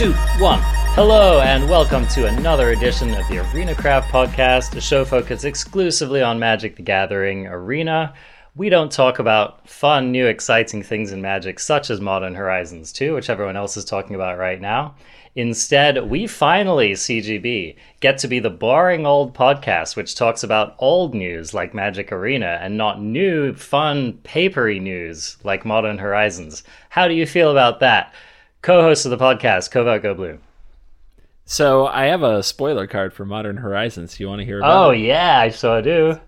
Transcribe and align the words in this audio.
Two, 0.00 0.14
one. 0.38 0.60
Hello, 0.94 1.42
and 1.42 1.68
welcome 1.68 2.08
to 2.08 2.24
another 2.24 2.70
edition 2.70 3.10
of 3.10 3.28
the 3.28 3.46
Arena 3.52 3.74
Craft 3.74 4.10
Podcast, 4.10 4.74
a 4.74 4.80
show 4.80 5.04
focused 5.04 5.44
exclusively 5.44 6.22
on 6.22 6.38
Magic 6.38 6.76
the 6.76 6.82
Gathering 6.82 7.46
Arena. 7.46 8.14
We 8.56 8.70
don't 8.70 8.90
talk 8.90 9.18
about 9.18 9.68
fun, 9.68 10.10
new, 10.10 10.26
exciting 10.26 10.82
things 10.82 11.12
in 11.12 11.20
Magic, 11.20 11.60
such 11.60 11.90
as 11.90 12.00
Modern 12.00 12.34
Horizons 12.34 12.94
2, 12.94 13.12
which 13.12 13.28
everyone 13.28 13.58
else 13.58 13.76
is 13.76 13.84
talking 13.84 14.16
about 14.16 14.38
right 14.38 14.58
now. 14.58 14.94
Instead, 15.34 16.08
we 16.08 16.26
finally, 16.26 16.92
CGB, 16.92 17.76
get 18.00 18.16
to 18.20 18.26
be 18.26 18.38
the 18.38 18.48
boring 18.48 19.04
old 19.04 19.34
podcast 19.34 19.96
which 19.96 20.14
talks 20.14 20.42
about 20.42 20.76
old 20.78 21.14
news 21.14 21.52
like 21.52 21.74
Magic 21.74 22.10
Arena 22.10 22.58
and 22.62 22.78
not 22.78 23.02
new, 23.02 23.52
fun, 23.52 24.14
papery 24.22 24.80
news 24.80 25.36
like 25.44 25.66
Modern 25.66 25.98
Horizons. 25.98 26.62
How 26.88 27.06
do 27.06 27.12
you 27.12 27.26
feel 27.26 27.50
about 27.50 27.80
that? 27.80 28.14
Co-host 28.62 29.06
of 29.06 29.10
the 29.10 29.18
podcast, 29.18 29.70
Covert 29.70 30.02
Go 30.02 30.14
Blue. 30.14 30.38
So 31.44 31.86
I 31.86 32.06
have 32.06 32.22
a 32.22 32.42
spoiler 32.42 32.86
card 32.86 33.12
for 33.12 33.24
Modern 33.24 33.56
Horizons. 33.56 34.20
You 34.20 34.28
want 34.28 34.40
to 34.40 34.44
hear 34.44 34.58
about 34.58 34.86
oh, 34.86 34.90
it? 34.90 34.94
Oh 34.94 34.98
yeah, 34.98 35.40
I 35.40 35.48
so 35.48 35.80
do. 35.80 36.20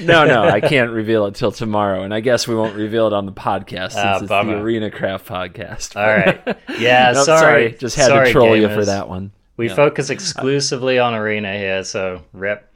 no, 0.00 0.24
no, 0.24 0.44
I 0.44 0.60
can't 0.68 0.90
reveal 0.90 1.26
it 1.26 1.34
till 1.34 1.52
tomorrow, 1.52 2.02
and 2.02 2.12
I 2.12 2.20
guess 2.20 2.46
we 2.46 2.54
won't 2.54 2.76
reveal 2.76 3.06
it 3.06 3.12
on 3.12 3.26
the 3.26 3.32
podcast 3.32 3.92
since 3.92 4.04
ah, 4.04 4.18
it's 4.18 4.28
the 4.28 4.60
Arena 4.60 4.90
Craft 4.90 5.26
podcast. 5.26 5.96
All 5.96 6.06
right, 6.06 6.58
yeah, 6.78 7.12
nope, 7.12 7.24
sorry. 7.24 7.40
sorry, 7.40 7.72
just 7.72 7.96
had 7.96 8.06
sorry, 8.08 8.26
to 8.26 8.32
troll 8.32 8.50
gamers. 8.50 8.60
you 8.60 8.68
for 8.68 8.84
that 8.84 9.08
one. 9.08 9.32
We 9.56 9.68
no. 9.68 9.74
focus 9.76 10.10
exclusively 10.10 10.98
on 10.98 11.14
Arena 11.14 11.56
here, 11.56 11.84
so 11.84 12.22
rip. 12.32 12.66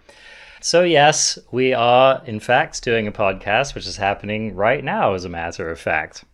So 0.60 0.82
yes, 0.82 1.38
we 1.50 1.74
are 1.74 2.22
in 2.26 2.40
fact 2.40 2.82
doing 2.82 3.06
a 3.06 3.12
podcast, 3.12 3.74
which 3.74 3.86
is 3.86 3.96
happening 3.96 4.54
right 4.54 4.82
now, 4.82 5.14
as 5.14 5.24
a 5.24 5.28
matter 5.28 5.70
of 5.70 5.78
fact. 5.78 6.24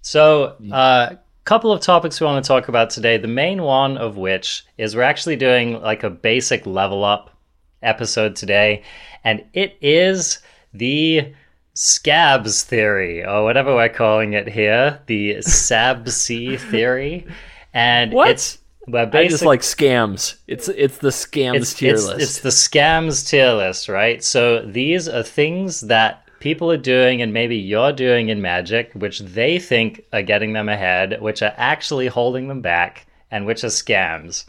So, 0.00 0.56
uh, 0.72 1.14
couple 1.44 1.72
of 1.72 1.80
topics 1.80 2.20
we 2.20 2.26
want 2.26 2.44
to 2.44 2.48
talk 2.48 2.68
about 2.68 2.90
today. 2.90 3.16
The 3.16 3.28
main 3.28 3.62
one 3.62 3.98
of 3.98 4.16
which 4.16 4.64
is 4.78 4.94
we're 4.94 5.02
actually 5.02 5.36
doing 5.36 5.80
like 5.80 6.02
a 6.04 6.10
basic 6.10 6.66
level 6.66 7.04
up 7.04 7.36
episode 7.82 8.36
today, 8.36 8.82
and 9.24 9.44
it 9.52 9.76
is 9.80 10.38
the 10.72 11.32
scabs 11.74 12.62
theory 12.62 13.24
or 13.24 13.44
whatever 13.44 13.74
we're 13.74 13.88
calling 13.88 14.34
it 14.34 14.48
here, 14.48 15.00
the 15.06 15.36
SABC 15.36 16.58
theory. 16.58 17.26
And 17.74 18.12
what? 18.12 18.30
it's 18.30 18.58
well, 18.86 19.06
basic, 19.06 19.26
I 19.26 19.28
just 19.28 19.44
like 19.44 19.60
scams. 19.60 20.36
It's 20.46 20.68
it's 20.68 20.98
the 20.98 21.08
scams 21.08 21.56
it's, 21.56 21.74
tier 21.74 21.94
it's, 21.94 22.06
list. 22.06 22.20
It's 22.20 22.38
the 22.40 22.48
scams 22.50 23.28
tier 23.28 23.52
list, 23.52 23.88
right? 23.88 24.22
So 24.22 24.64
these 24.64 25.08
are 25.08 25.22
things 25.22 25.82
that 25.82 26.21
people 26.42 26.72
are 26.72 26.76
doing 26.76 27.22
and 27.22 27.32
maybe 27.32 27.56
you're 27.56 27.92
doing 27.92 28.28
in 28.28 28.42
Magic, 28.42 28.90
which 28.94 29.20
they 29.20 29.60
think 29.60 30.04
are 30.12 30.22
getting 30.22 30.52
them 30.52 30.68
ahead, 30.68 31.22
which 31.22 31.40
are 31.40 31.54
actually 31.56 32.08
holding 32.08 32.48
them 32.48 32.60
back, 32.60 33.06
and 33.30 33.46
which 33.46 33.62
are 33.62 33.68
scams. 33.68 34.44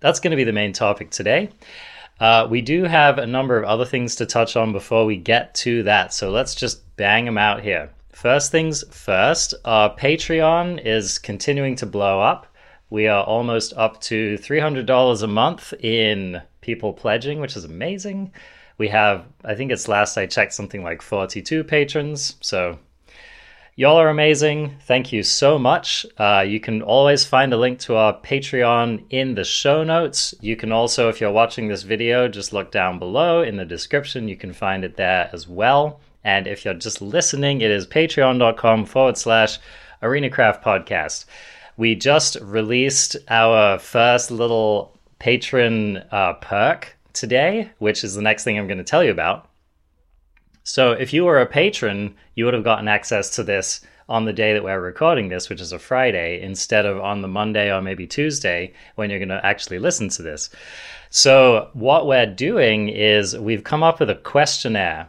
That's 0.00 0.20
going 0.20 0.32
to 0.32 0.36
be 0.36 0.44
the 0.44 0.52
main 0.52 0.74
topic 0.74 1.08
today. 1.08 1.48
Uh, 2.20 2.46
we 2.50 2.60
do 2.60 2.84
have 2.84 3.16
a 3.16 3.26
number 3.26 3.56
of 3.56 3.64
other 3.64 3.86
things 3.86 4.16
to 4.16 4.26
touch 4.26 4.54
on 4.54 4.72
before 4.72 5.06
we 5.06 5.16
get 5.16 5.54
to 5.54 5.82
that, 5.84 6.12
so 6.12 6.30
let's 6.30 6.54
just 6.54 6.94
bang 6.96 7.24
them 7.24 7.38
out 7.38 7.62
here. 7.62 7.88
First 8.12 8.52
things 8.52 8.84
first, 8.94 9.54
our 9.64 9.96
Patreon 9.96 10.84
is 10.84 11.18
continuing 11.18 11.74
to 11.76 11.86
blow 11.86 12.20
up. 12.20 12.46
We 12.90 13.08
are 13.08 13.24
almost 13.24 13.72
up 13.78 13.98
to 14.02 14.36
$300 14.36 15.22
a 15.22 15.26
month 15.26 15.72
in 15.80 16.42
people 16.60 16.92
pledging, 16.92 17.40
which 17.40 17.56
is 17.56 17.64
amazing. 17.64 18.30
We 18.80 18.88
have, 18.88 19.26
I 19.44 19.54
think 19.56 19.70
it's 19.72 19.88
last 19.88 20.16
I 20.16 20.24
checked, 20.24 20.54
something 20.54 20.82
like 20.82 21.02
42 21.02 21.64
patrons. 21.64 22.36
So 22.40 22.78
y'all 23.76 23.98
are 23.98 24.08
amazing. 24.08 24.74
Thank 24.86 25.12
you 25.12 25.22
so 25.22 25.58
much. 25.58 26.06
Uh, 26.16 26.46
you 26.48 26.60
can 26.60 26.80
always 26.80 27.26
find 27.26 27.52
a 27.52 27.58
link 27.58 27.78
to 27.80 27.96
our 27.96 28.18
Patreon 28.18 29.04
in 29.10 29.34
the 29.34 29.44
show 29.44 29.84
notes. 29.84 30.34
You 30.40 30.56
can 30.56 30.72
also, 30.72 31.10
if 31.10 31.20
you're 31.20 31.30
watching 31.30 31.68
this 31.68 31.82
video, 31.82 32.26
just 32.26 32.54
look 32.54 32.72
down 32.72 32.98
below 32.98 33.42
in 33.42 33.58
the 33.58 33.66
description. 33.66 34.28
You 34.28 34.36
can 34.38 34.54
find 34.54 34.82
it 34.82 34.96
there 34.96 35.28
as 35.30 35.46
well. 35.46 36.00
And 36.24 36.46
if 36.46 36.64
you're 36.64 36.72
just 36.72 37.02
listening, 37.02 37.60
it 37.60 37.70
is 37.70 37.86
patreon.com 37.86 38.86
forward 38.86 39.18
slash 39.18 39.58
arenacraft 40.02 40.62
podcast. 40.62 41.26
We 41.76 41.96
just 41.96 42.38
released 42.40 43.18
our 43.28 43.78
first 43.78 44.30
little 44.30 44.98
patron 45.18 45.98
uh, 46.10 46.32
perk 46.40 46.96
today, 47.20 47.70
which 47.78 48.02
is 48.02 48.14
the 48.14 48.22
next 48.22 48.44
thing 48.44 48.58
I'm 48.58 48.66
going 48.66 48.78
to 48.78 48.84
tell 48.84 49.04
you 49.04 49.10
about. 49.10 49.48
So, 50.62 50.92
if 50.92 51.12
you 51.12 51.24
were 51.24 51.40
a 51.40 51.46
patron, 51.46 52.14
you 52.34 52.44
would 52.44 52.54
have 52.54 52.64
gotten 52.64 52.88
access 52.88 53.30
to 53.36 53.42
this 53.42 53.82
on 54.08 54.24
the 54.24 54.32
day 54.32 54.52
that 54.52 54.64
we're 54.64 54.80
recording 54.80 55.28
this, 55.28 55.48
which 55.48 55.60
is 55.60 55.72
a 55.72 55.78
Friday, 55.78 56.42
instead 56.42 56.86
of 56.86 56.98
on 57.00 57.22
the 57.22 57.28
Monday 57.28 57.72
or 57.72 57.80
maybe 57.80 58.06
Tuesday 58.06 58.72
when 58.96 59.10
you're 59.10 59.18
going 59.18 59.28
to 59.28 59.44
actually 59.46 59.78
listen 59.78 60.08
to 60.08 60.22
this. 60.22 60.50
So, 61.10 61.70
what 61.74 62.06
we're 62.06 62.26
doing 62.26 62.88
is 62.88 63.38
we've 63.38 63.64
come 63.64 63.82
up 63.82 64.00
with 64.00 64.10
a 64.10 64.14
questionnaire, 64.14 65.08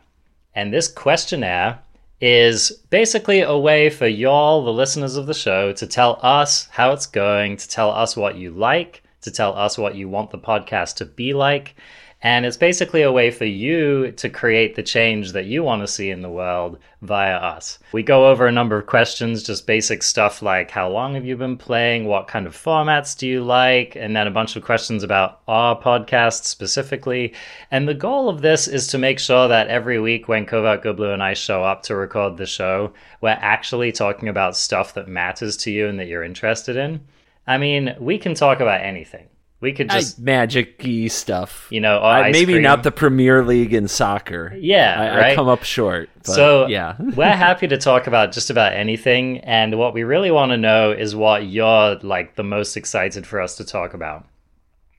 and 0.53 0.73
this 0.73 0.87
questionnaire 0.87 1.79
is 2.19 2.71
basically 2.89 3.41
a 3.41 3.57
way 3.57 3.89
for 3.89 4.07
y'all, 4.07 4.63
the 4.63 4.73
listeners 4.73 5.15
of 5.15 5.27
the 5.27 5.33
show, 5.33 5.73
to 5.73 5.87
tell 5.87 6.19
us 6.21 6.67
how 6.71 6.91
it's 6.91 7.07
going, 7.07 7.57
to 7.57 7.67
tell 7.67 7.89
us 7.89 8.17
what 8.17 8.35
you 8.35 8.51
like, 8.51 9.01
to 9.21 9.31
tell 9.31 9.55
us 9.55 9.77
what 9.77 9.95
you 9.95 10.09
want 10.09 10.31
the 10.31 10.37
podcast 10.37 10.95
to 10.95 11.05
be 11.05 11.33
like. 11.33 11.75
And 12.23 12.45
it's 12.45 12.57
basically 12.57 13.01
a 13.01 13.11
way 13.11 13.31
for 13.31 13.45
you 13.45 14.11
to 14.11 14.29
create 14.29 14.75
the 14.75 14.83
change 14.83 15.31
that 15.31 15.45
you 15.45 15.63
want 15.63 15.81
to 15.81 15.87
see 15.87 16.11
in 16.11 16.21
the 16.21 16.29
world 16.29 16.77
via 17.01 17.35
us. 17.35 17.79
We 17.93 18.03
go 18.03 18.29
over 18.29 18.45
a 18.45 18.51
number 18.51 18.77
of 18.77 18.85
questions, 18.85 19.41
just 19.41 19.65
basic 19.65 20.03
stuff 20.03 20.43
like 20.43 20.69
how 20.69 20.87
long 20.87 21.15
have 21.15 21.25
you 21.25 21.35
been 21.35 21.57
playing? 21.57 22.05
What 22.05 22.27
kind 22.27 22.45
of 22.45 22.55
formats 22.55 23.17
do 23.17 23.27
you 23.27 23.43
like? 23.43 23.95
And 23.95 24.15
then 24.15 24.27
a 24.27 24.31
bunch 24.31 24.55
of 24.55 24.63
questions 24.63 25.01
about 25.01 25.41
our 25.47 25.79
podcast 25.81 26.43
specifically. 26.43 27.33
And 27.71 27.87
the 27.87 27.95
goal 27.95 28.29
of 28.29 28.43
this 28.43 28.67
is 28.67 28.85
to 28.87 28.99
make 28.99 29.17
sure 29.17 29.47
that 29.47 29.69
every 29.69 29.99
week 29.99 30.27
when 30.27 30.45
Covert 30.45 30.83
Go 30.83 30.93
Blue 30.93 31.13
and 31.13 31.23
I 31.23 31.33
show 31.33 31.63
up 31.63 31.81
to 31.83 31.95
record 31.95 32.37
the 32.37 32.45
show, 32.45 32.93
we're 33.21 33.29
actually 33.29 33.91
talking 33.91 34.29
about 34.29 34.55
stuff 34.55 34.93
that 34.93 35.07
matters 35.07 35.57
to 35.57 35.71
you 35.71 35.87
and 35.87 35.99
that 35.99 36.07
you're 36.07 36.23
interested 36.23 36.77
in. 36.77 37.01
I 37.47 37.57
mean, 37.57 37.95
we 37.99 38.17
can 38.17 38.33
talk 38.33 38.59
about 38.59 38.81
anything. 38.81 39.27
We 39.61 39.73
could 39.73 39.91
just 39.91 40.17
magic-y 40.17 41.07
stuff, 41.07 41.67
you 41.69 41.81
know. 41.81 42.01
Maybe 42.31 42.53
cream. 42.53 42.63
not 42.63 42.81
the 42.81 42.91
Premier 42.91 43.45
League 43.45 43.75
in 43.75 43.87
soccer. 43.87 44.57
Yeah, 44.59 44.95
I, 44.99 45.17
right? 45.17 45.31
I 45.33 45.35
come 45.35 45.47
up 45.47 45.63
short. 45.63 46.09
so 46.23 46.65
yeah, 46.65 46.95
we're 46.99 47.29
happy 47.29 47.67
to 47.67 47.77
talk 47.77 48.07
about 48.07 48.31
just 48.31 48.49
about 48.49 48.73
anything, 48.73 49.37
and 49.41 49.77
what 49.77 49.93
we 49.93 50.01
really 50.01 50.31
want 50.31 50.51
to 50.51 50.57
know 50.57 50.91
is 50.91 51.15
what 51.15 51.45
you're 51.45 51.95
like 51.97 52.35
the 52.35 52.43
most 52.43 52.75
excited 52.75 53.27
for 53.27 53.39
us 53.39 53.55
to 53.57 53.63
talk 53.63 53.93
about. 53.93 54.25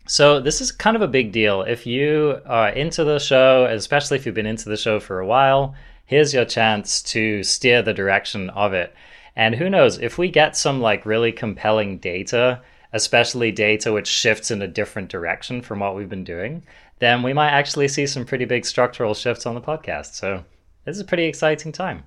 So 0.07 0.39
this 0.39 0.61
is 0.61 0.71
kind 0.71 0.95
of 0.95 1.03
a 1.03 1.09
big 1.09 1.33
deal. 1.33 1.63
If 1.63 1.85
you 1.85 2.41
are 2.47 2.69
into 2.69 3.03
the 3.03 3.19
show, 3.19 3.67
especially 3.67 4.19
if 4.19 4.27
you've 4.27 4.35
been 4.35 4.47
into 4.47 4.69
the 4.69 4.77
show 4.77 5.01
for 5.01 5.19
a 5.19 5.27
while, 5.27 5.75
here's 6.07 6.33
your 6.33 6.45
chance 6.45 7.03
to 7.03 7.43
steer 7.43 7.83
the 7.83 7.95
direction 7.95 8.51
of 8.51 8.75
it. 8.75 8.95
And 9.37 9.55
who 9.55 9.71
knows, 9.71 9.99
if 9.99 10.19
we 10.19 10.31
get 10.31 10.57
some 10.57 10.81
like 10.81 11.07
really 11.07 11.33
compelling 11.33 11.99
data, 11.99 12.61
especially 12.93 13.51
data 13.53 13.93
which 13.93 14.07
shifts 14.07 14.51
in 14.51 14.61
a 14.63 14.69
different 14.69 15.09
direction 15.09 15.63
from 15.63 15.81
what 15.81 15.97
we've 15.97 16.09
been 16.09 16.25
doing, 16.25 16.63
then 16.99 17.23
we 17.23 17.33
might 17.33 17.51
actually 17.51 17.89
see 17.89 18.07
some 18.07 18.25
pretty 18.25 18.45
big 18.45 18.65
structural 18.65 19.15
shifts 19.15 19.47
on 19.47 19.55
the 19.55 19.61
podcast. 19.61 20.15
So 20.15 20.45
this 20.85 20.97
is 20.97 21.03
a 21.03 21.07
pretty 21.07 21.25
exciting 21.25 21.73
time. 21.73 22.05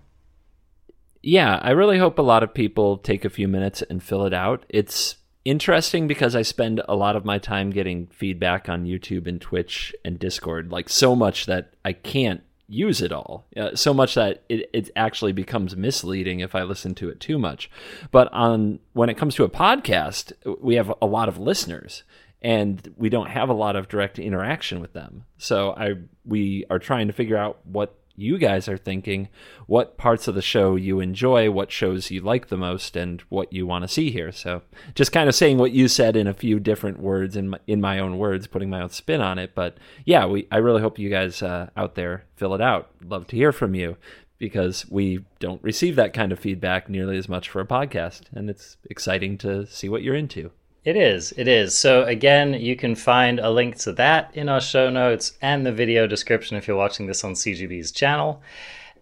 Yeah, 1.22 1.60
I 1.62 1.72
really 1.72 1.98
hope 1.98 2.20
a 2.20 2.24
lot 2.24 2.44
of 2.44 2.54
people 2.54 2.98
take 2.98 3.26
a 3.26 3.32
few 3.32 3.48
minutes 3.48 3.82
and 3.82 4.04
fill 4.04 4.26
it 4.26 4.34
out. 4.34 4.64
It's 4.70 5.16
interesting 5.44 6.08
because 6.08 6.36
I 6.36 6.44
spend 6.44 6.82
a 6.88 6.96
lot 6.96 7.16
of 7.16 7.26
my 7.26 7.40
time 7.40 7.72
getting 7.72 8.08
feedback 8.08 8.70
on 8.70 8.86
YouTube 8.86 9.28
and 9.28 9.42
Twitch 9.42 9.96
and 10.06 10.20
Discord, 10.20 10.72
like 10.72 10.88
so 10.88 11.16
much 11.16 11.48
that 11.48 11.74
I 11.84 11.94
can't 11.94 12.42
use 12.68 13.02
it 13.02 13.12
all 13.12 13.46
uh, 13.58 13.76
so 13.76 13.94
much 13.94 14.16
that 14.16 14.44
it, 14.50 14.70
it 14.74 14.90
actually 14.96 15.32
becomes 15.32 15.76
misleading 15.76 16.40
if 16.40 16.56
i 16.56 16.64
listen 16.64 16.96
to 16.96 17.10
it 17.10 17.20
too 17.20 17.38
much. 17.38 17.70
But 18.12 18.32
on 18.34 18.80
when 18.94 19.10
it 19.10 19.18
comes 19.18 19.36
to 19.36 19.44
a 19.44 19.50
podcast 19.50 20.34
we 20.62 20.76
have 20.76 20.94
a 21.02 21.06
lot 21.06 21.30
of 21.30 21.38
listeners 21.38 22.04
and 22.42 22.94
we 22.98 23.10
don't 23.10 23.30
have 23.30 23.50
a 23.50 23.54
lot 23.54 23.76
of 23.76 23.88
direct 23.88 24.20
interaction 24.20 24.80
with 24.80 24.94
them. 24.94 25.26
So 25.38 25.72
i 25.78 25.94
we 26.26 26.66
are 26.70 26.80
trying 26.80 27.08
to 27.08 27.14
figure 27.14 27.38
out 27.38 27.60
what 27.66 27.96
you 28.16 28.38
guys 28.38 28.68
are 28.68 28.78
thinking, 28.78 29.30
what 29.68 29.98
parts 29.98 30.28
of 30.28 30.36
the 30.36 30.42
show 30.42 30.76
you 30.76 31.00
enjoy, 31.00 31.52
what 31.52 31.72
shows 31.72 32.12
you 32.12 32.22
like 32.22 32.48
the 32.48 32.58
most, 32.58 32.96
and 32.96 33.22
what 33.30 33.52
you 33.52 33.66
want 33.66 33.84
to 33.84 33.88
see 33.88 34.12
here. 34.12 34.32
So, 34.32 34.62
just 34.94 35.12
kind 35.12 35.30
of 35.30 35.36
saying 35.36 35.58
what 35.58 35.72
you 35.72 35.88
said 35.88 36.16
in 36.16 36.28
a 36.28 36.34
few 36.34 36.60
different 36.60 37.00
words, 37.00 37.36
in 37.36 37.50
my, 37.50 37.60
in 37.68 37.82
my 37.82 38.00
own 38.00 38.18
words, 38.18 38.48
putting 38.48 38.70
my 38.70 38.82
own 38.82 38.90
spin 38.90 39.22
on 39.22 39.40
it. 39.40 39.54
But 39.56 39.78
yeah, 40.06 40.26
we 40.26 40.48
I 40.52 40.58
really 40.58 40.82
hope 40.82 41.00
you 41.00 41.10
guys 41.10 41.42
uh, 41.42 41.70
out 41.76 41.96
there 41.96 42.26
fill 42.36 42.54
it 42.54 42.62
out. 42.62 42.90
Love 43.04 43.28
to 43.28 43.36
hear 43.36 43.52
from 43.52 43.76
you 43.76 43.98
because 44.38 44.86
we 44.90 45.26
don't 45.40 45.64
receive 45.64 45.96
that 45.96 46.14
kind 46.14 46.32
of 46.32 46.40
feedback 46.40 46.90
nearly 46.90 47.18
as 47.18 47.30
much 47.30 47.50
for 47.50 47.62
a 47.62 47.66
podcast, 47.66 48.24
and 48.34 48.50
it's 48.50 48.78
exciting 48.90 49.38
to 49.40 49.66
see 49.68 49.90
what 49.90 50.04
you're 50.04 50.16
into. 50.16 50.52
It 50.86 50.96
is. 50.96 51.34
It 51.36 51.48
is. 51.48 51.76
So, 51.76 52.04
again, 52.04 52.54
you 52.54 52.76
can 52.76 52.94
find 52.94 53.40
a 53.40 53.50
link 53.50 53.76
to 53.80 53.94
that 53.94 54.30
in 54.36 54.48
our 54.48 54.62
show 54.62 54.92
notes 54.92 55.34
and 55.42 55.66
the 55.66 55.72
video 55.72 56.06
description 56.06 56.58
if 56.58 56.68
you're 56.68 56.78
watching 56.78 57.08
this 57.08 57.24
on 57.24 57.34
CGB's 57.34 57.92
channel. 57.92 58.44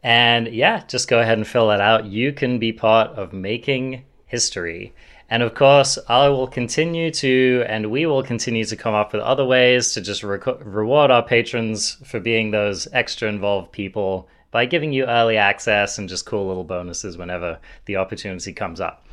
And 0.01 0.47
yeah, 0.47 0.85
just 0.87 1.09
go 1.09 1.19
ahead 1.19 1.37
and 1.37 1.45
fill 1.45 1.67
that 1.67 1.81
out. 1.81 2.05
You 2.05 2.31
can 2.31 2.57
be 2.57 2.71
part 2.71 3.11
of 3.11 3.33
making 3.33 4.05
history. 4.27 4.93
And 5.29 5.43
of 5.43 5.55
course, 5.55 5.99
I 6.07 6.29
will 6.29 6.47
continue 6.47 7.11
to, 7.11 7.65
and 7.67 7.91
we 7.91 8.05
will 8.05 8.23
continue 8.23 8.63
to 8.63 8.77
come 8.77 8.93
up 8.93 9.11
with 9.11 9.21
other 9.21 9.45
ways 9.45 9.91
to 9.93 9.99
just 9.99 10.23
re- 10.23 10.39
reward 10.61 11.11
our 11.11 11.23
patrons 11.23 11.97
for 12.05 12.21
being 12.21 12.51
those 12.51 12.87
extra 12.93 13.27
involved 13.27 13.73
people 13.73 14.29
by 14.51 14.65
giving 14.65 14.93
you 14.93 15.03
early 15.05 15.35
access 15.35 15.97
and 15.97 16.07
just 16.07 16.25
cool 16.25 16.47
little 16.47 16.63
bonuses 16.63 17.17
whenever 17.17 17.59
the 17.85 17.97
opportunity 17.97 18.53
comes 18.53 18.79
up. 18.79 19.05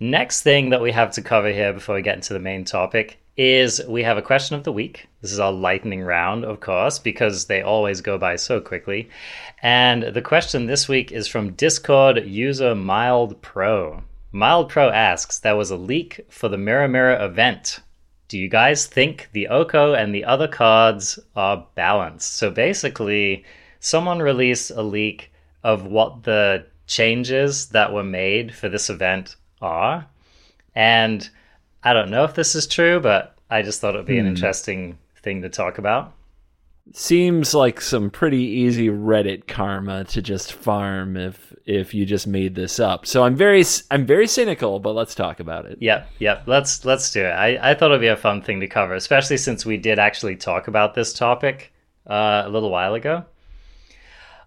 Next 0.00 0.42
thing 0.42 0.70
that 0.70 0.80
we 0.80 0.90
have 0.90 1.12
to 1.12 1.22
cover 1.22 1.52
here 1.52 1.72
before 1.72 1.94
we 1.94 2.02
get 2.02 2.16
into 2.16 2.32
the 2.32 2.40
main 2.40 2.64
topic 2.64 3.20
is 3.36 3.80
we 3.86 4.02
have 4.02 4.18
a 4.18 4.22
question 4.22 4.56
of 4.56 4.64
the 4.64 4.72
week. 4.72 5.08
This 5.20 5.30
is 5.30 5.38
our 5.38 5.52
lightning 5.52 6.02
round, 6.02 6.44
of 6.44 6.58
course, 6.58 6.98
because 6.98 7.46
they 7.46 7.62
always 7.62 8.00
go 8.00 8.18
by 8.18 8.34
so 8.34 8.60
quickly. 8.60 9.08
And 9.62 10.02
the 10.02 10.20
question 10.20 10.66
this 10.66 10.88
week 10.88 11.12
is 11.12 11.28
from 11.28 11.52
Discord 11.52 12.26
user 12.26 12.74
Mild 12.74 13.40
Pro. 13.40 14.02
Mild 14.32 14.68
Pro 14.68 14.90
asks, 14.90 15.38
there 15.38 15.54
was 15.54 15.70
a 15.70 15.76
leak 15.76 16.26
for 16.28 16.48
the 16.48 16.58
Mirror 16.58 16.88
Mirror 16.88 17.24
event. 17.24 17.78
Do 18.26 18.36
you 18.36 18.48
guys 18.48 18.86
think 18.86 19.28
the 19.32 19.46
Oko 19.46 19.94
and 19.94 20.12
the 20.12 20.24
other 20.24 20.48
cards 20.48 21.20
are 21.36 21.68
balanced? 21.76 22.36
So 22.36 22.50
basically, 22.50 23.44
someone 23.78 24.18
released 24.18 24.72
a 24.72 24.82
leak 24.82 25.30
of 25.62 25.86
what 25.86 26.24
the 26.24 26.66
changes 26.88 27.68
that 27.68 27.92
were 27.92 28.04
made 28.04 28.52
for 28.52 28.68
this 28.68 28.90
event 28.90 29.36
are. 29.64 30.06
And 30.74 31.28
I 31.82 31.92
don't 31.92 32.10
know 32.10 32.24
if 32.24 32.34
this 32.34 32.54
is 32.54 32.66
true, 32.66 33.00
but 33.00 33.36
I 33.50 33.62
just 33.62 33.80
thought 33.80 33.94
it 33.94 33.98
would 33.98 34.06
be 34.06 34.14
hmm. 34.14 34.26
an 34.26 34.26
interesting 34.26 34.98
thing 35.22 35.42
to 35.42 35.48
talk 35.48 35.78
about. 35.78 36.12
Seems 36.92 37.54
like 37.54 37.80
some 37.80 38.10
pretty 38.10 38.42
easy 38.42 38.88
Reddit 38.88 39.46
karma 39.46 40.04
to 40.04 40.20
just 40.20 40.52
farm 40.52 41.16
if 41.16 41.54
if 41.64 41.94
you 41.94 42.04
just 42.04 42.26
made 42.26 42.54
this 42.54 42.78
up. 42.78 43.06
So 43.06 43.24
I'm 43.24 43.34
very 43.34 43.64
I'm 43.90 44.04
very 44.04 44.26
cynical, 44.26 44.78
but 44.80 44.94
let's 44.94 45.14
talk 45.14 45.40
about 45.40 45.64
it. 45.64 45.78
Yep, 45.80 46.10
yep. 46.18 46.42
Let's 46.46 46.84
let's 46.84 47.10
do 47.10 47.24
it. 47.24 47.30
I, 47.30 47.70
I 47.70 47.74
thought 47.74 47.90
it'd 47.90 48.02
be 48.02 48.08
a 48.08 48.16
fun 48.16 48.42
thing 48.42 48.60
to 48.60 48.66
cover, 48.66 48.92
especially 48.94 49.38
since 49.38 49.64
we 49.64 49.78
did 49.78 49.98
actually 49.98 50.36
talk 50.36 50.68
about 50.68 50.94
this 50.94 51.14
topic 51.14 51.72
uh, 52.06 52.42
a 52.44 52.50
little 52.50 52.70
while 52.70 52.92
ago. 52.92 53.24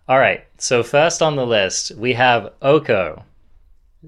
All 0.07 0.19
right. 0.19 0.45
So 0.59 0.83
first 0.83 1.23
on 1.23 1.35
the 1.35 1.45
list 1.45 1.91
we 1.95 2.13
have 2.13 2.53
Oko. 2.61 3.23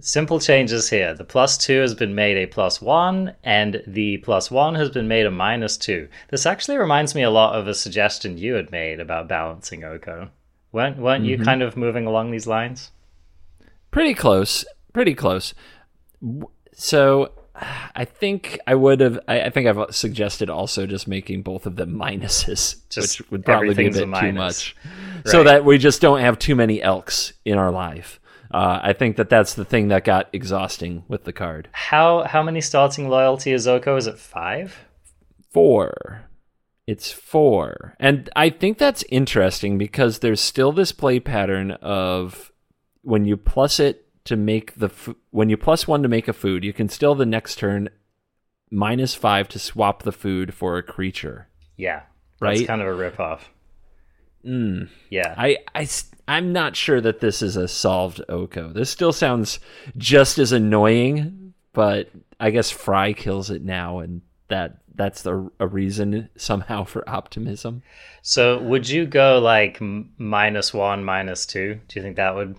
Simple 0.01 0.39
changes 0.39 0.89
here. 0.89 1.13
The 1.13 1.23
plus 1.23 1.57
2 1.57 1.81
has 1.81 1.93
been 1.93 2.15
made 2.15 2.37
a 2.37 2.47
plus 2.47 2.81
1, 2.81 3.35
and 3.43 3.81
the 3.85 4.17
plus 4.17 4.49
1 4.49 4.75
has 4.75 4.89
been 4.89 5.07
made 5.07 5.25
a 5.25 5.31
minus 5.31 5.77
2. 5.77 6.07
This 6.29 6.45
actually 6.45 6.77
reminds 6.77 7.15
me 7.15 7.23
a 7.23 7.29
lot 7.29 7.55
of 7.55 7.67
a 7.67 7.73
suggestion 7.73 8.37
you 8.37 8.53
had 8.53 8.71
made 8.71 8.99
about 8.99 9.27
balancing 9.27 9.83
Oko. 9.83 10.29
Weren't, 10.71 10.97
weren't 10.97 11.23
mm-hmm. 11.23 11.41
you 11.41 11.45
kind 11.45 11.61
of 11.61 11.75
moving 11.75 12.05
along 12.05 12.31
these 12.31 12.47
lines? 12.47 12.91
Pretty 13.91 14.13
close. 14.13 14.65
Pretty 14.93 15.15
close. 15.15 15.53
So 16.73 17.31
I 17.95 18.05
think 18.05 18.59
I 18.67 18.75
would 18.75 18.99
have. 19.01 19.19
I, 19.27 19.41
I, 19.41 19.49
think 19.49 19.67
I've 19.67 19.93
suggested 19.93 20.49
also 20.49 20.85
just 20.85 21.07
making 21.07 21.41
both 21.41 21.65
of 21.65 21.75
them 21.75 21.95
minuses, 21.95 22.75
just 22.89 23.19
which 23.19 23.31
would 23.31 23.45
probably 23.45 23.73
be 23.73 23.87
a 23.87 23.91
bit 23.91 24.03
a 24.03 24.21
too 24.21 24.33
much, 24.33 24.75
right. 24.85 25.27
so 25.27 25.43
that 25.43 25.65
we 25.65 25.77
just 25.77 26.01
don't 26.01 26.21
have 26.21 26.39
too 26.39 26.55
many 26.55 26.81
elks 26.81 27.33
in 27.45 27.57
our 27.57 27.71
life. 27.71 28.18
Uh, 28.51 28.79
I 28.81 28.93
think 28.93 29.17
that 29.17 29.29
that's 29.29 29.53
the 29.53 29.65
thing 29.65 29.89
that 29.89 30.03
got 30.03 30.29
exhausting 30.33 31.03
with 31.07 31.23
the 31.23 31.33
card. 31.33 31.69
How 31.71 32.23
how 32.23 32.41
many 32.41 32.61
starting 32.61 33.07
loyalty 33.09 33.51
is 33.51 33.67
Oko? 33.67 33.95
Is 33.95 34.07
it 34.07 34.17
five? 34.17 34.77
Four. 35.51 36.25
It's 36.87 37.11
four, 37.11 37.95
and 37.99 38.29
I 38.35 38.49
think 38.49 38.79
that's 38.79 39.03
interesting 39.09 39.77
because 39.77 40.19
there's 40.19 40.41
still 40.41 40.71
this 40.71 40.91
play 40.91 41.19
pattern 41.19 41.71
of 41.71 42.51
when 43.03 43.25
you 43.25 43.37
plus 43.37 43.79
it 43.79 44.07
to 44.25 44.35
make 44.35 44.73
the 44.75 44.87
f- 44.87 45.15
when 45.29 45.49
you 45.49 45.57
plus 45.57 45.87
one 45.87 46.01
to 46.01 46.09
make 46.09 46.27
a 46.27 46.33
food, 46.33 46.63
you 46.63 46.73
can 46.73 46.89
still 46.89 47.13
the 47.13 47.27
next 47.27 47.59
turn 47.59 47.89
minus 48.71 49.13
five 49.13 49.47
to 49.49 49.59
swap 49.59 50.01
the 50.01 50.11
food 50.11 50.53
for 50.53 50.77
a 50.77 50.83
creature. 50.83 51.47
Yeah, 51.77 52.01
right. 52.39 52.57
That's 52.57 52.67
kind 52.67 52.81
of 52.81 52.87
a 52.87 52.91
ripoff. 52.91 53.41
Mm. 54.45 54.89
Yeah, 55.09 55.35
I 55.37 55.57
I 55.75 55.85
I'm 56.29 56.53
not 56.53 56.75
sure 56.75 57.01
that 57.01 57.21
this 57.21 57.41
is 57.41 57.55
a 57.55 57.67
solved 57.67 58.21
Oko. 58.29 58.69
This 58.69 58.91
still 58.91 59.11
sounds 59.11 59.59
just 59.97 60.37
as 60.37 60.51
annoying, 60.51 61.55
but 61.73 62.11
I 62.39 62.51
guess 62.51 62.69
Fry 62.69 63.13
kills 63.13 63.49
it 63.49 63.63
now, 63.63 63.97
and 63.97 64.21
that 64.47 64.77
that's 64.93 65.23
the 65.23 65.49
a 65.59 65.65
reason 65.65 66.29
somehow 66.35 66.83
for 66.83 67.09
optimism. 67.09 67.81
So, 68.21 68.61
would 68.61 68.87
you 68.87 69.07
go 69.07 69.39
like 69.39 69.79
minus 69.81 70.71
one, 70.71 71.03
minus 71.03 71.47
two? 71.47 71.79
Do 71.87 71.99
you 71.99 72.03
think 72.03 72.17
that 72.17 72.35
would 72.35 72.55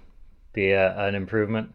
be 0.52 0.72
a, 0.72 0.98
an 0.98 1.14
improvement? 1.14 1.72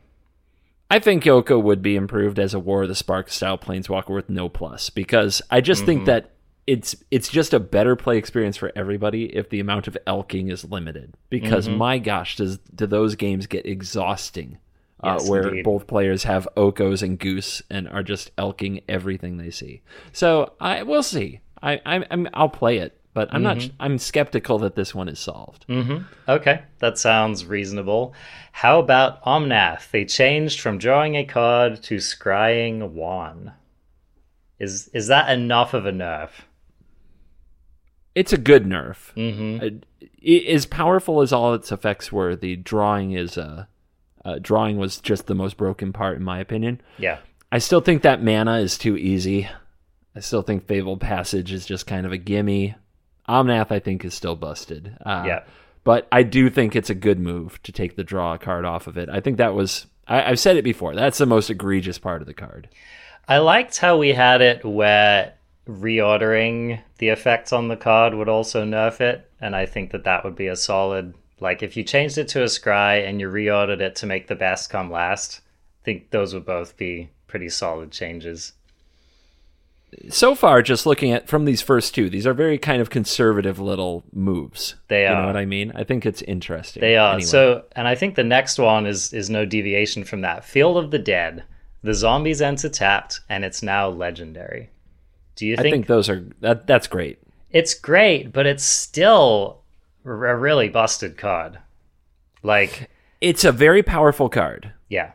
I 0.92 1.00
think 1.00 1.26
Oko 1.26 1.58
would 1.58 1.82
be 1.82 1.96
improved 1.96 2.40
as 2.40 2.54
a 2.54 2.60
War 2.60 2.84
of 2.84 2.90
the 2.90 2.96
Spark 2.96 3.30
style 3.30 3.58
planeswalker 3.58 4.14
with 4.14 4.30
no 4.30 4.50
plus 4.50 4.90
because 4.90 5.42
I 5.50 5.62
just 5.62 5.84
mm-hmm. 5.84 5.86
think 5.86 6.06
that 6.08 6.32
it's 6.68 6.96
it's 7.12 7.30
just 7.30 7.54
a 7.54 7.60
better 7.60 7.96
play 7.96 8.18
experience 8.18 8.58
for 8.58 8.72
everybody 8.76 9.26
if 9.36 9.50
the 9.50 9.60
amount 9.60 9.88
of 9.88 9.98
elking 10.08 10.50
is 10.50 10.64
limited. 10.64 11.14
Because 11.30 11.68
mm-hmm. 11.68 11.78
my 11.78 12.00
gosh, 12.00 12.38
does 12.38 12.58
do 12.74 12.88
those 12.88 13.16
games 13.16 13.46
get 13.48 13.66
exhausting? 13.66 14.58
Uh, 15.04 15.18
yes, 15.20 15.30
where 15.30 15.50
indeed. 15.50 15.64
both 15.64 15.88
players 15.88 16.24
have 16.24 16.48
Okos 16.58 17.04
and 17.04 17.20
Goose 17.20 17.62
and 17.70 17.88
are 17.90 18.02
just 18.02 18.32
elking 18.38 18.82
everything 18.90 19.38
they 19.38 19.52
see. 19.52 19.82
So 20.14 20.54
I 20.60 20.84
we'll 20.84 21.04
see. 21.04 21.42
I 21.62 21.80
I'm, 21.86 22.28
i 22.34 22.42
will 22.42 22.50
play 22.50 22.78
it, 22.78 23.00
but 23.14 23.32
I'm 23.32 23.44
mm-hmm. 23.44 23.60
not. 23.60 23.72
I'm 23.80 23.98
skeptical 24.00 24.58
that 24.60 24.76
this 24.76 24.96
one 24.96 25.08
is 25.08 25.20
solved. 25.20 25.66
Mm-hmm. 25.68 26.04
Okay, 26.28 26.64
that 26.80 26.98
sounds 26.98 27.46
reasonable. 27.46 28.16
How 28.52 28.80
about 28.80 29.24
Omnath? 29.24 29.92
They 29.92 30.06
changed 30.06 30.62
from 30.62 30.80
drawing 30.80 31.16
a 31.16 31.26
card 31.26 31.84
to 31.84 31.98
scrying 31.98 32.90
one. 32.92 33.54
Is 34.58 34.88
is 34.94 35.08
that 35.08 35.30
enough 35.30 35.76
of 35.76 35.86
a 35.86 35.92
nerf? 35.92 36.32
It's 38.16 38.34
a 38.34 38.38
good 38.38 38.66
nerf. 38.66 39.14
Mm-hmm. 39.16 39.64
Uh, 39.64 40.52
as 40.52 40.66
powerful 40.66 41.22
as 41.22 41.32
all 41.32 41.54
its 41.54 41.72
effects 41.72 42.12
were, 42.12 42.36
the 42.36 42.56
drawing 42.56 43.12
is 43.12 43.38
uh, 43.38 43.66
uh, 44.24 44.40
drawing 44.42 44.78
was 44.78 44.98
just 44.98 45.28
the 45.28 45.36
most 45.36 45.58
broken 45.58 45.94
part 45.94 46.18
in 46.18 46.24
my 46.24 46.40
opinion. 46.40 46.82
Yeah, 46.98 47.20
I 47.52 47.60
still 47.60 47.82
think 47.82 48.02
that 48.02 48.24
mana 48.24 48.58
is 48.60 48.78
too 48.78 48.98
easy. 48.98 49.48
I 50.16 50.22
still 50.22 50.42
think 50.42 50.66
Fabled 50.66 51.02
Passage 51.02 51.52
is 51.52 51.66
just 51.66 51.86
kind 51.86 52.06
of 52.06 52.12
a 52.12 52.18
gimme. 52.18 52.76
Omnath, 53.28 53.72
I 53.72 53.80
think, 53.80 54.06
is 54.06 54.14
still 54.14 54.36
busted. 54.36 54.98
Uh, 55.06 55.24
yeah, 55.28 55.44
but 55.84 56.08
I 56.12 56.24
do 56.24 56.50
think 56.50 56.76
it's 56.76 56.90
a 56.90 56.96
good 56.96 57.20
move 57.20 57.62
to 57.64 57.72
take 57.72 57.96
the 57.96 58.04
draw 58.04 58.38
card 58.38 58.66
off 58.66 58.88
of 58.88 58.98
it. 58.98 59.10
I 59.10 59.20
think 59.20 59.38
that 59.38 59.54
was 59.54 59.86
I, 60.08 60.32
I've 60.32 60.40
said 60.40 60.58
it 60.58 60.64
before. 60.64 60.96
That's 60.96 61.18
the 61.18 61.26
most 61.26 61.50
egregious 61.50 62.00
part 62.00 62.22
of 62.22 62.28
the 62.28 62.34
card. 62.34 62.70
I 63.28 63.40
liked 63.40 63.78
how 63.78 63.98
we 63.98 64.10
had 64.10 64.42
it 64.42 64.64
where 64.64 65.34
reordering 65.68 66.80
the 67.00 67.10
effects 67.10 67.52
on 67.52 67.68
the 67.68 67.78
card 67.78 68.14
would 68.14 68.30
also 68.30 68.64
nerf 68.64 69.02
it, 69.02 69.30
and 69.42 69.56
I 69.56 69.66
think 69.66 69.92
that 69.92 70.04
that 70.04 70.24
would 70.24 70.36
be 70.36 70.48
a 70.48 70.56
solid. 70.56 71.14
Like 71.40 71.64
if 71.64 71.76
you 71.76 71.84
changed 71.84 72.18
it 72.18 72.28
to 72.30 72.42
a 72.42 72.46
scry 72.46 73.08
and 73.08 73.20
you 73.20 73.30
reordered 73.30 73.82
it 73.82 73.96
to 73.98 74.06
make 74.06 74.28
the 74.28 74.36
best 74.36 74.70
come 74.70 74.90
last, 74.92 75.42
I 75.82 75.86
think 75.86 76.12
those 76.12 76.34
would 76.34 76.46
both 76.46 76.78
be 76.78 77.10
pretty 77.28 77.50
solid 77.50 77.92
changes. 77.92 78.54
So 80.10 80.36
far, 80.36 80.62
just 80.62 80.86
looking 80.86 81.12
at 81.12 81.28
from 81.28 81.46
these 81.46 81.62
first 81.62 81.96
two, 81.96 82.10
these 82.10 82.28
are 82.28 82.34
very 82.34 82.58
kind 82.58 82.82
of 82.82 82.90
conservative 82.90 83.60
little 83.60 84.04
moves. 84.12 84.76
They 84.88 85.06
are. 85.06 85.14
You 85.14 85.22
know 85.22 85.28
what 85.28 85.38
I 85.38 85.46
mean? 85.46 85.72
I 85.76 85.84
think 85.84 86.06
it's 86.06 86.22
interesting. 86.24 86.82
They 86.82 86.98
are. 86.98 87.14
Anyway. 87.14 87.26
So, 87.26 87.64
and 87.76 87.88
I 87.88 87.96
think 87.96 88.16
the 88.16 88.24
next 88.24 88.58
one 88.58 88.86
is 88.86 89.14
is 89.14 89.30
no 89.30 89.46
deviation 89.46 90.04
from 90.04 90.22
that. 90.22 90.44
Field 90.44 90.78
of 90.78 90.92
the 90.92 91.00
Dead. 91.00 91.44
The 91.82 91.94
zombies 91.94 92.42
enter 92.42 92.68
tapped, 92.68 93.22
and 93.30 93.46
it's 93.46 93.62
now 93.62 93.88
legendary. 93.88 94.70
Do 95.36 95.46
you 95.46 95.56
think? 95.56 95.68
I 95.68 95.72
think 95.72 95.88
those 95.88 96.10
are 96.10 96.28
that. 96.42 96.68
That's 96.68 96.88
great. 96.88 97.20
It's 97.52 97.74
great, 97.74 98.32
but 98.32 98.46
it's 98.46 98.64
still 98.64 99.62
a 100.04 100.14
really 100.14 100.70
busted 100.70 101.18
card. 101.18 101.60
Like 102.44 102.90
it's 103.22 103.44
a 103.44 103.52
very 103.52 103.84
powerful 103.84 104.30
card. 104.30 104.72
Yeah. 104.90 105.12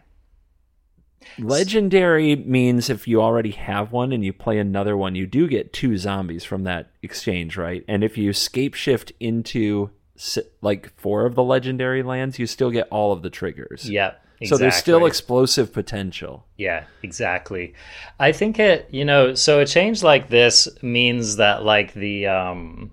Legendary 1.39 2.35
means 2.35 2.91
if 2.91 3.07
you 3.07 3.23
already 3.23 3.53
have 3.53 3.93
one 3.93 4.13
and 4.13 4.25
you 4.25 4.33
play 4.33 4.59
another 4.59 4.97
one, 4.97 5.15
you 5.15 5.27
do 5.27 5.47
get 5.47 5.73
two 5.73 5.97
zombies 5.97 6.45
from 6.45 6.65
that 6.65 6.91
exchange, 7.03 7.57
right? 7.57 7.85
And 7.87 8.03
if 8.03 8.19
you 8.19 8.33
scape 8.33 8.75
shift 8.75 9.13
into 9.21 9.91
like 10.61 10.93
four 10.99 11.27
of 11.27 11.35
the 11.35 11.43
legendary 11.43 12.03
lands, 12.03 12.39
you 12.39 12.47
still 12.47 12.71
get 12.71 12.89
all 12.91 13.13
of 13.13 13.23
the 13.23 13.31
triggers. 13.31 13.89
Yeah. 13.89 14.15
Exactly. 14.41 14.49
So 14.49 14.57
there's 14.57 14.77
still 14.77 15.05
explosive 15.05 15.71
potential. 15.71 16.47
Yeah, 16.57 16.85
exactly. 17.03 17.75
I 18.19 18.33
think 18.33 18.59
it, 18.59 18.89
you 18.91 19.05
know, 19.05 19.35
so 19.35 19.61
a 19.61 19.67
change 19.67 20.03
like 20.03 20.31
this 20.31 20.67
means 20.83 21.37
that 21.37 21.63
like 21.63 21.93
the 21.93 22.27
um 22.27 22.93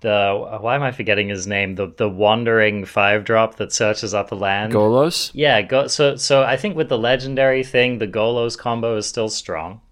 the 0.00 0.58
why 0.60 0.74
am 0.74 0.82
I 0.82 0.90
forgetting 0.90 1.28
his 1.28 1.46
name? 1.46 1.74
The 1.74 1.92
the 1.98 2.08
wandering 2.08 2.86
five 2.86 3.24
drop 3.24 3.56
that 3.56 3.72
searches 3.72 4.14
out 4.14 4.28
the 4.28 4.36
land. 4.36 4.72
Golos? 4.72 5.32
Yeah, 5.34 5.60
go 5.60 5.86
so 5.86 6.16
so 6.16 6.44
I 6.44 6.56
think 6.56 6.74
with 6.74 6.88
the 6.88 6.98
legendary 6.98 7.62
thing, 7.62 7.98
the 7.98 8.08
Golos 8.08 8.56
combo 8.56 8.96
is 8.96 9.04
still 9.04 9.28
strong. 9.28 9.82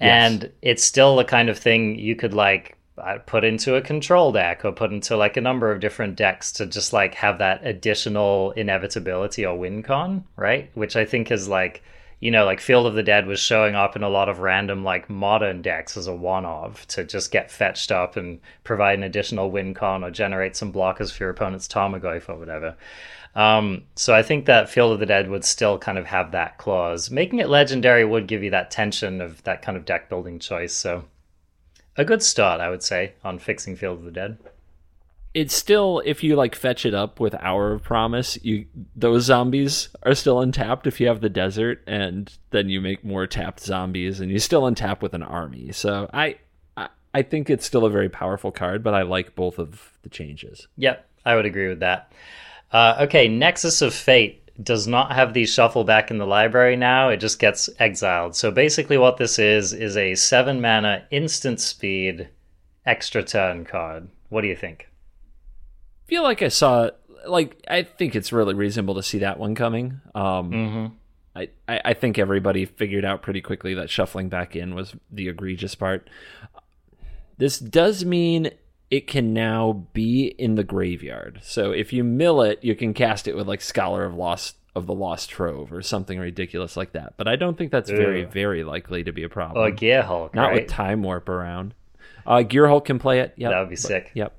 Yes. 0.00 0.32
And 0.32 0.52
it's 0.62 0.82
still 0.82 1.16
the 1.16 1.24
kind 1.24 1.50
of 1.50 1.58
thing 1.58 1.98
you 1.98 2.16
could 2.16 2.32
like 2.32 2.78
put 3.26 3.44
into 3.44 3.76
a 3.76 3.80
control 3.80 4.32
deck 4.32 4.64
or 4.64 4.72
put 4.72 4.92
into 4.92 5.16
like 5.16 5.36
a 5.36 5.40
number 5.40 5.70
of 5.70 5.80
different 5.80 6.16
decks 6.16 6.52
to 6.52 6.66
just 6.66 6.92
like 6.92 7.14
have 7.14 7.38
that 7.38 7.64
additional 7.66 8.52
inevitability 8.52 9.44
or 9.44 9.56
win 9.56 9.82
con, 9.82 10.24
right? 10.36 10.70
Which 10.74 10.96
I 10.96 11.04
think 11.04 11.30
is 11.30 11.48
like, 11.48 11.82
you 12.20 12.30
know, 12.30 12.44
like 12.44 12.60
Field 12.60 12.86
of 12.86 12.94
the 12.94 13.02
Dead 13.02 13.26
was 13.26 13.40
showing 13.40 13.74
up 13.74 13.96
in 13.96 14.02
a 14.02 14.08
lot 14.08 14.28
of 14.28 14.40
random 14.40 14.84
like 14.84 15.08
modern 15.08 15.62
decks 15.62 15.96
as 15.96 16.06
a 16.06 16.14
one 16.14 16.44
of 16.44 16.86
to 16.88 17.04
just 17.04 17.30
get 17.30 17.50
fetched 17.50 17.90
up 17.90 18.16
and 18.16 18.40
provide 18.62 18.98
an 18.98 19.04
additional 19.04 19.50
win 19.50 19.72
con 19.72 20.04
or 20.04 20.10
generate 20.10 20.54
some 20.54 20.72
blockers 20.72 21.10
for 21.10 21.24
your 21.24 21.30
opponent's 21.30 21.66
Tarmogoyf 21.68 22.28
or 22.28 22.36
whatever. 22.36 22.76
Um, 23.34 23.84
so 23.94 24.14
I 24.14 24.22
think 24.22 24.46
that 24.46 24.68
Field 24.68 24.92
of 24.92 24.98
the 24.98 25.06
Dead 25.06 25.30
would 25.30 25.44
still 25.44 25.78
kind 25.78 25.98
of 25.98 26.06
have 26.06 26.32
that 26.32 26.58
clause. 26.58 27.10
Making 27.10 27.38
it 27.38 27.48
legendary 27.48 28.04
would 28.04 28.26
give 28.26 28.42
you 28.42 28.50
that 28.50 28.70
tension 28.70 29.20
of 29.20 29.42
that 29.44 29.62
kind 29.62 29.78
of 29.78 29.84
deck 29.84 30.08
building 30.08 30.38
choice. 30.38 30.74
So 30.74 31.04
a 31.96 32.04
good 32.04 32.22
start, 32.22 32.60
I 32.60 32.70
would 32.70 32.82
say, 32.82 33.14
on 33.24 33.38
fixing 33.38 33.76
Field 33.76 33.98
of 33.98 34.04
the 34.04 34.10
Dead. 34.10 34.38
It's 35.32 35.54
still 35.54 36.02
if 36.04 36.24
you 36.24 36.34
like 36.34 36.56
fetch 36.56 36.84
it 36.84 36.92
up 36.92 37.20
with 37.20 37.34
Hour 37.36 37.72
of 37.72 37.84
Promise, 37.84 38.38
you 38.42 38.66
those 38.96 39.24
zombies 39.24 39.88
are 40.02 40.14
still 40.14 40.40
untapped 40.40 40.88
if 40.88 41.00
you 41.00 41.06
have 41.06 41.20
the 41.20 41.28
desert, 41.28 41.82
and 41.86 42.32
then 42.50 42.68
you 42.68 42.80
make 42.80 43.04
more 43.04 43.28
tapped 43.28 43.60
zombies, 43.60 44.18
and 44.20 44.30
you 44.30 44.40
still 44.40 44.62
untap 44.62 45.02
with 45.02 45.14
an 45.14 45.22
army. 45.22 45.70
So 45.70 46.10
I, 46.12 46.38
I 46.76 46.88
I 47.14 47.22
think 47.22 47.48
it's 47.48 47.64
still 47.64 47.84
a 47.84 47.90
very 47.90 48.08
powerful 48.08 48.50
card, 48.50 48.82
but 48.82 48.92
I 48.92 49.02
like 49.02 49.36
both 49.36 49.60
of 49.60 49.92
the 50.02 50.08
changes. 50.08 50.66
Yep, 50.78 51.06
I 51.24 51.36
would 51.36 51.46
agree 51.46 51.68
with 51.68 51.80
that. 51.80 52.12
Uh, 52.72 52.96
okay, 53.00 53.28
Nexus 53.28 53.82
of 53.82 53.92
Fate 53.94 54.39
does 54.62 54.86
not 54.86 55.12
have 55.12 55.32
the 55.32 55.46
shuffle 55.46 55.84
back 55.84 56.10
in 56.10 56.18
the 56.18 56.26
library 56.26 56.76
now. 56.76 57.08
It 57.08 57.18
just 57.18 57.38
gets 57.38 57.70
exiled. 57.78 58.36
So 58.36 58.50
basically, 58.50 58.98
what 58.98 59.16
this 59.16 59.38
is 59.38 59.72
is 59.72 59.96
a 59.96 60.14
seven 60.14 60.60
mana 60.60 61.04
instant 61.10 61.60
speed 61.60 62.28
extra 62.84 63.22
turn 63.22 63.64
card. 63.64 64.08
What 64.28 64.42
do 64.42 64.48
you 64.48 64.56
think? 64.56 64.86
feel 66.06 66.24
like 66.24 66.42
I 66.42 66.48
saw 66.48 66.90
like 67.26 67.64
I 67.68 67.84
think 67.84 68.16
it's 68.16 68.32
really 68.32 68.54
reasonable 68.54 68.96
to 68.96 69.02
see 69.02 69.18
that 69.18 69.38
one 69.38 69.54
coming. 69.54 70.00
Um, 70.14 70.50
Mm-hmm. 70.50 70.86
I, 71.36 71.48
I 71.68 71.80
I 71.84 71.94
think 71.94 72.18
everybody 72.18 72.64
figured 72.64 73.04
out 73.04 73.22
pretty 73.22 73.40
quickly 73.40 73.74
that 73.74 73.88
shuffling 73.90 74.28
back 74.28 74.56
in 74.56 74.74
was 74.74 74.96
the 75.12 75.28
egregious 75.28 75.76
part. 75.76 76.10
This 77.38 77.60
does 77.60 78.04
mean 78.04 78.50
it 78.90 79.06
can 79.06 79.32
now 79.32 79.86
be 79.92 80.26
in 80.26 80.56
the 80.56 80.64
graveyard. 80.64 81.40
So 81.42 81.70
if 81.70 81.92
you 81.92 82.02
mill 82.02 82.42
it, 82.42 82.58
you 82.62 82.74
can 82.74 82.92
cast 82.92 83.28
it 83.28 83.36
with 83.36 83.46
like 83.46 83.60
Scholar 83.60 84.04
of 84.04 84.14
Lost 84.14 84.56
of 84.74 84.86
the 84.86 84.94
Lost 84.94 85.30
Trove 85.30 85.72
or 85.72 85.82
something 85.82 86.18
ridiculous 86.18 86.76
like 86.76 86.92
that. 86.92 87.14
But 87.16 87.28
I 87.28 87.36
don't 87.36 87.56
think 87.56 87.72
that's 87.72 87.90
very 87.90 88.24
very 88.24 88.64
likely 88.64 89.04
to 89.04 89.12
be 89.12 89.22
a 89.22 89.28
problem. 89.28 89.64
Or 89.64 89.70
Gear 89.70 90.02
Hulk, 90.02 90.34
Not 90.34 90.48
right? 90.48 90.62
with 90.62 90.68
Time 90.68 91.02
Warp 91.02 91.28
around. 91.28 91.74
Uh, 92.26 92.42
Gear 92.42 92.68
Hulk 92.68 92.84
can 92.84 92.98
play 92.98 93.20
it. 93.20 93.34
Yep. 93.36 93.50
That 93.50 93.60
would 93.60 93.70
be 93.70 93.76
sick. 93.76 94.10
Yep. 94.14 94.36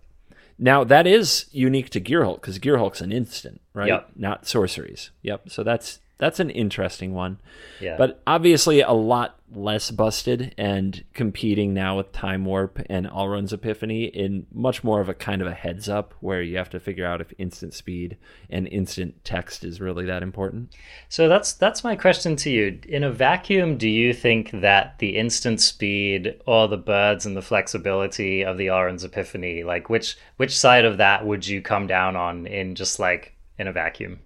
Now 0.60 0.84
that 0.84 1.08
is 1.08 1.46
unique 1.52 1.90
to 1.92 2.00
Gear 2.00 2.24
Hulk 2.24 2.42
because 2.42 2.60
Gear 2.60 2.78
Hulk's 2.78 3.02
an 3.02 3.12
instant, 3.12 3.62
right? 3.74 3.88
Yep. 3.88 4.12
Not 4.16 4.46
sorceries. 4.46 5.12
Yep. 5.22 5.50
So 5.50 5.64
that's 5.64 6.00
that's 6.22 6.40
an 6.40 6.52
interesting 6.52 7.16
one. 7.16 7.40
Yeah. 7.80 7.98
But 7.98 8.22
obviously 8.28 8.82
a 8.82 8.92
lot 8.92 9.40
less 9.52 9.90
busted 9.90 10.54
and 10.56 11.04
competing 11.16 11.74
now 11.74 11.98
with 11.98 12.12
Time 12.12 12.46
Warp 12.46 12.80
and 12.92 13.08
Alrund's 13.08 13.52
Epiphany 13.52 14.04
in 14.04 14.46
much 14.54 14.84
more 14.84 15.02
of 15.02 15.10
a 15.10 15.16
kind 15.16 15.42
of 15.42 15.48
a 15.48 15.54
heads 15.56 15.90
up 15.90 16.14
where 16.20 16.44
you 16.44 16.58
have 16.58 16.70
to 16.70 16.80
figure 16.80 17.08
out 17.08 17.22
if 17.22 17.34
instant 17.40 17.74
speed 17.74 18.18
and 18.52 18.68
instant 18.68 19.26
text 19.26 19.64
is 19.64 19.82
really 19.82 20.06
that 20.06 20.22
important. 20.22 20.76
So 21.10 21.28
that's 21.28 21.54
that's 21.54 21.84
my 21.84 21.96
question 21.96 22.36
to 22.36 22.52
you. 22.52 22.80
In 22.88 23.04
a 23.04 23.12
vacuum, 23.12 23.76
do 23.76 23.90
you 23.90 24.14
think 24.14 24.52
that 24.62 25.00
the 25.00 25.18
instant 25.18 25.60
speed 25.60 26.40
or 26.46 26.68
the 26.68 26.78
birds 26.78 27.26
and 27.26 27.36
the 27.36 27.42
flexibility 27.42 28.46
of 28.46 28.60
the 28.60 28.68
Alrund's 28.68 29.04
Epiphany, 29.04 29.64
like 29.64 29.90
which 29.90 30.18
which 30.38 30.56
side 30.56 30.86
of 30.86 30.98
that 30.98 31.26
would 31.26 31.48
you 31.48 31.64
come 31.64 31.88
down 31.88 32.16
on 32.16 32.46
in 32.46 32.76
just 32.76 33.00
like 33.00 33.34
in 33.58 33.68
a 33.68 33.74
vacuum? 33.74 34.20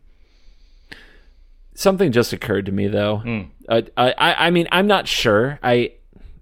Something 1.76 2.12
just 2.12 2.34
occurred 2.34 2.66
to 2.66 2.72
me 2.72 2.88
though. 2.88 3.18
Hmm. 3.18 3.42
Uh, 3.70 3.82
I, 3.98 4.12
I 4.18 4.48
I 4.48 4.50
mean 4.50 4.68
I'm 4.72 4.88
not 4.88 5.08
sure. 5.08 5.60
I 5.62 5.92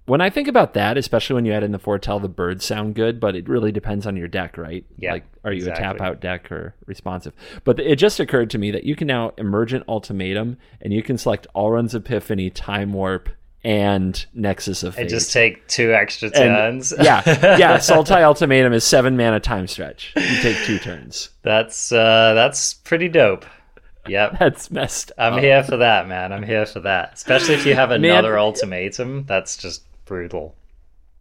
when 0.06 0.20
I 0.20 0.28
think 0.30 0.48
about 0.48 0.74
that, 0.74 0.96
especially 0.98 1.34
when 1.34 1.44
you 1.46 1.52
add 1.52 1.62
in 1.62 1.72
the 1.72 1.78
foretell, 1.78 2.20
the 2.20 2.28
birds 2.28 2.64
sound 2.64 2.94
good, 2.94 3.18
but 3.20 3.34
it 3.34 3.48
really 3.48 3.72
depends 3.72 4.06
on 4.06 4.16
your 4.16 4.28
deck, 4.28 4.58
right? 4.58 4.84
Yeah, 4.98 5.12
Like, 5.12 5.24
are 5.44 5.52
you 5.52 5.64
a 5.70 5.74
tap 5.74 5.98
out 6.00 6.20
deck 6.20 6.52
or 6.52 6.74
responsive? 6.84 7.32
But 7.64 7.80
it 7.80 7.96
just 7.96 8.20
occurred 8.20 8.50
to 8.50 8.58
me 8.58 8.70
that 8.72 8.84
you 8.84 8.96
can 8.96 9.06
now 9.06 9.32
emergent 9.38 9.84
ultimatum, 9.88 10.58
and 10.82 10.92
you 10.92 11.02
can 11.02 11.16
select 11.16 11.46
Alrund's 11.56 11.94
Epiphany, 11.94 12.50
Time 12.50 12.92
Warp, 12.92 13.30
and 13.64 14.26
Nexus 14.34 14.82
of 14.82 14.94
Fate. 14.94 15.00
And 15.00 15.08
just 15.10 15.32
take 15.32 15.66
two 15.68 15.94
extra 15.94 16.26
And- 16.28 16.34
turns. 16.34 16.92
yeah, 17.00 17.22
yeah. 17.56 17.78
Sultai 17.78 18.22
Ultimatum 18.22 18.74
is 18.74 18.84
seven 18.84 19.16
mana 19.16 19.40
time 19.40 19.66
stretch. 19.66 20.12
You 20.16 20.36
take 20.42 20.58
two 20.66 20.78
turns. 20.78 21.30
that's 21.42 21.90
uh 21.92 22.34
that's 22.34 22.74
pretty 22.74 23.08
dope. 23.08 23.46
Yep. 24.06 24.36
That's 24.38 24.70
messed 24.70 25.12
I'm 25.18 25.34
up. 25.34 25.40
here 25.40 25.62
for 25.62 25.76
that, 25.78 26.08
man. 26.08 26.32
I'm 26.32 26.42
here 26.42 26.66
for 26.66 26.80
that. 26.80 27.14
Especially 27.14 27.54
if 27.54 27.66
you 27.66 27.74
have 27.74 27.90
another 27.92 28.38
ultimatum. 28.38 29.24
That's 29.26 29.56
just 29.56 29.84
brutal. 30.04 30.54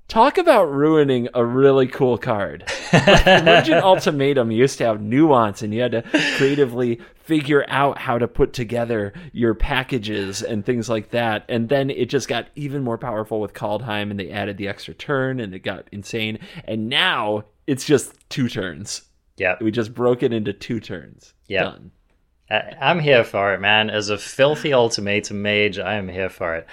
Talk 0.10 0.38
about 0.38 0.66
ruining 0.66 1.30
a 1.34 1.44
really 1.46 1.88
cool 1.88 2.18
card. 2.18 2.70
Like, 2.94 3.68
Ultimatum 3.70 4.52
used 4.52 4.78
to 4.78 4.86
have 4.86 5.02
nuance, 5.02 5.64
and 5.64 5.74
you 5.74 5.82
had 5.82 5.94
to 5.94 6.04
creatively 6.38 7.02
figure 7.16 7.66
out 7.68 7.98
how 7.98 8.20
to 8.20 8.28
put 8.28 8.54
together 8.54 9.14
your 9.32 9.56
packages 9.56 10.44
and 10.44 10.64
things 10.64 10.90
like 10.90 11.10
that. 11.10 11.44
And 11.50 11.70
then 11.70 11.90
it 11.90 12.06
just 12.06 12.28
got 12.28 12.50
even 12.54 12.84
more 12.84 13.00
powerful 13.00 13.42
with 13.42 13.54
Kaldheim, 13.56 14.12
and 14.12 14.20
they 14.20 14.30
added 14.30 14.58
the 14.58 14.68
extra 14.68 14.94
turn, 14.94 15.40
and 15.40 15.56
it 15.56 15.60
got 15.60 15.88
insane. 15.92 16.38
And 16.66 16.88
now 16.88 17.46
it's 17.66 17.86
just 17.86 18.14
two 18.30 18.48
turns. 18.48 19.02
Yeah. 19.38 19.56
We 19.60 19.72
just 19.72 19.96
broke 19.96 20.22
it 20.22 20.32
into 20.32 20.54
two 20.54 20.80
turns. 20.80 21.34
Yep. 21.48 21.64
Done. 21.64 21.92
I- 22.54 22.76
I'm 22.90 23.00
here 23.00 23.24
for 23.24 23.54
it, 23.54 23.60
man. 23.62 23.90
As 23.90 24.10
a 24.10 24.18
filthy 24.18 24.74
ultimatum 24.74 25.42
mage, 25.42 25.80
I 25.80 25.96
am 25.96 26.08
here 26.08 26.30
for 26.30 26.56
it. 26.56 26.68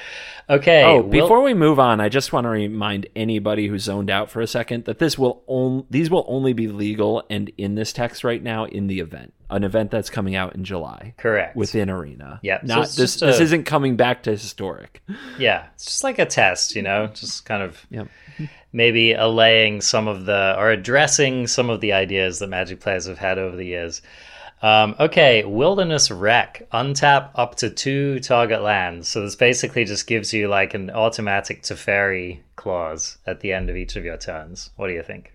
Okay. 0.48 0.82
Oh, 0.84 0.96
we'll- 1.00 1.08
before 1.22 1.42
we 1.42 1.54
move 1.54 1.78
on, 1.78 2.00
I 2.00 2.08
just 2.08 2.32
want 2.32 2.44
to 2.44 2.48
remind 2.50 3.06
anybody 3.14 3.68
who 3.68 3.78
zoned 3.78 4.10
out 4.10 4.30
for 4.30 4.40
a 4.40 4.46
second 4.46 4.84
that 4.86 4.98
this 4.98 5.16
will 5.16 5.42
on- 5.46 5.86
these 5.90 6.10
will 6.10 6.24
only 6.28 6.52
be 6.52 6.66
legal 6.68 7.24
and 7.30 7.50
in 7.56 7.76
this 7.76 7.92
text 7.92 8.24
right 8.24 8.42
now 8.42 8.64
in 8.64 8.88
the 8.88 8.98
event, 9.00 9.32
an 9.48 9.62
event 9.64 9.90
that's 9.92 10.10
coming 10.10 10.34
out 10.34 10.54
in 10.56 10.64
July 10.64 11.14
correct. 11.18 11.54
within 11.56 11.88
Arena. 11.88 12.40
Yeah, 12.42 12.58
not 12.64 12.82
it's 12.84 12.96
this. 12.96 13.22
a- 13.22 13.26
This 13.26 13.40
isn't 13.40 13.64
coming 13.64 13.94
back 13.96 14.24
to 14.24 14.32
historic. 14.32 15.02
yeah, 15.38 15.66
it's 15.74 15.84
just 15.84 16.04
like 16.04 16.18
a 16.18 16.26
test, 16.26 16.74
you 16.74 16.82
know, 16.82 17.06
just 17.14 17.44
kind 17.44 17.62
of 17.62 17.86
Yep. 17.90 18.08
maybe 18.72 19.12
allaying 19.12 19.80
some 19.80 20.08
of 20.08 20.26
the 20.26 20.56
or 20.58 20.70
addressing 20.70 21.46
some 21.46 21.70
of 21.70 21.80
the 21.80 21.92
ideas 21.92 22.40
that 22.40 22.48
Magic 22.48 22.80
players 22.80 23.06
have 23.06 23.18
had 23.18 23.38
over 23.38 23.56
the 23.56 23.66
years. 23.66 24.02
Um, 24.62 24.94
okay, 25.00 25.44
Wilderness 25.44 26.10
Rec. 26.10 26.68
Untap 26.72 27.30
up 27.34 27.54
to 27.56 27.70
two 27.70 28.20
target 28.20 28.62
lands. 28.62 29.08
So 29.08 29.22
this 29.22 29.36
basically 29.36 29.84
just 29.84 30.06
gives 30.06 30.32
you 30.32 30.48
like 30.48 30.74
an 30.74 30.90
automatic 30.90 31.62
Teferi 31.62 32.40
clause 32.56 33.18
at 33.26 33.40
the 33.40 33.52
end 33.52 33.70
of 33.70 33.76
each 33.76 33.96
of 33.96 34.04
your 34.04 34.18
turns. 34.18 34.70
What 34.76 34.88
do 34.88 34.94
you 34.94 35.02
think? 35.02 35.32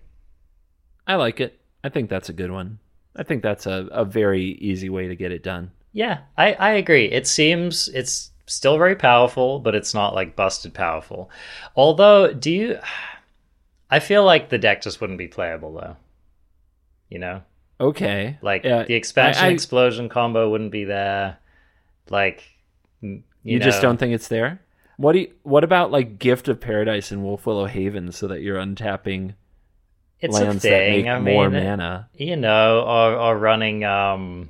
I 1.06 1.16
like 1.16 1.40
it. 1.40 1.58
I 1.82 1.88
think 1.88 2.08
that's 2.08 2.28
a 2.28 2.32
good 2.32 2.50
one. 2.50 2.78
I 3.16 3.22
think 3.22 3.42
that's 3.42 3.66
a, 3.66 3.88
a 3.90 4.04
very 4.04 4.42
easy 4.42 4.90
way 4.90 5.08
to 5.08 5.16
get 5.16 5.32
it 5.32 5.42
done. 5.42 5.70
Yeah, 5.92 6.20
I, 6.36 6.52
I 6.54 6.70
agree. 6.72 7.06
It 7.06 7.26
seems 7.26 7.88
it's 7.88 8.30
still 8.46 8.76
very 8.78 8.94
powerful, 8.94 9.58
but 9.58 9.74
it's 9.74 9.94
not 9.94 10.14
like 10.14 10.36
busted 10.36 10.74
powerful. 10.74 11.30
Although, 11.74 12.32
do 12.32 12.50
you. 12.50 12.78
I 13.88 14.00
feel 14.00 14.24
like 14.24 14.48
the 14.48 14.58
deck 14.58 14.82
just 14.82 15.00
wouldn't 15.00 15.18
be 15.18 15.28
playable 15.28 15.72
though. 15.72 15.96
You 17.08 17.20
know? 17.20 17.42
Okay. 17.80 18.38
Like 18.42 18.64
Yeah, 18.64 18.84
the 18.84 18.94
expansion 18.94 19.44
I- 19.44 19.48
I- 19.48 19.50
explosion 19.50 20.08
combo 20.08 20.50
wouldn't 20.50 20.72
be 20.72 20.84
there. 20.84 21.38
Like 22.10 22.42
you, 23.00 23.22
You, 23.42 23.58
just 23.60 23.82
don't 23.82 23.96
think 23.98 24.14
it's 24.14 24.28
there. 24.28 24.60
What 24.96 25.12
do 25.12 25.18
you, 25.20 25.32
What 25.42 25.62
about 25.64 25.90
like 25.90 26.18
Gift 26.18 26.48
of 26.48 26.60
Paradise 26.60 27.10
and 27.10 27.22
Wolf 27.22 27.44
Willow 27.46 27.66
Haven, 27.66 28.12
so 28.12 28.28
that 28.28 28.40
you're 28.40 28.58
untapping 28.58 29.34
it's 30.20 30.32
lands 30.34 30.64
a 30.64 30.68
thing. 30.68 31.04
that 31.04 31.16
I 31.16 31.18
make 31.20 31.34
more 31.34 31.50
mana? 31.50 32.08
you 32.14 32.36
know, 32.36 32.80
or 32.80 33.12
or 33.14 33.38
running 33.38 33.84
um 33.84 34.48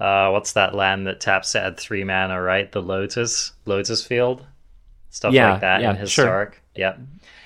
uh 0.00 0.30
what's 0.30 0.52
that 0.54 0.74
land 0.74 1.06
that 1.06 1.20
taps 1.20 1.52
to 1.52 1.60
add 1.60 1.76
three 1.78 2.04
mana, 2.04 2.40
right? 2.40 2.70
The 2.72 2.80
Lotus 2.80 3.52
Lotus 3.66 4.02
Field. 4.06 4.46
Stuff 5.10 5.34
Yeah, 5.34 5.52
like 5.52 5.60
that 5.60 5.82
yeah, 5.82 5.90
in 5.90 5.96
sure. 5.96 6.00
historic. 6.02 6.62
Yep. 6.76 6.98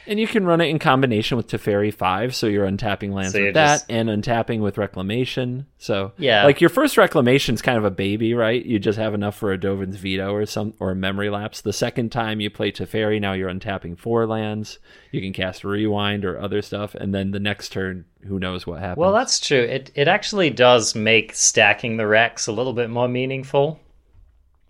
And 0.06 0.18
you 0.18 0.26
can 0.26 0.44
run 0.44 0.61
it 0.61 0.66
in 0.66 0.78
combination 0.78 1.37
with 1.37 1.47
Teferi 1.49 1.92
5, 1.94 2.35
so 2.35 2.47
you're 2.49 2.66
untapping 2.66 3.12
lands 3.12 3.32
So 3.32 3.38
you're 3.38 3.47
with 3.49 3.54
that 3.54 3.75
just- 3.75 3.87
and 3.90 4.09
untapping 4.09 4.61
with 4.61 4.76
Reclamation. 4.78 5.66
So, 5.78 6.12
Yeah. 6.18 6.44
like 6.44 6.61
your 6.61 6.71
first 6.71 6.97
Reclamation's 6.99 7.62
kind 7.62 7.78
of 7.78 7.85
a 7.85 7.90
baby, 7.90 8.35
right? 8.35 8.64
You 8.64 8.78
just 8.78 8.99
have 8.99 9.14
enough 9.14 9.37
for 9.37 9.52
a 9.52 9.59
Dovin's 9.59 9.97
Veto 9.97 10.32
or 10.35 10.44
some 10.47 10.75
or 10.80 10.90
a 10.90 10.97
Memory 10.97 11.30
Lapse. 11.30 11.61
The 11.61 11.73
second 11.73 12.11
time 12.11 12.40
you 12.40 12.50
play 12.50 12.73
Teferi, 12.73 13.21
now 13.21 13.32
you're 13.32 13.50
untapping 13.50 13.97
four 13.99 14.26
lands. 14.26 14.78
You 15.12 15.21
can 15.21 15.32
cast 15.32 15.62
Rewind 15.64 16.25
or 16.25 16.40
other 16.40 16.62
stuff, 16.62 16.94
and 16.94 17.14
then 17.14 17.30
the 17.30 17.40
next 17.40 17.68
turn, 17.71 18.04
who 18.26 18.38
knows 18.38 18.66
what 18.66 18.80
happens. 18.80 18.99
Well, 18.99 19.12
that's 19.12 19.38
true. 19.38 19.61
It 19.61 19.90
it 19.94 20.09
actually 20.09 20.50
does 20.50 20.94
make 20.94 21.35
stacking 21.35 21.97
the 21.97 22.06
Rex 22.06 22.47
a 22.47 22.52
little 22.52 22.73
bit 22.73 22.90
more 22.90 23.09
meaningful. 23.09 23.78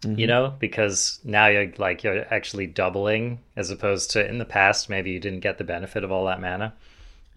Mm-hmm. 0.02 0.18
You 0.18 0.26
know, 0.26 0.54
because 0.58 1.20
now 1.24 1.46
you're 1.46 1.72
like 1.78 2.02
you're 2.02 2.26
actually 2.34 2.66
doubling 2.66 3.38
as 3.56 3.70
opposed 3.70 4.10
to 4.12 4.28
in 4.28 4.38
the 4.38 4.44
past 4.44 4.90
maybe 4.90 5.12
you 5.12 5.20
didn't 5.20 5.40
get 5.40 5.58
the 5.58 5.64
benefit 5.64 6.02
of 6.02 6.10
all 6.10 6.24
that 6.26 6.40
mana. 6.40 6.74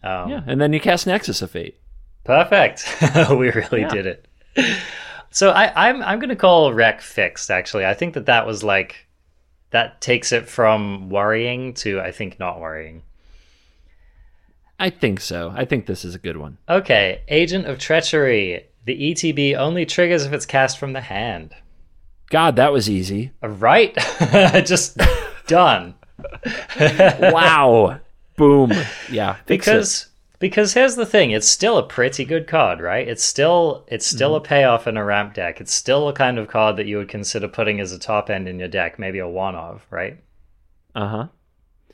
Um, 0.03 0.29
Yeah, 0.31 0.41
and 0.47 0.59
then 0.59 0.73
you 0.73 0.79
cast 0.79 1.05
Nexus 1.05 1.41
of 1.43 1.51
Fate. 1.51 1.77
Perfect. 2.23 2.87
we 3.29 3.51
really 3.51 3.81
Yeah. 3.81 3.89
did 3.89 4.05
it. 4.07 4.25
So 5.29 5.51
I, 5.51 5.89
I'm 5.89 6.01
I'm 6.01 6.17
gonna 6.19 6.35
call 6.35 6.73
Rec 6.73 7.01
fixed. 7.01 7.51
Actually, 7.51 7.85
I 7.85 7.93
think 7.93 8.15
that 8.15 8.25
that 8.25 8.47
was 8.47 8.63
like 8.63 9.05
that 9.69 10.01
takes 10.01 10.31
it 10.31 10.47
from 10.49 11.09
worrying 11.09 11.73
to 11.75 11.99
I 12.01 12.11
think 12.11 12.39
not 12.39 12.59
worrying. 12.59 13.03
I 14.79 14.89
think 14.89 15.19
so. 15.21 15.53
I 15.55 15.65
think 15.65 15.85
this 15.85 16.03
is 16.03 16.15
a 16.15 16.19
good 16.19 16.37
one. 16.37 16.57
Okay, 16.67 17.21
Agent 17.27 17.65
of 17.67 17.77
Treachery. 17.79 18.65
The 18.85 19.11
ETB 19.13 19.55
only 19.55 19.85
triggers 19.85 20.25
if 20.25 20.33
it's 20.33 20.45
cast 20.45 20.77
from 20.77 20.93
the 20.93 21.01
hand. 21.01 21.53
God, 22.29 22.55
that 22.55 22.71
was 22.73 22.89
easy. 22.89 23.31
Right? 23.41 23.95
Just 24.65 24.99
done. 25.47 25.95
Wow. 27.19 27.99
Boom. 28.37 28.71
Yeah. 29.11 29.37
because 29.45 30.07
because 30.39 30.73
here's 30.73 30.95
the 30.95 31.05
thing 31.05 31.31
it's 31.31 31.47
still 31.47 31.77
a 31.77 31.83
pretty 31.87 32.25
good 32.25 32.45
card 32.47 32.81
right 32.81 33.07
it's 33.07 33.23
still 33.23 33.85
it's 33.87 34.05
still 34.05 34.35
a 34.35 34.41
payoff 34.41 34.85
in 34.87 34.97
a 34.97 35.03
ramp 35.03 35.33
deck 35.33 35.61
it's 35.61 35.73
still 35.73 36.09
a 36.09 36.13
kind 36.13 36.37
of 36.37 36.49
card 36.49 36.75
that 36.75 36.85
you 36.85 36.97
would 36.97 37.07
consider 37.07 37.47
putting 37.47 37.79
as 37.79 37.93
a 37.93 37.97
top 37.99 38.29
end 38.29 38.47
in 38.47 38.59
your 38.59 38.67
deck 38.67 38.99
maybe 38.99 39.19
a 39.19 39.27
one 39.27 39.55
of 39.55 39.85
right 39.89 40.19
Uh-huh. 40.93 41.27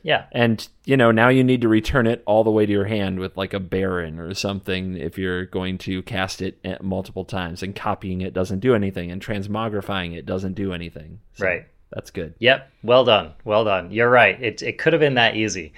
Yeah. 0.02 0.24
And 0.32 0.66
you 0.84 0.96
know, 0.96 1.10
now 1.10 1.28
you 1.28 1.44
need 1.44 1.60
to 1.62 1.68
return 1.68 2.06
it 2.06 2.22
all 2.26 2.44
the 2.44 2.50
way 2.50 2.66
to 2.66 2.72
your 2.72 2.84
hand 2.86 3.18
with 3.20 3.36
like 3.36 3.54
a 3.54 3.60
Baron 3.60 4.18
or 4.18 4.34
something 4.34 4.96
if 4.96 5.16
you're 5.18 5.46
going 5.46 5.78
to 5.78 6.02
cast 6.02 6.42
it 6.42 6.58
eh, 6.64 6.76
multiple 6.80 7.24
times 7.24 7.62
and 7.62 7.74
copying 7.74 8.20
it 8.20 8.34
doesn't 8.34 8.60
do 8.60 8.74
anything 8.74 9.10
and 9.10 9.22
transmogrifying 9.24 10.14
it 10.16 10.26
doesn't 10.26 10.54
do 10.54 10.72
anything. 10.72 11.20
So 11.34 11.46
right. 11.46 11.66
That's 11.90 12.10
good. 12.10 12.34
yep. 12.38 12.70
Well 12.82 13.04
done. 13.04 13.32
Well 13.44 13.64
done. 13.64 13.90
You're 13.90 14.08
right. 14.10 14.42
It, 14.42 14.62
it 14.62 14.78
could 14.78 14.92
have 14.94 15.00
been 15.00 15.14
that 15.14 15.36
easy. 15.36 15.72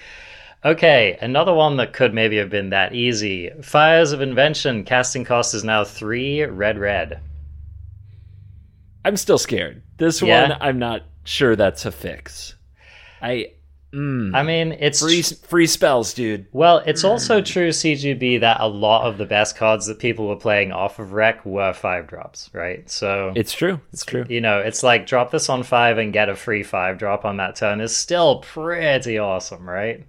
Okay. 0.64 1.18
Another 1.20 1.52
one 1.52 1.76
that 1.78 1.92
could 1.92 2.14
maybe 2.14 2.36
have 2.36 2.50
been 2.50 2.70
that 2.70 2.94
easy. 2.94 3.50
Fires 3.62 4.12
of 4.12 4.20
invention. 4.20 4.84
Casting 4.84 5.24
cost 5.24 5.54
is 5.54 5.64
now 5.64 5.82
three 5.84 6.42
red 6.44 6.78
red. 6.78 7.20
I'm 9.04 9.16
still 9.16 9.38
scared. 9.38 9.82
This 9.98 10.22
Yeah? 10.22 10.48
one 10.50 10.58
I'm 10.60 10.78
not 10.78 11.02
sure 11.24 11.56
that's 11.56 11.84
a 11.84 11.92
fix. 11.92 12.54
I 13.20 13.52
mm, 13.94 14.34
i 14.34 14.42
mean 14.42 14.72
it's 14.80 15.00
free 15.00 15.22
free 15.22 15.66
spells, 15.66 16.12
dude. 16.14 16.46
Well, 16.52 16.78
it's 16.84 17.04
also 17.04 17.40
true, 17.40 17.68
CGB, 17.70 18.40
that 18.40 18.60
a 18.60 18.66
lot 18.66 19.06
of 19.06 19.18
the 19.18 19.24
best 19.26 19.56
cards 19.56 19.86
that 19.86 19.98
people 19.98 20.26
were 20.28 20.36
playing 20.36 20.72
off 20.72 20.98
of 20.98 21.12
Rec 21.12 21.44
were 21.46 21.72
five 21.72 22.06
drops, 22.06 22.50
right? 22.52 22.88
So, 22.90 23.32
It's 23.36 23.52
true. 23.52 23.80
It's 23.92 24.04
true. 24.04 24.24
you 24.28 24.40
know, 24.40 24.58
it's 24.58 24.82
like 24.82 25.06
drop 25.06 25.30
this 25.30 25.48
on 25.48 25.62
five 25.62 25.98
and 25.98 26.12
get 26.12 26.28
a 26.28 26.34
free 26.36 26.62
five 26.62 26.98
drop 26.98 27.24
on 27.24 27.36
that 27.36 27.56
turn 27.56 27.80
is 27.80 27.96
still 27.96 28.40
pretty 28.40 29.18
awesome, 29.18 29.68
right? 29.68 30.04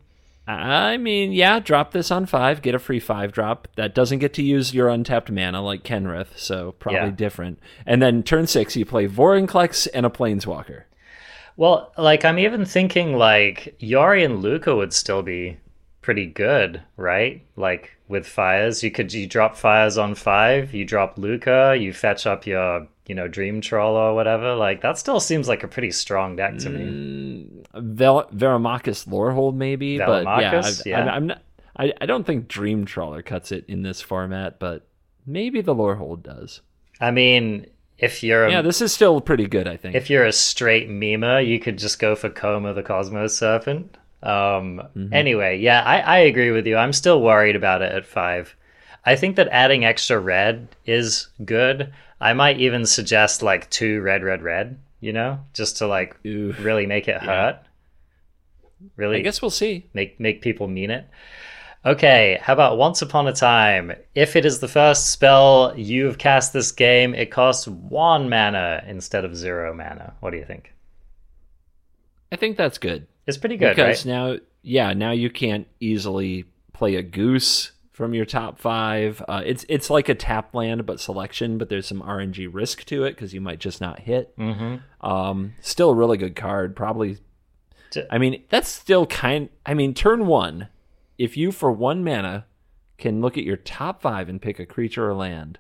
I 0.48 0.98
mean, 0.98 1.32
yeah, 1.32 1.60
drop 1.60 1.92
this 1.92 2.12
on 2.12 2.28
five, 2.28 2.62
get 2.62 2.76
a 2.76 2.80
free 2.80 3.00
five 3.00 3.32
drop. 3.32 3.68
That 3.78 3.96
doesn't 3.96 4.20
get 4.20 4.34
to 4.36 4.44
use 4.44 4.76
your 4.76 4.90
untapped 4.90 5.32
mana 5.32 5.60
like 5.64 5.84
Kenrith, 5.84 6.38
so 6.38 6.74
probably 6.74 7.00
Yeah. 7.00 7.10
different. 7.16 7.60
And 7.86 8.00
then 8.02 8.22
turn 8.22 8.46
six, 8.46 8.76
you 8.76 8.86
play 8.86 9.08
Vorinclex 9.08 9.88
and 9.92 10.06
a 10.06 10.10
Planeswalker. 10.10 10.84
Well, 11.58 11.94
like, 11.98 12.26
I'm 12.26 12.40
even 12.40 12.66
thinking, 12.66 13.18
like, 13.18 13.76
Yari 13.80 14.26
and 14.26 14.44
Lukka 14.44 14.76
would 14.76 14.94
still 14.94 15.22
be 15.24 15.58
pretty 16.02 16.26
good, 16.26 16.82
right? 16.98 17.46
Like, 17.56 17.92
with 18.08 18.28
fires, 18.28 18.84
you 18.84 18.92
could 18.92 19.14
you 19.14 19.26
drop 19.26 19.56
fires 19.56 19.98
on 19.98 20.16
five, 20.16 20.74
you 20.74 20.86
drop 20.86 21.18
Lukka, 21.18 21.80
you 21.82 21.94
fetch 21.94 22.28
up 22.28 22.46
your, 22.46 22.88
you 23.08 23.16
know, 23.16 23.28
Dream 23.28 23.62
Trawler 23.62 24.12
or 24.12 24.16
whatever. 24.16 24.54
Like, 24.56 24.82
that 24.82 24.98
still 24.98 25.20
seems 25.20 25.48
like 25.48 25.64
a 25.64 25.68
pretty 25.68 25.92
strong 25.92 26.36
deck 26.36 26.58
to 26.60 26.70
me. 26.70 26.82
Mm, 26.84 27.66
Vel- 27.96 28.30
Velomachus 28.34 29.08
Lorehold, 29.08 29.56
maybe, 29.56 29.98
but 30.08 30.26
yeah, 30.42 30.52
I've- 30.82 30.90
yeah. 30.90 31.00
I'm, 31.02 31.08
I'm 31.10 31.28
not. 31.28 31.42
I, 31.78 31.92
I 32.00 32.06
don't 32.06 32.26
think 32.26 32.48
Dream 32.48 32.86
Trawler 32.86 33.22
cuts 33.22 33.52
it 33.52 33.66
in 33.68 33.82
this 33.82 34.00
format, 34.02 34.60
but 34.60 34.88
maybe 35.26 35.60
the 35.62 35.76
Lorehold 35.76 36.24
does. 36.24 36.62
I 37.02 37.12
mean, 37.12 37.66
if 37.98 38.24
you're 38.24 38.46
a, 38.46 38.52
Yeah, 38.52 38.62
this 38.62 38.82
is 38.82 38.94
still 38.94 39.22
pretty 39.22 39.48
good. 39.48 39.68
I 39.68 39.78
think. 39.78 39.96
if 39.96 40.10
you're 40.10 40.26
a 40.26 40.32
straight 40.32 40.90
memer, 40.90 41.46
you 41.46 41.60
could 41.60 41.78
just 41.78 42.00
go 42.00 42.16
for 42.16 42.30
Koma 42.30 42.74
the 42.74 42.84
Cosmos 42.84 43.38
Serpent. 43.38 43.98
Um, 44.24 44.82
Mm-hmm. 44.96 45.14
Anyway, 45.14 45.60
yeah, 45.60 45.84
I, 45.84 46.00
I 46.00 46.18
agree 46.20 46.52
with 46.52 46.66
you. 46.66 46.78
I'm 46.78 46.94
still 46.94 47.22
worried 47.22 47.56
about 47.56 47.82
it 47.82 47.92
at 47.92 48.06
five. 48.06 48.56
I 49.06 49.16
think 49.16 49.36
that 49.36 49.48
adding 49.50 49.86
extra 49.86 50.18
red 50.20 50.68
is 50.86 51.28
good. 51.44 51.94
I 52.20 52.34
might 52.34 52.60
even 52.60 52.86
suggest 52.86 53.44
like 53.44 53.70
two 53.70 54.02
red, 54.02 54.24
red, 54.24 54.42
red. 54.42 54.80
You 55.00 55.14
know, 55.14 55.40
just 55.54 55.78
to 55.78 55.88
like 55.88 56.18
really 56.24 56.88
make 56.88 57.08
it 57.08 57.22
hurt. 57.22 57.60
Really, 58.96 59.18
I 59.18 59.22
guess 59.22 59.42
we'll 59.42 59.52
see. 59.52 59.86
make 59.94 60.20
make 60.20 60.42
people 60.42 60.68
mean 60.68 60.90
it. 60.90 61.06
Okay, 61.86 62.40
how 62.42 62.54
about 62.54 62.78
Once 62.80 63.04
Upon 63.04 63.28
a 63.28 63.34
Time? 63.34 63.92
If 64.16 64.36
it 64.36 64.44
is 64.44 64.60
the 64.60 64.68
first 64.68 65.12
spell 65.12 65.74
you 65.78 66.06
have 66.06 66.18
cast 66.18 66.52
this 66.52 66.72
game, 66.72 67.14
it 67.14 67.30
costs 67.30 67.68
one 67.68 68.28
mana 68.28 68.84
instead 68.88 69.24
of 69.24 69.36
zero 69.36 69.72
mana. 69.74 70.14
What 70.20 70.32
do 70.32 70.38
you 70.38 70.46
think? 70.46 70.74
I 72.32 72.38
think 72.38 72.58
that's 72.58 72.80
good. 72.80 73.06
It's 73.28 73.38
pretty 73.38 73.58
good, 73.58 73.76
because 73.76 74.06
right? 74.06 74.12
now 74.12 74.38
yeah 74.62 74.94
now 74.94 75.12
you 75.12 75.30
can't 75.30 75.68
easily 75.80 76.46
play 76.74 76.96
a 76.96 77.04
goose 77.04 77.72
from 77.94 78.14
your 78.16 78.26
top 78.26 78.60
five 78.60 79.24
uh, 79.30 79.42
it's 79.46 79.64
it's 79.70 79.90
like 79.92 80.10
a 80.10 80.16
tap 80.16 80.54
land 80.56 80.86
but 80.88 81.00
selection 81.00 81.58
but 81.60 81.70
there's 81.70 81.88
some 81.88 82.02
rng 82.02 82.50
risk 82.52 82.84
to 82.84 83.04
it 83.04 83.12
because 83.12 83.34
you 83.34 83.40
might 83.40 83.60
just 83.60 83.80
not 83.80 84.00
hit 84.00 84.36
Mm-hmm. 84.38 85.08
um 85.08 85.54
still 85.62 85.92
a 85.92 85.96
really 85.96 86.18
good 86.18 86.36
card 86.36 86.76
probably 86.76 87.20
I 88.12 88.18
mean 88.18 88.44
that's 88.50 88.68
still 88.70 89.06
kind 89.06 89.50
i 89.66 89.74
mean 89.76 89.94
turn 89.94 90.26
one 90.26 90.68
if 91.18 91.38
you 91.38 91.52
for 91.52 91.72
one 91.72 92.04
mana 92.04 92.46
can 92.98 93.22
look 93.22 93.38
at 93.38 93.44
your 93.44 93.58
top 93.58 94.02
five 94.02 94.30
and 94.30 94.42
pick 94.42 94.60
a 94.60 94.66
creature 94.66 95.10
or 95.10 95.14
land 95.14 95.60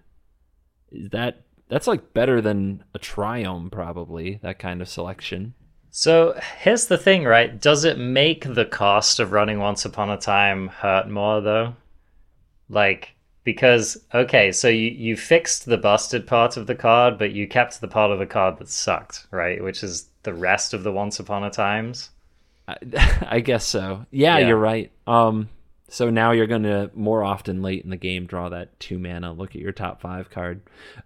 that 0.92 1.44
that's 1.68 1.88
like 1.88 2.14
better 2.14 2.42
than 2.42 2.84
a 2.94 3.00
triome 3.00 3.72
probably 3.72 4.40
that 4.44 4.60
kind 4.60 4.82
of 4.82 4.88
selection 4.88 5.54
So 5.98 6.38
here's 6.60 6.88
the 6.88 6.98
thing, 6.98 7.24
right? 7.24 7.58
Does 7.62 7.86
it 7.86 7.98
make 7.98 8.54
the 8.54 8.66
cost 8.66 9.22
of 9.22 9.32
running 9.32 9.60
Once 9.60 9.86
Upon 9.86 10.10
a 10.10 10.18
Time 10.18 10.68
hurt 10.68 11.10
more 11.10 11.40
though? 11.40 11.74
Like 12.68 13.16
because 13.46 13.98
okay, 14.14 14.52
so 14.52 14.68
you 14.68 14.90
you 14.90 15.16
fixed 15.16 15.66
the 15.66 15.78
busted 15.78 16.28
part 16.28 16.58
of 16.58 16.68
the 16.68 16.76
card, 16.76 17.18
but 17.18 17.32
you 17.32 17.48
kept 17.48 17.80
the 17.80 17.88
part 17.88 18.12
of 18.12 18.20
the 18.20 18.26
card 18.26 18.58
that 18.58 18.68
sucked, 18.68 19.26
right? 19.32 19.64
Which 19.64 19.84
is 19.84 20.10
the 20.24 20.34
rest 20.34 20.74
of 20.74 20.84
the 20.84 20.92
Once 20.92 21.18
Upon 21.20 21.46
a 21.46 21.50
Times. 21.50 22.10
I, 22.68 22.78
I 23.30 23.40
guess 23.40 23.66
so. 23.66 24.06
Yeah, 24.12 24.38
Yeah. 24.40 24.48
you're 24.50 24.58
right. 24.58 24.92
Um, 25.08 25.50
so 25.88 26.10
now 26.10 26.32
you're 26.32 26.48
gonna 26.48 26.90
more 26.96 27.24
often 27.24 27.62
late 27.62 27.84
in 27.84 27.90
the 27.92 27.96
game 27.98 28.26
draw 28.26 28.50
that 28.50 28.80
two 28.80 28.98
mana, 28.98 29.32
look 29.34 29.52
at 29.56 29.62
your 29.62 29.72
top 29.72 30.02
five 30.02 30.30
card. 30.30 30.62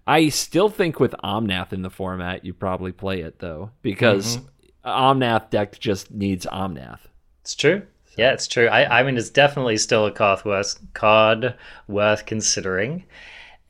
I 0.07 0.29
still 0.29 0.69
think 0.69 0.99
with 0.99 1.13
Omnath 1.23 1.73
in 1.73 1.81
the 1.81 1.89
format, 1.89 2.45
you 2.45 2.53
probably 2.53 2.91
play 2.93 3.19
it 3.21 3.39
though, 3.39 3.71
because 3.81 4.39
Omnath 4.85 5.49
deck 5.49 5.77
just 5.79 6.11
needs 6.11 6.45
Omnath. 6.45 7.01
It's 7.41 7.55
true. 7.55 7.81
Yeah, 8.17 8.31
it's 8.33 8.47
true. 8.47 8.67
I, 8.67 8.99
I 8.99 9.03
mean, 9.03 9.17
it's 9.17 9.29
definitely 9.29 9.77
still 9.77 10.05
a 10.05 10.11
card 10.11 10.43
worth, 10.45 10.77
card 10.93 11.55
worth 11.87 12.25
considering, 12.25 13.03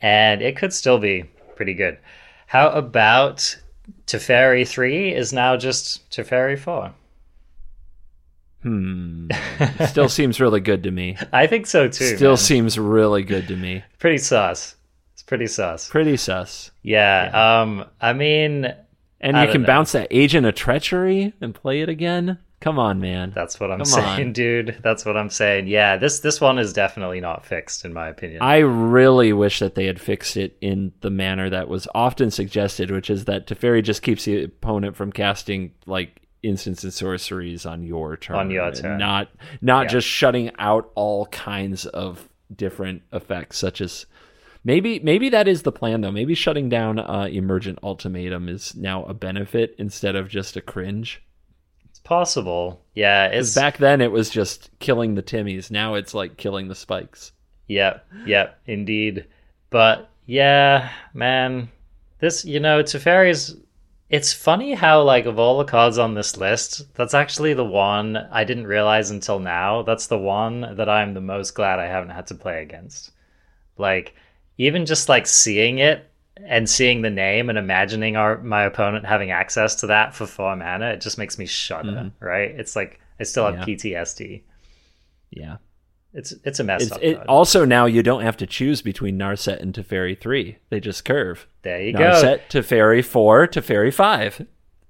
and 0.02 0.42
it 0.42 0.56
could 0.58 0.74
still 0.74 0.98
be 1.00 1.24
pretty 1.56 1.74
good. 1.74 1.98
How 2.48 2.70
about 2.70 3.58
Teferi 4.08 4.68
3 4.68 5.14
is 5.14 5.34
now 5.34 5.56
just 5.58 6.10
Teferi 6.10 6.58
4? 6.58 6.94
Hmm. 8.64 9.30
still 9.88 10.10
seems 10.10 10.40
really 10.42 10.60
good 10.60 10.84
to 10.84 10.92
me. 10.92 11.18
I 11.32 11.48
think 11.48 11.66
so 11.68 11.88
too. 11.88 12.16
Still 12.18 12.32
man. 12.32 12.38
seems 12.38 12.78
really 12.78 13.24
good 13.24 13.48
to 13.48 13.56
me. 13.56 13.84
pretty 14.00 14.18
sus. 14.18 14.76
It's 15.14 15.24
pretty 15.24 15.48
sus. 15.48 15.90
Pretty 15.90 16.18
sus. 16.18 16.72
Yeah. 16.84 17.62
Um. 17.62 17.86
I 18.02 18.14
mean, 18.14 18.74
And 19.22 19.38
I 19.38 19.46
you 19.46 19.52
can 19.52 19.62
know. 19.62 19.68
bounce 19.68 19.94
that 19.94 20.08
Agent 20.12 20.46
of 20.46 20.56
Treachery 20.56 21.34
and 21.42 21.54
play 21.56 21.82
it 21.82 21.90
again. 21.90 22.38
Come 22.62 22.78
on, 22.78 23.00
man. 23.00 23.32
that's 23.34 23.58
what 23.58 23.72
I'm 23.72 23.78
Come 23.78 23.86
saying, 23.86 24.28
on. 24.28 24.34
dude. 24.34 24.80
That's 24.84 25.06
what 25.06 25.16
I'm 25.16 25.30
saying. 25.30 25.68
Yeah. 25.68 25.96
This 25.96 26.20
this 26.20 26.42
one 26.42 26.60
is 26.60 26.74
definitely 26.74 27.22
not 27.22 27.46
fixed, 27.46 27.86
in 27.86 27.94
my 27.94 28.10
opinion. 28.10 28.42
I 28.42 28.58
really 28.58 29.32
wish 29.32 29.60
that 29.60 29.76
they 29.76 29.86
had 29.86 30.02
fixed 30.02 30.36
it 30.36 30.58
in 30.60 30.92
the 31.00 31.10
manner 31.10 31.50
that 31.50 31.70
was 31.70 31.88
often 31.96 32.30
suggested, 32.32 32.92
which 32.92 33.10
is 33.10 33.24
that 33.26 33.48
Teferi 33.48 33.82
just 33.82 34.02
keeps 34.02 34.26
the 34.26 34.44
opponent 34.44 34.98
from 34.98 35.14
casting 35.14 35.72
like 35.86 36.19
instants 36.44 36.84
and 36.84 36.94
sorceries 36.94 37.66
on 37.66 37.84
your 37.84 38.16
turn. 38.18 38.36
On 38.36 38.52
your 38.52 38.72
turn. 38.72 38.98
Not 39.00 39.30
not 39.62 39.84
Yeah. 39.84 39.90
just 39.90 40.08
shutting 40.08 40.52
out 40.60 40.92
all 40.96 41.26
kinds 41.28 41.86
of 41.86 42.28
different 42.56 43.02
effects, 43.14 43.58
such 43.58 43.82
as 43.82 44.06
maybe 44.64 45.00
maybe 45.00 45.30
that 45.30 45.48
is 45.48 45.64
the 45.64 45.72
plan 45.72 46.02
though. 46.02 46.12
Maybe 46.12 46.34
shutting 46.36 46.70
down 46.70 47.00
uh, 47.00 47.28
emergent 47.32 47.80
ultimatum 47.84 48.50
is 48.50 48.76
now 48.76 49.04
a 49.06 49.14
benefit 49.14 49.76
instead 49.78 50.16
of 50.16 50.28
just 50.30 50.56
a 50.58 50.62
cringe. 50.62 51.22
it's 51.90 52.00
possible. 52.00 52.82
Yeah. 52.96 53.28
It's 53.28 53.54
back 53.56 53.78
then 53.78 54.02
it 54.02 54.12
was 54.12 54.30
just 54.30 54.70
killing 54.80 55.16
the 55.16 55.24
Timmies. 55.24 55.70
Now 55.72 55.96
it's 55.96 56.14
like 56.14 56.38
killing 56.38 56.68
the 56.68 56.76
spikes. 56.76 57.32
Yep, 57.68 58.06
yep, 58.26 58.60
indeed. 58.66 59.26
But 59.70 60.10
yeah, 60.26 60.90
man, 61.14 61.70
this 62.20 62.44
you 62.46 62.60
know, 62.60 62.82
Teferi's 62.82 63.56
It's 64.10 64.34
funny 64.34 64.74
how, 64.74 65.04
like, 65.04 65.26
of 65.26 65.38
all 65.38 65.60
the 65.60 65.66
cards 65.66 66.00
on 66.00 66.16
this 66.16 66.36
list, 66.36 66.94
that's 66.96 67.14
actually 67.14 67.54
the 67.54 67.64
one 67.66 68.18
I 68.18 68.44
didn't 68.44 68.66
realize 68.66 69.12
until 69.12 69.38
now. 69.40 69.84
That's 69.84 70.08
the 70.08 70.18
one 70.18 70.62
that 70.78 70.90
I'm 70.90 71.14
the 71.14 71.22
most 71.22 71.52
glad 71.54 71.78
I 71.78 71.86
haven't 71.86 72.10
had 72.10 72.26
to 72.28 72.36
play 72.36 72.64
against. 72.64 73.12
Like, 73.78 74.16
even 74.58 74.88
just 74.88 75.10
like 75.10 75.28
seeing 75.28 75.78
it 75.78 76.10
and 76.44 76.68
seeing 76.68 77.02
the 77.04 77.10
name 77.12 77.50
and 77.50 77.58
imagining 77.58 78.16
our 78.16 78.40
my 78.42 78.64
opponent 78.64 79.06
having 79.06 79.30
access 79.30 79.76
to 79.76 79.88
that 79.88 80.16
for 80.16 80.26
four 80.26 80.56
mana, 80.56 80.92
it 80.92 81.02
just 81.02 81.18
makes 81.18 81.38
me 81.38 81.46
shudder. 81.46 81.92
Mhm. 81.92 82.12
Right? 82.20 82.52
It's 82.52 82.76
like 82.76 83.00
I 83.20 83.24
still 83.24 83.46
have 83.46 83.56
Yeah. 83.60 83.66
PTSD. 83.66 84.42
Yeah. 85.30 85.58
It's 86.14 86.34
it's 86.44 86.60
a 86.60 86.64
mess 86.64 86.84
It's, 86.84 86.92
up. 86.92 87.04
it, 87.04 87.18
also, 87.28 87.66
now 87.66 87.86
you 87.86 88.02
don't 88.02 88.24
have 88.24 88.38
to 88.38 88.48
choose 88.48 88.82
between 88.82 89.18
Narset 89.18 89.60
and 89.62 89.74
Teferi 89.74 90.20
3. 90.20 90.58
They 90.70 90.80
just 90.80 91.06
curve. 91.06 91.48
there 91.62 91.82
you 91.82 91.94
go. 91.94 92.00
Narset, 92.00 92.42
Teferi 92.50 93.06
4, 93.06 93.48
Teferi 93.48 93.94
5. 93.94 94.38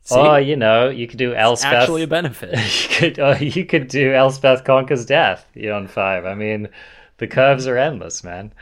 See? 0.01 0.15
Oh, 0.15 0.37
you 0.37 0.55
know, 0.55 0.89
you 0.89 1.07
could 1.07 1.19
do 1.19 1.35
Elspeth. 1.35 1.73
actually 1.73 2.03
a 2.03 2.07
benefit. 2.07 2.53
you 2.91 2.95
could 2.95 3.19
uh, 3.19 3.35
you 3.39 3.65
could 3.65 3.89
do 3.89 4.13
Elspeth 4.13 4.63
conquers 4.63 5.05
death. 5.05 5.45
On 5.71 5.87
five. 5.87 6.25
I 6.25 6.35
mean, 6.35 6.69
the 7.17 7.27
curves 7.27 7.67
are 7.67 7.77
endless, 7.77 8.23
man. 8.23 8.53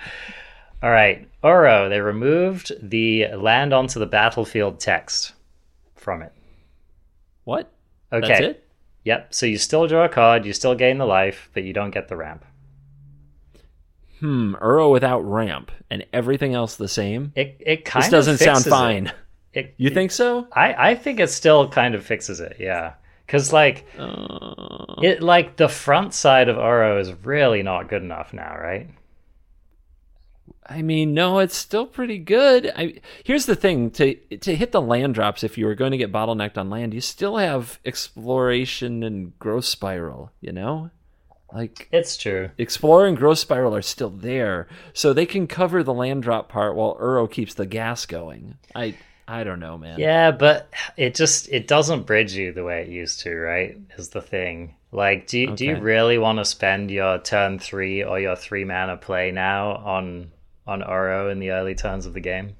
All 0.84 0.89
right, 0.91 1.28
Uro. 1.43 1.89
They 1.89 2.02
removed 2.02 2.72
the 2.82 3.28
land 3.36 3.72
onto 3.74 4.00
the 4.00 4.06
battlefield 4.08 4.80
text 4.80 5.34
from 5.96 6.22
it. 6.24 6.34
what? 7.46 7.72
Okay. 8.12 8.58
Yep. 9.08 9.34
So 9.34 9.46
you 9.46 9.58
still 9.58 9.88
draw 9.88 10.04
a 10.06 10.10
card, 10.10 10.46
you 10.46 10.52
still 10.54 10.76
gain 10.76 10.98
the 10.98 11.06
life, 11.06 11.50
but 11.54 11.63
you 11.63 11.72
don't 11.74 11.91
get 11.91 12.08
the 12.10 12.17
ramp. 12.17 12.43
Hmm, 14.20 14.56
Uro 14.56 14.91
without 14.91 15.20
ramp 15.20 15.72
and 15.89 16.06
everything 16.12 16.54
else 16.56 16.76
the 16.76 16.88
same? 16.88 17.32
It 17.36 17.56
it 17.60 17.86
kind 17.86 18.04
This 18.04 18.08
of 18.08 18.12
doesn't 18.12 18.38
sound 18.39 18.58
fixes 18.58 18.67
it. 18.67 18.70
fine. 18.76 19.12
It, 19.54 19.76
You 19.78 19.88
it- 19.89 19.93
think 19.93 20.12
so? 20.12 20.48
I 20.52 20.91
I 20.91 20.96
think 20.96 21.20
it 21.20 21.30
still 21.30 21.70
kind 21.70 21.96
of 21.96 22.04
fixes 22.06 22.39
it. 22.39 22.58
Yeah. 22.60 22.93
Cause 23.28 23.54
like 23.54 23.86
Uh, 23.98 25.02
it 25.04 25.22
like 25.22 25.56
the 25.58 25.67
front 25.70 26.13
side 26.13 26.50
of 26.50 26.58
Uro 26.58 27.00
is 27.00 27.13
really 27.24 27.62
not 27.63 27.89
good 27.89 28.02
enough 28.02 28.34
now, 28.34 28.58
right? 28.60 28.88
I 30.69 30.81
mean, 30.81 31.13
no, 31.13 31.39
it's 31.39 31.55
still 31.55 31.86
pretty 31.86 32.17
good. 32.17 32.71
I 32.75 32.99
here's 33.23 33.45
the 33.45 33.55
thing: 33.55 33.89
to 33.91 34.15
to 34.15 34.55
hit 34.55 34.71
the 34.71 34.81
land 34.81 35.13
drops, 35.13 35.43
if 35.43 35.57
you 35.57 35.65
were 35.65 35.75
going 35.75 35.91
to 35.91 35.97
get 35.97 36.12
bottlenecked 36.12 36.57
on 36.57 36.69
land, 36.69 36.93
you 36.93 37.01
still 37.01 37.38
have 37.38 37.79
exploration 37.86 39.03
and 39.03 39.38
growth 39.39 39.65
spiral. 39.65 40.31
You 40.41 40.51
know, 40.51 40.91
like 41.53 41.88
It's 41.91 42.17
true. 42.17 42.51
explorer 42.57 43.07
and 43.07 43.17
growth 43.17 43.39
spiral 43.39 43.75
are 43.75 43.81
still 43.81 44.10
there, 44.10 44.67
so 44.93 45.13
they 45.13 45.25
can 45.25 45.47
cover 45.47 45.83
the 45.83 45.93
land 45.93 46.23
drop 46.23 46.49
part 46.49 46.75
while 46.75 46.97
Uro 46.97 47.31
keeps 47.31 47.53
the 47.53 47.65
gas 47.65 48.05
going. 48.05 48.57
I 48.75 48.95
I 49.27 49.43
don't 49.43 49.60
know, 49.60 49.77
man. 49.77 49.99
Yeah, 49.99 50.31
but 50.31 50.69
it 50.95 51.15
just 51.15 51.49
it 51.49 51.67
doesn't 51.67 52.05
bridge 52.05 52.33
you 52.33 52.53
the 52.53 52.63
way 52.63 52.81
it 52.81 52.89
used 52.89 53.21
to, 53.21 53.36
right? 53.36 53.77
Is 53.97 54.10
the 54.10 54.21
thing. 54.21 54.75
Like 54.91 55.27
do 55.27 55.39
you, 55.39 55.55
do 55.55 55.65
you 55.65 55.75
really 55.77 56.17
want 56.17 56.39
to 56.39 56.45
spend 56.45 56.89
your 56.91 57.19
turn 57.19 57.60
3 57.60 58.03
or 58.05 58.19
your 58.21 58.38
3 58.38 58.63
mana 58.63 58.95
play 58.95 59.31
now 59.31 59.75
on 59.75 60.31
on 60.67 60.82
Uro 60.82 61.32
in 61.32 61.39
the 61.39 61.51
early 61.51 61.75
turns 61.75 62.06
of 62.06 62.13
the 62.13 62.19
game? 62.19 62.56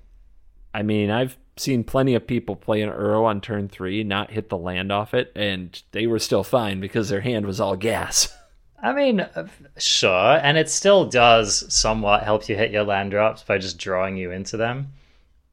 I 0.74 0.84
mean, 0.84 1.10
I've 1.10 1.38
seen 1.56 1.84
plenty 1.84 2.14
of 2.16 2.28
people 2.28 2.56
play 2.56 2.82
an 2.82 2.90
Uro 2.90 3.26
on 3.26 3.42
turn 3.42 3.68
three, 3.68 4.04
not 4.04 4.32
hit 4.32 4.50
the 4.50 4.58
land 4.58 4.92
off 4.92 5.14
it, 5.14 5.32
and 5.36 5.82
they 5.92 6.08
were 6.08 6.20
still 6.20 6.44
fine 6.44 6.80
because 6.80 7.10
their 7.10 7.22
hand 7.22 7.46
was 7.46 7.60
all 7.60 7.76
gas. 7.76 8.36
I 8.82 8.94
mean, 8.94 9.22
uh, 9.22 9.48
sure, 9.78 10.40
and 10.44 10.56
it 10.56 10.70
still 10.70 11.06
does 11.06 11.74
somewhat 11.74 12.22
help 12.24 12.48
you 12.48 12.56
hit 12.56 12.72
your 12.72 12.84
land 12.84 13.10
drops 13.10 13.42
by 13.42 13.58
just 13.58 13.80
drawing 13.80 14.18
you 14.18 14.30
into 14.32 14.56
them. 14.56 14.94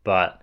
But 0.04 0.42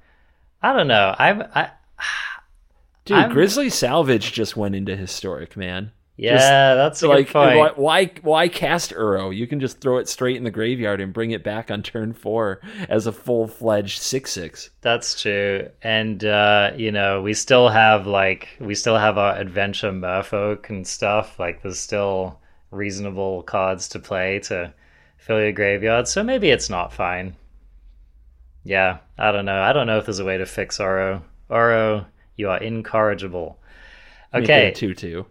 I 0.63 0.74
don't 0.74 0.88
know. 0.88 1.15
I'm 1.17 1.43
I 1.54 1.69
Dude, 3.06 3.17
I'm- 3.17 3.32
Grizzly 3.32 3.69
Salvage 3.69 4.32
just 4.32 4.58
went 4.58 4.76
into 4.76 4.95
historic, 4.95 5.56
man. 5.56 5.91
Yeah, 6.17 6.76
that's 6.76 7.02
a 7.02 7.08
like, 7.08 7.34
why, 7.34 7.71
why 7.76 8.12
why 8.21 8.47
cast 8.47 8.91
Uro? 8.91 9.36
You 9.36 9.47
can 9.47 9.60
just 9.60 9.80
throw 9.80 9.97
it 9.97 10.08
straight 10.08 10.36
in 10.36 10.43
the 10.43 10.52
graveyard 10.52 11.02
and 11.02 11.12
bring 11.12 11.32
it 11.32 11.43
back 11.43 11.71
on 11.71 11.82
turn 11.82 12.13
four 12.13 12.62
as 12.89 13.08
a 13.08 13.12
full 13.12 13.47
fledged 13.47 14.00
six 14.02 14.32
six. 14.32 14.69
That's 14.82 15.19
true. 15.19 15.69
And 15.82 16.24
uh, 16.24 16.74
you 16.76 16.91
know, 16.91 17.21
we 17.21 17.34
still 17.34 17.69
have 17.69 18.06
like 18.06 18.50
we 18.60 18.76
still 18.76 18.97
have 18.97 19.17
our 19.17 19.36
adventure 19.36 19.91
merfolk 19.91 20.69
and 20.69 20.86
stuff. 20.86 21.39
Like 21.39 21.63
there's 21.63 21.80
still 21.80 22.39
reasonable 22.69 23.43
cards 23.43 23.88
to 23.89 24.00
play 24.00 24.39
to 24.39 24.74
fill 25.17 25.41
your 25.41 25.54
graveyard. 25.54 26.08
So 26.08 26.24
maybe 26.24 26.50
it's 26.50 26.69
not 26.69 26.93
fine. 26.93 27.36
Yeah, 28.63 29.00
I 29.17 29.32
don't 29.32 29.45
know. 29.45 29.62
I 29.62 29.74
don't 29.74 29.88
know 29.88 29.97
if 29.97 30.06
there's 30.06 30.19
a 30.19 30.26
way 30.26 30.38
to 30.38 30.45
fix 30.45 30.78
Uro. 30.78 31.24
Uro, 31.50 32.06
you 32.36 32.50
are 32.50 32.60
incorrigible. 32.60 33.58
Okay, 34.34 34.71
two 34.76 34.93
two. 34.93 35.26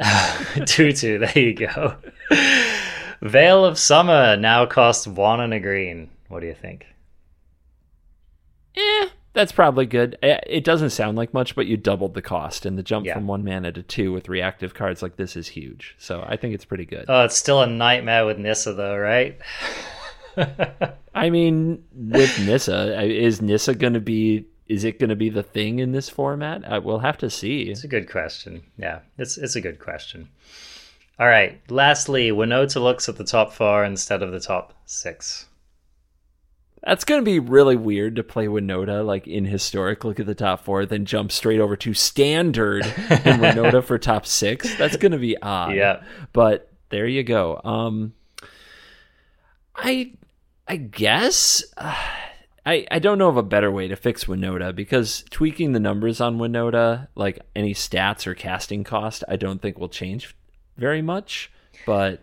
Tutu, 0.66 1.18
there 1.18 1.38
you 1.38 1.54
go. 1.54 1.96
Veil 3.22 3.64
of 3.64 3.78
Summer 3.78 4.36
now 4.36 4.64
costs 4.66 5.06
one 5.06 5.40
and 5.40 5.52
a 5.52 5.60
green. 5.60 6.08
What 6.28 6.40
do 6.40 6.46
you 6.46 6.54
think? 6.54 6.86
Eh, 8.76 9.08
that's 9.32 9.52
probably 9.52 9.84
good. 9.86 10.16
Eh, 10.22 10.38
It 10.46 10.64
doesn't 10.64 10.90
sound 10.90 11.16
like 11.16 11.34
much, 11.34 11.54
but 11.54 11.66
you 11.66 11.76
doubled 11.76 12.14
the 12.14 12.22
cost, 12.22 12.64
and 12.64 12.78
the 12.78 12.82
jump 12.82 13.04
Yeah. 13.06 13.14
from 13.14 13.26
one 13.26 13.44
mana 13.44 13.72
to 13.72 13.82
two 13.82 14.12
with 14.12 14.28
reactive 14.28 14.74
cards 14.74 15.02
like 15.02 15.16
this 15.16 15.36
is 15.36 15.48
huge. 15.48 15.94
So 15.98 16.24
I 16.26 16.36
think 16.36 16.54
it's 16.54 16.64
pretty 16.64 16.86
good. 16.86 17.04
Oh, 17.08 17.24
it's 17.24 17.36
still 17.36 17.60
a 17.62 17.66
nightmare 17.66 18.24
with 18.24 18.38
Nissa, 18.38 18.72
though, 18.72 18.96
right? 18.96 19.38
I 21.14 21.28
mean, 21.30 21.82
with 21.92 22.38
Nissa, 22.46 23.02
is 23.04 23.42
Nissa 23.42 23.74
going 23.74 23.94
to 23.94 24.00
be? 24.00 24.46
Is 24.70 24.84
it 24.84 25.00
going 25.00 25.10
to 25.10 25.16
be 25.16 25.30
the 25.30 25.42
thing 25.42 25.80
in 25.80 25.90
this 25.90 26.08
format? 26.08 26.62
Uh, 26.64 26.80
we'll 26.82 27.00
have 27.00 27.18
to 27.18 27.28
see. 27.28 27.62
It's 27.62 27.82
a 27.82 27.88
good 27.88 28.08
question. 28.08 28.62
Yeah, 28.78 29.00
it's 29.18 29.36
it's 29.36 29.56
a 29.56 29.60
good 29.60 29.80
question. 29.80 30.28
All 31.18 31.26
right. 31.26 31.60
Lastly, 31.68 32.30
Winota 32.30 32.80
looks 32.80 33.08
at 33.08 33.16
the 33.16 33.24
top 33.24 33.52
four 33.52 33.84
instead 33.84 34.22
of 34.22 34.30
the 34.30 34.38
top 34.38 34.72
six. 34.86 35.46
That's 36.84 37.04
going 37.04 37.20
to 37.20 37.24
be 37.24 37.40
really 37.40 37.74
weird 37.76 38.14
to 38.16 38.22
play 38.22 38.46
Winota 38.46 39.04
like 39.04 39.26
in 39.26 39.44
historic. 39.44 40.04
Look 40.04 40.20
at 40.20 40.26
the 40.26 40.36
top 40.36 40.64
four, 40.64 40.86
then 40.86 41.04
jump 41.04 41.32
straight 41.32 41.60
over 41.60 41.76
to 41.76 41.92
standard 41.92 42.86
and 42.86 43.42
Winota 43.42 43.82
for 43.84 43.98
top 43.98 44.24
six. 44.24 44.78
That's 44.78 44.96
going 44.96 45.12
to 45.12 45.18
be 45.18 45.36
odd. 45.42 45.74
Yeah. 45.74 46.02
but 46.32 46.70
there 46.90 47.06
you 47.06 47.22
go. 47.24 47.60
Um, 47.64 48.14
I 49.74 50.12
I 50.68 50.76
guess 50.76 51.64
uh, 51.76 51.94
I 52.64 52.86
I 52.90 52.98
don't 52.98 53.18
know 53.18 53.28
of 53.28 53.36
a 53.36 53.42
better 53.42 53.70
way 53.70 53.88
to 53.88 53.96
fix 53.96 54.24
Winota 54.24 54.74
because 54.74 55.24
tweaking 55.30 55.72
the 55.72 55.80
numbers 55.80 56.20
on 56.20 56.38
Winota, 56.38 57.08
like 57.14 57.40
any 57.54 57.74
stats 57.74 58.26
or 58.26 58.34
casting 58.34 58.84
cost, 58.84 59.24
I 59.28 59.36
don't 59.36 59.60
think 59.60 59.78
will 59.78 59.88
change 59.88 60.34
very 60.76 61.02
much. 61.02 61.50
But 61.86 62.22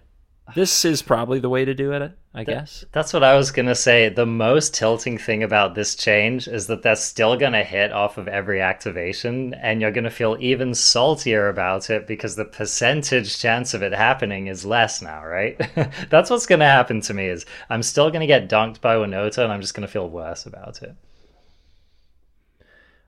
this 0.55 0.85
is 0.85 1.01
probably 1.01 1.39
the 1.39 1.49
way 1.49 1.65
to 1.65 1.73
do 1.73 1.91
it. 1.91 2.11
I 2.33 2.43
guess. 2.43 2.85
That's 2.91 3.13
what 3.13 3.23
I 3.23 3.35
was 3.35 3.49
gonna 3.49 3.73
say. 3.73 4.09
The 4.09 4.25
most 4.27 4.75
tilting 4.75 5.17
thing 5.17 5.41
about 5.41 5.73
this 5.73 5.95
change 5.95 6.47
is 6.47 6.67
that 6.67 6.83
that's 6.83 7.01
still 7.01 7.35
gonna 7.35 7.63
hit 7.63 7.91
off 7.91 8.19
of 8.19 8.27
every 8.27 8.61
activation, 8.61 9.55
and 9.55 9.81
you're 9.81 9.91
gonna 9.91 10.11
feel 10.11 10.37
even 10.39 10.75
saltier 10.75 11.49
about 11.49 11.89
it 11.89 12.05
because 12.05 12.35
the 12.35 12.45
percentage 12.45 13.39
chance 13.39 13.73
of 13.73 13.81
it 13.81 13.91
happening 13.91 14.45
is 14.45 14.65
less 14.65 15.01
now, 15.01 15.25
right? 15.25 15.59
that's 16.11 16.29
what's 16.29 16.45
gonna 16.45 16.65
happen 16.65 17.01
to 17.01 17.13
me. 17.13 17.25
Is 17.25 17.45
I'm 17.71 17.81
still 17.81 18.11
gonna 18.11 18.27
get 18.27 18.49
dunked 18.49 18.81
by 18.81 18.95
Winota, 18.95 19.39
and 19.39 19.51
I'm 19.51 19.61
just 19.61 19.73
gonna 19.73 19.87
feel 19.87 20.07
worse 20.07 20.45
about 20.45 20.83
it. 20.83 20.95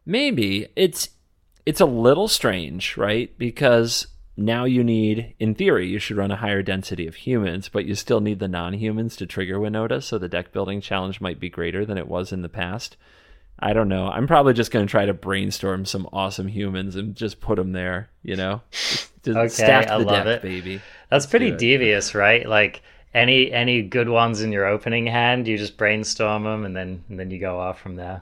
Maybe 0.08 0.69
it's 0.75 1.10
it's 1.67 1.82
a 1.82 1.86
little 1.86 2.28
strange, 2.28 2.97
right? 2.97 3.38
Because 3.38 4.08
now 4.39 4.65
you 4.65 4.84
need, 4.84 5.34
in 5.39 5.54
theory, 5.56 5.88
you 5.88 5.99
should 5.99 6.17
run 6.17 6.32
a 6.32 6.36
higher 6.38 6.62
density 6.62 7.08
of 7.08 7.15
humans, 7.15 7.69
but 7.69 7.86
you 7.86 7.95
still 7.95 8.21
need 8.21 8.39
the 8.39 8.47
non-humans 8.47 9.15
to 9.17 9.25
trigger 9.25 9.60
Winota, 9.60 10.02
so 10.02 10.17
the 10.17 10.30
deck 10.30 10.52
building 10.52 10.82
challenge 10.82 11.19
might 11.21 11.39
be 11.39 11.49
greater 11.49 11.86
than 11.86 11.97
it 11.97 12.08
was 12.08 12.32
in 12.32 12.41
the 12.41 12.49
past. 12.49 12.95
I 13.60 13.73
don't 13.73 13.89
know. 13.89 14.08
I'm 14.08 14.28
probably 14.28 14.54
just 14.54 14.71
going 14.71 14.88
to 14.88 14.89
try 14.89 15.06
to 15.06 15.13
brainstorm 15.13 15.86
some 15.86 16.08
awesome 16.13 16.47
humans 16.47 16.95
and 16.95 17.13
just 17.15 17.41
put 17.41 17.58
them 17.58 17.73
there. 17.73 18.10
You 18.23 18.38
know, 18.38 18.62
just 18.71 19.28
Okay, 19.28 19.47
stack 19.49 19.89
I 19.89 19.97
the 19.97 20.06
love 20.06 20.25
deck, 20.25 20.38
it. 20.38 20.41
baby. 20.41 20.82
That's 21.10 21.25
pretty 21.25 21.52
devious, 21.52 22.15
right? 22.15 22.47
Like 22.47 22.82
any 23.13 23.52
any 23.52 23.82
good 23.82 24.08
ones 24.08 24.41
in 24.41 24.54
your 24.54 24.65
opening 24.65 25.08
hand, 25.08 25.45
you 25.47 25.58
just 25.58 25.75
brainstorm 25.75 26.43
them, 26.45 26.63
and 26.65 26.75
then 26.75 27.04
and 27.10 27.19
then 27.19 27.32
you 27.32 27.39
go 27.39 27.60
off 27.60 27.82
from 27.82 27.95
there. 27.97 28.21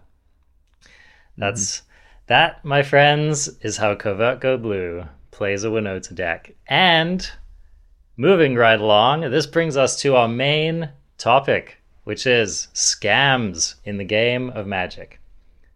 Mm-hmm. 0.81 1.41
That's 1.41 1.83
that, 2.25 2.65
my 2.65 2.81
friends, 2.81 3.47
is 3.61 3.77
how 3.77 3.93
Covert 3.93 4.41
Go 4.41 4.57
Blue 4.57 5.05
plays 5.37 5.63
a 5.63 5.67
Winota 5.67 6.15
deck. 6.15 6.55
And 6.67 7.29
moving 8.17 8.55
right 8.55 8.81
along, 8.81 9.21
this 9.29 9.45
brings 9.45 9.77
us 9.77 10.01
to 10.01 10.15
our 10.15 10.27
main 10.27 10.89
topic, 11.19 11.77
which 12.05 12.25
is 12.25 12.69
scams 12.73 13.75
in 13.85 13.97
the 13.97 14.03
game 14.03 14.49
of 14.49 14.65
Magic. 14.65 15.19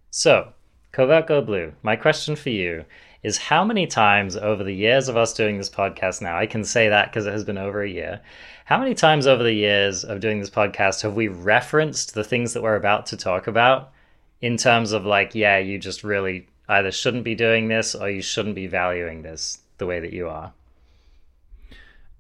So, 0.10 0.54
Covert 0.92 1.28
Go 1.28 1.42
Blue, 1.42 1.74
my 1.84 1.96
question 1.96 2.36
for 2.36 2.50
you 2.50 2.86
is 3.22 3.38
how 3.38 3.64
many 3.64 3.86
times 3.86 4.36
over 4.36 4.64
the 4.64 4.74
years 4.74 5.08
of 5.08 5.16
us 5.16 5.32
doing 5.32 5.60
this 5.60 5.70
podcast 5.70 6.24
now, 6.24 6.36
I 6.36 6.48
can 6.48 6.64
say 6.64 6.90
that 6.90 7.12
because 7.12 7.28
it 7.28 7.32
has 7.32 7.44
been 7.44 7.60
over 7.60 7.84
a 7.84 7.90
year. 7.90 8.20
How 8.66 8.80
many 8.80 8.96
times 8.96 9.28
over 9.28 9.44
the 9.44 9.54
years 9.54 10.04
of 10.04 10.22
doing 10.22 10.40
this 10.40 10.50
podcast 10.50 11.04
have 11.04 11.14
we 11.14 11.28
referenced 11.28 12.16
the 12.16 12.24
things 12.24 12.54
that 12.54 12.64
we're 12.64 12.76
about 12.76 13.06
to 13.08 13.18
talk 13.18 13.46
about 13.46 13.92
in 14.42 14.58
terms 14.58 14.92
of 14.92 15.06
like, 15.06 15.36
yeah, 15.36 15.60
you 15.60 15.78
just 15.78 16.04
really 16.04 16.48
either 16.72 16.92
shouldn't 16.92 17.24
be 17.24 17.36
doing 17.36 17.68
this 17.68 17.94
or 17.96 18.10
you 18.10 18.22
shouldn't 18.22 18.56
be 18.56 18.68
valuing 18.68 19.22
this 19.22 19.60
the 19.78 19.86
way 19.86 20.00
that 20.00 20.14
you 20.14 20.28
are? 20.30 20.54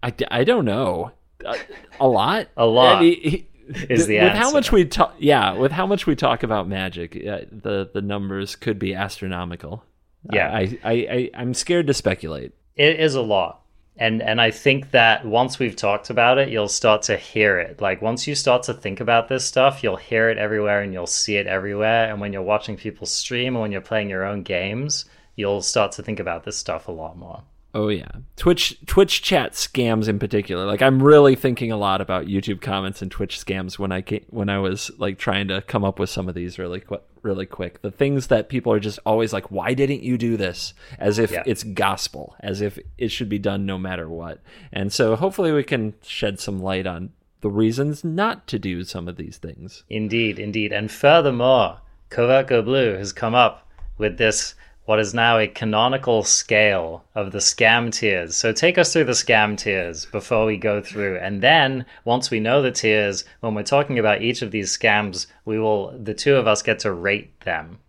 I, 0.03 0.13
I 0.29 0.43
don't 0.43 0.65
know. 0.65 1.11
A, 1.45 1.55
a 1.99 2.07
lot. 2.07 2.47
A 2.57 2.65
lot. 2.65 2.97
I 2.97 3.01
mean, 3.01 3.21
he- 3.21 3.47
Is 3.89 4.07
the 4.07 4.19
with 4.19 4.33
how 4.33 4.51
much 4.51 4.71
we 4.71 4.83
talk, 4.85 5.15
yeah, 5.17 5.53
with 5.53 5.71
how 5.71 5.85
much 5.87 6.05
we 6.05 6.15
talk 6.15 6.43
about 6.43 6.67
magic, 6.67 7.15
uh, 7.15 7.41
the 7.51 7.89
the 7.93 8.01
numbers 8.01 8.55
could 8.55 8.77
be 8.77 8.93
astronomical. 8.93 9.85
Yeah. 10.31 10.49
I, 10.53 10.77
I, 10.83 10.91
I 10.91 11.29
I'm 11.33 11.53
scared 11.53 11.87
to 11.87 11.93
speculate. 11.93 12.51
It 12.75 12.99
is 12.99 13.15
a 13.15 13.21
lot. 13.21 13.60
And 13.97 14.21
and 14.21 14.41
I 14.41 14.51
think 14.51 14.91
that 14.91 15.25
once 15.25 15.59
we've 15.59 15.75
talked 15.75 16.09
about 16.09 16.37
it, 16.37 16.49
you'll 16.49 16.67
start 16.67 17.01
to 17.03 17.17
hear 17.17 17.59
it. 17.59 17.81
Like 17.81 18.01
once 18.01 18.25
you 18.27 18.35
start 18.35 18.63
to 18.63 18.73
think 18.73 18.99
about 18.99 19.27
this 19.27 19.45
stuff, 19.45 19.83
you'll 19.83 19.97
hear 19.97 20.29
it 20.29 20.37
everywhere 20.37 20.81
and 20.81 20.93
you'll 20.93 21.07
see 21.07 21.35
it 21.35 21.47
everywhere. 21.47 22.09
And 22.09 22.21
when 22.21 22.33
you're 22.33 22.41
watching 22.41 22.77
people 22.77 23.05
stream 23.05 23.55
or 23.55 23.61
when 23.61 23.71
you're 23.71 23.81
playing 23.81 24.09
your 24.09 24.23
own 24.25 24.43
games, 24.43 25.05
you'll 25.35 25.61
start 25.61 25.91
to 25.93 26.03
think 26.03 26.19
about 26.19 26.43
this 26.43 26.57
stuff 26.57 26.87
a 26.87 26.91
lot 26.91 27.17
more. 27.17 27.43
Oh 27.73 27.87
yeah, 27.87 28.09
Twitch 28.35 28.77
Twitch 28.85 29.21
chat 29.21 29.53
scams 29.53 30.07
in 30.09 30.19
particular. 30.19 30.65
Like 30.65 30.81
I'm 30.81 31.01
really 31.01 31.35
thinking 31.35 31.71
a 31.71 31.77
lot 31.77 32.01
about 32.01 32.25
YouTube 32.25 32.59
comments 32.61 33.01
and 33.01 33.09
Twitch 33.09 33.39
scams 33.39 33.79
when 33.79 33.91
I 33.93 34.01
ca- 34.01 34.25
when 34.29 34.49
I 34.49 34.59
was 34.59 34.91
like 34.97 35.17
trying 35.17 35.47
to 35.47 35.61
come 35.61 35.85
up 35.85 35.97
with 35.97 36.09
some 36.09 36.27
of 36.27 36.35
these 36.35 36.59
really 36.59 36.81
quick, 36.81 37.01
really 37.21 37.45
quick. 37.45 37.81
The 37.81 37.89
things 37.91 38.27
that 38.27 38.49
people 38.49 38.73
are 38.73 38.79
just 38.81 38.99
always 39.05 39.31
like, 39.31 39.51
"Why 39.51 39.73
didn't 39.73 40.03
you 40.03 40.17
do 40.17 40.35
this?" 40.35 40.73
As 40.99 41.17
if 41.17 41.31
Yeah. 41.31 41.43
it's 41.45 41.63
gospel, 41.63 42.35
as 42.41 42.59
if 42.59 42.77
it 42.97 43.07
should 43.09 43.29
be 43.29 43.39
done 43.39 43.65
no 43.65 43.77
matter 43.77 44.09
what. 44.09 44.39
And 44.73 44.91
so 44.91 45.15
hopefully 45.15 45.53
we 45.53 45.63
can 45.63 45.93
shed 46.01 46.41
some 46.41 46.59
light 46.59 46.85
on 46.85 47.11
the 47.39 47.49
reasons 47.49 48.03
not 48.03 48.47
to 48.47 48.59
do 48.59 48.83
some 48.83 49.07
of 49.07 49.15
these 49.15 49.37
things. 49.37 49.83
Indeed, 49.89 50.39
indeed. 50.39 50.73
And 50.73 50.91
furthermore, 50.91 51.79
Go 52.09 52.61
Blue 52.61 52.95
has 52.97 53.13
come 53.13 53.33
up 53.33 53.65
with 53.97 54.17
this 54.17 54.55
what 54.85 54.99
is 54.99 55.13
now 55.13 55.37
a 55.37 55.47
canonical 55.47 56.23
scale 56.23 57.03
of 57.15 57.31
the 57.31 57.37
scam 57.37 57.91
tiers. 57.91 58.35
So 58.35 58.51
take 58.51 58.77
us 58.77 58.91
through 58.91 59.05
the 59.05 59.11
scam 59.11 59.57
tiers 59.57 60.05
before 60.05 60.45
we 60.45 60.57
go 60.57 60.81
through. 60.81 61.17
And 61.19 61.41
then 61.41 61.85
once 62.03 62.31
we 62.31 62.39
know 62.39 62.61
the 62.61 62.71
tiers, 62.71 63.23
when 63.41 63.53
we're 63.53 63.63
talking 63.63 63.99
about 63.99 64.21
each 64.21 64.41
of 64.41 64.51
these 64.51 64.75
scams, 64.75 65.27
we 65.45 65.59
will 65.59 65.97
the 65.97 66.13
two 66.13 66.35
of 66.35 66.47
us 66.47 66.61
get 66.61 66.79
to 66.79 66.91
rate 66.91 67.39
them. 67.41 67.79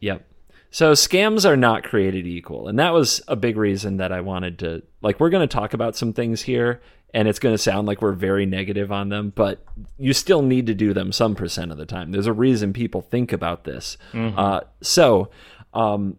Yep. 0.00 0.24
So 0.70 0.92
scams 0.92 1.48
are 1.48 1.56
not 1.56 1.84
created 1.84 2.26
equal. 2.26 2.68
And 2.68 2.78
that 2.78 2.92
was 2.92 3.22
a 3.28 3.36
big 3.36 3.56
reason 3.56 3.96
that 3.96 4.12
I 4.12 4.20
wanted 4.20 4.58
to 4.58 4.82
like 5.02 5.20
we're 5.20 5.30
going 5.30 5.48
to 5.48 5.52
talk 5.52 5.72
about 5.72 5.96
some 5.96 6.12
things 6.12 6.42
here 6.42 6.82
and 7.14 7.28
it's 7.28 7.38
going 7.38 7.54
to 7.54 7.58
sound 7.58 7.86
like 7.86 8.02
we're 8.02 8.12
very 8.12 8.44
negative 8.44 8.90
on 8.90 9.08
them, 9.08 9.32
but 9.34 9.64
you 9.98 10.12
still 10.12 10.42
need 10.42 10.66
to 10.66 10.74
do 10.74 10.92
them 10.92 11.12
some 11.12 11.36
percent 11.36 11.70
of 11.70 11.78
the 11.78 11.86
time. 11.86 12.10
There's 12.10 12.26
a 12.26 12.32
reason 12.32 12.72
people 12.72 13.02
think 13.02 13.32
about 13.32 13.62
this. 13.62 13.96
Uh, 14.36 14.60
so 14.80 15.30
um, 15.74 16.16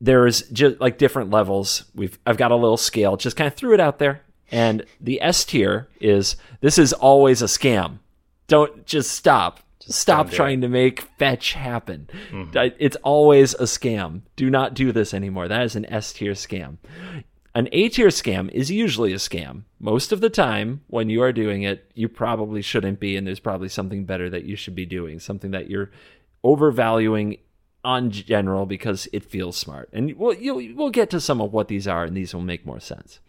there's 0.00 0.42
just 0.50 0.80
like 0.80 0.98
different 0.98 1.30
levels. 1.30 1.84
We've 1.94 2.18
I've 2.26 2.36
got 2.36 2.50
a 2.50 2.56
little 2.56 2.76
scale, 2.76 3.16
just 3.16 3.36
kind 3.36 3.48
of 3.48 3.54
threw 3.54 3.74
it 3.74 3.80
out 3.80 3.98
there. 3.98 4.22
And 4.50 4.84
the 5.00 5.20
S 5.22 5.44
tier 5.44 5.88
is 6.00 6.36
this 6.60 6.78
is 6.78 6.92
always 6.92 7.42
a 7.42 7.46
scam. 7.46 7.98
Don't 8.46 8.84
just 8.86 9.12
stop. 9.12 9.60
stop 9.80 10.26
don't 10.26 10.36
trying 10.36 10.60
to 10.60 10.68
make 10.68 11.00
fetch 11.18 11.54
happen. 11.54 12.08
I- 12.54 12.74
It's 12.78 12.96
always 13.02 13.54
a 13.54 13.64
scam. 13.64 14.22
Do 14.36 14.50
not 14.50 14.74
do 14.74 14.92
this 14.92 15.14
anymore. 15.14 15.48
That 15.48 15.64
is 15.64 15.76
an 15.76 15.86
S 15.86 16.12
tier 16.12 16.32
scam. 16.32 16.76
An 17.54 17.68
A 17.72 17.88
tier 17.88 18.08
scam 18.08 18.50
is 18.50 18.70
usually 18.70 19.12
a 19.12 19.16
scam. 19.16 19.62
Most 19.80 20.10
of 20.12 20.20
the 20.20 20.28
time, 20.30 20.82
when 20.88 21.08
you 21.08 21.22
are 21.22 21.32
doing 21.32 21.62
it, 21.62 21.90
you 21.94 22.08
probably 22.08 22.60
shouldn't 22.62 22.98
be, 23.00 23.16
and 23.16 23.26
there's 23.26 23.40
probably 23.40 23.68
something 23.68 24.04
better 24.04 24.28
that 24.28 24.44
you 24.44 24.56
should 24.56 24.74
be 24.74 24.84
doing, 24.86 25.20
something 25.20 25.52
that 25.52 25.70
you're 25.70 25.90
overvaluing 26.42 27.38
on 27.84 28.10
general 28.10 28.66
because 28.66 29.06
it 29.12 29.24
feels 29.24 29.56
smart. 29.56 29.88
And 29.92 30.14
we'll, 30.16 30.36
we'll 30.74 30.90
get 30.90 31.10
to 31.10 31.20
some 31.20 31.40
of 31.40 31.52
what 31.52 31.68
these 31.68 31.86
are, 31.86 32.04
and 32.04 32.16
these 32.16 32.34
will 32.34 32.40
make 32.40 32.66
more 32.66 32.80
sense. 32.80 33.20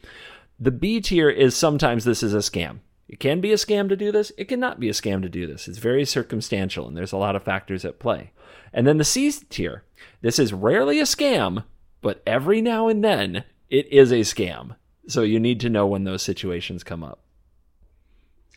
The 0.59 0.71
B 0.71 1.01
tier 1.01 1.29
is 1.29 1.55
sometimes 1.55 2.05
this 2.05 2.23
is 2.23 2.33
a 2.33 2.37
scam. 2.37 2.79
It 3.07 3.19
can 3.19 3.41
be 3.41 3.51
a 3.51 3.57
scam 3.57 3.89
to 3.89 3.95
do 3.95 4.11
this. 4.11 4.31
It 4.37 4.45
cannot 4.45 4.79
be 4.79 4.89
a 4.89 4.93
scam 4.93 5.21
to 5.21 5.29
do 5.29 5.45
this. 5.45 5.67
It's 5.67 5.77
very 5.77 6.05
circumstantial, 6.05 6.87
and 6.87 6.97
there's 6.97 7.11
a 7.11 7.17
lot 7.17 7.35
of 7.35 7.43
factors 7.43 7.85
at 7.85 7.99
play. 7.99 8.31
And 8.73 8.87
then 8.87 8.97
the 8.97 9.03
C 9.03 9.31
tier. 9.31 9.83
This 10.21 10.39
is 10.39 10.53
rarely 10.53 10.99
a 10.99 11.03
scam, 11.03 11.65
but 12.01 12.23
every 12.25 12.61
now 12.61 12.87
and 12.87 13.03
then 13.03 13.43
it 13.69 13.87
is 13.91 14.11
a 14.11 14.21
scam. 14.21 14.75
So 15.07 15.21
you 15.21 15.39
need 15.39 15.59
to 15.59 15.69
know 15.69 15.85
when 15.85 16.03
those 16.03 16.23
situations 16.23 16.83
come 16.83 17.03
up. 17.03 17.19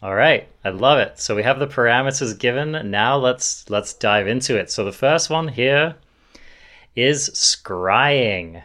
All 0.01 0.15
right, 0.15 0.47
I 0.65 0.69
love 0.71 0.99
it. 0.99 1.19
So 1.19 1.35
we 1.35 1.43
have 1.43 1.59
the 1.59 1.67
parameters 1.67 2.39
given. 2.39 2.91
Now 2.91 3.17
let's 3.17 3.69
let's 3.69 3.93
dive 3.95 4.29
into 4.29 4.57
it. 4.57 4.71
So 4.71 4.85
the 4.85 4.93
first 4.93 5.29
one 5.29 5.49
here 5.49 5.97
is 6.95 7.31
scrying. 7.31 8.63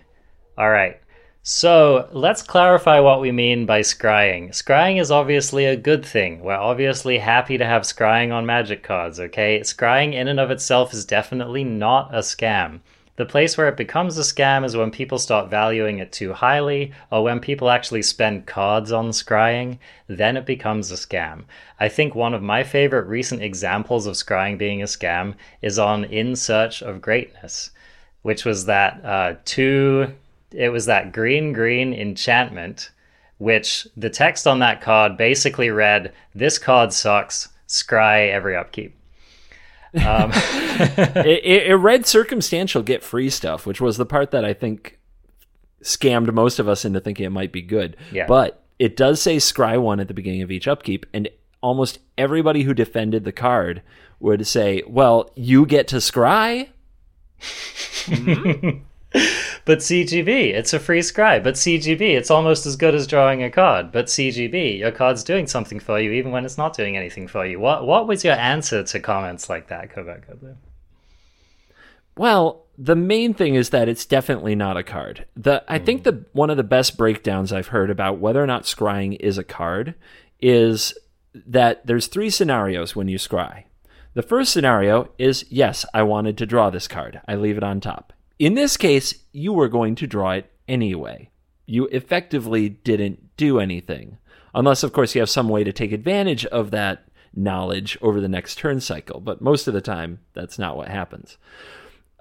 All 0.58 0.70
right. 0.70 1.00
So 1.42 2.08
let's 2.14 2.42
clarify 2.42 3.00
what 3.00 3.20
we 3.20 3.32
mean 3.32 3.66
by 3.66 3.82
scrying. 3.82 4.50
Scrying 4.52 5.02
is 5.02 5.12
obviously 5.12 5.66
a 5.66 5.76
good 5.76 6.06
thing. 6.06 6.40
We're 6.40 6.54
obviously 6.54 7.18
happy 7.18 7.58
to 7.58 7.66
have 7.66 7.82
scrying 7.82 8.32
on 8.32 8.46
magic 8.46 8.84
cards, 8.84 9.20
okay? 9.20 9.60
Scrying 9.60 10.14
in 10.14 10.28
and 10.28 10.40
of 10.40 10.52
itself 10.52 10.94
is 10.94 11.04
definitely 11.04 11.64
not 11.64 12.14
a 12.14 12.20
scam. 12.20 12.80
The 13.16 13.26
place 13.28 13.58
where 13.58 13.68
it 13.68 13.78
becomes 13.78 14.18
a 14.18 14.22
scam 14.22 14.66
is 14.66 14.76
when 14.76 14.90
people 14.90 15.20
start 15.20 15.52
valuing 15.52 16.00
it 16.00 16.12
too 16.12 16.34
highly, 16.34 16.94
or 17.12 17.24
when 17.24 17.40
people 17.40 17.70
actually 17.70 18.02
spend 18.02 18.48
cards 18.48 18.92
on 18.92 19.10
scrying, 19.10 19.78
then 20.08 20.36
it 20.36 20.48
becomes 20.48 20.92
a 20.92 20.96
scam. 20.96 21.44
I 21.80 21.90
think 21.90 22.16
one 22.16 22.34
of 22.34 22.42
my 22.42 22.64
favorite 22.64 23.06
recent 23.06 23.44
examples 23.44 24.08
of 24.08 24.16
scrying 24.16 24.58
being 24.58 24.82
a 24.82 24.86
scam 24.86 25.36
is 25.62 25.78
on 25.78 26.06
In 26.06 26.36
Search 26.36 26.82
of 26.82 27.04
Greatness, 27.04 27.70
which 28.24 28.46
was 28.46 28.66
that 28.66 29.06
uh, 29.06 29.36
two, 29.46 30.12
it 30.52 30.70
was 30.70 30.88
that 30.88 31.12
green 31.12 31.54
green 31.54 31.94
enchantment, 31.94 32.90
which 33.38 33.88
the 33.96 34.10
text 34.10 34.48
on 34.48 34.58
that 34.60 34.82
card 34.82 35.18
basically 35.18 35.70
read, 35.70 36.14
This 36.34 36.58
card 36.58 36.92
sucks, 36.92 37.50
scry 37.68 38.32
every 38.32 38.56
upkeep. 38.56 38.96
Um, 39.96 40.32
it, 40.34 41.44
it, 41.44 41.68
it 41.68 41.76
read 41.76 42.06
circumstantial 42.06 42.82
get 42.82 43.04
free 43.04 43.30
stuff, 43.30 43.66
which 43.66 43.82
was 43.82 43.98
the 43.98 44.06
part 44.06 44.32
that 44.32 44.44
I 44.44 44.54
think 44.54 45.00
scammed 45.84 46.34
most 46.34 46.60
of 46.60 46.68
us 46.68 46.86
into 46.86 47.00
thinking 47.00 47.26
it 47.26 47.32
might 47.32 47.52
be 47.52 47.62
good. 47.62 47.98
Yeah. 48.12 48.26
But 48.28 48.64
it 48.80 48.98
does 48.98 49.22
say 49.22 49.38
scry 49.38 49.80
one 49.82 50.00
at 50.00 50.08
the 50.08 50.14
beginning 50.14 50.42
of 50.42 50.52
each 50.52 50.68
upkeep, 50.68 51.06
and 51.14 51.30
almost 51.62 52.00
everybody 52.18 52.64
who 52.64 52.74
defended 52.74 53.24
the 53.24 53.32
card 53.32 53.82
would 54.20 54.48
say, 54.48 54.84
"Well, 54.88 55.32
you 55.36 55.66
get 55.66 55.88
to 55.90 55.98
scry." 55.98 56.70
But 59.66 59.80
CGB, 59.80 60.54
it's 60.54 60.74
a 60.74 60.80
free 60.80 61.00
scry. 61.00 61.42
But 61.42 61.56
CGB, 61.56 62.02
it's 62.18 62.32
almost 62.32 62.66
as 62.66 62.76
good 62.76 62.94
as 62.94 63.08
drawing 63.08 63.44
a 63.44 63.50
card. 63.50 63.92
But 63.92 64.08
CGB, 64.08 64.80
your 64.80 64.92
card's 64.92 65.24
doing 65.24 65.48
something 65.48 65.80
for 65.80 66.00
you 66.00 66.12
even 66.12 66.32
when 66.32 66.46
it's 66.46 66.58
not 66.58 66.76
doing 66.76 66.98
anything 66.98 67.28
for 67.28 67.46
you. 67.46 67.60
What 67.60 67.88
what 67.88 68.08
was 68.08 68.24
your 68.24 68.36
answer 68.36 68.84
to 68.84 69.00
comments 69.00 69.50
like 69.50 69.68
that, 69.68 69.92
Covert 69.92 70.28
Go 70.28 70.36
Blue? 70.36 70.56
Well, 72.18 72.66
the 72.78 72.96
main 72.96 73.34
thing 73.34 73.56
is 73.56 73.70
that 73.70 73.88
it's 73.88 74.06
definitely 74.06 74.56
not 74.56 74.78
a 74.78 74.84
card. 74.84 75.26
The 75.36 75.64
I 75.68 75.80
think 75.80 76.02
hmm. 76.02 76.10
the 76.10 76.26
one 76.34 76.50
of 76.50 76.58
the 76.58 76.64
best 76.64 76.98
breakdowns 76.98 77.54
I've 77.54 77.68
heard 77.68 77.90
about 77.90 78.20
whether 78.20 78.44
or 78.44 78.48
not 78.48 78.64
scrying 78.64 79.18
is 79.20 79.38
a 79.38 79.44
card 79.44 79.96
is 80.42 80.94
that 81.34 81.86
there's 81.88 82.08
three 82.08 82.30
scenarios 82.30 82.96
when 82.96 83.08
you 83.08 83.18
scry. 83.18 83.64
The 84.14 84.22
first 84.22 84.52
scenario 84.52 85.10
is 85.18 85.46
yes, 85.50 85.86
I 85.94 86.04
wanted 86.04 86.38
to 86.38 86.46
draw 86.46 86.70
this 86.70 86.88
card. 86.88 87.22
I 87.28 87.36
leave 87.36 87.58
it 87.58 87.64
on 87.64 87.80
top. 87.80 88.14
In 88.44 88.56
this 88.56 88.76
case, 88.76 89.14
you 89.32 89.54
were 89.54 89.70
going 89.70 89.96
to 89.96 90.06
draw 90.06 90.32
it 90.32 90.52
anyway. 90.68 91.30
You 91.66 91.86
effectively 91.94 92.68
didn't 92.68 93.38
do 93.38 93.58
anything. 93.58 94.18
Unless, 94.54 94.84
of 94.84 94.92
course, 94.92 95.16
you 95.16 95.22
have 95.22 95.30
some 95.30 95.48
way 95.48 95.64
to 95.64 95.72
take 95.72 95.94
advantage 95.94 96.46
of 96.48 96.72
that 96.72 97.08
knowledge 97.34 97.98
over 98.02 98.20
the 98.20 98.28
next 98.28 98.58
turn 98.58 98.82
cycle. 98.82 99.22
But 99.22 99.40
most 99.42 99.70
of 99.70 99.74
the 99.74 99.80
time, 99.80 100.20
that's 100.34 100.60
not 100.60 100.76
what 100.76 100.90
happens. 100.90 101.38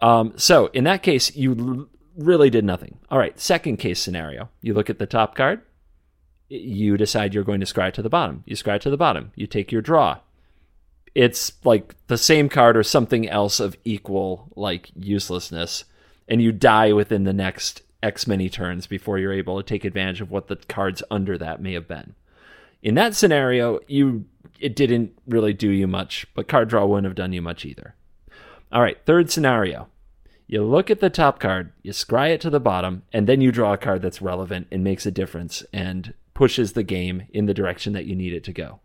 Um, 0.01 0.35
so 0.37 0.67
in 0.67 0.85
that 0.85 1.03
case, 1.03 1.35
you 1.35 1.57
l- 1.59 1.89
really 2.17 2.51
did 2.51 2.65
nothing. 2.65 2.99
All 3.11 3.19
right, 3.19 3.41
second 3.41 3.79
case 3.79 3.99
scenario. 3.99 4.49
You 4.61 4.75
look 4.75 4.89
at 4.89 5.01
the 5.01 5.07
top 5.07 5.35
card. 5.35 5.63
You 6.49 6.97
decide 6.97 7.35
you're 7.35 7.43
going 7.43 7.59
to 7.59 7.67
scry 7.67 7.93
to 7.95 8.01
the 8.01 8.09
bottom. 8.09 8.45
You 8.47 8.55
scry 8.55 8.81
to 8.83 8.91
the 8.91 8.97
bottom. 8.97 9.33
You 9.35 9.49
take 9.49 9.73
your 9.73 9.83
draw. 9.83 10.19
It's 11.17 11.55
like 11.65 11.97
the 12.07 12.17
same 12.17 12.49
card 12.49 12.77
or 12.77 12.85
something 12.85 13.29
else 13.29 13.59
of 13.59 13.77
equal 13.85 14.53
like 14.55 14.93
uselessness, 14.95 15.85
and 16.29 16.43
you 16.43 16.53
die 16.53 16.93
within 16.93 17.25
the 17.25 17.33
next 17.33 17.83
X 18.03 18.27
many 18.27 18.49
turns 18.49 18.87
before 18.87 19.19
you're 19.19 19.33
able 19.33 19.57
to 19.57 19.63
take 19.63 19.85
advantage 19.85 20.21
of 20.21 20.31
what 20.31 20.49
the 20.49 20.57
cards 20.57 21.03
under 21.11 21.39
that 21.39 21.63
may 21.63 21.73
have 21.73 21.87
been. 21.87 22.15
In 22.83 22.95
that 22.97 23.15
scenario, 23.15 23.79
you 23.87 24.25
it 24.59 24.77
didn't 24.77 25.13
really 25.27 25.53
do 25.53 25.69
you 25.69 25.87
much, 25.87 26.27
but 26.35 26.49
card 26.49 26.69
draw 26.69 26.87
wouldn't 26.87 27.07
have 27.07 27.15
done 27.15 27.33
you 27.33 27.43
much 27.43 27.65
either. 27.65 27.95
All 28.73 28.83
right, 28.83 28.99
third 29.05 29.31
scenario. 29.31 29.89
You 30.47 30.65
look 30.65 30.91
at 30.91 31.01
the 31.01 31.11
top 31.11 31.39
card, 31.39 31.73
you 31.83 31.93
scry 31.93 32.31
it 32.31 32.41
to 32.43 32.51
the 32.51 32.61
bottom, 32.61 33.03
and 33.13 33.27
then 33.27 33.41
you 33.41 33.51
draw 33.53 33.73
a 33.73 33.79
card 33.79 34.03
that's 34.03 34.23
relevant 34.23 34.67
and 34.71 34.85
makes 34.85 35.07
a 35.07 35.11
difference 35.11 35.65
and 35.73 36.15
pushes 36.35 36.73
the 36.73 36.83
game 36.83 37.25
in 37.33 37.47
the 37.47 37.55
direction 37.55 37.93
that 37.95 38.07
you 38.07 38.15
need 38.15 38.33
it 38.33 38.45
to 38.45 38.53
go. 38.53 38.81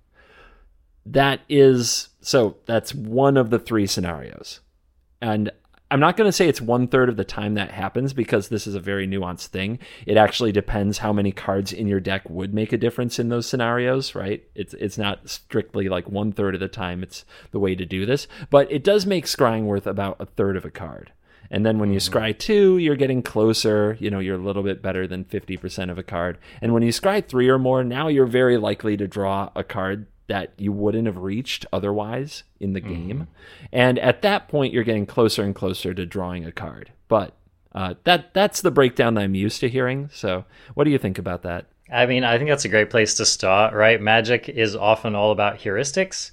That 1.05 1.41
is 1.47 2.09
so 2.21 2.57
that's 2.65 2.93
one 2.93 3.37
of 3.37 3.49
the 3.49 3.59
three 3.59 3.87
scenarios. 3.87 4.59
And 5.21 5.51
I'm 5.89 6.01
not 6.01 6.17
going 6.17 6.27
to 6.27 6.33
say 6.33 6.49
it's 6.49 6.59
one 6.59 6.87
third 6.87 7.07
of 7.07 7.15
the 7.15 7.23
time 7.23 7.53
that 7.53 7.71
happens 7.71 8.11
because 8.11 8.49
this 8.49 8.67
is 8.67 8.75
a 8.75 8.79
very 8.79 9.07
nuanced 9.07 9.47
thing. 9.47 9.79
It 10.05 10.17
actually 10.17 10.51
depends 10.51 10.97
how 10.97 11.13
many 11.13 11.31
cards 11.31 11.71
in 11.71 11.87
your 11.87 12.01
deck 12.01 12.29
would 12.29 12.53
make 12.53 12.73
a 12.73 12.77
difference 12.77 13.19
in 13.19 13.29
those 13.29 13.47
scenarios, 13.47 14.13
right? 14.13 14.43
It's 14.53 14.73
it's 14.75 14.97
not 14.97 15.29
strictly 15.29 15.87
like 15.87 16.09
one 16.09 16.33
third 16.33 16.55
of 16.55 16.59
the 16.59 16.67
time. 16.67 17.03
It's 17.03 17.23
the 17.51 17.59
way 17.59 17.73
to 17.75 17.85
do 17.85 18.05
this, 18.05 18.27
but 18.49 18.69
it 18.71 18.83
does 18.83 19.05
make 19.05 19.25
scrying 19.25 19.63
worth 19.63 19.87
about 19.87 20.17
a 20.19 20.25
third 20.25 20.57
of 20.57 20.65
a 20.65 20.71
card. 20.71 21.13
And 21.49 21.65
then 21.65 21.79
when 21.79 21.91
you 21.91 21.99
mm-hmm. 21.99 22.17
scry 22.17 22.37
two, 22.37 22.77
you're 22.77 22.97
getting 22.97 23.21
closer. 23.21 23.95
You 23.99 24.09
know, 24.09 24.19
you're 24.19 24.35
a 24.35 24.43
little 24.43 24.63
bit 24.63 24.81
better 24.81 25.07
than 25.07 25.23
50% 25.23 25.89
of 25.89 25.97
a 25.97 26.03
card. 26.03 26.37
And 26.61 26.73
when 26.73 26.83
you 26.83 26.89
scry 26.89 27.25
three 27.25 27.47
or 27.47 27.57
more, 27.57 27.85
now 27.85 28.09
you're 28.09 28.25
very 28.25 28.57
likely 28.57 28.97
to 28.97 29.07
draw 29.07 29.49
a 29.55 29.63
card 29.63 30.07
that 30.27 30.53
you 30.57 30.71
wouldn't 30.71 31.07
have 31.07 31.17
reached 31.17 31.65
otherwise 31.71 32.43
in 32.59 32.73
the 32.73 32.81
mm-hmm. 32.81 33.07
game. 33.07 33.27
And 33.71 33.97
at 33.99 34.21
that 34.21 34.47
point, 34.47 34.73
you're 34.73 34.83
getting 34.83 35.05
closer 35.05 35.43
and 35.43 35.55
closer 35.55 35.93
to 35.93 36.05
drawing 36.05 36.45
a 36.45 36.51
card. 36.51 36.91
But 37.07 37.33
uh, 37.73 37.95
that 38.03 38.33
that's 38.33 38.61
the 38.61 38.71
breakdown 38.71 39.13
that 39.15 39.23
I'm 39.23 39.35
used 39.35 39.59
to 39.61 39.69
hearing. 39.69 40.09
So, 40.13 40.45
what 40.73 40.83
do 40.83 40.91
you 40.91 40.97
think 40.97 41.17
about 41.17 41.43
that? 41.43 41.65
I 41.91 42.05
mean, 42.05 42.23
I 42.23 42.37
think 42.37 42.49
that's 42.49 42.65
a 42.65 42.69
great 42.69 42.89
place 42.89 43.15
to 43.15 43.25
start, 43.25 43.73
right? 43.73 44.01
Magic 44.01 44.49
is 44.49 44.75
often 44.75 45.15
all 45.15 45.31
about 45.31 45.59
heuristics, 45.59 46.31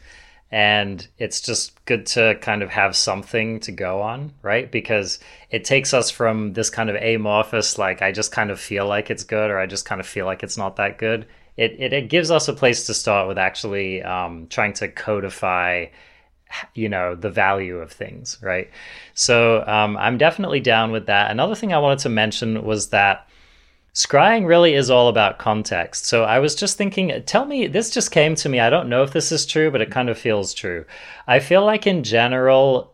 and 0.50 1.06
it's 1.18 1.40
just 1.40 1.84
good 1.84 2.06
to 2.06 2.36
kind 2.40 2.62
of 2.62 2.70
have 2.70 2.96
something 2.96 3.60
to 3.60 3.72
go 3.72 4.00
on, 4.02 4.32
right? 4.42 4.70
Because 4.70 5.20
it 5.50 5.64
takes 5.64 5.94
us 5.94 6.10
from 6.10 6.54
this 6.54 6.70
kind 6.70 6.90
of 6.90 6.96
amorphous, 6.96 7.78
like 7.78 8.02
I 8.02 8.10
just 8.10 8.32
kind 8.32 8.50
of 8.50 8.58
feel 8.58 8.86
like 8.86 9.10
it's 9.10 9.24
good, 9.24 9.50
or 9.50 9.58
I 9.58 9.66
just 9.66 9.84
kind 9.84 10.00
of 10.00 10.06
feel 10.06 10.26
like 10.26 10.42
it's 10.42 10.56
not 10.56 10.76
that 10.76 10.98
good, 10.98 11.26
it, 11.56 11.76
it, 11.78 11.92
it 11.92 12.08
gives 12.08 12.30
us 12.30 12.48
a 12.48 12.52
place 12.52 12.86
to 12.86 12.94
start 12.94 13.28
with 13.28 13.38
actually 13.38 14.02
um, 14.02 14.46
trying 14.48 14.72
to 14.74 14.88
codify 14.88 15.86
you 16.74 16.88
know 16.88 17.16
the 17.16 17.30
value 17.30 17.78
of 17.78 17.90
things 17.90 18.38
right? 18.40 18.70
So 19.14 19.64
um, 19.66 19.96
i'm 19.96 20.18
definitely 20.18 20.60
down 20.60 20.92
with 20.92 21.06
that. 21.06 21.30
Another 21.30 21.54
thing 21.54 21.72
i 21.72 21.78
wanted 21.78 22.00
to 22.00 22.08
mention 22.08 22.64
was 22.64 22.90
that 22.90 23.28
scrying 23.92 24.46
really 24.46 24.74
is 24.74 24.90
all 24.90 25.08
about 25.08 25.38
context. 25.38 26.06
So 26.06 26.24
i 26.24 26.38
was 26.38 26.54
just 26.54 26.76
thinking 26.76 27.22
tell 27.26 27.44
me 27.44 27.66
this 27.66 27.90
just 27.90 28.10
came 28.10 28.34
to 28.36 28.48
me. 28.48 28.60
I 28.60 28.70
don't 28.70 28.88
know 28.88 29.02
if 29.02 29.12
this 29.12 29.32
is 29.32 29.46
true 29.46 29.70
but 29.70 29.80
it 29.80 29.90
kind 29.90 30.08
of 30.08 30.18
feels 30.18 30.54
true. 30.54 30.84
I 31.26 31.40
feel 31.40 31.64
like 31.64 31.86
in 31.86 32.02
general 32.04 32.93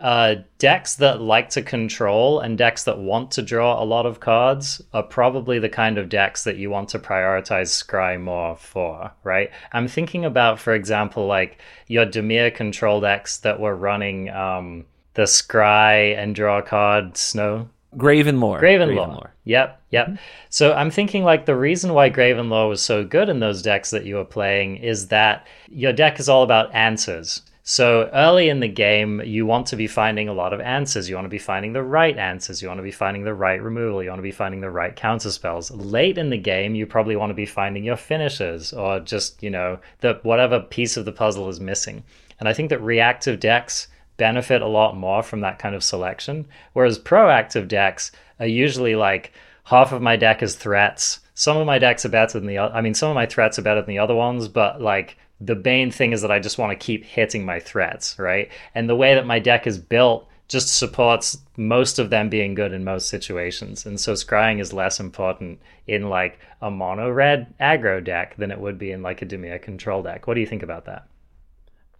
uh, 0.00 0.36
decks 0.58 0.96
that 0.96 1.20
like 1.20 1.48
to 1.50 1.62
control 1.62 2.40
and 2.40 2.58
decks 2.58 2.84
that 2.84 2.98
want 2.98 3.30
to 3.32 3.42
draw 3.42 3.82
a 3.82 3.84
lot 3.84 4.06
of 4.06 4.20
cards 4.20 4.82
are 4.92 5.02
probably 5.02 5.58
the 5.58 5.68
kind 5.68 5.98
of 5.98 6.08
decks 6.08 6.44
that 6.44 6.56
you 6.56 6.70
want 6.70 6.88
to 6.90 6.98
prioritize 6.98 7.68
Scry 7.68 8.20
more 8.20 8.56
for, 8.56 9.12
right? 9.22 9.50
I'm 9.72 9.88
thinking 9.88 10.24
about, 10.24 10.58
for 10.58 10.74
example, 10.74 11.26
like 11.26 11.58
your 11.86 12.06
Dimir 12.06 12.54
control 12.54 13.00
decks 13.00 13.38
that 13.38 13.60
were 13.60 13.76
running 13.76 14.30
um, 14.30 14.84
the 15.14 15.22
Scry 15.22 16.16
and 16.16 16.34
draw 16.34 16.60
card 16.60 17.16
Snow. 17.16 17.68
Graven 17.96 18.40
Lore. 18.40 18.60
Gravenlore. 18.60 18.86
Graven 18.86 19.14
Lore. 19.14 19.34
Yep, 19.44 19.80
yep. 19.90 20.06
Mm-hmm. 20.06 20.16
So 20.50 20.72
I'm 20.72 20.90
thinking 20.90 21.22
like 21.22 21.46
the 21.46 21.56
reason 21.56 21.94
why 21.94 22.08
Graven 22.08 22.50
Lore 22.50 22.68
was 22.68 22.82
so 22.82 23.04
good 23.04 23.28
in 23.28 23.40
those 23.40 23.62
decks 23.62 23.90
that 23.90 24.04
you 24.04 24.16
were 24.16 24.24
playing 24.24 24.76
is 24.76 25.08
that 25.08 25.46
your 25.68 25.92
deck 25.92 26.18
is 26.18 26.28
all 26.28 26.42
about 26.42 26.74
answers. 26.74 27.42
So 27.66 28.10
early 28.12 28.50
in 28.50 28.60
the 28.60 28.68
game, 28.68 29.22
you 29.24 29.46
want 29.46 29.68
to 29.68 29.76
be 29.76 29.86
finding 29.86 30.28
a 30.28 30.34
lot 30.34 30.52
of 30.52 30.60
answers. 30.60 31.08
You 31.08 31.14
want 31.14 31.24
to 31.24 31.30
be 31.30 31.38
finding 31.38 31.72
the 31.72 31.82
right 31.82 32.16
answers. 32.18 32.60
You 32.60 32.68
want 32.68 32.76
to 32.76 32.82
be 32.84 32.90
finding 32.90 33.24
the 33.24 33.32
right 33.32 33.60
removal. 33.60 34.02
You 34.02 34.10
want 34.10 34.18
to 34.18 34.22
be 34.22 34.32
finding 34.32 34.60
the 34.60 34.68
right 34.68 34.94
counter 34.94 35.30
spells. 35.30 35.70
Late 35.70 36.18
in 36.18 36.28
the 36.28 36.36
game, 36.36 36.74
you 36.74 36.86
probably 36.86 37.16
want 37.16 37.30
to 37.30 37.34
be 37.34 37.46
finding 37.46 37.82
your 37.82 37.96
finishers 37.96 38.74
or 38.74 39.00
just, 39.00 39.42
you 39.42 39.48
know, 39.48 39.78
the 40.00 40.20
whatever 40.24 40.60
piece 40.60 40.98
of 40.98 41.06
the 41.06 41.12
puzzle 41.12 41.48
is 41.48 41.58
missing. 41.58 42.04
And 42.38 42.50
I 42.50 42.52
think 42.52 42.68
that 42.68 42.82
reactive 42.82 43.40
decks 43.40 43.88
benefit 44.18 44.60
a 44.60 44.68
lot 44.68 44.94
more 44.94 45.22
from 45.22 45.40
that 45.40 45.58
kind 45.58 45.74
of 45.74 45.82
selection, 45.82 46.46
whereas 46.74 46.98
proactive 46.98 47.66
decks 47.66 48.12
are 48.40 48.46
usually 48.46 48.94
like 48.94 49.32
half 49.64 49.90
of 49.90 50.02
my 50.02 50.16
deck 50.16 50.42
is 50.42 50.54
threats. 50.54 51.20
Some 51.32 51.56
of 51.56 51.66
my 51.66 51.78
decks 51.78 52.04
are 52.04 52.10
better 52.10 52.38
than 52.38 52.46
the 52.46 52.58
other. 52.58 52.74
I 52.74 52.82
mean, 52.82 52.92
some 52.92 53.08
of 53.08 53.14
my 53.14 53.24
threats 53.24 53.58
are 53.58 53.62
better 53.62 53.80
than 53.80 53.88
the 53.88 54.00
other 54.00 54.14
ones, 54.14 54.48
but 54.48 54.82
like 54.82 55.16
the 55.40 55.56
main 55.56 55.90
thing 55.90 56.12
is 56.12 56.22
that 56.22 56.30
I 56.30 56.38
just 56.38 56.58
want 56.58 56.70
to 56.78 56.84
keep 56.84 57.04
hitting 57.04 57.44
my 57.44 57.60
threats, 57.60 58.18
right? 58.18 58.50
And 58.74 58.88
the 58.88 58.96
way 58.96 59.14
that 59.14 59.26
my 59.26 59.38
deck 59.38 59.66
is 59.66 59.78
built 59.78 60.28
just 60.48 60.76
supports 60.76 61.38
most 61.56 61.98
of 61.98 62.10
them 62.10 62.28
being 62.28 62.54
good 62.54 62.72
in 62.72 62.84
most 62.84 63.08
situations. 63.08 63.86
And 63.86 63.98
so 63.98 64.12
scrying 64.12 64.60
is 64.60 64.72
less 64.72 65.00
important 65.00 65.60
in 65.86 66.08
like 66.08 66.38
a 66.60 66.70
mono 66.70 67.10
red 67.10 67.54
aggro 67.58 68.02
deck 68.02 68.36
than 68.36 68.50
it 68.50 68.60
would 68.60 68.78
be 68.78 68.92
in 68.92 69.02
like 69.02 69.22
a 69.22 69.26
Dimir 69.26 69.60
control 69.60 70.02
deck. 70.02 70.26
What 70.26 70.34
do 70.34 70.40
you 70.40 70.46
think 70.46 70.62
about 70.62 70.84
that? 70.84 71.06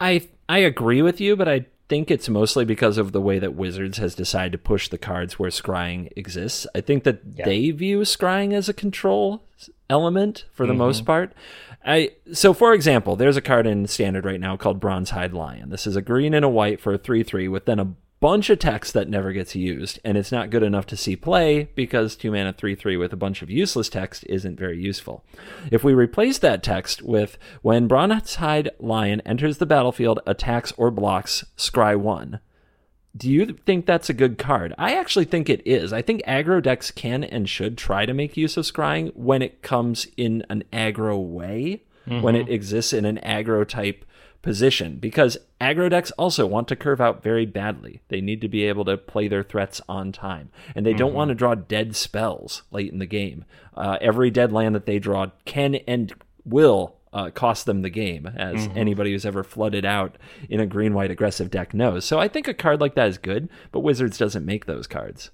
I 0.00 0.28
I 0.48 0.58
agree 0.58 1.00
with 1.00 1.20
you, 1.20 1.36
but 1.36 1.48
I 1.48 1.66
think 1.88 2.10
it's 2.10 2.28
mostly 2.28 2.64
because 2.64 2.98
of 2.98 3.12
the 3.12 3.20
way 3.20 3.38
that 3.38 3.54
Wizards 3.54 3.98
has 3.98 4.14
decided 4.14 4.52
to 4.52 4.58
push 4.58 4.88
the 4.88 4.98
cards 4.98 5.38
where 5.38 5.50
scrying 5.50 6.10
exists. 6.16 6.66
I 6.74 6.80
think 6.80 7.04
that 7.04 7.20
yeah. 7.34 7.44
they 7.44 7.70
view 7.70 8.00
scrying 8.00 8.52
as 8.52 8.68
a 8.68 8.74
control 8.74 9.42
element 9.88 10.44
for 10.52 10.66
the 10.66 10.72
mm-hmm. 10.72 10.78
most 10.78 11.04
part. 11.04 11.32
I 11.84 12.12
so 12.32 12.54
for 12.54 12.72
example, 12.72 13.16
there's 13.16 13.36
a 13.36 13.42
card 13.42 13.66
in 13.66 13.86
standard 13.86 14.24
right 14.24 14.40
now 14.40 14.56
called 14.56 14.80
Bronzehide 14.80 15.32
Lion. 15.32 15.70
This 15.70 15.86
is 15.86 15.96
a 15.96 16.02
green 16.02 16.34
and 16.34 16.44
a 16.44 16.48
white 16.48 16.80
for 16.80 16.94
a 16.94 16.98
3-3 16.98 17.50
with 17.50 17.66
then 17.66 17.78
a 17.78 17.94
bunch 18.20 18.48
of 18.48 18.58
text 18.58 18.94
that 18.94 19.06
never 19.06 19.32
gets 19.32 19.54
used, 19.54 20.00
and 20.02 20.16
it's 20.16 20.32
not 20.32 20.48
good 20.48 20.62
enough 20.62 20.86
to 20.86 20.96
see 20.96 21.14
play 21.14 21.68
because 21.74 22.16
2 22.16 22.30
mana 22.30 22.54
3-3 22.54 22.98
with 22.98 23.12
a 23.12 23.18
bunch 23.18 23.42
of 23.42 23.50
useless 23.50 23.90
text 23.90 24.24
isn't 24.30 24.58
very 24.58 24.80
useful. 24.80 25.22
If 25.70 25.84
we 25.84 25.92
replace 25.92 26.38
that 26.38 26.62
text 26.62 27.02
with 27.02 27.36
when 27.60 27.86
Bronzehide 27.86 28.70
Lion 28.78 29.20
enters 29.26 29.58
the 29.58 29.66
battlefield, 29.66 30.20
attacks 30.26 30.72
or 30.78 30.90
blocks, 30.90 31.44
scry 31.58 31.98
1 31.98 32.40
do 33.16 33.30
you 33.30 33.56
think 33.64 33.86
that's 33.86 34.10
a 34.10 34.14
good 34.14 34.38
card? 34.38 34.74
I 34.76 34.94
actually 34.94 35.24
think 35.24 35.48
it 35.48 35.64
is. 35.66 35.92
I 35.92 36.02
think 36.02 36.22
aggro 36.26 36.62
decks 36.62 36.90
can 36.90 37.22
and 37.22 37.48
should 37.48 37.78
try 37.78 38.06
to 38.06 38.14
make 38.14 38.36
use 38.36 38.56
of 38.56 38.64
scrying 38.64 39.14
when 39.14 39.42
it 39.42 39.62
comes 39.62 40.06
in 40.16 40.44
an 40.50 40.64
aggro 40.72 41.22
way, 41.22 41.82
mm-hmm. 42.08 42.22
when 42.22 42.34
it 42.34 42.48
exists 42.48 42.92
in 42.92 43.04
an 43.04 43.20
aggro 43.24 43.66
type 43.66 44.04
position, 44.42 44.96
because 44.96 45.38
aggro 45.60 45.88
decks 45.88 46.10
also 46.12 46.46
want 46.46 46.68
to 46.68 46.76
curve 46.76 47.00
out 47.00 47.22
very 47.22 47.46
badly. 47.46 48.02
They 48.08 48.20
need 48.20 48.40
to 48.42 48.48
be 48.48 48.64
able 48.64 48.84
to 48.84 48.96
play 48.96 49.28
their 49.28 49.42
threats 49.42 49.80
on 49.88 50.12
time, 50.12 50.50
and 50.74 50.84
they 50.84 50.90
mm-hmm. 50.90 50.98
don't 50.98 51.14
want 51.14 51.28
to 51.30 51.34
draw 51.34 51.54
dead 51.54 51.94
spells 51.96 52.62
late 52.70 52.92
in 52.92 52.98
the 52.98 53.06
game. 53.06 53.44
Uh, 53.76 53.96
every 54.00 54.30
dead 54.30 54.52
land 54.52 54.74
that 54.74 54.86
they 54.86 54.98
draw 54.98 55.30
can 55.44 55.76
and 55.86 56.12
will 56.44 56.96
uh, 57.14 57.30
cost 57.30 57.64
them 57.64 57.82
the 57.82 57.90
game, 57.90 58.26
as 58.36 58.66
mm-hmm. 58.66 58.76
anybody 58.76 59.12
who's 59.12 59.24
ever 59.24 59.44
flooded 59.44 59.84
out 59.84 60.16
in 60.50 60.60
a 60.60 60.66
green 60.66 60.92
white 60.92 61.10
aggressive 61.10 61.50
deck 61.50 61.72
knows. 61.72 62.04
So 62.04 62.18
I 62.18 62.28
think 62.28 62.48
a 62.48 62.54
card 62.54 62.80
like 62.80 62.96
that 62.96 63.08
is 63.08 63.18
good, 63.18 63.48
but 63.72 63.80
Wizards 63.80 64.18
doesn't 64.18 64.44
make 64.44 64.66
those 64.66 64.86
cards. 64.86 65.30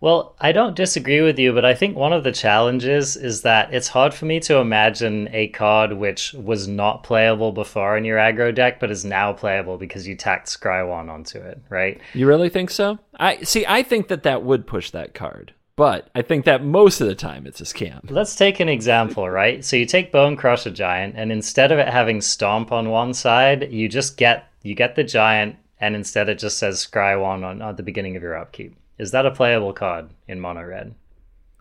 Well, 0.00 0.34
I 0.40 0.50
don't 0.50 0.74
disagree 0.74 1.20
with 1.20 1.38
you, 1.38 1.52
but 1.52 1.64
I 1.64 1.74
think 1.74 1.96
one 1.96 2.12
of 2.12 2.24
the 2.24 2.32
challenges 2.32 3.14
is 3.14 3.42
that 3.42 3.72
it's 3.72 3.86
hard 3.86 4.12
for 4.12 4.24
me 4.24 4.40
to 4.40 4.56
imagine 4.56 5.28
a 5.32 5.46
card 5.48 5.92
which 5.92 6.32
was 6.32 6.66
not 6.66 7.04
playable 7.04 7.52
before 7.52 7.96
in 7.96 8.04
your 8.04 8.18
aggro 8.18 8.52
deck, 8.52 8.80
but 8.80 8.90
is 8.90 9.04
now 9.04 9.32
playable 9.32 9.78
because 9.78 10.08
you 10.08 10.16
tacked 10.16 10.48
Scry 10.48 10.88
one 10.88 11.08
onto 11.08 11.38
it, 11.38 11.62
right? 11.68 12.00
You 12.14 12.26
really 12.26 12.48
think 12.48 12.70
so? 12.70 12.98
I 13.20 13.42
see. 13.42 13.64
I 13.64 13.84
think 13.84 14.08
that 14.08 14.24
that 14.24 14.42
would 14.42 14.66
push 14.66 14.90
that 14.90 15.14
card. 15.14 15.54
But 15.76 16.10
I 16.14 16.22
think 16.22 16.44
that 16.44 16.62
most 16.62 17.00
of 17.00 17.08
the 17.08 17.14
time 17.14 17.46
it's 17.46 17.60
a 17.60 17.64
scam. 17.64 18.10
Let's 18.10 18.36
take 18.36 18.60
an 18.60 18.68
example, 18.68 19.28
right? 19.28 19.64
So 19.64 19.76
you 19.76 19.86
take 19.86 20.12
Bonecrusher 20.12 20.72
Giant, 20.74 21.14
and 21.16 21.32
instead 21.32 21.72
of 21.72 21.78
it 21.78 21.88
having 21.88 22.20
Stomp 22.20 22.72
on 22.72 22.90
one 22.90 23.14
side, 23.14 23.72
you 23.72 23.88
just 23.88 24.16
get 24.16 24.48
you 24.62 24.74
get 24.74 24.96
the 24.96 25.04
Giant, 25.04 25.56
and 25.80 25.96
instead 25.96 26.28
it 26.28 26.38
just 26.38 26.58
says 26.58 26.86
Scry 26.86 27.20
one 27.20 27.42
on 27.42 27.62
at 27.62 27.76
the 27.76 27.82
beginning 27.82 28.16
of 28.16 28.22
your 28.22 28.36
upkeep. 28.36 28.76
Is 28.98 29.12
that 29.12 29.26
a 29.26 29.30
playable 29.30 29.72
card 29.72 30.10
in 30.28 30.40
Mono 30.40 30.62
Red? 30.62 30.94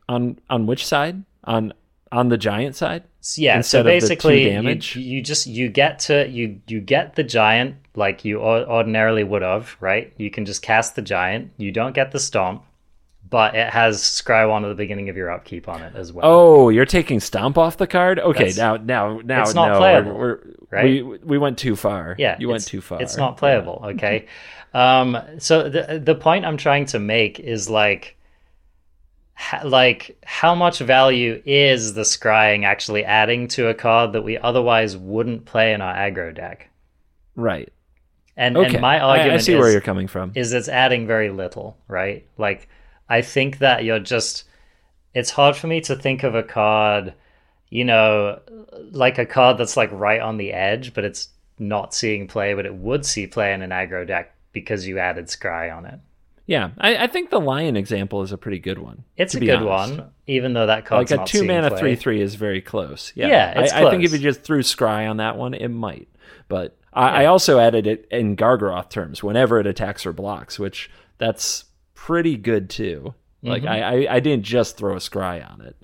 On 0.10 0.38
on 0.50 0.66
which 0.68 0.86
side? 0.86 1.24
On 1.46 1.74
on 2.12 2.28
the 2.28 2.38
Giant 2.38 2.76
side? 2.76 3.04
Yeah. 3.36 3.58
Instead 3.58 3.80
so 3.80 3.84
basically, 3.84 4.52
you, 4.52 4.80
you 5.02 5.22
just 5.22 5.48
you 5.48 5.70
get 5.70 6.00
to 6.00 6.28
you 6.28 6.60
you 6.68 6.82
get 6.82 7.16
the 7.16 7.24
Giant 7.24 7.78
like 7.96 8.26
you 8.26 8.42
ordinarily 8.42 9.24
would 9.24 9.42
have, 9.42 9.78
right? 9.80 10.14
You 10.18 10.30
can 10.30 10.46
just 10.46 10.62
cast 10.62 10.98
the 10.98 11.02
Giant. 11.02 11.52
You 11.58 11.72
don't 11.72 11.96
get 11.96 12.12
the 12.12 12.20
Stomp 12.20 12.66
but 13.32 13.56
it 13.56 13.70
has 13.70 14.02
Scry 14.02 14.48
one 14.48 14.66
at 14.66 14.68
the 14.68 14.76
beginning 14.76 15.08
of 15.08 15.16
your 15.16 15.32
upkeep 15.32 15.70
on 15.70 15.82
it 15.82 15.96
as 15.96 16.12
well. 16.12 16.26
Oh, 16.26 16.70
you're 16.70 16.86
taking 16.86 17.22
Stomp 17.22 17.58
off 17.58 17.78
the 17.78 17.88
card? 17.88 18.20
Okay, 18.20 18.52
That's, 18.52 18.58
now 18.58 18.76
now 18.76 19.22
now 19.24 19.42
it's 19.42 19.56
not 19.56 19.70
no, 19.70 19.78
playable, 19.80 20.14
we're, 20.14 20.20
we're, 20.20 20.40
right? 20.70 20.84
We 20.84 21.02
we 21.02 21.38
went 21.40 21.58
too 21.58 21.76
far. 21.76 22.16
Yeah, 22.20 22.36
you 22.38 22.50
went 22.50 22.68
too 22.68 22.82
far. 22.82 23.02
It's 23.02 23.18
not 23.18 23.38
playable. 23.38 23.80
Yeah. 23.82 23.90
Okay, 23.92 24.28
um, 24.76 25.18
so 25.40 25.70
the 25.70 26.00
the 26.04 26.14
point 26.14 26.46
I'm 26.46 26.58
trying 26.58 26.86
to 26.88 27.00
make 27.00 27.40
is 27.40 27.70
like. 27.70 28.18
like 29.64 30.18
how 30.24 30.54
much 30.54 30.78
value 30.80 31.42
is 31.46 31.96
the 31.96 32.04
scrying 32.04 32.64
actually 32.64 33.04
adding 33.04 33.48
to 33.48 33.70
a 33.70 33.74
card 33.74 34.14
that 34.14 34.22
we 34.22 34.38
otherwise 34.38 34.96
wouldn't 34.96 35.46
play 35.46 35.74
in 35.74 35.82
our 35.82 35.96
aggro 35.96 36.36
deck? 36.36 36.70
Right. 37.36 37.72
And, 38.38 38.56
okay. 38.56 38.74
and 38.74 38.82
my 38.82 39.00
argument 39.00 39.32
I, 39.32 39.36
I 39.36 39.38
see 39.40 39.54
is, 39.54 39.60
where 39.60 39.72
you're 39.72 39.82
coming 39.82 40.08
from. 40.08 40.32
Is 40.36 40.54
it's 40.54 40.70
adding 40.70 41.08
very 41.08 41.32
little, 41.32 41.76
right? 41.88 42.28
Like 42.38 42.70
I 43.12 43.22
think 43.22 43.58
that 43.58 43.84
you're 43.84 44.00
just 44.00 44.46
it's 45.14 45.30
hard 45.30 45.58
for 45.58 45.68
me 45.68 45.82
to 45.82 45.98
think 45.98 46.24
of 46.24 46.34
a 46.34 46.44
card, 46.44 47.14
you 47.70 47.84
know, 47.84 48.40
like 48.92 49.18
a 49.18 49.26
card 49.26 49.58
that's 49.58 49.76
like 49.76 49.92
right 49.92 50.22
on 50.22 50.38
the 50.38 50.54
edge, 50.54 50.94
but 50.94 51.04
it's 51.04 51.28
not 51.60 51.94
seeing 51.94 52.28
play, 52.28 52.54
but 52.54 52.66
it 52.66 52.74
would 52.74 53.06
see 53.06 53.28
play 53.28 53.54
in 53.54 53.62
an 53.62 53.72
aggro 53.72 54.08
deck 54.08 54.34
because 54.54 54.88
you 54.88 54.98
added 54.98 55.28
Scry 55.28 55.76
on 55.76 55.86
it. 55.86 56.00
Yeah, 56.46 56.72
I, 56.78 57.04
I 57.04 57.08
think 57.08 57.30
the 57.30 57.40
lion 57.40 57.76
example 57.76 58.22
is 58.24 58.32
a 58.32 58.38
pretty 58.38 58.60
good 58.60 58.80
one. 58.80 59.04
It's 59.18 59.36
a 59.36 59.42
good 59.42 59.62
honest. 59.62 60.00
one, 60.00 60.10
even 60.28 60.54
though 60.54 60.68
that 60.68 60.86
card's 60.86 61.12
Like 61.12 61.22
a 61.22 61.26
two 61.26 61.44
mana 61.44 61.70
play. 61.70 61.80
three 61.80 61.96
three 61.98 62.22
is 62.22 62.36
very 62.36 62.62
close. 62.62 63.12
Yeah, 63.16 63.28
Yeah, 63.28 63.54
I, 63.58 63.88
I 63.88 63.92
think 63.92 64.06
if 64.06 64.14
you 64.14 64.20
just 64.20 64.44
threw 64.44 64.62
scry 64.62 65.10
on 65.10 65.18
that 65.18 65.38
one, 65.38 65.54
it 65.54 65.68
might. 65.70 66.08
But 66.48 66.78
I, 66.94 67.24
I 67.24 67.26
also 67.26 67.60
added 67.60 67.88
it 67.88 68.08
in 68.10 68.38
Gargaroth 68.38 68.90
terms 68.90 69.22
whenever 69.22 69.60
it 69.60 69.68
attacks 69.68 70.06
or 70.06 70.14
blocks, 70.14 70.58
which 70.58 70.90
that's 71.18 71.66
pretty 72.06 72.36
good 72.38 72.70
too. 72.70 73.14
Like 73.44 73.64
Mm-hmm. 73.64 73.72
I, 73.72 74.08
I, 74.08 74.16
I 74.16 74.20
didn't 74.20 74.44
just 74.44 74.78
throw 74.78 74.94
a 74.96 75.00
scry 75.00 75.44
on 75.50 75.62
it. 75.62 75.76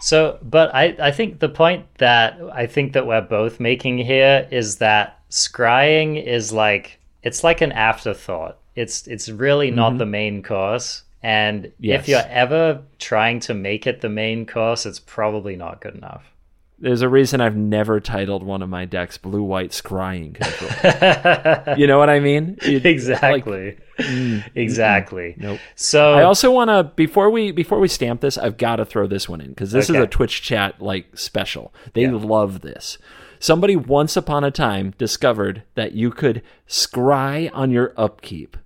So, 0.00 0.38
but 0.42 0.74
I, 0.74 0.94
I 1.00 1.10
think 1.10 1.38
the 1.38 1.48
point 1.48 1.86
that 1.98 2.38
I 2.52 2.66
think 2.66 2.92
that 2.92 3.06
we're 3.06 3.22
both 3.22 3.60
making 3.60 3.98
here 3.98 4.46
is 4.50 4.76
that 4.78 5.18
scrying 5.30 6.22
is 6.22 6.52
like 6.52 6.98
it's 7.22 7.42
like 7.42 7.60
an 7.62 7.72
afterthought. 7.72 8.58
It's 8.74 9.06
it's 9.06 9.28
really 9.28 9.70
not 9.70 9.96
the 9.98 10.06
main 10.06 10.42
course. 10.42 11.02
And 11.22 11.72
Yes. 11.80 12.00
if 12.02 12.08
you're 12.08 12.28
ever 12.28 12.82
trying 12.98 13.40
to 13.40 13.54
make 13.54 13.86
it 13.86 14.00
the 14.02 14.08
main 14.10 14.44
course, 14.46 14.84
it's 14.84 15.00
probably 15.00 15.56
not 15.56 15.80
good 15.80 15.94
enough. 15.94 16.30
There's 16.78 17.00
a 17.00 17.08
reason 17.08 17.40
I've 17.40 17.56
never 17.56 18.00
titled 18.00 18.42
one 18.42 18.60
of 18.60 18.68
my 18.68 18.84
decks 18.84 19.16
blue 19.16 19.42
white 19.42 19.70
scrying 19.70 20.34
control. 20.34 21.76
you 21.78 21.86
know 21.86 21.98
what 21.98 22.10
I 22.10 22.20
mean? 22.20 22.58
You- 22.62 22.74
like, 22.74 22.84
exactly. 22.84 23.78
Mm, 23.98 24.42
mm, 24.42 24.50
exactly. 24.54 25.34
Mm, 25.38 25.42
nope. 25.42 25.60
So 25.74 26.12
I 26.14 26.22
also 26.22 26.50
want 26.50 26.68
to 26.68 26.84
before 26.94 27.30
we 27.30 27.50
before 27.50 27.80
we 27.80 27.88
stamp 27.88 28.20
this, 28.20 28.36
I've 28.36 28.58
got 28.58 28.76
to 28.76 28.84
throw 28.84 29.06
this 29.06 29.26
one 29.26 29.40
in 29.40 29.48
because 29.48 29.72
this 29.72 29.88
is 29.88 29.96
a 29.96 30.06
Twitch 30.06 30.42
chat 30.42 30.82
like 30.82 31.16
special. 31.16 31.72
They 31.94 32.06
love 32.08 32.60
this. 32.60 32.98
Somebody 33.38 33.76
once 33.76 34.16
upon 34.16 34.44
a 34.44 34.50
time 34.50 34.92
discovered 34.98 35.62
that 35.76 35.92
you 35.92 36.10
could 36.10 36.42
scry 36.68 37.50
on 37.54 37.70
your 37.70 37.94
upkeep, 37.96 38.56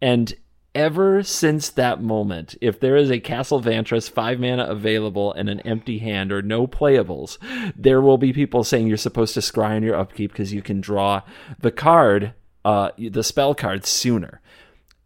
and 0.00 0.34
ever 0.74 1.22
since 1.22 1.70
that 1.70 2.02
moment, 2.02 2.56
if 2.60 2.80
there 2.80 2.96
is 2.96 3.10
a 3.10 3.20
Castle 3.20 3.62
Vantress 3.62 4.10
five 4.10 4.40
mana 4.40 4.64
available 4.64 5.32
and 5.32 5.48
an 5.48 5.60
empty 5.60 5.98
hand 5.98 6.32
or 6.32 6.42
no 6.42 6.66
playables, 6.66 7.38
there 7.76 8.00
will 8.00 8.18
be 8.18 8.32
people 8.32 8.64
saying 8.64 8.86
you're 8.86 8.96
supposed 8.96 9.34
to 9.34 9.40
scry 9.40 9.76
on 9.76 9.82
your 9.82 9.96
upkeep 9.96 10.32
because 10.32 10.52
you 10.52 10.62
can 10.62 10.80
draw 10.80 11.22
the 11.60 11.70
card, 11.70 12.34
uh, 12.64 12.90
the 12.98 13.22
spell 13.22 13.54
card 13.54 13.86
sooner. 13.86 14.40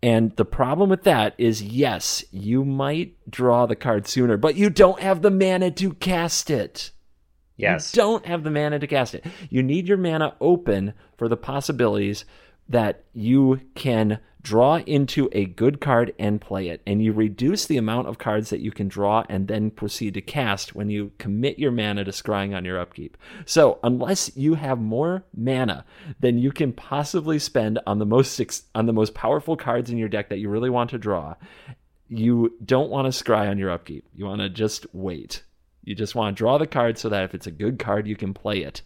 And 0.02 0.34
the 0.36 0.44
problem 0.44 0.90
with 0.90 1.02
that 1.02 1.34
is, 1.38 1.60
yes, 1.62 2.24
you 2.30 2.64
might 2.64 3.16
draw 3.28 3.66
the 3.66 3.76
card 3.76 4.06
sooner, 4.06 4.36
but 4.36 4.54
you 4.54 4.70
don't 4.70 5.00
have 5.00 5.22
the 5.22 5.30
mana 5.30 5.72
to 5.72 5.92
cast 5.94 6.50
it. 6.50 6.92
yes. 7.56 7.94
You 7.94 8.02
don't 8.02 8.24
have 8.26 8.44
the 8.44 8.50
mana 8.50 8.78
to 8.78 8.86
cast 8.86 9.14
it. 9.16 9.26
You 9.50 9.62
need 9.62 9.88
your 9.88 9.96
mana 9.96 10.36
open 10.40 10.94
for 11.16 11.28
the 11.28 11.36
possibilities 11.36 12.24
that 12.68 13.02
you 13.12 13.60
can 13.74 14.20
draw 14.48 14.78
into 14.86 15.28
a 15.32 15.44
good 15.44 15.78
card 15.78 16.14
and 16.18 16.40
play 16.40 16.68
it. 16.68 16.80
And 16.86 17.02
you 17.02 17.12
reduce 17.12 17.66
the 17.66 17.76
amount 17.76 18.08
of 18.08 18.16
cards 18.16 18.48
that 18.48 18.60
you 18.60 18.72
can 18.72 18.88
draw 18.88 19.22
and 19.28 19.46
then 19.46 19.70
proceed 19.70 20.14
to 20.14 20.22
cast 20.22 20.74
when 20.74 20.88
you 20.88 21.12
commit 21.18 21.58
your 21.58 21.70
mana 21.70 22.02
to 22.04 22.12
scrying 22.12 22.56
on 22.56 22.64
your 22.64 22.80
upkeep. 22.80 23.18
So, 23.44 23.78
unless 23.82 24.34
you 24.38 24.54
have 24.54 24.80
more 24.80 25.22
mana 25.36 25.84
than 26.18 26.38
you 26.38 26.50
can 26.50 26.72
possibly 26.72 27.38
spend 27.38 27.78
on 27.86 27.98
the 27.98 28.06
most 28.06 28.40
on 28.74 28.86
the 28.86 28.92
most 28.94 29.12
powerful 29.12 29.54
cards 29.54 29.90
in 29.90 29.98
your 29.98 30.08
deck 30.08 30.30
that 30.30 30.38
you 30.38 30.48
really 30.48 30.70
want 30.70 30.88
to 30.90 30.98
draw, 30.98 31.34
you 32.08 32.56
don't 32.64 32.88
want 32.88 33.12
to 33.12 33.24
scry 33.24 33.50
on 33.50 33.58
your 33.58 33.70
upkeep. 33.70 34.06
You 34.14 34.24
want 34.24 34.40
to 34.40 34.48
just 34.48 34.86
wait. 34.94 35.42
You 35.84 35.94
just 35.94 36.14
want 36.14 36.34
to 36.34 36.38
draw 36.38 36.56
the 36.56 36.66
card 36.66 36.96
so 36.96 37.10
that 37.10 37.24
if 37.24 37.34
it's 37.34 37.46
a 37.46 37.50
good 37.50 37.78
card, 37.78 38.06
you 38.06 38.16
can 38.16 38.32
play 38.32 38.62
it. 38.62 38.80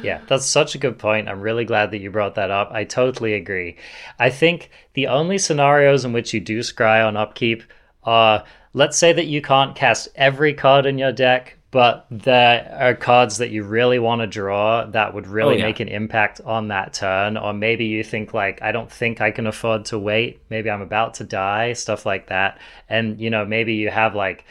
Yeah, 0.00 0.20
that's 0.26 0.46
such 0.46 0.74
a 0.74 0.78
good 0.78 0.98
point. 0.98 1.28
I'm 1.28 1.40
really 1.40 1.64
glad 1.64 1.90
that 1.90 2.00
you 2.00 2.10
brought 2.10 2.34
that 2.36 2.50
up. 2.50 2.70
I 2.72 2.84
totally 2.84 3.34
agree. 3.34 3.76
I 4.18 4.30
think 4.30 4.70
the 4.94 5.06
only 5.06 5.38
scenarios 5.38 6.04
in 6.04 6.12
which 6.12 6.32
you 6.32 6.40
do 6.40 6.60
scry 6.60 7.06
on 7.06 7.16
upkeep 7.16 7.62
are 8.04 8.44
let's 8.74 8.96
say 8.96 9.12
that 9.12 9.26
you 9.26 9.42
can't 9.42 9.76
cast 9.76 10.08
every 10.14 10.54
card 10.54 10.86
in 10.86 10.98
your 10.98 11.12
deck, 11.12 11.56
but 11.70 12.06
there 12.10 12.76
are 12.78 12.94
cards 12.94 13.38
that 13.38 13.50
you 13.50 13.64
really 13.64 13.98
want 13.98 14.20
to 14.20 14.26
draw 14.26 14.84
that 14.86 15.14
would 15.14 15.26
oh, 15.26 15.30
really 15.30 15.54
Oh, 15.54 15.58
yeah. 15.58 15.64
make 15.64 15.80
an 15.80 15.88
impact 15.88 16.40
on 16.44 16.68
that 16.68 16.92
turn. 16.94 17.36
Or 17.36 17.52
maybe 17.52 17.86
you 17.86 18.04
think, 18.04 18.34
like, 18.34 18.60
I 18.62 18.72
don't 18.72 18.90
think 18.90 19.20
I 19.20 19.30
can 19.30 19.46
afford 19.46 19.86
to 19.86 19.98
wait. 19.98 20.40
Maybe 20.50 20.70
I'm 20.70 20.82
about 20.82 21.14
to 21.14 21.24
die, 21.24 21.72
stuff 21.72 22.04
like 22.04 22.28
that. 22.28 22.58
And, 22.88 23.20
you 23.20 23.30
know, 23.30 23.44
maybe 23.44 23.74
you 23.74 23.90
have 23.90 24.14
like 24.14 24.44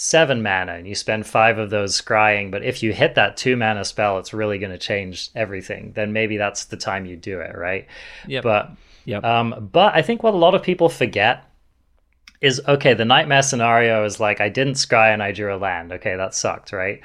seven 0.00 0.40
mana 0.44 0.74
and 0.74 0.86
you 0.86 0.94
spend 0.94 1.26
five 1.26 1.58
of 1.58 1.70
those 1.70 2.00
scrying 2.00 2.52
but 2.52 2.62
if 2.62 2.84
you 2.84 2.92
hit 2.92 3.16
that 3.16 3.36
two 3.36 3.56
mana 3.56 3.84
spell 3.84 4.16
it's 4.16 4.32
really 4.32 4.56
going 4.56 4.70
to 4.70 4.78
change 4.78 5.28
everything 5.34 5.90
then 5.96 6.12
maybe 6.12 6.36
that's 6.36 6.66
the 6.66 6.76
time 6.76 7.04
you 7.04 7.16
do 7.16 7.40
it 7.40 7.56
right 7.58 7.84
Yep. 8.28 8.44
but 8.44 8.70
Yep. 9.06 9.24
um 9.24 9.68
but 9.72 9.96
i 9.96 10.00
think 10.02 10.22
what 10.22 10.34
a 10.34 10.36
lot 10.36 10.54
of 10.54 10.62
people 10.62 10.88
forget 10.88 11.44
is 12.40 12.62
okay 12.68 12.94
the 12.94 13.04
nightmare 13.04 13.42
scenario 13.42 14.04
is 14.04 14.20
like 14.20 14.40
i 14.40 14.48
didn't 14.48 14.74
scry 14.74 15.12
and 15.12 15.20
i 15.20 15.32
drew 15.32 15.52
a 15.52 15.58
land 15.58 15.90
okay 15.92 16.16
that 16.16 16.32
sucked 16.32 16.70
right 16.72 17.00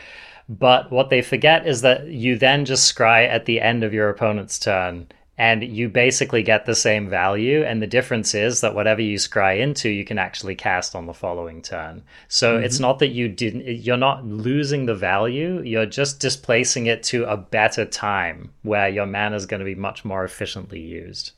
but 0.48 0.92
what 0.92 1.10
they 1.10 1.24
forget 1.24 1.66
is 1.66 1.82
that 1.82 2.06
you 2.06 2.38
then 2.38 2.64
just 2.64 2.94
scry 2.96 3.28
at 3.28 3.46
the 3.46 3.60
end 3.60 3.84
of 3.84 3.92
your 3.92 4.10
opponent's 4.10 4.60
turn 4.60 5.08
and 5.38 5.64
you 5.64 5.90
basically 5.90 6.44
get 6.44 6.66
the 6.66 6.76
same 6.76 7.10
value 7.10 7.64
and 7.64 7.82
the 7.82 7.88
difference 7.88 8.36
is 8.36 8.62
that 8.62 8.76
whatever 8.76 9.02
you 9.02 9.18
scry 9.18 9.60
into 9.60 9.90
you 9.90 10.06
can 10.06 10.20
actually 10.20 10.56
cast 10.56 10.96
on 10.96 11.06
the 11.06 11.14
following 11.14 11.62
turn 11.62 12.04
so 12.28 12.56
mm-hmm. 12.56 12.64
it's 12.64 12.80
not 12.80 13.00
that 13.00 13.10
you 13.10 13.28
didn't 13.28 13.66
you're 13.66 13.98
not 13.98 14.26
losing 14.26 14.86
the 14.86 14.96
value 14.96 15.62
you're 15.64 15.86
just 15.86 16.20
displacing 16.20 16.86
it 16.86 17.02
to 17.02 17.24
a 17.26 17.38
better 17.38 17.86
time 17.86 18.52
where 18.62 18.90
your 18.90 19.06
mana 19.06 19.36
is 19.36 19.46
going 19.46 19.60
to 19.60 19.66
be 19.66 19.76
much 19.76 20.06
more 20.06 20.24
efficiently 20.24 20.80
used 20.80 21.32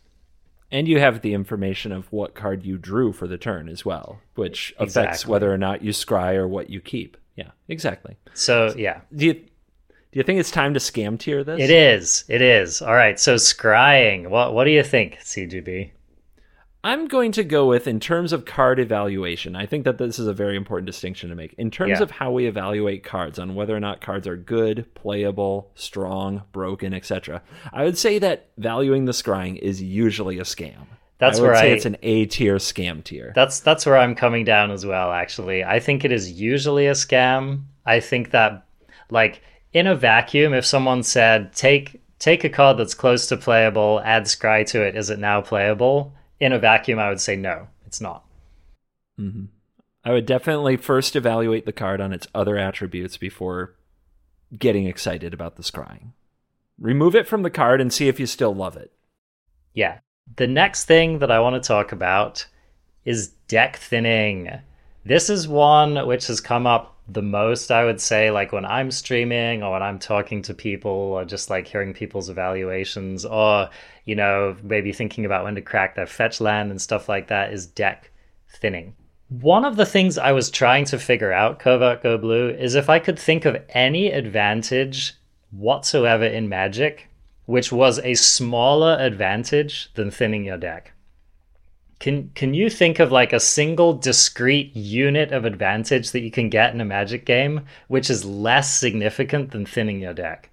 and 0.71 0.87
you 0.87 0.99
have 0.99 1.21
the 1.21 1.33
information 1.33 1.91
of 1.91 2.11
what 2.11 2.33
card 2.33 2.65
you 2.65 2.77
drew 2.77 3.13
for 3.13 3.27
the 3.27 3.37
turn 3.37 3.69
as 3.69 3.85
well, 3.85 4.19
which 4.33 4.73
affects 4.77 5.21
Exactly. 5.21 5.31
whether 5.31 5.53
or 5.53 5.57
not 5.57 5.83
you 5.83 5.91
scry 5.91 6.35
or 6.35 6.47
what 6.47 6.69
you 6.69 6.81
keep. 6.81 7.15
Yeah, 7.35 7.51
exactly. 7.67 8.17
so 8.33 8.73
yeah 8.77 9.01
Do 9.15 9.25
you 9.25 9.41
do 10.15 10.19
you 10.19 10.23
think 10.23 10.39
it's 10.39 10.49
time 10.49 10.73
to 10.73 10.79
scam 10.79 11.19
tier 11.19 11.43
this? 11.43 11.59
it 11.61 11.69
is 11.69 12.23
it 12.29 12.41
is 12.41 12.81
all 12.81 12.93
right 12.95 13.19
so 13.19 13.35
scrying 13.35 14.29
what 14.29 14.53
what 14.53 14.63
do 14.63 14.71
you 14.71 14.81
think 14.83 15.17
cgb 15.21 15.91
I'm 16.83 17.07
going 17.07 17.31
to 17.31 17.43
go 17.43 17.65
with 17.65 17.87
in 17.87 17.99
terms 17.99 18.31
of 18.31 18.45
card 18.45 18.79
evaluation. 18.79 19.55
I 19.55 19.65
think 19.65 19.85
that 19.85 19.97
this 19.97 20.19
is 20.19 20.27
a 20.27 20.33
very 20.33 20.55
important 20.55 20.85
distinction 20.85 21.29
to 21.31 21.35
make. 21.35 21.55
In 21.57 21.71
terms 21.71 21.93
Yeah. 21.97 22.03
of 22.03 22.11
how 22.11 22.29
we 22.31 22.45
evaluate 22.45 23.03
cards 23.03 23.39
on 23.39 23.55
whether 23.55 23.75
or 23.75 23.79
not 23.79 24.01
cards 24.01 24.27
are 24.27 24.35
good, 24.37 24.85
playable, 24.93 25.71
strong, 25.73 26.43
broken, 26.51 26.93
etc. 26.93 27.41
I 27.73 27.85
would 27.85 27.97
say 27.97 28.19
that 28.19 28.49
valuing 28.59 29.05
the 29.05 29.13
scrying 29.13 29.57
is 29.57 29.81
usually 29.81 30.37
a 30.37 30.43
scam. 30.43 30.85
That's 31.17 31.39
I 31.39 31.41
would 31.41 31.47
where 31.47 31.55
say 31.55 31.71
I- 31.71 31.73
it's 31.73 31.85
an 31.87 31.97
A 32.03 32.27
tier 32.27 32.57
scam 32.57 33.03
tier. 33.03 33.31
That's 33.33 33.61
that's 33.61 33.87
where 33.87 33.97
I'm 33.97 34.13
coming 34.13 34.45
down 34.45 34.69
as 34.69 34.85
well. 34.85 35.11
Actually, 35.11 35.63
I 35.63 35.79
think 35.79 36.05
it 36.05 36.11
is 36.11 36.33
usually 36.33 36.85
a 36.85 36.91
scam. 36.91 37.63
I 37.83 37.99
think 37.99 38.29
that, 38.29 38.63
like 39.09 39.41
in 39.75 39.87
a 39.87 39.93
vacuum, 39.95 40.53
if 40.53 40.65
someone 40.65 41.03
said 41.03 41.53
take 41.53 42.01
take 42.17 42.45
a 42.45 42.49
card 42.49 42.77
that's 42.77 42.93
close 42.93 43.27
to 43.27 43.35
playable, 43.35 44.01
add 44.05 44.23
scry 44.23 44.65
to 44.67 44.81
it, 44.81 44.95
is 44.95 45.09
it 45.09 45.19
now 45.19 45.41
playable? 45.41 46.13
In 46.39 46.53
a 46.53 46.59
vacuum, 46.59 46.97
I 46.97 47.09
would 47.09 47.19
say 47.19 47.35
no, 47.35 47.67
it's 47.85 48.01
not. 48.01 48.23
hmm 49.19 49.45
I 50.05 50.11
would 50.11 50.27
definitely 50.27 50.77
first 50.77 51.15
evaluate 51.15 51.65
the 51.65 51.73
card 51.73 51.99
on 51.99 52.13
its 52.13 52.27
other 52.33 52.57
attributes 52.57 53.17
before 53.17 53.75
getting 54.57 54.85
excited 54.85 55.33
about 55.33 55.55
the 55.55 55.63
scrying. 55.63 56.11
Remove 56.79 57.15
it 57.15 57.27
from 57.27 57.41
the 57.41 57.49
card 57.49 57.81
and 57.81 57.91
see 57.91 58.07
if 58.07 58.19
you 58.19 58.27
still 58.27 58.53
love 58.53 58.77
it. 58.77 58.93
Yeah. 59.73 59.99
The 60.37 60.45
next 60.45 60.85
thing 60.85 61.19
that 61.19 61.31
I 61.31 61.39
want 61.39 61.61
to 61.61 61.67
talk 61.67 61.91
about 61.91 62.45
is 63.03 63.29
deck 63.47 63.77
thinning. 63.77 64.51
This 65.03 65.27
is 65.29 65.47
one 65.47 66.05
which 66.07 66.27
has 66.27 66.39
come 66.39 66.67
up 66.67 66.94
the 67.07 67.21
most, 67.21 67.71
I 67.71 67.85
would 67.85 68.01
say, 68.01 68.31
like 68.31 68.51
when 68.51 68.65
I'm 68.65 68.91
streaming 68.91 69.63
or 69.63 69.73
when 69.73 69.83
I'm 69.83 69.99
talking 69.99 70.41
to 70.43 70.53
people 70.53 70.91
or 70.91 71.25
just 71.25 71.49
like 71.49 71.67
hearing 71.67 71.93
people's 71.93 72.29
evaluations 72.29 73.25
or, 73.25 73.69
you 74.05 74.15
know, 74.15 74.55
maybe 74.63 74.91
thinking 74.91 75.25
about 75.25 75.43
when 75.43 75.55
to 75.55 75.61
crack 75.61 75.95
their 75.95 76.07
fetch 76.07 76.41
land 76.41 76.71
and 76.71 76.81
stuff 76.81 77.07
like 77.07 77.27
that 77.27 77.53
is 77.53 77.67
deck 77.67 78.11
thinning. 78.49 78.95
One 79.29 79.65
of 79.65 79.75
the 79.75 79.85
things 79.85 80.17
I 80.17 80.31
was 80.31 80.49
trying 80.49 80.85
to 80.85 80.99
figure 80.99 81.31
out, 81.31 81.59
Covert 81.59 82.03
Go 82.03 82.17
Blue, 82.17 82.49
is 82.49 82.75
if 82.75 82.89
I 82.89 82.99
could 82.99 83.19
think 83.19 83.45
of 83.45 83.63
any 83.69 84.11
advantage 84.11 85.13
whatsoever 85.51 86.25
in 86.25 86.49
Magic 86.49 87.09
which 87.45 87.71
was 87.71 87.99
a 87.99 88.15
smaller 88.15 88.97
advantage 88.99 89.93
than 89.93 90.11
thinning 90.11 90.43
your 90.43 90.57
deck. 90.57 90.93
Can 91.99 92.31
can 92.35 92.53
you 92.53 92.69
think 92.69 92.99
of 92.99 93.11
like 93.11 93.33
a 93.33 93.39
single 93.39 93.93
discrete 93.93 94.75
unit 94.75 95.31
of 95.31 95.45
advantage 95.45 96.11
that 96.11 96.21
you 96.21 96.31
can 96.31 96.49
get 96.49 96.73
in 96.73 96.81
a 96.81 96.85
Magic 96.85 97.25
game 97.25 97.65
which 97.87 98.09
is 98.09 98.25
less 98.25 98.73
significant 98.73 99.51
than 99.51 99.65
thinning 99.65 99.99
your 99.99 100.13
deck? 100.13 100.49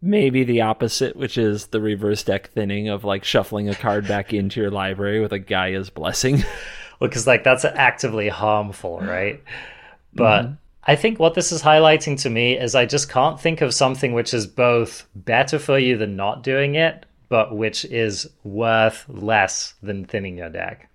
Maybe 0.00 0.44
the 0.44 0.60
opposite, 0.60 1.16
which 1.16 1.38
is 1.38 1.68
the 1.68 1.80
reverse 1.80 2.22
deck 2.22 2.50
thinning 2.50 2.88
of 2.88 3.04
like 3.04 3.24
shuffling 3.24 3.68
a 3.68 3.74
card 3.74 4.06
back 4.06 4.32
into 4.32 4.60
your 4.60 4.70
library 4.70 5.20
with 5.20 5.32
a 5.32 5.38
Gaia's 5.38 5.90
blessing. 5.90 6.44
Well, 7.00 7.08
because 7.08 7.26
like 7.26 7.42
that's 7.42 7.64
actively 7.64 8.28
harmful, 8.28 9.00
right? 9.00 9.44
Mm-hmm. 9.44 10.16
But 10.16 10.50
I 10.84 10.96
think 10.96 11.18
what 11.18 11.34
this 11.34 11.50
is 11.50 11.62
highlighting 11.62 12.20
to 12.22 12.30
me 12.30 12.58
is 12.58 12.74
I 12.74 12.86
just 12.86 13.08
can't 13.08 13.40
think 13.40 13.60
of 13.60 13.74
something 13.74 14.12
which 14.12 14.32
is 14.32 14.46
both 14.46 15.06
better 15.14 15.58
for 15.58 15.78
you 15.78 15.96
than 15.96 16.16
not 16.16 16.42
doing 16.42 16.74
it, 16.76 17.06
but 17.34 17.52
which 17.52 17.84
is 17.86 18.30
worth 18.44 19.06
less 19.08 19.74
than 19.82 20.04
thinning 20.04 20.38
your 20.38 20.50
deck. 20.50 20.88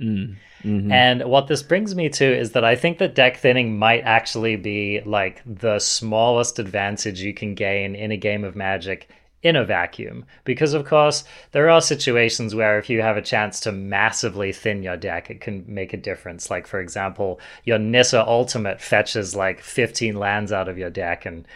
Mm. 0.00 0.34
Mm-hmm. 0.64 0.90
And 0.90 1.22
what 1.22 1.46
this 1.46 1.62
brings 1.62 1.94
me 1.94 2.08
to 2.08 2.24
is 2.24 2.50
that 2.50 2.64
I 2.64 2.74
think 2.74 2.98
that 2.98 3.14
deck 3.14 3.36
thinning 3.36 3.78
might 3.78 4.00
actually 4.00 4.56
be 4.56 5.02
like 5.06 5.40
the 5.46 5.78
smallest 5.78 6.58
advantage 6.58 7.20
you 7.20 7.32
can 7.32 7.54
gain 7.54 7.94
in 7.94 8.10
a 8.10 8.16
game 8.16 8.42
of 8.42 8.56
Magic 8.56 9.08
in 9.44 9.54
a 9.54 9.64
vacuum. 9.64 10.24
Because, 10.42 10.74
of 10.74 10.84
course, 10.84 11.22
there 11.52 11.70
are 11.70 11.80
situations 11.80 12.56
where 12.56 12.76
if 12.80 12.90
you 12.90 13.00
have 13.00 13.16
a 13.16 13.22
chance 13.22 13.60
to 13.60 13.70
massively 13.70 14.50
thin 14.50 14.82
your 14.82 14.96
deck, 14.96 15.30
it 15.30 15.40
can 15.40 15.64
make 15.68 15.92
a 15.92 15.96
difference. 15.96 16.50
Like, 16.50 16.66
for 16.66 16.80
example, 16.80 17.38
your 17.62 17.78
Nissa 17.78 18.26
Ultimate 18.26 18.80
fetches 18.80 19.36
like 19.36 19.60
15 19.60 20.16
lands 20.16 20.50
out 20.50 20.68
of 20.68 20.76
your 20.76 20.90
deck 20.90 21.24
and 21.24 21.46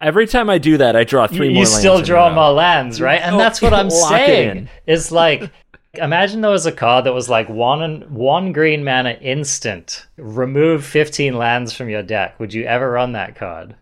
Every 0.00 0.26
time 0.26 0.50
I 0.50 0.58
do 0.58 0.76
that, 0.76 0.94
I 0.94 1.04
draw 1.04 1.26
three 1.26 1.48
you, 1.48 1.54
more. 1.54 1.62
You 1.62 1.66
still 1.66 2.02
draw 2.02 2.32
more 2.34 2.52
lands, 2.52 3.00
right? 3.00 3.20
And 3.20 3.40
that's 3.40 3.62
what 3.62 3.72
I'm 3.72 3.90
saying. 3.90 4.68
Is 4.86 5.10
like 5.10 5.50
Imagine 5.98 6.40
there 6.40 6.50
was 6.50 6.66
a 6.66 6.72
card 6.72 7.04
that 7.04 7.14
was 7.14 7.28
like 7.28 7.48
one 7.48 8.02
one 8.08 8.52
green 8.52 8.84
mana 8.84 9.12
instant. 9.20 10.06
Remove 10.16 10.84
15 10.84 11.36
lands 11.36 11.72
from 11.72 11.88
your 11.88 12.02
deck. 12.02 12.38
Would 12.38 12.54
you 12.54 12.64
ever 12.64 12.90
run 12.90 13.12
that 13.12 13.36
card? 13.36 13.76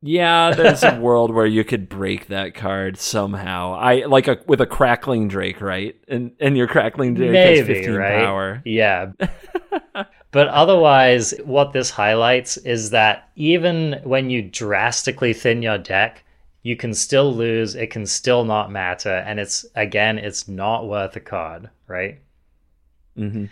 Yeah, 0.00 0.52
there's 0.52 0.84
a 0.84 0.94
world 1.00 1.34
where 1.34 1.46
you 1.46 1.64
could 1.64 1.88
break 1.88 2.28
that 2.28 2.54
card 2.54 2.98
somehow. 2.98 3.74
I 3.74 4.06
like 4.06 4.28
a 4.28 4.38
with 4.46 4.60
a 4.60 4.66
crackling 4.66 5.28
drake, 5.28 5.60
right? 5.60 5.96
And 6.08 6.32
and 6.40 6.56
your 6.56 6.68
crackling 6.68 7.14
drake 7.14 7.32
Maybe, 7.32 7.58
has 7.58 7.66
15 7.66 7.94
right? 7.94 8.24
power. 8.24 8.62
Yeah. 8.64 9.12
but 10.30 10.48
otherwise, 10.48 11.34
what 11.44 11.72
this 11.72 11.90
highlights 11.90 12.56
is 12.58 12.90
that 12.90 13.30
even 13.36 14.00
when 14.04 14.30
you 14.30 14.42
drastically 14.42 15.32
thin 15.32 15.62
your 15.62 15.78
deck, 15.78 16.24
you 16.62 16.76
can 16.76 16.92
still 16.92 17.34
lose 17.34 17.74
it 17.74 17.90
can 17.90 18.04
still 18.04 18.44
not 18.44 18.70
matter 18.70 19.24
and 19.26 19.40
it's 19.40 19.64
again 19.74 20.18
it's 20.18 20.48
not 20.48 20.86
worth 20.86 21.16
a 21.16 21.20
card 21.20 21.70
right? 21.86 22.20
Mm-hmm. 23.16 23.46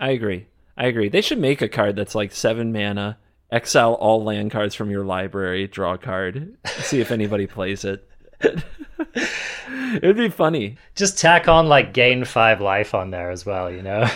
i 0.00 0.10
agree. 0.10 0.46
I 0.74 0.86
agree. 0.86 1.10
They 1.10 1.20
should 1.20 1.38
make 1.38 1.60
a 1.60 1.68
card 1.68 1.96
that's 1.96 2.14
like 2.14 2.32
seven 2.32 2.72
mana 2.72 3.18
exile 3.50 3.92
all 3.94 4.24
land 4.24 4.50
cards 4.50 4.74
from 4.74 4.90
your 4.90 5.04
library 5.04 5.68
draw 5.68 5.92
a 5.92 5.98
card 5.98 6.56
see 6.66 7.00
if 7.00 7.10
anybody 7.10 7.46
plays 7.46 7.84
it 7.84 8.08
it'd 9.14 10.16
be 10.16 10.28
funny. 10.28 10.76
Just 10.94 11.18
tack 11.18 11.48
on 11.48 11.68
like 11.68 11.92
gain 11.92 12.24
five 12.24 12.60
life 12.60 12.94
on 12.94 13.10
there 13.10 13.30
as 13.30 13.44
well 13.46 13.70
you 13.70 13.82
know? 13.82 14.08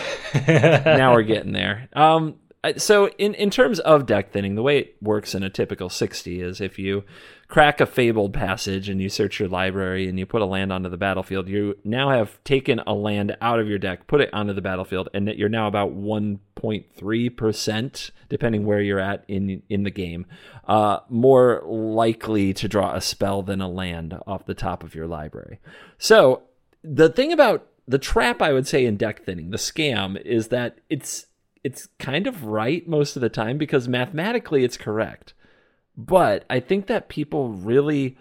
Now 0.47 1.13
we're 1.13 1.23
getting 1.23 1.53
there. 1.53 1.87
Um 1.93 2.35
so 2.77 3.07
in, 3.17 3.33
in 3.35 3.49
terms 3.49 3.79
of 3.79 4.05
deck 4.05 4.31
thinning 4.31 4.55
the 4.55 4.61
way 4.61 4.79
it 4.79 4.97
works 5.01 5.33
in 5.33 5.43
a 5.43 5.49
typical 5.49 5.89
60 5.89 6.41
is 6.41 6.59
if 6.59 6.77
you 6.79 7.03
crack 7.47 7.79
a 7.79 7.85
fabled 7.85 8.33
passage 8.33 8.89
and 8.89 8.99
you 9.01 9.07
search 9.07 9.39
your 9.39 9.47
library 9.47 10.09
and 10.09 10.19
you 10.19 10.25
put 10.25 10.41
a 10.41 10.45
land 10.45 10.73
onto 10.73 10.89
the 10.89 10.97
battlefield, 10.97 11.47
you 11.47 11.77
now 11.83 12.09
have 12.09 12.43
taken 12.43 12.81
a 12.85 12.93
land 12.93 13.37
out 13.41 13.59
of 13.59 13.69
your 13.69 13.79
deck, 13.79 14.05
put 14.07 14.19
it 14.19 14.29
onto 14.33 14.51
the 14.53 14.61
battlefield, 14.61 15.07
and 15.13 15.29
you're 15.29 15.47
now 15.47 15.67
about 15.67 15.95
1.3%, 15.95 18.11
depending 18.27 18.65
where 18.65 18.81
you're 18.81 18.99
at 18.99 19.23
in 19.27 19.61
in 19.69 19.83
the 19.83 19.91
game, 19.91 20.25
uh, 20.67 20.99
more 21.09 21.63
likely 21.65 22.53
to 22.53 22.67
draw 22.67 22.93
a 22.93 23.01
spell 23.01 23.43
than 23.43 23.61
a 23.61 23.69
land 23.69 24.17
off 24.27 24.45
the 24.45 24.53
top 24.53 24.83
of 24.83 24.93
your 24.93 25.07
library. 25.07 25.59
So 25.97 26.43
the 26.83 27.09
thing 27.09 27.31
about 27.31 27.65
the 27.87 27.97
trap 27.97 28.41
I 28.41 28.51
would 28.51 28.67
say 28.67 28.85
in 28.85 28.97
deck 28.97 29.23
thinning, 29.23 29.51
the 29.51 29.57
scam, 29.57 30.21
is 30.21 30.49
that 30.49 30.79
it's 30.89 31.26
it's 31.67 31.89
kind 31.99 32.27
of 32.27 32.45
right 32.45 32.87
most 32.87 33.17
of 33.17 33.21
the 33.21 33.27
time 33.27 33.57
because 33.57 33.89
mathematically 33.89 34.63
it's 34.63 34.77
correct. 34.77 35.33
But 35.97 36.45
I 36.49 36.61
think 36.61 36.87
that 36.87 37.09
people 37.09 37.49
really, 37.49 38.17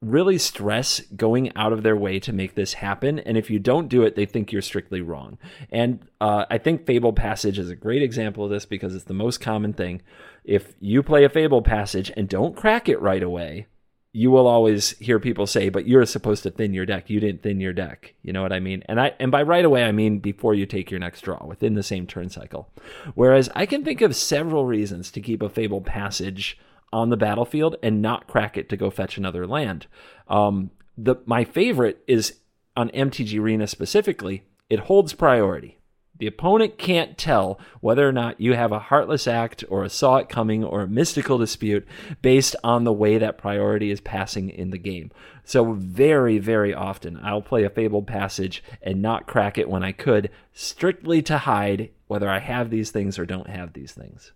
really 0.00 0.38
stress 0.38 1.00
going 1.14 1.54
out 1.54 1.74
of 1.74 1.82
their 1.82 1.98
way 1.98 2.18
to 2.20 2.32
make 2.32 2.54
this 2.54 2.72
happen. 2.72 3.18
And 3.18 3.36
if 3.36 3.50
you 3.50 3.58
don't 3.58 3.90
do 3.90 4.04
it, 4.04 4.16
they 4.16 4.24
think 4.24 4.52
you're 4.52 4.62
strictly 4.62 5.02
wrong. 5.02 5.36
And 5.70 6.00
uh, 6.18 6.46
I 6.48 6.56
think 6.56 6.86
Fable 6.86 7.12
Passage 7.12 7.58
is 7.58 7.68
a 7.68 7.76
great 7.76 8.02
example 8.02 8.44
of 8.44 8.50
this 8.50 8.64
because 8.64 8.94
it's 8.94 9.04
the 9.04 9.12
most 9.12 9.38
common 9.38 9.74
thing. 9.74 10.00
If 10.44 10.72
you 10.80 11.02
play 11.02 11.24
a 11.24 11.28
Fable 11.28 11.60
Passage 11.60 12.10
and 12.16 12.26
don't 12.26 12.56
crack 12.56 12.88
it 12.88 13.02
right 13.02 13.22
away, 13.22 13.66
you 14.12 14.30
will 14.30 14.46
always 14.46 14.96
hear 14.98 15.18
people 15.18 15.46
say, 15.46 15.68
"But 15.68 15.86
you're 15.86 16.06
supposed 16.06 16.42
to 16.44 16.50
thin 16.50 16.72
your 16.72 16.86
deck. 16.86 17.10
You 17.10 17.20
didn't 17.20 17.42
thin 17.42 17.60
your 17.60 17.72
deck." 17.72 18.14
You 18.22 18.32
know 18.32 18.42
what 18.42 18.52
I 18.52 18.60
mean? 18.60 18.82
And 18.86 19.00
I 19.00 19.14
and 19.20 19.30
by 19.30 19.42
right 19.42 19.64
away 19.64 19.84
I 19.84 19.92
mean 19.92 20.18
before 20.18 20.54
you 20.54 20.66
take 20.66 20.90
your 20.90 21.00
next 21.00 21.22
draw, 21.22 21.44
within 21.46 21.74
the 21.74 21.82
same 21.82 22.06
turn 22.06 22.30
cycle. 22.30 22.70
Whereas 23.14 23.48
I 23.54 23.66
can 23.66 23.84
think 23.84 24.00
of 24.00 24.16
several 24.16 24.66
reasons 24.66 25.10
to 25.12 25.20
keep 25.20 25.42
a 25.42 25.48
Fable 25.48 25.80
Passage 25.80 26.58
on 26.92 27.10
the 27.10 27.16
battlefield 27.16 27.76
and 27.82 28.00
not 28.00 28.26
crack 28.26 28.56
it 28.56 28.68
to 28.70 28.76
go 28.76 28.90
fetch 28.90 29.18
another 29.18 29.46
land. 29.46 29.86
Um, 30.28 30.70
the 30.96 31.16
my 31.26 31.44
favorite 31.44 32.02
is 32.06 32.38
on 32.76 32.90
MTG 32.90 33.38
Arena 33.38 33.66
specifically. 33.66 34.44
It 34.70 34.80
holds 34.80 35.12
priority. 35.12 35.77
The 36.18 36.26
opponent 36.26 36.78
can't 36.78 37.16
tell 37.16 37.60
whether 37.80 38.08
or 38.08 38.12
not 38.12 38.40
you 38.40 38.54
have 38.54 38.72
a 38.72 38.78
heartless 38.78 39.26
act 39.26 39.64
or 39.68 39.84
a 39.84 39.90
saw 39.90 40.16
it 40.16 40.28
coming 40.28 40.64
or 40.64 40.82
a 40.82 40.88
mystical 40.88 41.38
dispute 41.38 41.86
based 42.22 42.56
on 42.64 42.84
the 42.84 42.92
way 42.92 43.18
that 43.18 43.38
priority 43.38 43.90
is 43.90 44.00
passing 44.00 44.50
in 44.50 44.70
the 44.70 44.78
game. 44.78 45.10
So, 45.44 45.72
very, 45.72 46.38
very 46.38 46.74
often, 46.74 47.18
I'll 47.22 47.40
play 47.40 47.64
a 47.64 47.70
fabled 47.70 48.06
passage 48.06 48.62
and 48.82 49.00
not 49.00 49.26
crack 49.26 49.56
it 49.56 49.70
when 49.70 49.82
I 49.82 49.92
could, 49.92 50.30
strictly 50.52 51.22
to 51.22 51.38
hide 51.38 51.90
whether 52.06 52.28
I 52.28 52.40
have 52.40 52.68
these 52.70 52.90
things 52.90 53.18
or 53.18 53.24
don't 53.24 53.48
have 53.48 53.72
these 53.72 53.92
things. 53.92 54.32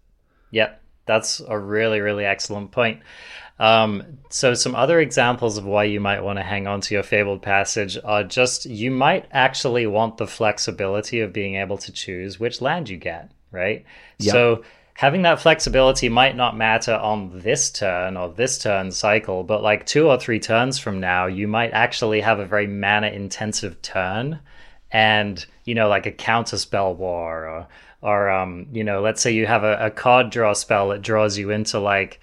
Yep. 0.53 0.81
That's 1.05 1.41
a 1.41 1.59
really, 1.59 2.01
really 2.01 2.25
excellent 2.25 2.71
point. 2.71 3.01
Um, 3.63 4.19
so, 4.29 4.55
some 4.55 4.75
other 4.75 4.99
examples 4.99 5.57
of 5.57 5.65
why 5.65 5.85
you 5.85 6.01
might 6.01 6.21
want 6.21 6.41
to 6.41 6.43
hang 6.43 6.67
on 6.67 6.81
to 6.81 6.95
your 6.95 7.05
fabled 7.05 7.43
passage 7.43 7.97
are 8.03 8.25
just 8.25 8.67
you 8.67 8.91
might 8.91 9.27
actually 9.31 9.87
want 9.87 10.17
the 10.17 10.27
flexibility 10.27 11.21
of 11.21 11.33
being 11.33 11.55
able 11.55 11.79
to 11.79 11.93
choose 11.93 12.41
which 12.41 12.61
land 12.61 12.89
you 12.89 12.97
get, 12.97 13.31
right? 13.53 13.85
Yep. 14.19 14.33
So, 14.33 14.65
having 14.95 15.23
that 15.23 15.41
flexibility 15.41 16.09
might 16.09 16.35
not 16.35 16.57
matter 16.57 16.95
on 16.95 17.39
this 17.39 17.71
turn 17.71 18.17
or 18.17 18.31
this 18.31 18.59
turn 18.59 18.91
cycle, 18.91 19.45
but 19.45 19.63
like 19.63 19.87
two 19.87 20.09
or 20.09 20.19
three 20.19 20.41
turns 20.41 20.81
from 20.81 20.99
now, 20.99 21.27
you 21.27 21.47
might 21.47 21.71
actually 21.71 22.21
have 22.21 22.41
a 22.41 22.47
very 22.47 22.67
mana 22.67 23.11
intensive 23.11 23.81
turn 23.81 24.41
and, 24.91 25.47
you 25.65 25.77
know, 25.77 25.89
like 25.89 26.07
a 26.07 26.11
counter 26.11 26.59
spell 26.59 26.97
war 26.97 27.47
or 27.47 27.69
or 28.01 28.29
um, 28.29 28.67
you 28.73 28.83
know, 28.83 29.01
let's 29.01 29.23
say 29.23 29.31
you 29.31 29.47
have 29.47 29.63
a, 29.63 29.87
a 29.87 29.91
card 29.93 30.31
draw 30.31 30.53
spell 30.53 30.89
that 30.89 31.03
draws 31.03 31.39
you 31.39 31.51
into 31.51 31.79
like 31.79 32.19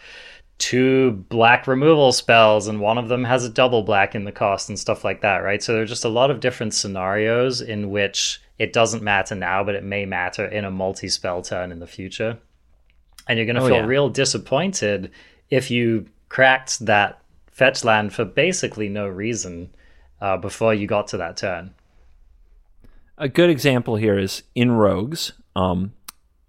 two 0.59 1.11
black 1.29 1.67
removal 1.67 2.11
spells 2.11 2.67
and 2.67 2.81
one 2.81 2.97
of 2.97 3.07
them 3.07 3.23
has 3.23 3.45
a 3.45 3.49
double 3.49 3.81
black 3.81 4.13
in 4.13 4.25
the 4.25 4.31
cost 4.31 4.69
and 4.69 4.77
stuff 4.77 5.03
like 5.03 5.21
that, 5.21 5.37
right? 5.37 5.63
So 5.63 5.73
there's 5.73 5.89
just 5.89 6.05
a 6.05 6.09
lot 6.09 6.29
of 6.29 6.41
different 6.41 6.73
scenarios 6.73 7.61
in 7.61 7.89
which 7.89 8.41
it 8.59 8.73
doesn't 8.73 9.01
matter 9.01 9.35
now, 9.35 9.63
but 9.63 9.75
it 9.75 9.85
may 9.85 10.05
matter 10.05 10.45
in 10.45 10.65
a 10.65 10.71
multi 10.71 11.07
spell 11.07 11.41
turn 11.41 11.71
in 11.71 11.79
the 11.79 11.87
future. 11.87 12.37
And 13.27 13.37
you're 13.37 13.45
going 13.45 13.55
to 13.55 13.61
oh, 13.61 13.67
feel 13.67 13.77
yeah. 13.77 13.85
real 13.85 14.09
disappointed 14.09 15.11
if 15.49 15.71
you 15.71 16.07
cracked 16.27 16.85
that 16.85 17.21
fetch 17.51 17.83
land 17.83 18.13
for 18.13 18.25
basically 18.25 18.89
no 18.89 19.07
reason 19.07 19.69
uh, 20.19 20.37
before 20.37 20.73
you 20.73 20.87
got 20.87 21.07
to 21.07 21.17
that 21.17 21.37
turn. 21.37 21.73
A 23.17 23.29
good 23.29 23.49
example 23.49 23.95
here 23.95 24.17
is 24.17 24.43
in 24.55 24.71
Rogues. 24.71 25.33
Um, 25.55 25.93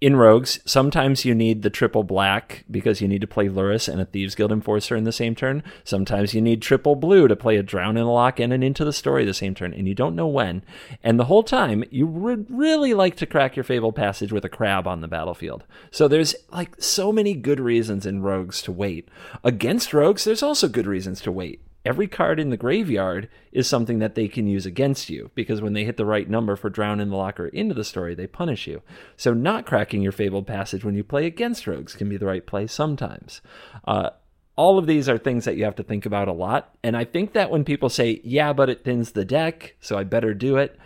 in 0.01 0.15
Rogues, 0.15 0.59
sometimes 0.65 1.25
you 1.25 1.35
need 1.35 1.61
the 1.61 1.69
triple 1.69 2.03
black 2.03 2.65
because 2.71 3.01
you 3.01 3.07
need 3.07 3.21
to 3.21 3.27
play 3.27 3.47
Lurrus 3.47 3.87
and 3.87 4.01
a 4.01 4.05
Thieves 4.05 4.33
Guild 4.33 4.51
Enforcer 4.51 4.95
in 4.95 5.03
the 5.03 5.11
same 5.11 5.35
turn. 5.35 5.61
Sometimes 5.83 6.33
you 6.33 6.41
need 6.41 6.59
triple 6.59 6.95
blue 6.95 7.27
to 7.27 7.35
play 7.35 7.55
a 7.55 7.61
Drown 7.61 7.97
in 7.97 8.03
the 8.03 8.09
Loch 8.09 8.39
and 8.39 8.51
an 8.51 8.63
Into 8.63 8.83
the 8.83 8.93
Story 8.93 9.25
the 9.25 9.33
same 9.35 9.53
turn, 9.53 9.73
and 9.75 9.87
you 9.87 9.93
don't 9.93 10.15
know 10.15 10.27
when. 10.27 10.63
And 11.03 11.19
the 11.19 11.25
whole 11.25 11.43
time, 11.43 11.83
you 11.91 12.07
would 12.07 12.47
really 12.49 12.95
like 12.95 13.15
to 13.17 13.27
crack 13.27 13.55
your 13.55 13.63
Fable 13.63 13.93
Passage 13.93 14.33
with 14.33 14.43
a 14.43 14.49
crab 14.49 14.87
on 14.87 15.01
the 15.01 15.07
battlefield. 15.07 15.65
So 15.91 16.07
there's 16.07 16.33
like 16.51 16.81
so 16.81 17.11
many 17.11 17.35
good 17.35 17.59
reasons 17.59 18.07
in 18.07 18.23
Rogues 18.23 18.63
to 18.63 18.71
wait. 18.71 19.07
Against 19.43 19.93
Rogues, 19.93 20.23
there's 20.23 20.43
also 20.43 20.67
good 20.67 20.87
reasons 20.87 21.21
to 21.21 21.31
wait 21.31 21.61
every 21.85 22.07
card 22.07 22.39
in 22.39 22.49
the 22.49 22.57
graveyard 22.57 23.29
is 23.51 23.67
something 23.67 23.99
that 23.99 24.15
they 24.15 24.27
can 24.27 24.47
use 24.47 24.65
against 24.65 25.09
you 25.09 25.31
because 25.35 25.61
when 25.61 25.73
they 25.73 25.83
hit 25.83 25.97
the 25.97 26.05
right 26.05 26.29
number 26.29 26.55
for 26.55 26.69
drown 26.69 26.99
in 26.99 27.09
the 27.09 27.15
locker 27.15 27.47
into 27.47 27.73
the 27.73 27.83
story 27.83 28.15
they 28.15 28.27
punish 28.27 28.67
you. 28.67 28.81
So 29.17 29.33
not 29.33 29.65
cracking 29.65 30.01
your 30.01 30.11
fabled 30.11 30.47
passage 30.47 30.83
when 30.83 30.95
you 30.95 31.03
play 31.03 31.25
against 31.25 31.67
rogues 31.67 31.95
can 31.95 32.09
be 32.09 32.17
the 32.17 32.25
right 32.25 32.45
play 32.45 32.67
sometimes. 32.67 33.41
Uh, 33.85 34.11
all 34.55 34.77
of 34.77 34.85
these 34.85 35.09
are 35.09 35.17
things 35.17 35.45
that 35.45 35.55
you 35.55 35.63
have 35.63 35.75
to 35.77 35.83
think 35.83 36.05
about 36.05 36.27
a 36.27 36.33
lot 36.33 36.75
and 36.83 36.95
i 36.95 37.05
think 37.05 37.31
that 37.31 37.49
when 37.49 37.63
people 37.63 37.87
say 37.89 38.19
yeah 38.23 38.51
but 38.51 38.69
it 38.69 38.83
thins 38.83 39.13
the 39.13 39.23
deck 39.23 39.75
so 39.79 39.97
i 39.97 40.03
better 40.03 40.33
do 40.33 40.57
it 40.57 40.77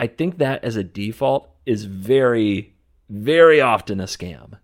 i 0.00 0.06
think 0.06 0.38
that 0.38 0.62
as 0.64 0.74
a 0.74 0.82
default 0.82 1.48
is 1.64 1.84
very 1.84 2.74
very 3.12 3.60
often 3.60 4.00
a 4.00 4.04
scam. 4.04 4.58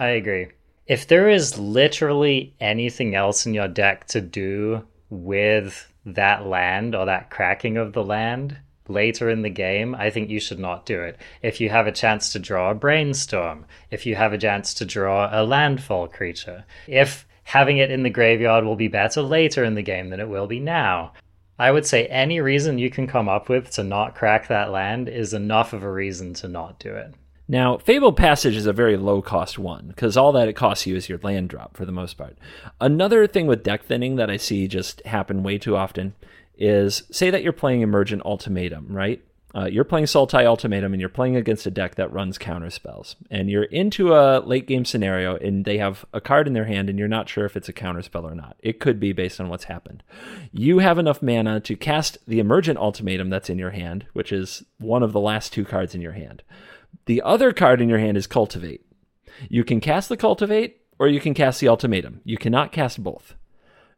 I 0.00 0.08
agree 0.08 0.48
if 0.88 1.06
there 1.06 1.28
is 1.28 1.58
literally 1.58 2.54
anything 2.60 3.14
else 3.14 3.44
in 3.44 3.52
your 3.52 3.68
deck 3.68 4.06
to 4.06 4.22
do 4.22 4.82
with 5.10 5.92
that 6.06 6.46
land 6.46 6.94
or 6.94 7.04
that 7.04 7.28
cracking 7.28 7.76
of 7.76 7.92
the 7.92 8.02
land 8.02 8.56
later 8.88 9.28
in 9.28 9.42
the 9.42 9.50
game, 9.50 9.94
I 9.94 10.08
think 10.08 10.30
you 10.30 10.40
should 10.40 10.58
not 10.58 10.86
do 10.86 11.02
it. 11.02 11.18
If 11.42 11.60
you 11.60 11.68
have 11.68 11.86
a 11.86 11.92
chance 11.92 12.32
to 12.32 12.38
draw 12.38 12.70
a 12.70 12.74
brainstorm, 12.74 13.66
if 13.90 14.06
you 14.06 14.14
have 14.14 14.32
a 14.32 14.38
chance 14.38 14.72
to 14.74 14.86
draw 14.86 15.28
a 15.30 15.44
landfall 15.44 16.08
creature, 16.08 16.64
if 16.86 17.26
having 17.44 17.76
it 17.76 17.90
in 17.90 18.02
the 18.02 18.10
graveyard 18.10 18.64
will 18.64 18.76
be 18.76 18.88
better 18.88 19.20
later 19.20 19.64
in 19.64 19.74
the 19.74 19.82
game 19.82 20.08
than 20.08 20.20
it 20.20 20.28
will 20.28 20.46
be 20.46 20.58
now. 20.58 21.12
I 21.58 21.70
would 21.70 21.84
say 21.84 22.06
any 22.06 22.40
reason 22.40 22.78
you 22.78 22.88
can 22.88 23.06
come 23.06 23.28
up 23.28 23.50
with 23.50 23.70
to 23.72 23.84
not 23.84 24.14
crack 24.14 24.48
that 24.48 24.70
land 24.70 25.08
is 25.10 25.34
enough 25.34 25.74
of 25.74 25.82
a 25.82 25.92
reason 25.92 26.32
to 26.34 26.48
not 26.48 26.78
do 26.78 26.94
it. 26.94 27.12
Now, 27.50 27.78
Fabled 27.78 28.16
Passage 28.16 28.56
is 28.56 28.66
a 28.66 28.74
very 28.74 28.98
low 28.98 29.22
cost 29.22 29.58
one 29.58 29.88
because 29.88 30.18
all 30.18 30.32
that 30.32 30.48
it 30.48 30.52
costs 30.52 30.86
you 30.86 30.96
is 30.96 31.08
your 31.08 31.18
land 31.22 31.48
drop 31.48 31.76
for 31.76 31.86
the 31.86 31.92
most 31.92 32.18
part. 32.18 32.36
Another 32.78 33.26
thing 33.26 33.46
with 33.46 33.62
deck 33.62 33.84
thinning 33.84 34.16
that 34.16 34.30
I 34.30 34.36
see 34.36 34.68
just 34.68 35.04
happen 35.06 35.42
way 35.42 35.56
too 35.56 35.74
often 35.74 36.14
is 36.58 37.04
say 37.10 37.30
that 37.30 37.42
you're 37.42 37.54
playing 37.54 37.80
Emergent 37.80 38.22
Ultimatum, 38.26 38.88
right? 38.90 39.22
Uh, 39.54 39.64
you're 39.64 39.84
playing 39.84 40.04
Sultai 40.04 40.44
Ultimatum 40.44 40.92
and 40.92 41.00
you're 41.00 41.08
playing 41.08 41.36
against 41.36 41.66
a 41.66 41.70
deck 41.70 41.94
that 41.94 42.12
runs 42.12 42.36
counter 42.36 42.68
spells. 42.68 43.16
And 43.30 43.48
you're 43.48 43.62
into 43.64 44.14
a 44.14 44.40
late 44.40 44.66
game 44.66 44.84
scenario 44.84 45.36
and 45.36 45.64
they 45.64 45.78
have 45.78 46.04
a 46.12 46.20
card 46.20 46.46
in 46.46 46.52
their 46.52 46.66
hand 46.66 46.90
and 46.90 46.98
you're 46.98 47.08
not 47.08 47.30
sure 47.30 47.46
if 47.46 47.56
it's 47.56 47.68
a 47.68 47.72
counter 47.72 48.02
spell 48.02 48.26
or 48.26 48.34
not. 48.34 48.56
It 48.60 48.78
could 48.78 49.00
be 49.00 49.14
based 49.14 49.40
on 49.40 49.48
what's 49.48 49.64
happened. 49.64 50.02
You 50.52 50.80
have 50.80 50.98
enough 50.98 51.22
mana 51.22 51.60
to 51.60 51.76
cast 51.76 52.18
the 52.26 52.40
Emergent 52.40 52.78
Ultimatum 52.78 53.30
that's 53.30 53.48
in 53.48 53.58
your 53.58 53.70
hand, 53.70 54.04
which 54.12 54.32
is 54.32 54.64
one 54.76 55.02
of 55.02 55.12
the 55.12 55.20
last 55.20 55.54
two 55.54 55.64
cards 55.64 55.94
in 55.94 56.02
your 56.02 56.12
hand. 56.12 56.42
The 57.06 57.22
other 57.22 57.52
card 57.52 57.80
in 57.80 57.88
your 57.88 57.98
hand 57.98 58.16
is 58.16 58.26
Cultivate. 58.26 58.84
You 59.48 59.64
can 59.64 59.80
cast 59.80 60.08
the 60.08 60.16
Cultivate 60.16 60.82
or 60.98 61.08
you 61.08 61.20
can 61.20 61.34
cast 61.34 61.60
the 61.60 61.68
Ultimatum. 61.68 62.20
You 62.24 62.36
cannot 62.36 62.72
cast 62.72 63.02
both. 63.02 63.34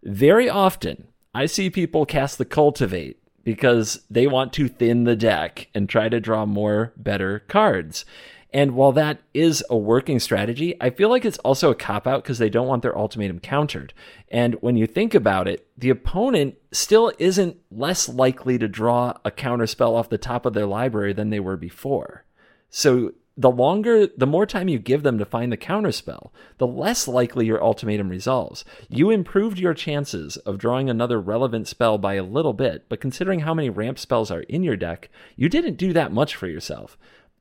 Very 0.03 0.49
often, 0.49 1.09
I 1.34 1.47
see 1.47 1.70
people 1.70 2.07
cast 2.07 2.38
the 2.38 2.45
Cultivate 2.45 3.18
because 3.45 4.03
they 4.11 4.26
want 4.26 4.53
to 4.55 4.68
thin 4.68 5.05
the 5.05 5.16
deck 5.16 5.68
and 5.74 5.88
try 5.88 6.09
to 6.09 6.20
draw 6.20 6.47
more 6.47 6.93
better 6.97 7.41
cards. 7.49 8.05
And 8.53 8.72
while 8.72 8.93
that 8.93 9.20
is 9.32 9.64
a 9.70 9.76
working 9.76 10.18
strategy, 10.18 10.74
I 10.80 10.91
feel 10.91 11.09
like 11.09 11.24
it's 11.24 11.38
also 11.38 11.70
a 11.70 11.74
cop 11.74 12.07
out 12.07 12.22
because 12.22 12.38
they 12.38 12.51
don't 12.51 12.66
want 12.66 12.82
their 12.82 12.99
ultimatum 12.99 13.38
countered. 13.38 13.95
And 14.28 14.55
when 14.61 14.76
you 14.76 14.86
think 14.86 15.14
about 15.14 15.47
it, 15.47 15.68
the 15.78 15.91
opponent 15.91 16.57
still 16.72 17.12
isn't 17.18 17.57
less 17.70 18.09
likely 18.09 18.59
to 18.59 18.66
draw 18.66 19.14
a 19.24 19.30
counter 19.30 19.66
spell 19.66 19.95
off 19.95 20.09
the 20.09 20.18
top 20.18 20.47
of 20.47 20.55
their 20.55 20.66
library 20.66 21.12
than 21.12 21.30
they 21.30 21.41
were 21.41 21.57
before. 21.57 22.24
So 22.71 23.12
the 23.37 23.51
longer, 23.51 24.07
the 24.07 24.27
more 24.27 24.47
time 24.47 24.68
you 24.68 24.79
give 24.79 25.03
them 25.03 25.18
to 25.18 25.25
find 25.25 25.51
the 25.51 25.57
counterspell, 25.57 26.31
the 26.59 26.66
less 26.66 27.09
likely 27.09 27.47
your 27.47 27.62
ultimatum 27.62 28.09
resolves. 28.09 28.64
You 28.89 29.11
improved 29.11 29.59
your 29.59 29.73
chances 29.73 30.37
of 30.39 30.59
drawing 30.59 30.91
another 30.91 31.21
relevant 31.21 31.66
spell 31.66 31.97
by 31.97 32.14
a 32.14 32.23
little 32.23 32.53
bit, 32.53 32.87
but 32.89 33.01
considering 33.01 33.41
how 33.41 33.55
many 33.55 33.71
ramp 33.71 33.99
spells 33.99 34.31
are 34.31 34.43
in 34.43 34.62
your 34.62 34.77
deck, 34.77 35.09
you 35.37 35.49
didn't 35.49 35.77
do 35.77 35.93
that 35.93 36.12
much 36.12 36.37
for 36.37 36.49
yourself. 36.49 36.99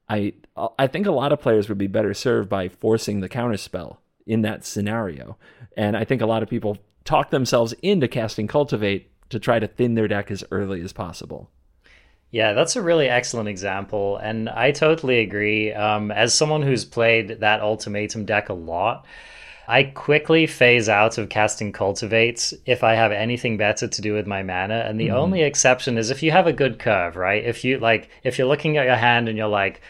I 0.07 0.33
I 0.77 0.87
think 0.87 1.05
a 1.05 1.11
lot 1.11 1.31
of 1.31 1.41
players 1.41 1.69
would 1.69 1.77
be 1.77 1.87
better 1.87 2.13
served 2.13 2.49
by 2.49 2.69
forcing 2.69 3.19
the 3.19 3.29
counterspell 3.29 3.97
in 4.25 4.41
that 4.41 4.65
scenario. 4.65 5.37
And 5.75 5.97
I 5.97 6.05
think 6.05 6.21
a 6.21 6.25
lot 6.25 6.43
of 6.43 6.49
people 6.49 6.77
talk 7.03 7.29
themselves 7.29 7.73
into 7.81 8.07
casting 8.07 8.47
cultivate 8.47 9.11
to 9.29 9.39
try 9.39 9.59
to 9.59 9.67
thin 9.67 9.95
their 9.95 10.07
deck 10.07 10.31
as 10.31 10.43
early 10.49 10.81
as 10.81 10.93
possible. 10.93 11.49
Yeah, 12.31 12.53
that's 12.53 12.75
a 12.75 12.81
really 12.81 13.09
excellent 13.09 13.49
example. 13.49 14.17
And 14.17 14.49
I 14.49 14.71
totally 14.71 15.19
agree. 15.19 15.73
Um, 15.73 16.11
as 16.11 16.33
someone 16.33 16.61
who's 16.61 16.85
played 16.85 17.39
that 17.39 17.61
ultimatum 17.61 18.25
deck 18.25 18.49
a 18.49 18.53
lot, 18.53 19.05
I 19.67 19.83
quickly 19.83 20.47
phase 20.47 20.89
out 20.89 21.17
of 21.17 21.29
casting 21.29 21.71
cultivates 21.71 22.53
if 22.65 22.83
I 22.83 22.95
have 22.95 23.11
anything 23.11 23.57
better 23.57 23.87
to 23.87 24.01
do 24.01 24.13
with 24.13 24.27
my 24.27 24.43
mana. 24.43 24.85
And 24.87 24.99
the 24.99 25.09
mm. 25.09 25.13
only 25.13 25.41
exception 25.41 25.97
is 25.97 26.11
if 26.11 26.23
you 26.23 26.31
have 26.31 26.47
a 26.47 26.53
good 26.53 26.79
curve, 26.79 27.15
right? 27.15 27.43
If 27.43 27.63
you 27.63 27.79
like, 27.79 28.09
if 28.23 28.37
you're 28.37 28.47
looking 28.47 28.77
at 28.77 28.85
your 28.85 28.95
hand 28.95 29.27
and 29.27 29.37
you're 29.37 29.47
like, 29.47 29.81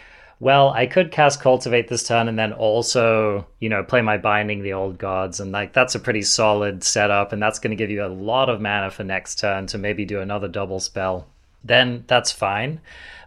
well, 0.42 0.70
I 0.70 0.86
could 0.86 1.12
cast 1.12 1.42
cultivate 1.42 1.90
this 1.90 2.08
turn 2.08 2.30
and 2.30 2.40
then 2.40 2.54
also, 2.54 3.46
you 3.60 3.68
know, 3.68 3.84
play 3.84 4.02
my 4.02 4.18
binding 4.18 4.64
the 4.64 4.72
old 4.72 4.98
gods, 4.98 5.42
and 5.42 5.52
like 5.52 5.74
that's 5.74 5.96
a 5.96 6.00
pretty 6.00 6.22
solid 6.22 6.82
setup, 6.82 7.34
and 7.34 7.44
that's 7.44 7.60
going 7.60 7.72
to 7.72 7.76
give 7.76 7.90
you 7.90 8.06
a 8.06 8.08
lot 8.08 8.50
of 8.50 8.62
mana 8.62 8.90
for 8.90 9.04
next 9.04 9.40
turn 9.40 9.68
to 9.68 9.78
maybe 9.78 10.06
do 10.06 10.22
another 10.22 10.48
double 10.48 10.80
spell 10.80 11.28
then 11.64 12.04
that's 12.08 12.32
fine. 12.32 12.82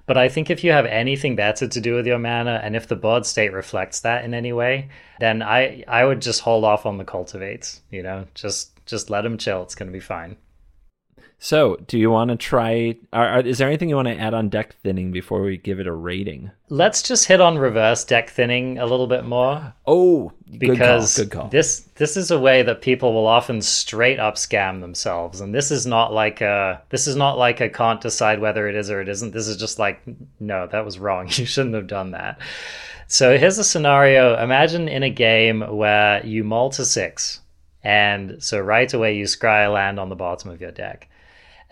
But 0.07 0.19
I 0.19 0.29
think 0.29 0.51
if 0.51 0.65
you 0.65 0.73
have 0.73 0.87
anything 0.87 1.37
better 1.37 1.69
to 1.69 1.81
do 1.81 1.95
with 1.95 2.07
your 2.07 2.19
mana, 2.19 2.61
and 2.63 2.75
if 2.75 2.89
the 2.89 2.97
board 2.97 3.25
state 3.25 3.53
reflects 3.53 4.01
that 4.01 4.25
in 4.25 4.35
any 4.35 4.53
way, 4.53 4.89
then 5.21 5.43
I 5.43 5.85
I 5.87 6.05
would 6.05 6.21
just 6.21 6.41
hold 6.41 6.65
off 6.65 6.87
on 6.87 6.99
the 6.99 7.05
cultivates. 7.05 7.81
You 7.91 8.03
know, 8.03 8.27
just 8.35 8.85
just 8.85 9.11
let 9.11 9.23
them 9.23 9.39
chill. 9.39 9.63
It's 9.63 9.75
gonna 9.75 9.93
be 9.93 10.01
fine. 10.01 10.37
So, 11.45 11.75
do 11.89 11.99
you 11.99 12.09
want 12.09 12.31
to 12.31 12.37
try? 12.37 12.95
Are, 13.13 13.41
is 13.41 13.59
there 13.59 13.67
anything 13.67 13.89
you 13.89 13.97
want 13.97 14.07
to 14.07 14.17
add 14.17 14.33
on 14.33 14.49
deck 14.49 14.77
thinning 14.85 15.11
before 15.11 15.43
we 15.43 15.57
give 15.57 15.81
it 15.81 15.89
a 15.89 15.93
rating? 15.93 16.53
Let's 16.69 17.03
just 17.03 17.27
hit 17.27 17.41
on 17.41 17.59
reverse 17.59 18.05
deck 18.05 18.31
thinning 18.31 18.79
a 18.79 18.87
little 18.87 19.09
bit 19.09 19.25
more. 19.25 19.75
Oh, 19.85 20.31
because 20.57 20.69
good 20.69 20.79
call, 20.79 21.25
good 21.25 21.31
call. 21.33 21.49
this 21.49 21.81
this 21.97 22.17
is 22.17 22.31
a 22.31 22.39
way 22.39 22.63
that 22.63 22.81
people 22.81 23.13
will 23.13 23.27
often 23.27 23.61
straight 23.61 24.21
up 24.21 24.37
scam 24.37 24.81
themselves, 24.81 25.41
and 25.41 25.53
this 25.53 25.73
is 25.73 25.85
not 25.85 26.13
like 26.13 26.41
a 26.41 26.81
this 26.91 27.09
is 27.09 27.17
not 27.17 27.37
like 27.37 27.61
a 27.61 27.69
can't 27.69 28.01
decide 28.01 28.39
whether 28.39 28.69
it 28.69 28.77
is 28.77 28.89
or 28.89 29.01
it 29.01 29.09
isn't. 29.09 29.33
This 29.33 29.49
is 29.49 29.57
just 29.57 29.81
like 29.81 30.01
no, 30.39 30.69
that 30.69 30.85
was 30.85 31.01
wrong. 31.01 31.29
You 31.33 31.45
shouldn't 31.45 31.75
have 31.75 31.89
done 31.89 32.13
that. 32.13 32.39
So 33.09 33.37
here's 33.37 33.59
a 33.59 33.65
scenario. 33.65 34.41
Imagine 34.41 34.87
in 34.87 35.03
a 35.03 35.11
game 35.11 35.63
where 35.63 36.25
you 36.25 36.45
mull 36.45 36.71
to 36.71 36.85
six, 36.85 37.41
and 37.83 38.41
so 38.41 38.61
right 38.61 38.95
away 38.95 39.17
you 39.17 39.25
scry 39.25 39.67
a 39.67 39.71
land 39.71 39.99
on 39.99 40.09
the 40.09 40.15
bottom 40.15 40.49
of 40.49 40.61
your 40.61 40.71
deck. 40.71 41.09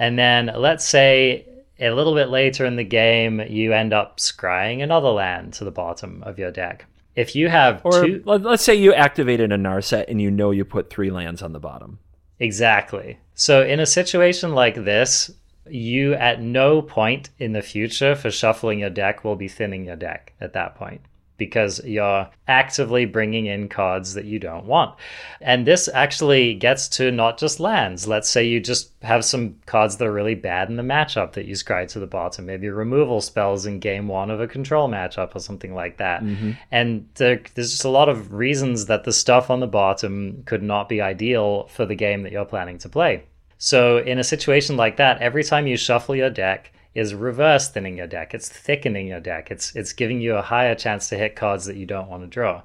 And 0.01 0.18
then 0.18 0.51
let's 0.57 0.86
say 0.86 1.46
a 1.78 1.90
little 1.90 2.14
bit 2.14 2.30
later 2.30 2.64
in 2.64 2.76
the 2.76 2.84
game, 2.84 3.38
you 3.38 3.74
end 3.74 3.92
up 3.92 4.16
scrying 4.16 4.82
another 4.82 5.11
land 5.11 5.53
to 5.55 5.64
the 5.64 5.70
bottom 5.70 6.22
of 6.24 6.38
your 6.38 6.51
deck. 6.51 6.86
If 7.14 7.36
you 7.36 7.51
have 7.51 7.82
or 7.84 8.05
two, 8.05 8.22
let's 8.24 8.62
say 8.62 8.74
you 8.74 8.94
activated 8.94 9.53
a 9.53 9.59
Narset 9.59 10.07
and 10.09 10.20
you 10.20 10.30
know 10.30 10.53
you 10.53 10.64
put 10.64 10.88
three 10.88 11.11
lands 11.11 11.42
on 11.42 11.53
the 11.53 11.61
bottom. 11.61 11.98
Exactly. 12.38 13.18
So 13.34 13.62
in 13.62 13.78
a 13.78 13.84
situation 13.84 14.55
like 14.55 14.86
this, 14.86 15.30
you 15.68 16.14
at 16.14 16.40
no 16.40 16.80
point 16.80 17.28
in 17.38 17.53
the 17.53 17.61
future 17.61 18.16
for 18.16 18.30
shuffling 18.30 18.78
your 18.78 18.90
deck 18.90 19.22
will 19.22 19.36
be 19.36 19.48
thinning 19.48 19.84
your 19.84 19.96
deck 19.96 20.32
at 20.40 20.55
that 20.55 20.76
point 20.76 21.03
because 21.41 21.82
you're 21.84 22.28
actively 22.47 23.07
bringing 23.07 23.47
in 23.47 23.66
cards 23.66 24.12
that 24.12 24.26
you 24.26 24.38
don't 24.38 24.66
want. 24.66 24.95
And 25.41 25.66
this 25.66 25.88
actually 25.88 26.53
gets 26.53 26.86
to 26.91 27.11
not 27.11 27.38
just 27.38 27.61
lands. 27.61 28.07
Let's 28.07 28.28
say 28.28 28.47
you 28.47 28.61
just 28.61 28.93
have 29.01 29.24
some 29.24 29.57
cards 29.64 29.97
that 29.97 30.07
are 30.07 30.12
really 30.12 30.34
bad 30.34 30.68
in 30.68 30.76
the 30.76 30.82
matchup 30.82 31.32
that 31.32 31.47
you 31.47 31.55
scry 31.55 31.88
to 31.88 31.99
the 31.99 32.07
bottom, 32.07 32.45
maybe 32.45 32.68
removal 32.68 33.22
spells 33.22 33.64
in 33.64 33.80
game 33.80 34.07
one 34.07 34.30
of 34.30 34.38
a 34.38 34.47
control 34.47 34.86
matchup 34.86 35.34
or 35.34 35.41
something 35.41 35.74
like 35.74 35.97
that. 35.97 36.22
Mm-hmm. 36.22 36.51
And 36.70 37.09
there, 37.14 37.41
there's 37.55 37.70
just 37.70 37.84
a 37.86 37.88
lot 37.88 38.11
of 38.11 38.34
reasons 38.34 38.84
that 38.86 39.05
the 39.05 39.12
stuff 39.14 39.49
on 39.49 39.61
the 39.61 39.66
bottom 39.66 40.43
could 40.45 40.62
not 40.62 40.91
be 40.91 41.01
ideal 41.01 41.68
for 41.68 41.86
the 41.86 41.95
game 41.95 42.22
that 42.24 42.32
you're 42.32 42.45
planning 42.45 42.76
to 42.78 42.91
play. 42.91 43.24
So, 43.57 43.99
in 43.99 44.18
a 44.18 44.24
situation 44.24 44.76
like 44.76 44.97
that, 44.99 45.20
every 45.22 45.45
time 45.45 45.66
you 45.66 45.76
shuffle 45.76 46.16
your 46.16 46.30
deck, 46.30 46.72
is 46.95 47.14
reverse 47.14 47.68
thinning 47.68 47.99
your 47.99 48.07
deck. 48.07 48.34
It's 48.34 48.49
thickening 48.49 49.09
your 49.09 49.20
deck. 49.20 49.51
It's 49.51 49.74
it's 49.76 49.93
giving 49.93 50.20
you 50.20 50.36
a 50.36 50.43
higher 50.43 50.74
chance 50.74 51.09
to 51.09 51.16
hit 51.16 51.36
cards 51.36 51.64
that 51.66 51.76
you 51.76 51.86
don't 51.86 52.09
want 52.09 52.22
to 52.22 52.26
draw. 52.26 52.62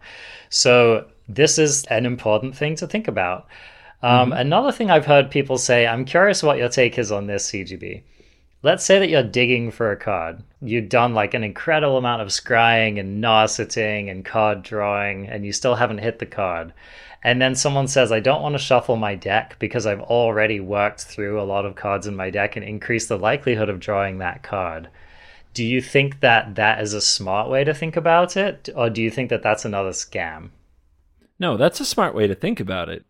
So 0.49 1.07
this 1.27 1.57
is 1.57 1.85
an 1.85 2.05
important 2.05 2.55
thing 2.55 2.75
to 2.77 2.87
think 2.87 3.07
about. 3.07 3.47
Um, 4.01 4.31
mm-hmm. 4.31 4.39
Another 4.39 4.71
thing 4.71 4.91
I've 4.91 5.05
heard 5.05 5.31
people 5.31 5.57
say, 5.57 5.87
I'm 5.87 6.05
curious 6.05 6.43
what 6.43 6.57
your 6.57 6.69
take 6.69 6.97
is 6.97 7.11
on 7.11 7.27
this, 7.27 7.49
CGB. 7.49 8.03
Let's 8.65 8.83
say 8.83 8.99
that 8.99 9.09
you're 9.09 9.23
digging 9.23 9.69
for 9.69 9.91
a 9.91 9.95
card. 9.95 10.41
You've 10.61 10.89
done 10.89 11.13
like 11.13 11.33
an 11.33 11.43
incredible 11.43 11.97
amount 11.97 12.21
of 12.23 12.29
scrying 12.29 12.99
and 12.99 13.23
narseting 13.23 14.09
and 14.09 14.25
card 14.25 14.63
drawing, 14.63 15.27
and 15.27 15.45
you 15.45 15.53
still 15.53 15.75
haven't 15.75 15.99
hit 15.99 16.19
the 16.19 16.25
card 16.25 16.73
and 17.25 17.41
then 17.41 17.55
someone 17.55 17.87
says, 17.87 18.11
I 18.11 18.19
don't 18.19 18.43
want 18.43 18.53
to 18.53 18.59
shuffle 18.59 18.97
my 18.97 19.15
deck 19.15 19.55
because 19.57 19.87
I've 19.87 20.01
already 20.01 20.59
worked 20.59 21.01
through 21.01 21.41
a 21.41 21.43
lot 21.43 21.65
of 21.65 21.73
cards 21.75 22.05
in 22.05 22.15
my 22.15 22.29
deck 22.29 22.55
and 22.55 22.63
increased 22.63 23.09
the 23.09 23.17
likelihood 23.17 23.67
of 23.67 23.79
drawing 23.79 24.19
that 24.19 24.43
card. 24.43 24.89
Do 25.55 25.65
you 25.65 25.81
think 25.81 26.19
that 26.19 26.53
that 26.53 26.81
is 26.81 26.93
a 26.93 27.01
smart 27.01 27.49
way 27.49 27.63
to 27.63 27.73
think 27.73 27.97
about 27.97 28.37
it? 28.37 28.69
Or 28.75 28.91
do 28.91 29.01
you 29.01 29.09
think 29.09 29.31
that 29.31 29.41
that's 29.41 29.65
another 29.65 29.89
scam? 29.89 30.51
No, 31.39 31.57
that's 31.57 31.79
a 31.79 31.85
smart 31.85 32.13
way 32.13 32.27
to 32.27 32.35
think 32.35 32.59
about 32.59 32.89
it. 32.89 33.03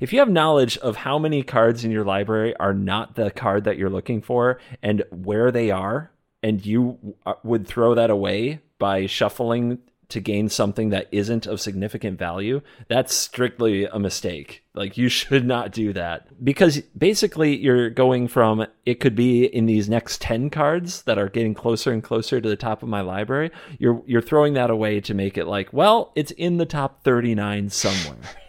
If 0.00 0.12
you 0.12 0.18
have 0.20 0.30
knowledge 0.30 0.78
of 0.78 0.96
how 0.96 1.18
many 1.18 1.42
cards 1.42 1.84
in 1.84 1.90
your 1.90 2.04
library 2.04 2.54
are 2.56 2.74
not 2.74 3.16
the 3.16 3.30
card 3.30 3.64
that 3.64 3.76
you're 3.76 3.90
looking 3.90 4.22
for 4.22 4.58
and 4.82 5.04
where 5.10 5.50
they 5.50 5.70
are, 5.70 6.10
and 6.42 6.64
you 6.64 7.16
uh, 7.24 7.34
would 7.42 7.66
throw 7.66 7.94
that 7.94 8.10
away 8.10 8.60
by 8.78 9.06
shuffling 9.06 9.78
to 10.10 10.20
gain 10.20 10.48
something 10.48 10.90
that 10.90 11.08
isn't 11.10 11.46
of 11.46 11.60
significant 11.60 12.18
value, 12.18 12.60
that's 12.88 13.14
strictly 13.14 13.86
a 13.86 13.98
mistake. 13.98 14.62
Like 14.74 14.98
you 14.98 15.08
should 15.20 15.46
not 15.46 15.72
do 15.72 15.92
that 15.94 16.44
because 16.44 16.80
basically 16.96 17.56
you're 17.56 17.88
going 17.88 18.28
from 18.28 18.66
it 18.84 19.00
could 19.00 19.16
be 19.16 19.46
in 19.46 19.64
these 19.66 19.88
next 19.88 20.20
10 20.20 20.50
cards 20.50 21.02
that 21.02 21.18
are 21.18 21.30
getting 21.30 21.54
closer 21.54 21.92
and 21.92 22.02
closer 22.02 22.40
to 22.40 22.48
the 22.48 22.56
top 22.56 22.82
of 22.82 22.88
my 22.88 23.00
library. 23.00 23.50
You're 23.78 24.02
you're 24.06 24.22
throwing 24.22 24.52
that 24.54 24.70
away 24.70 25.00
to 25.00 25.14
make 25.14 25.38
it 25.38 25.46
like, 25.46 25.72
well, 25.72 26.12
it's 26.14 26.30
in 26.32 26.58
the 26.58 26.66
top 26.66 27.02
39 27.02 27.70
somewhere. 27.70 28.18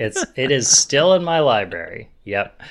it's 0.00 0.24
it 0.36 0.50
is 0.50 0.68
still 0.68 1.14
in 1.14 1.22
my 1.22 1.40
library. 1.40 2.08
Yep. 2.24 2.62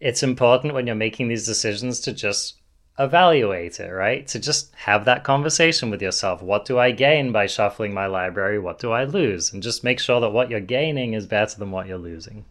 It's 0.00 0.22
important 0.22 0.74
when 0.74 0.86
you're 0.86 0.96
making 0.96 1.28
these 1.28 1.46
decisions 1.46 2.00
to 2.00 2.12
just 2.12 2.56
evaluate 2.98 3.80
it, 3.80 3.90
right? 3.90 4.26
To 4.28 4.38
just 4.38 4.72
have 4.74 5.04
that 5.06 5.24
conversation 5.24 5.90
with 5.90 6.02
yourself. 6.02 6.42
What 6.42 6.64
do 6.64 6.78
I 6.78 6.90
gain 6.92 7.32
by 7.32 7.46
shuffling 7.46 7.94
my 7.94 8.06
library? 8.06 8.58
What 8.58 8.78
do 8.78 8.92
I 8.92 9.04
lose? 9.04 9.52
And 9.52 9.62
just 9.62 9.82
make 9.82 9.98
sure 9.98 10.20
that 10.20 10.30
what 10.30 10.50
you're 10.50 10.60
gaining 10.60 11.14
is 11.14 11.26
better 11.26 11.58
than 11.58 11.70
what 11.70 11.86
you're 11.86 11.98
losing. 11.98 12.44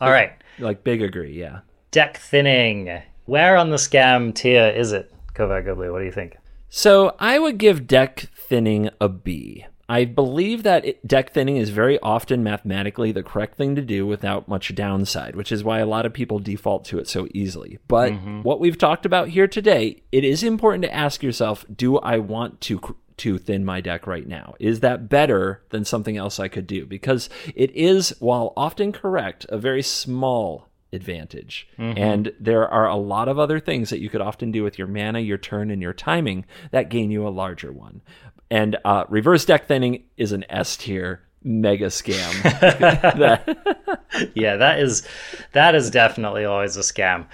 All 0.00 0.10
right. 0.10 0.32
Like 0.58 0.84
big 0.84 1.00
agree, 1.00 1.32
yeah. 1.38 1.60
deck 1.90 2.18
thinning. 2.18 3.02
Where 3.24 3.56
on 3.56 3.70
the 3.70 3.76
scam 3.76 4.34
tier 4.34 4.68
is 4.68 4.92
it, 4.92 5.12
Kovac? 5.34 5.64
What 5.76 5.98
do 5.98 6.04
you 6.04 6.12
think? 6.12 6.36
So 6.68 7.14
I 7.18 7.38
would 7.38 7.58
give 7.58 7.86
deck 7.86 8.28
thinning 8.34 8.90
a 9.00 9.08
B. 9.08 9.64
I 9.88 10.04
believe 10.04 10.62
that 10.64 10.84
it, 10.84 11.06
deck 11.06 11.32
thinning 11.32 11.56
is 11.56 11.70
very 11.70 11.98
often 12.00 12.42
mathematically 12.42 13.12
the 13.12 13.22
correct 13.22 13.56
thing 13.56 13.76
to 13.76 13.82
do 13.82 14.06
without 14.06 14.48
much 14.48 14.74
downside, 14.74 15.36
which 15.36 15.52
is 15.52 15.62
why 15.62 15.78
a 15.78 15.86
lot 15.86 16.06
of 16.06 16.12
people 16.12 16.38
default 16.38 16.84
to 16.86 16.98
it 16.98 17.08
so 17.08 17.28
easily. 17.32 17.78
But 17.86 18.12
mm-hmm. 18.12 18.42
what 18.42 18.60
we've 18.60 18.78
talked 18.78 19.06
about 19.06 19.28
here 19.28 19.46
today, 19.46 20.02
it 20.10 20.24
is 20.24 20.42
important 20.42 20.82
to 20.82 20.94
ask 20.94 21.22
yourself, 21.22 21.64
do 21.74 21.98
I 21.98 22.18
want 22.18 22.60
to 22.62 22.96
to 23.18 23.38
thin 23.38 23.64
my 23.64 23.80
deck 23.80 24.06
right 24.06 24.26
now? 24.26 24.54
Is 24.60 24.80
that 24.80 25.08
better 25.08 25.62
than 25.70 25.84
something 25.84 26.18
else 26.18 26.38
I 26.38 26.48
could 26.48 26.66
do? 26.66 26.84
Because 26.84 27.30
it 27.54 27.70
is, 27.70 28.14
while 28.18 28.52
often 28.56 28.92
correct, 28.92 29.46
a 29.48 29.56
very 29.56 29.82
small 29.82 30.68
advantage. 30.92 31.68
Mm-hmm. 31.78 31.98
And 31.98 32.32
there 32.38 32.68
are 32.68 32.88
a 32.88 32.96
lot 32.96 33.28
of 33.28 33.38
other 33.38 33.58
things 33.58 33.90
that 33.90 34.00
you 34.00 34.08
could 34.08 34.20
often 34.20 34.50
do 34.50 34.62
with 34.62 34.78
your 34.78 34.86
mana, 34.86 35.20
your 35.20 35.38
turn, 35.38 35.70
and 35.70 35.80
your 35.80 35.92
timing 35.92 36.44
that 36.70 36.88
gain 36.88 37.10
you 37.10 37.26
a 37.26 37.30
larger 37.30 37.72
one. 37.72 38.02
And 38.50 38.76
uh, 38.84 39.04
reverse 39.08 39.44
deck 39.44 39.66
thinning 39.66 40.04
is 40.16 40.32
an 40.32 40.44
S 40.48 40.76
tier 40.76 41.22
mega 41.42 41.86
scam. 41.86 42.32
yeah, 44.34 44.56
that 44.56 44.78
is 44.78 45.06
that 45.52 45.74
is 45.74 45.90
definitely 45.90 46.44
always 46.44 46.76
a 46.76 46.80
scam. 46.80 47.26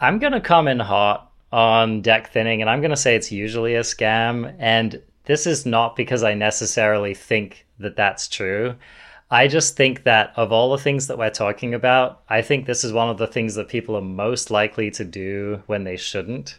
I'm 0.00 0.18
gonna 0.18 0.40
come 0.40 0.68
in 0.68 0.80
hot 0.80 1.30
on 1.52 2.02
deck 2.02 2.30
thinning, 2.30 2.60
and 2.60 2.70
I'm 2.70 2.80
gonna 2.80 2.96
say 2.96 3.16
it's 3.16 3.32
usually 3.32 3.74
a 3.74 3.80
scam. 3.80 4.54
And 4.58 5.00
this 5.24 5.46
is 5.46 5.66
not 5.66 5.96
because 5.96 6.22
I 6.22 6.34
necessarily 6.34 7.14
think 7.14 7.66
that 7.78 7.96
that's 7.96 8.28
true. 8.28 8.74
I 9.30 9.46
just 9.46 9.76
think 9.76 10.02
that 10.02 10.32
of 10.34 10.50
all 10.50 10.72
the 10.72 10.82
things 10.82 11.06
that 11.06 11.18
we're 11.18 11.30
talking 11.30 11.72
about, 11.72 12.22
I 12.28 12.42
think 12.42 12.66
this 12.66 12.82
is 12.82 12.92
one 12.92 13.08
of 13.08 13.18
the 13.18 13.28
things 13.28 13.54
that 13.54 13.68
people 13.68 13.96
are 13.96 14.02
most 14.02 14.50
likely 14.50 14.90
to 14.92 15.04
do 15.04 15.62
when 15.66 15.84
they 15.84 15.96
shouldn't. 15.96 16.58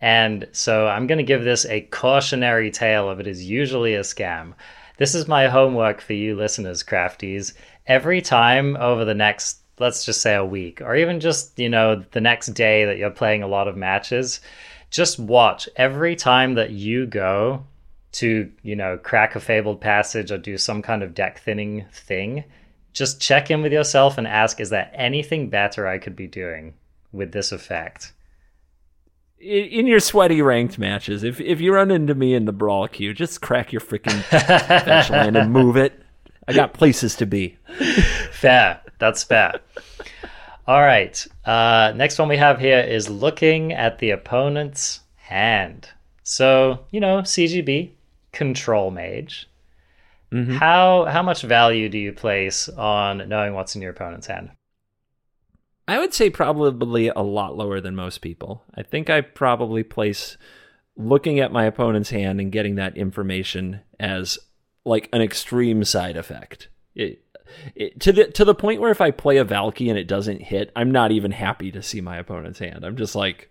And 0.00 0.48
so 0.52 0.86
I'm 0.86 1.06
going 1.06 1.18
to 1.18 1.24
give 1.24 1.44
this 1.44 1.66
a 1.66 1.82
cautionary 1.82 2.70
tale 2.70 3.08
of 3.08 3.20
it 3.20 3.26
is 3.26 3.44
usually 3.44 3.94
a 3.94 4.00
scam. 4.00 4.54
This 4.96 5.14
is 5.14 5.28
my 5.28 5.48
homework 5.48 6.00
for 6.00 6.14
you 6.14 6.36
listeners, 6.36 6.82
crafties. 6.82 7.52
Every 7.86 8.20
time 8.20 8.76
over 8.76 9.04
the 9.04 9.14
next, 9.14 9.60
let's 9.78 10.04
just 10.04 10.20
say 10.20 10.34
a 10.34 10.44
week, 10.44 10.80
or 10.80 10.94
even 10.94 11.20
just, 11.20 11.58
you 11.58 11.68
know, 11.68 12.04
the 12.12 12.20
next 12.20 12.48
day 12.48 12.84
that 12.84 12.98
you're 12.98 13.10
playing 13.10 13.42
a 13.42 13.48
lot 13.48 13.68
of 13.68 13.76
matches, 13.76 14.40
just 14.90 15.18
watch 15.18 15.68
every 15.76 16.16
time 16.16 16.54
that 16.54 16.70
you 16.70 17.06
go 17.06 17.64
to, 18.12 18.50
you 18.62 18.76
know, 18.76 18.98
crack 18.98 19.36
a 19.36 19.40
fabled 19.40 19.80
passage 19.80 20.32
or 20.32 20.38
do 20.38 20.58
some 20.58 20.82
kind 20.82 21.02
of 21.02 21.14
deck 21.14 21.38
thinning 21.38 21.86
thing. 21.92 22.44
Just 22.92 23.20
check 23.20 23.50
in 23.50 23.62
with 23.62 23.72
yourself 23.72 24.18
and 24.18 24.26
ask, 24.26 24.60
is 24.60 24.70
there 24.70 24.90
anything 24.94 25.48
better 25.48 25.86
I 25.86 25.98
could 25.98 26.16
be 26.16 26.26
doing 26.26 26.74
with 27.12 27.32
this 27.32 27.52
effect? 27.52 28.12
In 29.40 29.86
your 29.86 30.00
sweaty 30.00 30.42
ranked 30.42 30.78
matches, 30.78 31.24
if 31.24 31.40
if 31.40 31.60
you 31.60 31.74
run 31.74 31.90
into 31.90 32.14
me 32.14 32.34
in 32.34 32.44
the 32.44 32.52
brawl 32.52 32.88
queue, 32.88 33.14
just 33.14 33.40
crack 33.40 33.72
your 33.72 33.80
freaking 33.80 34.22
fetch 34.22 35.10
and 35.10 35.52
move 35.52 35.76
it. 35.76 36.00
I 36.46 36.52
got 36.52 36.74
places 36.74 37.16
to 37.16 37.26
be. 37.26 37.56
fair. 38.32 38.80
That's 38.98 39.22
fair. 39.22 39.60
All 40.66 40.80
right. 40.80 41.26
Uh, 41.44 41.92
next 41.96 42.18
one 42.18 42.28
we 42.28 42.36
have 42.36 42.58
here 42.58 42.80
is 42.80 43.08
looking 43.08 43.72
at 43.72 43.98
the 43.98 44.10
opponent's 44.10 45.00
hand. 45.16 45.88
So 46.22 46.84
you 46.90 47.00
know, 47.00 47.18
CGB 47.22 47.92
control 48.32 48.90
mage. 48.90 49.48
Mm-hmm. 50.32 50.56
How 50.56 51.06
how 51.06 51.22
much 51.22 51.42
value 51.42 51.88
do 51.88 51.98
you 51.98 52.12
place 52.12 52.68
on 52.68 53.28
knowing 53.28 53.54
what's 53.54 53.74
in 53.74 53.82
your 53.82 53.92
opponent's 53.92 54.26
hand? 54.26 54.50
I 55.90 55.98
would 55.98 56.14
say 56.14 56.30
probably 56.30 57.08
a 57.08 57.18
lot 57.18 57.56
lower 57.56 57.80
than 57.80 57.96
most 57.96 58.18
people. 58.18 58.62
I 58.76 58.84
think 58.84 59.10
I 59.10 59.22
probably 59.22 59.82
place 59.82 60.36
looking 60.96 61.40
at 61.40 61.50
my 61.50 61.64
opponent's 61.64 62.10
hand 62.10 62.40
and 62.40 62.52
getting 62.52 62.76
that 62.76 62.96
information 62.96 63.80
as 63.98 64.38
like 64.84 65.08
an 65.12 65.20
extreme 65.20 65.82
side 65.82 66.16
effect. 66.16 66.68
It, 66.94 67.24
it, 67.74 67.98
to 68.02 68.12
the 68.12 68.26
to 68.26 68.44
the 68.44 68.54
point 68.54 68.80
where 68.80 68.92
if 68.92 69.00
I 69.00 69.10
play 69.10 69.38
a 69.38 69.44
Valki 69.44 69.88
and 69.88 69.98
it 69.98 70.06
doesn't 70.06 70.42
hit, 70.42 70.70
I'm 70.76 70.92
not 70.92 71.10
even 71.10 71.32
happy 71.32 71.72
to 71.72 71.82
see 71.82 72.00
my 72.00 72.18
opponent's 72.18 72.60
hand. 72.60 72.84
I'm 72.84 72.96
just 72.96 73.16
like, 73.16 73.50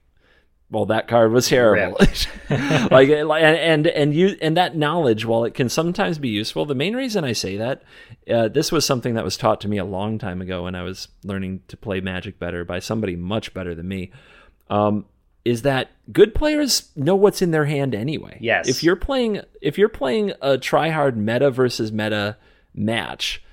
well, 0.71 0.85
that 0.87 1.07
card 1.07 1.31
was 1.31 1.47
terrible. 1.47 1.97
like, 2.91 3.09
and, 3.09 3.31
and, 3.31 3.87
and 3.87 4.13
you, 4.13 4.37
and 4.41 4.55
that 4.55 4.75
knowledge, 4.75 5.25
while 5.25 5.43
it 5.43 5.53
can 5.55 5.67
sometimes 5.67 6.19
be 6.19 6.29
useful, 6.29 6.65
the 6.65 6.75
main 6.75 6.95
reason 6.95 7.23
I 7.23 7.33
say 7.33 7.57
that, 7.57 7.81
uh, 8.29 8.49
this 8.49 8.71
was 8.71 8.85
something 8.85 9.15
that 9.15 9.23
was 9.23 9.35
taught 9.35 9.61
to 9.61 9.67
me 9.67 9.77
a 9.77 9.85
long 9.85 10.19
time 10.19 10.41
ago 10.41 10.63
when 10.63 10.75
I 10.75 10.83
was 10.83 11.07
learning 11.23 11.63
to 11.69 11.77
play 11.77 12.01
Magic 12.01 12.37
better 12.37 12.63
by 12.63 12.79
somebody 12.79 13.15
much 13.15 13.53
better 13.53 13.73
than 13.73 13.87
me. 13.87 14.11
Um, 14.69 15.05
is 15.43 15.63
that 15.63 15.89
good 16.11 16.35
players 16.35 16.91
know 16.95 17.15
what's 17.15 17.41
in 17.41 17.49
their 17.49 17.65
hand 17.65 17.95
anyway? 17.95 18.37
Yes. 18.39 18.67
If 18.67 18.83
you're 18.83 18.95
playing, 18.95 19.41
if 19.61 19.77
you're 19.77 19.89
playing 19.89 20.33
a 20.41 20.59
try 20.59 20.89
hard 20.89 21.17
meta 21.17 21.49
versus 21.49 21.91
meta 21.91 22.37
match, 22.75 23.43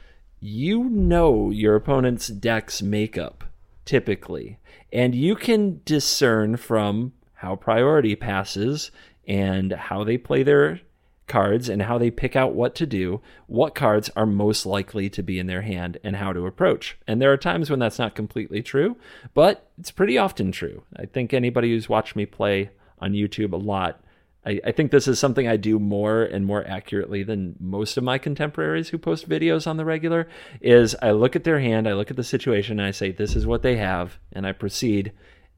you 0.41 0.85
know 0.85 1.51
your 1.51 1.77
opponent's 1.77 2.29
deck's 2.29 2.83
makeup 2.83 3.45
typically 3.87 4.59
and 4.97 5.15
you 5.15 5.37
can 5.37 5.83
discern 5.85 6.57
from 6.57 7.13
how 7.35 7.55
priority 7.55 8.17
passes 8.17 8.91
and 9.29 9.71
how 9.73 10.03
they 10.03 10.17
play 10.17 10.43
their 10.43 10.81
cards 11.27 11.69
and 11.69 11.83
how 11.83 11.99
they 11.99 12.11
pick 12.11 12.35
out 12.35 12.55
what 12.55 12.75
to 12.77 12.87
do, 12.87 13.21
what 13.47 13.75
cards 13.75 14.09
are 14.17 14.25
most 14.25 14.65
likely 14.65 15.11
to 15.11 15.23
be 15.23 15.39
in 15.39 15.49
their 15.49 15.61
hand 15.61 15.99
and 16.03 16.17
how 16.17 16.33
to 16.33 16.47
approach. 16.47 16.97
And 17.07 17.21
there 17.21 17.31
are 17.31 17.37
times 17.37 17.69
when 17.69 17.79
that's 17.79 17.99
not 17.99 18.15
completely 18.15 18.63
true, 18.63 18.97
but 19.35 19.69
it's 19.79 19.91
pretty 19.91 20.17
often 20.17 20.51
true. 20.51 20.85
I 20.97 21.05
think 21.05 21.35
anybody 21.35 21.69
who's 21.69 21.91
watched 21.91 22.17
me 22.17 22.25
play 22.25 22.71
on 22.99 23.13
YouTube 23.13 23.53
a 23.53 23.57
lot 23.57 24.01
I, 24.47 24.61
I 24.65 24.73
think 24.73 24.91
this 24.91 25.09
is 25.09 25.19
something 25.19 25.49
I 25.49 25.57
do 25.57 25.79
more 25.79 26.23
and 26.23 26.47
more 26.47 26.67
accurately 26.67 27.23
than 27.25 27.57
most 27.59 27.97
of 27.97 28.05
my 28.05 28.17
contemporaries 28.17 28.89
who 28.91 28.99
post 28.99 29.29
videos 29.29 29.67
on 29.67 29.77
the 29.77 29.85
regular. 29.85 30.29
Is 30.61 30.95
I 31.03 31.11
look 31.11 31.35
at 31.37 31.45
their 31.45 31.61
hand, 31.61 31.89
I 31.89 31.95
look 31.95 32.11
at 32.11 32.17
the 32.17 32.25
situation, 32.25 32.79
and 32.79 32.87
I 32.87 32.93
say, 32.93 33.11
"This 33.11 33.35
is 33.35 33.47
what 33.47 33.63
they 33.63 33.77
have," 33.77 34.19
and 34.33 34.47
I 34.47 34.53
proceed 34.53 35.13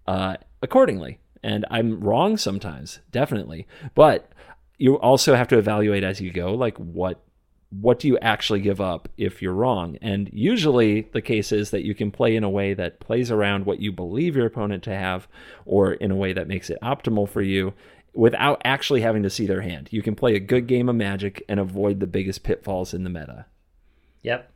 uh, 0.06 0.36
accordingly. 0.62 1.20
And 1.42 1.64
I'm 1.70 2.00
wrong 2.00 2.36
sometimes, 2.36 3.00
definitely, 3.12 3.68
but 3.94 4.32
you 4.78 4.98
also 4.98 5.34
have 5.34 5.48
to 5.48 5.58
evaluate 5.58 6.02
as 6.02 6.20
you 6.20 6.32
go, 6.32 6.54
like 6.54 6.76
what 6.78 7.20
what 7.70 7.98
do 7.98 8.08
you 8.08 8.18
actually 8.20 8.60
give 8.60 8.80
up 8.80 9.10
if 9.18 9.42
you're 9.42 9.52
wrong? 9.52 9.98
And 10.00 10.30
usually 10.32 11.02
the 11.12 11.20
case 11.20 11.52
is 11.52 11.70
that 11.70 11.84
you 11.84 11.94
can 11.94 12.10
play 12.10 12.34
in 12.34 12.42
a 12.42 12.48
way 12.48 12.72
that 12.72 12.98
plays 12.98 13.30
around 13.30 13.66
what 13.66 13.78
you 13.78 13.92
believe 13.92 14.36
your 14.36 14.46
opponent 14.46 14.82
to 14.84 14.94
have, 14.94 15.28
or 15.66 15.92
in 15.92 16.10
a 16.10 16.16
way 16.16 16.32
that 16.32 16.48
makes 16.48 16.70
it 16.70 16.78
optimal 16.82 17.28
for 17.28 17.42
you, 17.42 17.74
without 18.18 18.60
actually 18.64 19.00
having 19.00 19.22
to 19.22 19.30
see 19.30 19.46
their 19.46 19.60
hand. 19.60 19.88
You 19.92 20.02
can 20.02 20.16
play 20.16 20.34
a 20.34 20.40
good 20.40 20.66
game 20.66 20.88
of 20.88 20.96
Magic 20.96 21.40
and 21.48 21.60
avoid 21.60 22.00
the 22.00 22.06
biggest 22.08 22.42
pitfalls 22.42 22.92
in 22.92 23.04
the 23.04 23.10
meta. 23.10 23.46
Yep. 24.22 24.50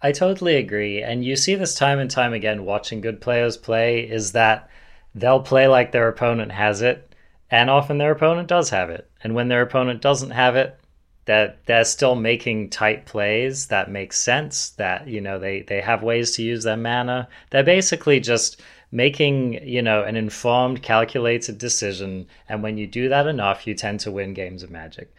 I 0.00 0.10
totally 0.10 0.56
agree. 0.56 1.02
And 1.02 1.22
you 1.22 1.36
see 1.36 1.54
this 1.54 1.74
time 1.74 1.98
and 1.98 2.10
time 2.10 2.32
again 2.32 2.64
watching 2.64 3.02
good 3.02 3.20
players 3.20 3.58
play 3.58 4.08
is 4.08 4.32
that 4.32 4.70
they'll 5.14 5.42
play 5.42 5.68
like 5.68 5.92
their 5.92 6.08
opponent 6.08 6.52
has 6.52 6.80
it, 6.80 7.14
and 7.50 7.68
often 7.68 7.98
their 7.98 8.12
opponent 8.12 8.48
does 8.48 8.70
have 8.70 8.88
it. 8.88 9.10
And 9.22 9.34
when 9.34 9.48
their 9.48 9.60
opponent 9.60 10.00
doesn't 10.00 10.30
have 10.30 10.56
it, 10.56 10.80
that 11.26 11.58
they're 11.66 11.84
still 11.84 12.14
making 12.14 12.70
tight 12.70 13.04
plays 13.04 13.66
that 13.66 13.90
make 13.90 14.14
sense, 14.14 14.70
that 14.70 15.08
you 15.08 15.20
know 15.20 15.38
they, 15.38 15.60
they 15.60 15.82
have 15.82 16.02
ways 16.02 16.30
to 16.36 16.42
use 16.42 16.64
their 16.64 16.78
mana. 16.78 17.28
They're 17.50 17.62
basically 17.62 18.18
just 18.18 18.62
making 18.94 19.66
you 19.66 19.82
know 19.82 20.04
an 20.04 20.16
informed 20.16 20.80
calculated 20.80 21.58
decision 21.58 22.26
and 22.48 22.62
when 22.62 22.78
you 22.78 22.86
do 22.86 23.08
that 23.08 23.26
enough 23.26 23.66
you 23.66 23.74
tend 23.74 23.98
to 24.00 24.10
win 24.10 24.32
games 24.32 24.62
of 24.62 24.70
magic. 24.70 25.12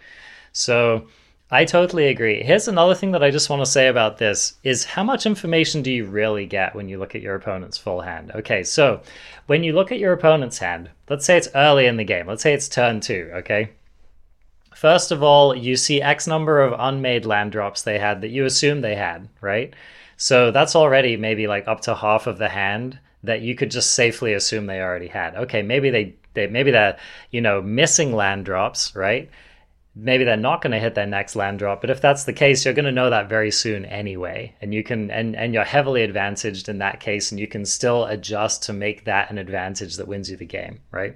So 0.53 1.07
i 1.51 1.65
totally 1.65 2.07
agree. 2.07 2.41
Here's 2.41 2.69
another 2.69 2.95
thing 2.95 3.11
that 3.11 3.23
i 3.23 3.29
just 3.29 3.49
want 3.49 3.61
to 3.61 3.65
say 3.77 3.87
about 3.87 4.17
this 4.17 4.55
is 4.63 4.85
how 4.85 5.03
much 5.03 5.25
information 5.25 5.81
do 5.83 5.91
you 5.91 6.05
really 6.05 6.45
get 6.45 6.73
when 6.73 6.87
you 6.89 6.97
look 6.97 7.15
at 7.15 7.21
your 7.21 7.35
opponent's 7.35 7.77
full 7.77 8.01
hand? 8.01 8.31
Okay 8.33 8.63
so 8.63 9.01
when 9.47 9.63
you 9.63 9.73
look 9.73 9.91
at 9.91 9.99
your 9.99 10.13
opponent's 10.13 10.57
hand 10.57 10.89
let's 11.09 11.25
say 11.25 11.37
it's 11.37 11.49
early 11.53 11.85
in 11.85 11.97
the 11.97 12.03
game 12.05 12.27
let's 12.27 12.43
say 12.43 12.53
it's 12.53 12.69
turn 12.69 13.01
two 13.01 13.29
okay? 13.35 13.69
First 14.73 15.11
of 15.11 15.23
all, 15.23 15.55
you 15.55 15.77
see 15.77 16.01
X 16.01 16.27
number 16.27 16.61
of 16.61 16.77
unmade 16.77 17.25
land 17.25 17.53
drops 17.53 17.81
they 17.81 17.97
had 17.97 18.19
that 18.21 18.29
you 18.29 18.43
assume 18.43 18.81
they 18.81 18.95
had, 18.95 19.29
right? 19.39 19.73
So 20.17 20.51
that's 20.51 20.75
already 20.75 21.15
maybe 21.15 21.47
like 21.47 21.65
up 21.67 21.79
to 21.81 21.95
half 21.95 22.27
of 22.27 22.37
the 22.37 22.49
hand 22.49 22.99
that 23.25 23.41
you 23.41 23.55
could 23.55 23.71
just 23.71 23.91
safely 23.91 24.33
assume 24.33 24.65
they 24.65 24.81
already 24.81 25.07
had. 25.07 25.35
Okay, 25.35 25.61
maybe 25.61 25.89
they, 25.89 26.15
they 26.33 26.47
maybe 26.47 26.71
they're 26.71 26.97
you 27.31 27.41
know 27.41 27.61
missing 27.61 28.13
land 28.13 28.45
drops, 28.45 28.95
right? 28.95 29.29
Maybe 29.97 30.25
they're 30.25 30.35
not 30.35 30.61
going 30.61 30.71
to 30.71 30.79
hit 30.79 30.93
their 30.93 31.05
next 31.05 31.37
land 31.37 31.59
drop, 31.59 31.79
but 31.79 31.89
if 31.89 32.01
that's 32.01 32.25
the 32.25 32.33
case, 32.33 32.65
you're 32.65 32.73
going 32.73 32.85
to 32.85 32.91
know 32.91 33.09
that 33.09 33.29
very 33.29 33.49
soon 33.49 33.85
anyway, 33.85 34.53
and 34.61 34.73
you 34.73 34.83
can 34.83 35.09
and 35.11 35.35
and 35.35 35.53
you're 35.53 35.63
heavily 35.63 36.03
advantaged 36.03 36.67
in 36.69 36.79
that 36.79 36.99
case, 36.99 37.31
and 37.31 37.39
you 37.39 37.47
can 37.47 37.65
still 37.65 38.05
adjust 38.05 38.63
to 38.63 38.73
make 38.73 39.05
that 39.05 39.29
an 39.29 39.37
advantage 39.37 39.95
that 39.97 40.07
wins 40.07 40.29
you 40.29 40.37
the 40.37 40.45
game, 40.45 40.81
right? 40.91 41.15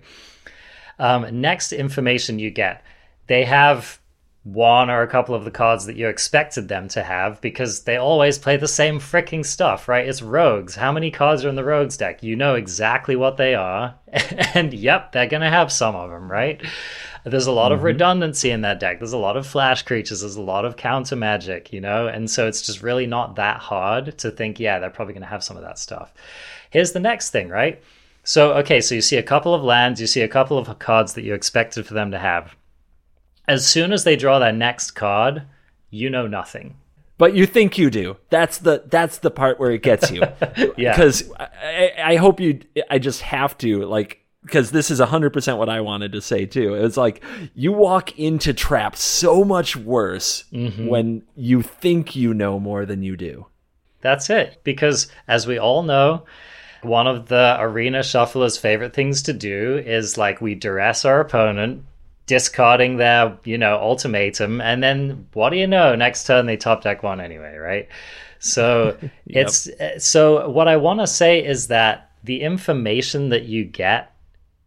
Um, 0.97 1.41
next 1.41 1.72
information 1.72 2.39
you 2.39 2.51
get, 2.51 2.84
they 3.28 3.45
have 3.45 3.99
one 4.44 4.90
or 4.90 5.02
a 5.02 5.08
couple 5.08 5.36
of 5.36 5.44
the 5.44 5.52
cards 5.52 5.86
that 5.86 5.98
you 5.98 6.08
expected 6.08 6.70
them 6.70 6.88
to 6.88 7.04
have 7.04 7.42
because 7.42 7.84
they 7.84 7.98
always 7.98 8.38
play 8.38 8.56
the 8.56 8.68
same 8.68 8.98
freaking 8.98 9.46
stuff, 9.46 9.90
right? 9.90 10.08
It's 10.08 10.22
rogues. 10.22 10.76
How 10.76 10.94
many 10.94 11.12
cards 11.12 11.44
are 11.44 11.50
in 11.50 11.56
the 11.56 11.64
rogues 11.64 11.98
deck? 11.98 12.24
You 12.24 12.38
know 12.38 12.56
exactly 12.56 13.18
what 13.18 13.36
they 13.36 13.54
are. 13.54 13.96
and 14.54 14.74
yep, 14.74 15.12
they're 15.12 15.28
going 15.28 15.42
to 15.42 15.50
have 15.50 15.72
some 15.72 15.94
of 15.94 16.10
them, 16.10 16.32
right? 16.32 16.62
There's 17.26 17.48
a 17.48 17.52
lot 17.52 17.72
mm-hmm. 17.72 17.80
of 17.80 17.84
redundancy 17.84 18.50
in 18.50 18.62
that 18.62 18.80
deck. 18.80 19.00
There's 19.00 19.14
a 19.14 19.18
lot 19.18 19.36
of 19.36 19.46
flash 19.46 19.84
creatures. 19.84 20.22
There's 20.22 20.38
a 20.38 20.42
lot 20.42 20.64
of 20.64 20.78
counter 20.78 21.18
magic, 21.18 21.74
you 21.74 21.82
know? 21.82 22.08
And 22.08 22.32
so 22.32 22.48
it's 22.48 22.66
just 22.66 22.82
really 22.82 23.06
not 23.06 23.36
that 23.36 23.60
hard 23.60 24.18
to 24.20 24.32
think, 24.32 24.58
yeah, 24.58 24.80
they're 24.80 24.90
probably 24.90 25.14
going 25.14 25.24
to 25.24 25.28
have 25.28 25.44
some 25.44 25.58
of 25.58 25.64
that 25.64 25.78
stuff. 25.78 26.14
Here's 26.70 26.94
the 26.94 27.02
next 27.02 27.32
thing, 27.32 27.50
right? 27.50 27.82
So, 28.24 28.54
okay, 28.54 28.80
so 28.80 28.96
you 28.96 29.02
see 29.02 29.18
a 29.18 29.24
couple 29.24 29.54
of 29.54 29.64
lands, 29.64 30.00
you 30.00 30.08
see 30.08 30.22
a 30.22 30.28
couple 30.28 30.58
of 30.58 30.80
cards 30.80 31.14
that 31.16 31.24
you 31.24 31.34
expected 31.34 31.86
for 31.86 31.94
them 31.94 32.12
to 32.12 32.20
have. 32.20 32.56
As 33.50 33.68
soon 33.68 33.91
as 33.91 34.04
they 34.04 34.16
draw 34.16 34.39
their 34.39 34.54
next 34.54 34.91
card, 34.91 35.43
you 35.89 36.10
know 36.10 36.28
nothing. 36.28 36.76
But 37.18 37.34
you 37.34 37.45
think 37.45 37.78
you 37.78 37.89
do. 37.89 38.16
That's 38.30 38.60
the 38.60 38.84
that's 38.86 39.18
the 39.18 39.30
part 39.30 39.60
where 39.60 39.72
it 39.72 39.84
gets 39.84 40.10
you. 40.10 40.22
yeah. 40.78 40.93
Because 40.93 41.30
I, 41.38 41.91
I 42.02 42.16
hope 42.16 42.39
you. 42.39 42.62
I 42.89 42.97
just 42.97 43.22
have 43.24 43.58
to 43.58 43.86
like 43.86 44.20
because 44.43 44.72
this 44.72 44.89
is 44.89 45.02
100% 45.02 45.58
what 45.58 45.68
I 45.68 45.82
wanted 45.82 46.14
to 46.14 46.22
say 46.22 46.45
too. 46.45 46.74
It's 46.76 46.95
like 46.95 47.22
you 47.54 47.74
walk 47.74 48.18
into 48.18 48.54
traps 48.54 49.02
so 49.02 49.43
much 49.43 49.76
worse 49.76 50.45
mm-hmm. 50.54 50.88
when 50.88 51.24
you 51.36 51.62
think 51.62 52.16
you 52.16 52.34
know 52.34 52.58
more 52.58 52.86
than 52.86 53.04
you 53.04 53.18
do. 53.18 53.47
That's 54.02 54.30
it. 54.30 54.62
Because 54.64 55.08
as 55.28 55.45
we 55.45 55.58
all 55.58 55.84
know, 55.84 56.24
one 56.82 57.08
of 57.08 57.28
the 57.28 57.58
arena 57.60 58.02
shuffler's 58.02 58.58
favorite 58.58 58.93
things 58.93 59.24
to 59.24 59.34
do 59.34 59.78
is 59.78 60.18
like 60.18 60.39
we 60.39 60.56
duress 60.56 61.04
our 61.04 61.20
opponent, 61.20 61.84
discarding 62.30 62.98
their, 62.98 63.36
you 63.44 63.58
know, 63.58 63.80
ultimatum, 63.80 64.62
and 64.62 64.84
then 64.84 65.28
what 65.34 65.50
do 65.50 65.58
you 65.58 65.66
know? 65.66 65.96
Next 65.96 66.28
turn 66.28 66.46
they 66.46 66.58
top 66.58 66.84
deck 66.84 67.02
one 67.02 67.20
anyway, 67.20 67.58
right? 67.58 67.90
So 68.38 68.96
yep. 69.26 69.48
it's 69.48 69.68
so 69.98 70.48
what 70.48 70.68
I 70.68 70.78
want 70.78 71.00
to 71.00 71.08
say 71.08 71.44
is 71.44 71.68
that 71.68 72.12
the 72.24 72.42
information 72.42 73.30
that 73.30 73.46
you 73.46 73.66
get 73.66 74.16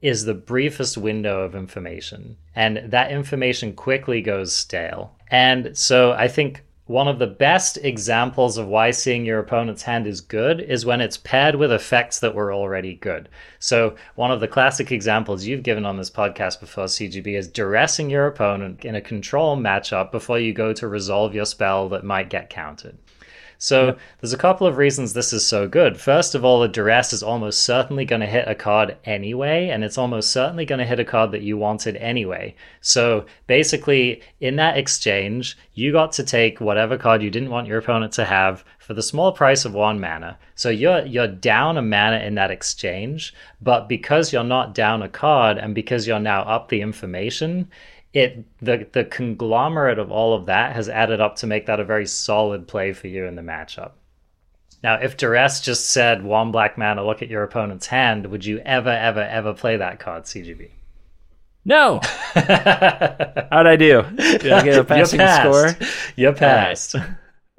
is 0.00 0.24
the 0.24 0.34
briefest 0.34 0.98
window 0.98 1.42
of 1.42 1.54
information, 1.54 2.36
and 2.56 2.78
that 2.90 3.12
information 3.12 3.74
quickly 3.74 4.20
goes 4.20 4.52
stale. 4.52 5.14
And 5.28 5.78
so 5.78 6.10
I 6.10 6.26
think 6.26 6.64
one 6.86 7.06
of 7.06 7.20
the 7.20 7.26
best 7.28 7.78
examples 7.78 8.58
of 8.58 8.66
why 8.66 8.90
seeing 8.90 9.24
your 9.24 9.38
opponent's 9.38 9.84
hand 9.84 10.04
is 10.04 10.20
good 10.20 10.60
is 10.60 10.84
when 10.84 11.00
it's 11.00 11.16
paired 11.16 11.54
with 11.54 11.70
effects 11.70 12.18
that 12.18 12.34
were 12.34 12.52
already 12.52 12.94
good. 12.94 13.28
So, 13.60 13.94
one 14.16 14.32
of 14.32 14.40
the 14.40 14.48
classic 14.48 14.90
examples 14.90 15.44
you've 15.44 15.62
given 15.62 15.86
on 15.86 15.96
this 15.96 16.10
podcast 16.10 16.58
before, 16.58 16.86
CGB, 16.86 17.38
is 17.38 17.48
duressing 17.48 18.10
your 18.10 18.26
opponent 18.26 18.84
in 18.84 18.96
a 18.96 19.00
control 19.00 19.56
matchup 19.56 20.10
before 20.10 20.40
you 20.40 20.52
go 20.52 20.72
to 20.72 20.88
resolve 20.88 21.34
your 21.34 21.46
spell 21.46 21.88
that 21.90 22.04
might 22.04 22.28
get 22.28 22.50
countered. 22.50 22.98
So 23.62 23.86
yep. 23.86 24.00
there's 24.20 24.32
a 24.32 24.38
couple 24.38 24.66
of 24.66 24.76
reasons 24.76 25.12
this 25.12 25.32
is 25.32 25.46
so 25.46 25.68
good. 25.68 25.96
First 25.96 26.34
of 26.34 26.44
all, 26.44 26.58
the 26.58 26.66
duress 26.66 27.12
is 27.12 27.22
almost 27.22 27.62
certainly 27.62 28.04
going 28.04 28.20
to 28.20 28.26
hit 28.26 28.48
a 28.48 28.56
card 28.56 28.96
anyway, 29.04 29.68
and 29.68 29.84
it's 29.84 29.96
almost 29.96 30.32
certainly 30.32 30.64
going 30.64 30.80
to 30.80 30.84
hit 30.84 30.98
a 30.98 31.04
card 31.04 31.30
that 31.30 31.42
you 31.42 31.56
wanted 31.56 31.94
anyway. 31.98 32.56
So 32.80 33.24
basically, 33.46 34.20
in 34.40 34.56
that 34.56 34.76
exchange, 34.76 35.56
you 35.74 35.92
got 35.92 36.10
to 36.14 36.24
take 36.24 36.60
whatever 36.60 36.98
card 36.98 37.22
you 37.22 37.30
didn't 37.30 37.50
want 37.50 37.68
your 37.68 37.78
opponent 37.78 38.12
to 38.14 38.24
have 38.24 38.64
for 38.80 38.94
the 38.94 39.02
small 39.02 39.30
price 39.30 39.64
of 39.64 39.74
one 39.74 40.00
mana. 40.00 40.38
So 40.56 40.68
you're 40.68 41.06
you're 41.06 41.28
down 41.28 41.78
a 41.78 41.82
mana 41.82 42.18
in 42.18 42.34
that 42.34 42.50
exchange, 42.50 43.32
but 43.60 43.88
because 43.88 44.32
you're 44.32 44.42
not 44.42 44.74
down 44.74 45.02
a 45.02 45.08
card 45.08 45.56
and 45.56 45.72
because 45.72 46.08
you're 46.08 46.18
now 46.18 46.42
up 46.42 46.68
the 46.68 46.80
information, 46.80 47.70
it 48.12 48.44
the 48.58 48.86
the 48.92 49.04
conglomerate 49.04 49.98
of 49.98 50.10
all 50.10 50.34
of 50.34 50.46
that 50.46 50.74
has 50.74 50.88
added 50.88 51.20
up 51.20 51.36
to 51.36 51.46
make 51.46 51.66
that 51.66 51.80
a 51.80 51.84
very 51.84 52.06
solid 52.06 52.68
play 52.68 52.92
for 52.92 53.08
you 53.08 53.24
in 53.24 53.36
the 53.36 53.42
matchup. 53.42 53.92
Now, 54.82 54.94
if 54.96 55.16
Duress 55.16 55.60
just 55.60 55.90
said 55.90 56.24
one 56.24 56.50
black 56.50 56.76
mana, 56.76 57.06
look 57.06 57.22
at 57.22 57.28
your 57.28 57.44
opponent's 57.44 57.86
hand, 57.86 58.26
would 58.26 58.44
you 58.44 58.58
ever, 58.58 58.90
ever, 58.90 59.22
ever 59.22 59.54
play 59.54 59.76
that 59.76 60.00
card, 60.00 60.24
CGB? 60.24 60.70
No. 61.64 62.00
How'd 62.34 63.66
I 63.66 63.76
do? 63.76 64.02
Did 64.16 64.50
I 64.50 64.64
get 64.64 64.78
a 64.78 64.84
passing 64.84 65.20
you 65.20 65.28
score? 65.28 65.76
You 66.16 66.32
passed. 66.32 66.94
Right. 66.94 67.06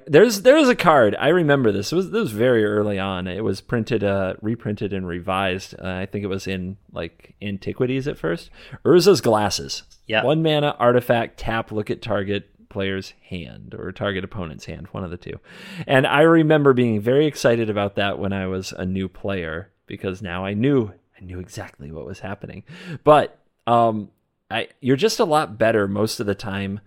There's 0.06 0.42
there 0.42 0.56
was 0.56 0.68
a 0.68 0.76
card 0.76 1.16
I 1.18 1.28
remember 1.28 1.72
this. 1.72 1.92
It 1.92 1.96
was 1.96 2.10
this 2.10 2.20
was 2.20 2.32
very 2.32 2.64
early 2.64 2.98
on. 2.98 3.26
It 3.26 3.42
was 3.42 3.60
printed, 3.60 4.04
uh, 4.04 4.34
reprinted 4.42 4.92
and 4.92 5.06
revised. 5.06 5.74
Uh, 5.78 5.88
I 5.88 6.06
think 6.06 6.24
it 6.24 6.28
was 6.28 6.46
in 6.46 6.76
like 6.92 7.34
antiquities 7.40 8.06
at 8.08 8.18
first. 8.18 8.50
Urza's 8.84 9.20
glasses. 9.20 9.82
Yeah. 10.06 10.24
One 10.24 10.42
mana 10.42 10.76
artifact. 10.78 11.38
Tap. 11.38 11.72
Look 11.72 11.90
at 11.90 12.02
target 12.02 12.50
player's 12.68 13.14
hand 13.28 13.74
or 13.78 13.92
target 13.92 14.24
opponent's 14.24 14.64
hand. 14.64 14.88
One 14.92 15.04
of 15.04 15.10
the 15.10 15.16
two. 15.16 15.38
And 15.86 16.06
I 16.06 16.22
remember 16.22 16.72
being 16.72 17.00
very 17.00 17.26
excited 17.26 17.70
about 17.70 17.94
that 17.94 18.18
when 18.18 18.32
I 18.32 18.46
was 18.46 18.72
a 18.72 18.84
new 18.84 19.08
player 19.08 19.70
because 19.86 20.20
now 20.20 20.44
I 20.44 20.54
knew 20.54 20.92
I 21.18 21.24
knew 21.24 21.38
exactly 21.38 21.92
what 21.92 22.06
was 22.06 22.20
happening. 22.20 22.64
But 23.04 23.38
um, 23.66 24.10
I 24.50 24.68
you're 24.80 24.96
just 24.96 25.20
a 25.20 25.24
lot 25.24 25.58
better 25.58 25.88
most 25.88 26.20
of 26.20 26.26
the 26.26 26.34
time 26.34 26.80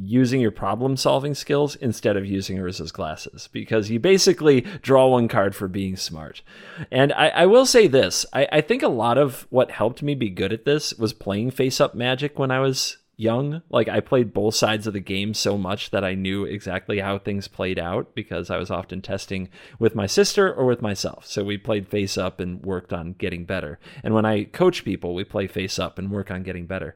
using 0.00 0.40
your 0.40 0.50
problem 0.50 0.96
solving 0.96 1.34
skills 1.34 1.74
instead 1.76 2.16
of 2.16 2.24
using 2.24 2.58
Urza's 2.58 2.92
glasses 2.92 3.48
because 3.52 3.90
you 3.90 3.98
basically 3.98 4.60
draw 4.82 5.08
one 5.08 5.28
card 5.28 5.54
for 5.54 5.68
being 5.68 5.96
smart. 5.96 6.42
And 6.90 7.12
I, 7.12 7.28
I 7.28 7.46
will 7.46 7.66
say 7.66 7.88
this 7.88 8.24
I, 8.32 8.48
I, 8.52 8.60
think 8.60 8.82
a 8.82 8.88
lot 8.88 9.18
of 9.18 9.46
what 9.50 9.70
helped 9.70 10.02
me 10.02 10.14
be 10.14 10.30
good 10.30 10.52
at 10.52 10.64
this 10.64 10.94
was 10.94 11.12
playing 11.12 11.50
face 11.50 11.80
up 11.80 11.94
magic 11.94 12.38
when 12.38 12.50
I 12.50 12.60
was 12.60 12.98
young. 13.16 13.62
Like 13.68 13.88
I 13.88 13.98
played 13.98 14.32
both 14.32 14.54
sides 14.54 14.86
of 14.86 14.92
the 14.92 15.00
game 15.00 15.34
so 15.34 15.58
much 15.58 15.90
that 15.90 16.04
I 16.04 16.14
knew 16.14 16.44
exactly 16.44 17.00
how 17.00 17.18
things 17.18 17.48
played 17.48 17.78
out 17.78 18.14
because 18.14 18.50
I 18.50 18.58
was 18.58 18.70
often 18.70 19.02
testing 19.02 19.48
with 19.80 19.96
my 19.96 20.06
sister 20.06 20.52
or 20.52 20.64
with 20.64 20.80
myself. 20.80 21.26
So 21.26 21.42
we 21.42 21.58
played 21.58 21.88
face 21.88 22.16
up 22.16 22.38
and 22.38 22.62
worked 22.62 22.92
on 22.92 23.14
getting 23.14 23.44
better. 23.44 23.80
And 24.04 24.14
when 24.14 24.24
I 24.24 24.44
coach 24.44 24.84
people, 24.84 25.14
we 25.14 25.24
play 25.24 25.48
face 25.48 25.78
up 25.78 25.98
and 25.98 26.10
work 26.10 26.30
on 26.30 26.44
getting 26.44 26.66
better. 26.66 26.94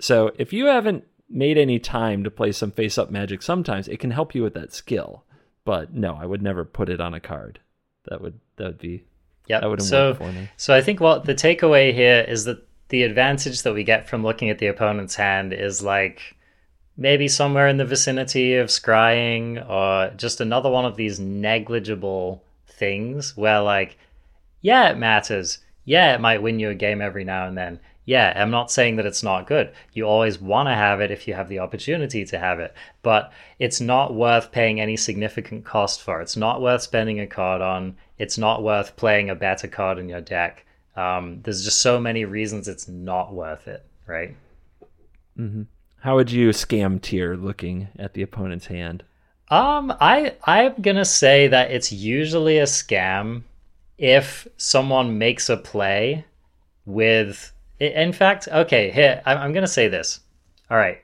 So 0.00 0.32
if 0.36 0.52
you 0.52 0.66
haven't 0.66 1.04
made 1.30 1.56
any 1.56 1.78
time 1.78 2.24
to 2.24 2.30
play 2.30 2.52
some 2.52 2.72
face 2.72 2.98
up 2.98 3.10
magic 3.10 3.42
sometimes, 3.42 3.88
it 3.88 4.00
can 4.00 4.10
help 4.10 4.34
you 4.34 4.42
with 4.42 4.54
that 4.54 4.72
skill. 4.72 5.24
But 5.64 5.94
no, 5.94 6.18
I 6.20 6.26
would 6.26 6.42
never 6.42 6.64
put 6.64 6.88
it 6.88 7.00
on 7.00 7.14
a 7.14 7.20
card. 7.20 7.60
That 8.08 8.20
would 8.20 8.40
that 8.56 8.66
would 8.66 8.78
be 8.78 9.04
yeah. 9.46 9.60
That 9.60 9.68
wouldn't 9.68 9.88
so, 9.88 10.14
for 10.14 10.32
me. 10.32 10.48
So 10.56 10.74
I 10.74 10.80
think 10.80 11.00
what 11.00 11.24
the 11.24 11.34
takeaway 11.34 11.94
here 11.94 12.24
is 12.26 12.44
that 12.44 12.66
the 12.88 13.02
advantage 13.04 13.62
that 13.62 13.72
we 13.72 13.84
get 13.84 14.08
from 14.08 14.22
looking 14.22 14.50
at 14.50 14.58
the 14.58 14.66
opponent's 14.66 15.14
hand 15.14 15.52
is 15.52 15.82
like 15.82 16.36
maybe 16.96 17.28
somewhere 17.28 17.66
in 17.66 17.78
the 17.78 17.84
vicinity 17.84 18.54
of 18.54 18.68
scrying 18.68 19.68
or 19.68 20.14
just 20.16 20.40
another 20.40 20.70
one 20.70 20.84
of 20.84 20.96
these 20.96 21.18
negligible 21.18 22.44
things 22.66 23.36
where 23.36 23.60
like 23.60 23.96
yeah 24.60 24.90
it 24.90 24.98
matters 24.98 25.58
yeah 25.84 26.14
it 26.14 26.20
might 26.20 26.42
win 26.42 26.58
you 26.58 26.68
a 26.68 26.74
game 26.74 27.00
every 27.00 27.24
now 27.24 27.46
and 27.46 27.56
then 27.56 27.80
yeah, 28.04 28.32
I'm 28.34 28.50
not 28.50 28.70
saying 28.70 28.96
that 28.96 29.06
it's 29.06 29.22
not 29.22 29.46
good. 29.46 29.72
You 29.92 30.04
always 30.04 30.40
want 30.40 30.68
to 30.68 30.74
have 30.74 31.00
it 31.00 31.10
if 31.10 31.28
you 31.28 31.34
have 31.34 31.48
the 31.48 31.58
opportunity 31.58 32.24
to 32.24 32.38
have 32.38 32.58
it, 32.58 32.74
but 33.02 33.32
it's 33.58 33.80
not 33.80 34.14
worth 34.14 34.50
paying 34.52 34.80
any 34.80 34.96
significant 34.96 35.64
cost 35.64 36.02
for. 36.02 36.20
It's 36.20 36.36
not 36.36 36.62
worth 36.62 36.82
spending 36.82 37.20
a 37.20 37.26
card 37.26 37.60
on. 37.60 37.96
It's 38.18 38.38
not 38.38 38.62
worth 38.62 38.96
playing 38.96 39.30
a 39.30 39.34
better 39.34 39.68
card 39.68 39.98
in 39.98 40.08
your 40.08 40.20
deck. 40.20 40.64
Um, 40.96 41.40
there's 41.42 41.64
just 41.64 41.80
so 41.80 42.00
many 42.00 42.24
reasons 42.24 42.68
it's 42.68 42.88
not 42.88 43.32
worth 43.32 43.68
it, 43.68 43.84
right? 44.06 44.34
Mm-hmm. 45.38 45.62
How 46.00 46.16
would 46.16 46.30
you 46.30 46.50
scam 46.50 47.00
tier 47.00 47.36
looking 47.36 47.88
at 47.98 48.14
the 48.14 48.22
opponent's 48.22 48.66
hand? 48.66 49.04
Um, 49.50 49.92
I 50.00 50.34
I'm 50.44 50.74
gonna 50.80 51.04
say 51.04 51.48
that 51.48 51.70
it's 51.70 51.92
usually 51.92 52.58
a 52.58 52.64
scam 52.64 53.42
if 53.98 54.46
someone 54.56 55.18
makes 55.18 55.48
a 55.48 55.56
play 55.56 56.24
with 56.86 57.52
in 57.80 58.12
fact, 58.12 58.48
okay, 58.48 58.90
here, 58.90 59.22
I'm 59.24 59.52
going 59.52 59.64
to 59.64 59.68
say 59.68 59.88
this. 59.88 60.20
All 60.70 60.76
right. 60.76 61.02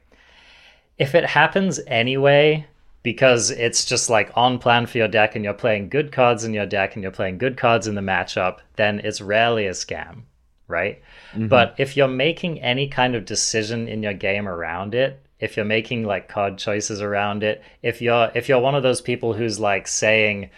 If 0.98 1.14
it 1.14 1.24
happens 1.24 1.80
anyway, 1.86 2.66
because 3.02 3.50
it's 3.50 3.84
just 3.84 4.10
like 4.10 4.30
on 4.34 4.58
plan 4.58 4.86
for 4.86 4.98
your 4.98 5.08
deck 5.08 5.36
and 5.36 5.44
you're 5.44 5.54
playing 5.54 5.88
good 5.88 6.10
cards 6.12 6.44
in 6.44 6.52
your 6.52 6.66
deck 6.66 6.94
and 6.94 7.02
you're 7.02 7.12
playing 7.12 7.38
good 7.38 7.56
cards 7.56 7.86
in 7.86 7.94
the 7.94 8.00
matchup, 8.00 8.58
then 8.76 9.00
it's 9.00 9.20
rarely 9.20 9.66
a 9.66 9.70
scam, 9.70 10.22
right? 10.68 11.00
Mm-hmm. 11.32 11.48
But 11.48 11.74
if 11.78 11.96
you're 11.96 12.08
making 12.08 12.60
any 12.60 12.88
kind 12.88 13.14
of 13.14 13.24
decision 13.24 13.88
in 13.88 14.02
your 14.02 14.14
game 14.14 14.48
around 14.48 14.94
it, 14.94 15.22
if 15.38 15.56
you're 15.56 15.66
making 15.66 16.04
like 16.04 16.28
card 16.28 16.58
choices 16.58 17.00
around 17.00 17.42
it, 17.42 17.62
if 17.82 18.00
you're 18.00 18.30
if 18.34 18.48
you're 18.48 18.60
one 18.60 18.74
of 18.74 18.82
those 18.82 19.00
people 19.00 19.34
who's 19.34 19.60
like 19.60 19.86
saying, 19.86 20.50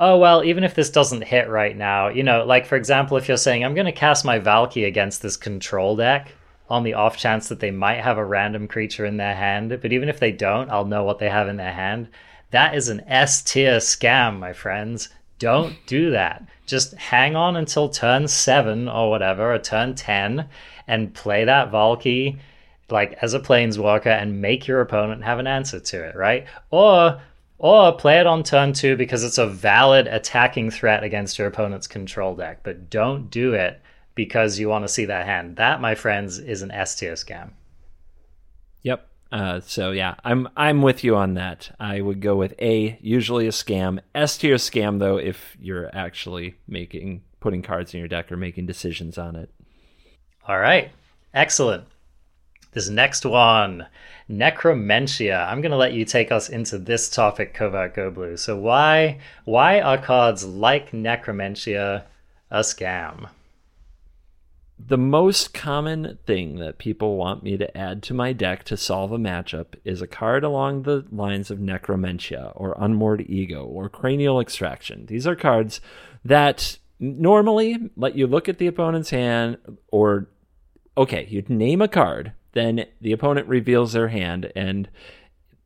oh 0.00 0.16
well 0.16 0.42
even 0.42 0.64
if 0.64 0.74
this 0.74 0.90
doesn't 0.90 1.22
hit 1.22 1.48
right 1.48 1.76
now 1.76 2.08
you 2.08 2.24
know 2.24 2.44
like 2.44 2.66
for 2.66 2.74
example 2.74 3.16
if 3.16 3.28
you're 3.28 3.36
saying 3.36 3.64
i'm 3.64 3.74
going 3.74 3.86
to 3.86 3.92
cast 3.92 4.24
my 4.24 4.40
Valki 4.40 4.86
against 4.86 5.22
this 5.22 5.36
control 5.36 5.94
deck 5.94 6.32
on 6.68 6.82
the 6.82 6.94
off 6.94 7.16
chance 7.16 7.48
that 7.48 7.60
they 7.60 7.70
might 7.70 8.00
have 8.00 8.18
a 8.18 8.24
random 8.24 8.66
creature 8.66 9.04
in 9.04 9.16
their 9.16 9.34
hand 9.36 9.78
but 9.82 9.92
even 9.92 10.08
if 10.08 10.18
they 10.18 10.32
don't 10.32 10.70
i'll 10.70 10.84
know 10.84 11.04
what 11.04 11.18
they 11.20 11.28
have 11.28 11.46
in 11.48 11.56
their 11.56 11.72
hand. 11.72 12.08
That 12.50 12.74
is 12.74 12.88
an 12.88 13.02
s 13.06 13.42
tier 13.42 13.76
scam 13.76 14.38
my 14.40 14.52
friends. 14.52 15.08
Don't 15.38 15.76
do 15.86 16.10
that. 16.10 16.44
Just 16.66 16.94
hang 16.94 17.36
on 17.36 17.56
until 17.56 17.88
turn 17.88 18.26
7 18.28 18.88
or 18.88 19.08
whatever 19.08 19.54
or 19.54 19.58
turn 19.58 19.94
10 19.94 20.48
and 20.86 21.14
play 21.14 21.44
that 21.44 21.70
Valki 21.70 22.38
like 22.90 23.16
as 23.22 23.34
a 23.34 23.40
planeswalker 23.40 24.08
and 24.08 24.40
make 24.40 24.66
your 24.66 24.80
opponent 24.80 25.22
have 25.22 25.38
an 25.38 25.46
answer 25.46 25.78
to 25.78 26.04
it, 26.04 26.16
right? 26.16 26.46
Or 26.70 27.20
or 27.60 27.92
play 27.92 28.18
it 28.18 28.26
on 28.26 28.42
turn 28.42 28.72
two 28.72 28.96
because 28.96 29.22
it's 29.22 29.36
a 29.36 29.46
valid 29.46 30.06
attacking 30.06 30.70
threat 30.70 31.04
against 31.04 31.38
your 31.38 31.46
opponent's 31.46 31.86
control 31.86 32.34
deck, 32.34 32.60
but 32.62 32.88
don't 32.88 33.30
do 33.30 33.52
it 33.52 33.82
because 34.14 34.58
you 34.58 34.66
want 34.66 34.82
to 34.82 34.88
see 34.88 35.04
that 35.04 35.26
hand. 35.26 35.56
That, 35.56 35.78
my 35.78 35.94
friends, 35.94 36.38
is 36.38 36.62
an 36.62 36.70
S 36.70 36.96
tier 36.96 37.12
scam. 37.12 37.50
Yep. 38.82 39.06
Uh, 39.30 39.60
so 39.60 39.90
yeah, 39.90 40.14
I'm 40.24 40.48
I'm 40.56 40.80
with 40.80 41.04
you 41.04 41.16
on 41.16 41.34
that. 41.34 41.70
I 41.78 42.00
would 42.00 42.22
go 42.22 42.34
with 42.34 42.54
A, 42.60 42.98
usually 43.02 43.46
a 43.46 43.50
scam. 43.50 44.00
S 44.14 44.38
tier 44.38 44.56
scam 44.56 44.98
though, 44.98 45.18
if 45.18 45.54
you're 45.60 45.94
actually 45.94 46.54
making 46.66 47.22
putting 47.40 47.60
cards 47.60 47.92
in 47.92 48.00
your 48.00 48.08
deck 48.08 48.32
or 48.32 48.38
making 48.38 48.64
decisions 48.64 49.18
on 49.18 49.36
it. 49.36 49.50
All 50.48 50.58
right, 50.58 50.90
excellent. 51.34 51.84
This 52.72 52.88
next 52.88 53.26
one, 53.26 53.86
necromentia. 54.30 55.44
I'm 55.48 55.60
going 55.60 55.72
to 55.72 55.76
let 55.76 55.92
you 55.92 56.04
take 56.04 56.30
us 56.30 56.48
into 56.48 56.78
this 56.78 57.08
topic, 57.08 57.52
Covert 57.52 57.94
Go 57.94 58.10
Blue. 58.10 58.36
So 58.36 58.56
why 58.56 59.18
why 59.44 59.80
are 59.80 59.98
cards 59.98 60.44
like 60.44 60.92
necromentia 60.92 62.04
a 62.50 62.60
scam? 62.60 63.28
The 64.78 64.96
most 64.96 65.52
common 65.52 66.18
thing 66.26 66.56
that 66.56 66.78
people 66.78 67.16
want 67.16 67.42
me 67.42 67.56
to 67.56 67.76
add 67.76 68.02
to 68.04 68.14
my 68.14 68.32
deck 68.32 68.64
to 68.64 68.76
solve 68.76 69.12
a 69.12 69.18
matchup 69.18 69.74
is 69.84 70.00
a 70.00 70.06
card 70.06 70.42
along 70.42 70.82
the 70.82 71.04
lines 71.12 71.50
of 71.50 71.58
Necromentia 71.58 72.52
or 72.54 72.74
Unmoored 72.78 73.26
Ego 73.28 73.64
or 73.64 73.90
Cranial 73.90 74.40
Extraction. 74.40 75.04
These 75.06 75.26
are 75.26 75.36
cards 75.36 75.82
that 76.24 76.78
normally 76.98 77.90
let 77.96 78.16
you 78.16 78.26
look 78.26 78.48
at 78.48 78.58
the 78.58 78.66
opponent's 78.68 79.10
hand 79.10 79.58
or 79.88 80.28
okay, 80.96 81.26
you'd 81.28 81.50
name 81.50 81.82
a 81.82 81.88
card 81.88 82.32
then 82.52 82.86
the 83.00 83.12
opponent 83.12 83.46
reveals 83.48 83.92
their 83.92 84.08
hand 84.08 84.52
and 84.56 84.88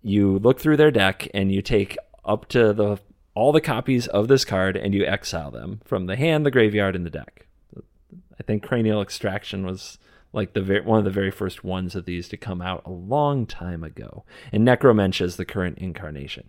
you 0.02 0.38
look 0.38 0.60
through 0.60 0.76
their 0.76 0.90
deck 0.90 1.28
and 1.32 1.50
you 1.50 1.62
take 1.62 1.96
up 2.24 2.48
to 2.48 2.72
the 2.72 2.98
all 3.34 3.52
the 3.52 3.60
copies 3.60 4.06
of 4.06 4.28
this 4.28 4.44
card 4.44 4.76
and 4.76 4.94
you 4.94 5.04
exile 5.04 5.50
them 5.50 5.80
from 5.84 6.06
the 6.06 6.16
hand, 6.16 6.46
the 6.46 6.50
graveyard, 6.50 6.94
and 6.94 7.04
the 7.04 7.10
deck. 7.10 7.46
I 7.76 8.42
think 8.44 8.62
Cranial 8.62 9.02
Extraction 9.02 9.66
was 9.66 9.98
like 10.32 10.52
the 10.52 10.82
one 10.84 10.98
of 10.98 11.04
the 11.04 11.10
very 11.10 11.30
first 11.30 11.64
ones 11.64 11.94
of 11.94 12.04
these 12.04 12.28
to 12.28 12.36
come 12.36 12.60
out 12.60 12.82
a 12.84 12.90
long 12.90 13.46
time 13.46 13.82
ago, 13.84 14.24
and 14.52 14.66
Necromentia 14.66 15.22
is 15.22 15.36
the 15.36 15.44
current 15.44 15.78
incarnation. 15.78 16.48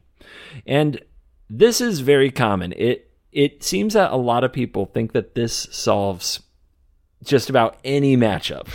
And 0.66 1.02
this 1.50 1.82
is 1.82 2.00
very 2.00 2.32
common. 2.32 2.74
It 2.74 3.12
it 3.32 3.64
seems 3.64 3.94
that 3.94 4.12
a 4.12 4.18
lot 4.18 4.44
of 4.44 4.54
people 4.54 4.86
think 4.86 5.12
that 5.14 5.36
this 5.36 5.68
solves 5.72 6.42
just 7.24 7.50
about 7.50 7.78
any 7.84 8.16
matchup 8.16 8.68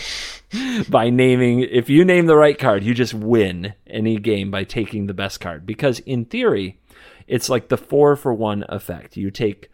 by 0.88 1.10
naming 1.10 1.60
if 1.60 1.88
you 1.88 2.04
name 2.04 2.26
the 2.26 2.36
right 2.36 2.58
card 2.58 2.82
you 2.82 2.92
just 2.94 3.14
win 3.14 3.74
any 3.86 4.18
game 4.18 4.50
by 4.50 4.64
taking 4.64 5.06
the 5.06 5.14
best 5.14 5.40
card. 5.40 5.66
Because 5.66 6.00
in 6.00 6.24
theory 6.24 6.80
it's 7.26 7.48
like 7.48 7.68
the 7.68 7.76
4 7.76 8.16
for 8.16 8.34
1 8.34 8.64
effect. 8.68 9.16
You 9.16 9.30
take 9.30 9.70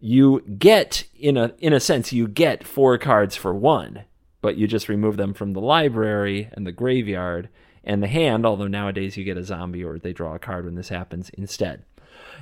you 0.00 0.40
get 0.58 1.04
in 1.18 1.36
a 1.36 1.54
in 1.58 1.72
a 1.72 1.80
sense 1.80 2.12
you 2.12 2.28
get 2.28 2.66
four 2.66 2.98
cards 2.98 3.34
for 3.36 3.54
one 3.54 4.04
but 4.42 4.54
you 4.54 4.66
just 4.66 4.90
remove 4.90 5.16
them 5.16 5.32
from 5.32 5.54
the 5.54 5.60
library 5.62 6.50
and 6.52 6.66
the 6.66 6.72
graveyard 6.72 7.48
and 7.82 8.02
the 8.02 8.06
hand 8.06 8.44
although 8.44 8.66
nowadays 8.66 9.16
you 9.16 9.24
get 9.24 9.38
a 9.38 9.42
zombie 9.42 9.82
or 9.82 9.98
they 9.98 10.12
draw 10.12 10.34
a 10.34 10.38
card 10.38 10.66
when 10.66 10.74
this 10.74 10.90
happens 10.90 11.30
instead. 11.30 11.84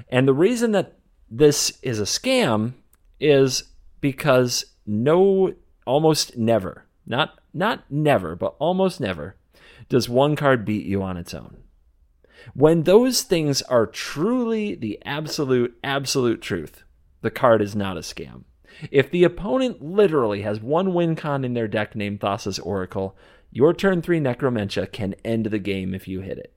And 0.09 0.27
the 0.27 0.35
reason 0.35 0.73
that 0.73 0.99
this 1.31 1.79
is 1.83 2.01
a 2.01 2.05
scam 2.05 2.73
is 3.21 3.65
because 4.01 4.65
no 4.85 5.55
almost 5.87 6.37
never, 6.37 6.85
not 7.07 7.39
not 7.53 7.85
never, 7.91 8.35
but 8.37 8.55
almost 8.59 9.01
never, 9.01 9.37
does 9.89 10.09
one 10.09 10.37
card 10.37 10.65
beat 10.65 10.87
you 10.87 11.03
on 11.03 11.17
its 11.17 11.35
own. 11.35 11.59
When 12.55 12.83
those 12.83 13.23
things 13.23 13.63
are 13.63 13.87
truly 13.87 14.75
the 14.75 14.99
absolute, 15.05 15.77
absolute 15.85 16.43
truth, 16.43 16.83
the 17.21 17.31
card 17.31 17.63
is 17.63 17.77
not 17.77 17.97
a 17.97 18.01
scam. 18.01 18.45
If 18.91 19.11
the 19.11 19.25
opponent 19.25 19.83
literally 19.83 20.43
has 20.43 20.61
one 20.61 20.95
win 20.95 21.15
con 21.15 21.45
in 21.45 21.55
their 21.55 21.69
deck 21.69 21.95
named 21.95 22.21
Thassa's 22.21 22.59
Oracle, 22.59 23.17
your 23.51 23.75
turn 23.75 24.03
3 24.03 24.19
Necromentia 24.19 24.91
can 24.91 25.15
end 25.25 25.47
the 25.47 25.59
game 25.59 25.95
if 25.95 26.09
you 26.09 26.21
hit 26.21 26.39
it. 26.39 26.55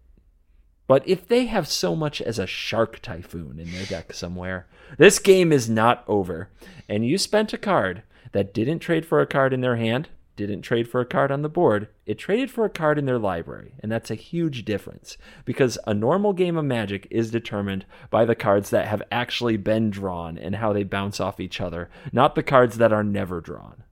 But 0.88 1.08
if 1.08 1.28
they 1.28 1.48
have 1.48 1.68
so 1.68 1.96
much 1.96 2.22
as 2.22 2.40
a 2.40 2.48
Shark 2.48 3.02
Typhoon 3.02 3.60
in 3.60 3.72
their 3.72 3.86
deck 3.86 4.14
somewhere, 4.14 4.68
this 4.98 5.20
game 5.20 5.52
is 5.52 5.70
not 5.70 6.04
over. 6.08 6.50
And 6.88 7.06
you 7.06 7.18
spent 7.18 7.54
a 7.54 7.58
card 7.58 8.04
that 8.32 8.54
didn't 8.54 8.80
trade 8.80 9.06
for 9.06 9.20
a 9.20 9.28
card 9.28 9.52
in 9.52 9.62
their 9.62 9.78
hand, 9.78 10.10
didn't 10.36 10.62
trade 10.62 10.88
for 10.88 11.02
a 11.02 11.06
card 11.06 11.32
on 11.32 11.42
the 11.42 11.50
board, 11.50 11.88
it 12.06 12.18
traded 12.18 12.52
for 12.52 12.66
a 12.66 12.70
card 12.70 12.98
in 12.98 13.06
their 13.06 13.20
library. 13.20 13.74
And 13.80 13.92
that's 13.92 14.12
a 14.12 14.16
huge 14.16 14.66
difference 14.66 15.18
because 15.46 15.78
a 15.88 15.94
normal 15.94 16.34
game 16.34 16.58
of 16.58 16.66
Magic 16.66 17.08
is 17.10 17.32
determined 17.32 17.86
by 18.10 18.26
the 18.26 18.36
cards 18.36 18.70
that 18.70 18.88
have 18.88 19.04
actually 19.12 19.58
been 19.58 19.90
drawn 19.90 20.38
and 20.38 20.56
how 20.56 20.74
they 20.74 20.84
bounce 20.84 21.20
off 21.20 21.40
each 21.40 21.62
other, 21.62 21.90
not 22.12 22.36
the 22.36 22.44
cards 22.44 22.78
that 22.78 22.94
are 22.94 23.04
never 23.04 23.42
drawn. 23.42 23.84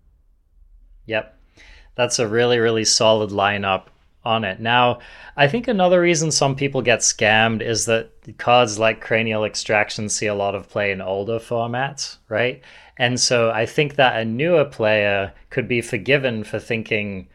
Yep. 1.05 1.37
That's 1.95 2.19
a 2.19 2.27
really, 2.27 2.59
really 2.59 2.85
solid 2.85 3.29
lineup 3.29 3.85
on 4.25 4.43
it. 4.43 4.59
Now, 4.59 4.99
I 5.35 5.47
think 5.47 5.67
another 5.67 5.99
reason 5.99 6.31
some 6.31 6.55
people 6.55 6.81
get 6.81 6.99
scammed 6.99 7.61
is 7.61 7.85
that 7.85 8.11
cards 8.37 8.79
like 8.79 9.01
Cranial 9.01 9.43
Extraction 9.43 10.09
see 10.09 10.27
a 10.27 10.35
lot 10.35 10.55
of 10.55 10.69
play 10.69 10.91
in 10.91 11.01
older 11.01 11.39
formats, 11.39 12.17
right? 12.29 12.61
And 12.97 13.19
so 13.19 13.51
I 13.51 13.65
think 13.65 13.95
that 13.95 14.19
a 14.19 14.25
newer 14.25 14.65
player 14.65 15.33
could 15.49 15.67
be 15.67 15.81
forgiven 15.81 16.43
for 16.43 16.59
thinking, 16.59 17.27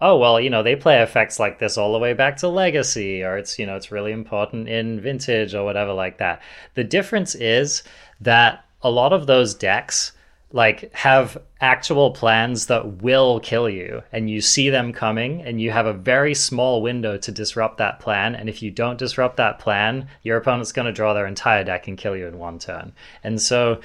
oh, 0.00 0.16
well, 0.16 0.40
you 0.40 0.50
know, 0.50 0.62
they 0.62 0.76
play 0.76 1.02
effects 1.02 1.38
like 1.38 1.58
this 1.58 1.78
all 1.78 1.92
the 1.92 1.98
way 1.98 2.12
back 2.12 2.36
to 2.38 2.48
Legacy, 2.48 3.22
or 3.22 3.36
it's, 3.36 3.58
you 3.58 3.66
know, 3.66 3.76
it's 3.76 3.92
really 3.92 4.12
important 4.12 4.68
in 4.68 5.00
Vintage 5.00 5.54
or 5.54 5.64
whatever 5.64 5.92
like 5.92 6.18
that. 6.18 6.42
The 6.74 6.84
difference 6.84 7.34
is 7.34 7.82
that 8.20 8.64
a 8.82 8.90
lot 8.90 9.12
of 9.12 9.26
those 9.26 9.54
decks 9.54 10.12
like 10.54 10.94
have 10.94 11.36
actual 11.60 12.12
plans 12.12 12.66
that 12.66 13.02
will 13.02 13.40
kill 13.40 13.68
you 13.68 14.00
and 14.12 14.30
you 14.30 14.40
see 14.40 14.70
them 14.70 14.92
coming 14.92 15.42
and 15.42 15.60
you 15.60 15.72
have 15.72 15.86
a 15.86 15.92
very 15.92 16.32
small 16.32 16.80
window 16.80 17.18
to 17.18 17.32
disrupt 17.32 17.78
that 17.78 17.98
plan 17.98 18.36
and 18.36 18.48
if 18.48 18.62
you 18.62 18.70
don't 18.70 18.98
disrupt 18.98 19.36
that 19.36 19.58
plan 19.58 20.06
your 20.22 20.36
opponent's 20.36 20.70
going 20.70 20.86
to 20.86 20.92
draw 20.92 21.12
their 21.12 21.26
entire 21.26 21.64
deck 21.64 21.88
and 21.88 21.98
kill 21.98 22.16
you 22.16 22.28
in 22.28 22.38
one 22.38 22.56
turn 22.56 22.92
and 23.24 23.42
so 23.42 23.80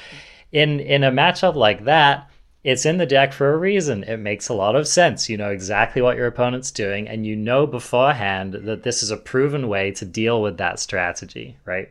in 0.51 0.79
in 0.79 1.03
a 1.03 1.11
matchup 1.11 1.55
like 1.55 1.85
that, 1.85 2.29
it's 2.63 2.85
in 2.85 2.97
the 2.97 3.05
deck 3.05 3.33
for 3.33 3.53
a 3.53 3.57
reason. 3.57 4.03
It 4.03 4.17
makes 4.17 4.49
a 4.49 4.53
lot 4.53 4.75
of 4.75 4.87
sense. 4.87 5.29
You 5.29 5.37
know 5.37 5.49
exactly 5.49 6.01
what 6.01 6.17
your 6.17 6.27
opponent's 6.27 6.71
doing, 6.71 7.07
and 7.07 7.25
you 7.25 7.35
know 7.35 7.65
beforehand 7.65 8.53
that 8.53 8.83
this 8.83 9.01
is 9.01 9.11
a 9.11 9.17
proven 9.17 9.67
way 9.67 9.91
to 9.91 10.05
deal 10.05 10.41
with 10.41 10.57
that 10.57 10.79
strategy, 10.79 11.57
right? 11.65 11.89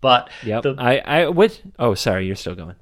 But 0.00 0.30
yep. 0.42 0.64
The, 0.64 0.74
I 0.78 0.98
I 0.98 1.28
which 1.28 1.60
oh 1.78 1.94
sorry, 1.94 2.26
you're 2.26 2.36
still 2.36 2.54
going. 2.54 2.76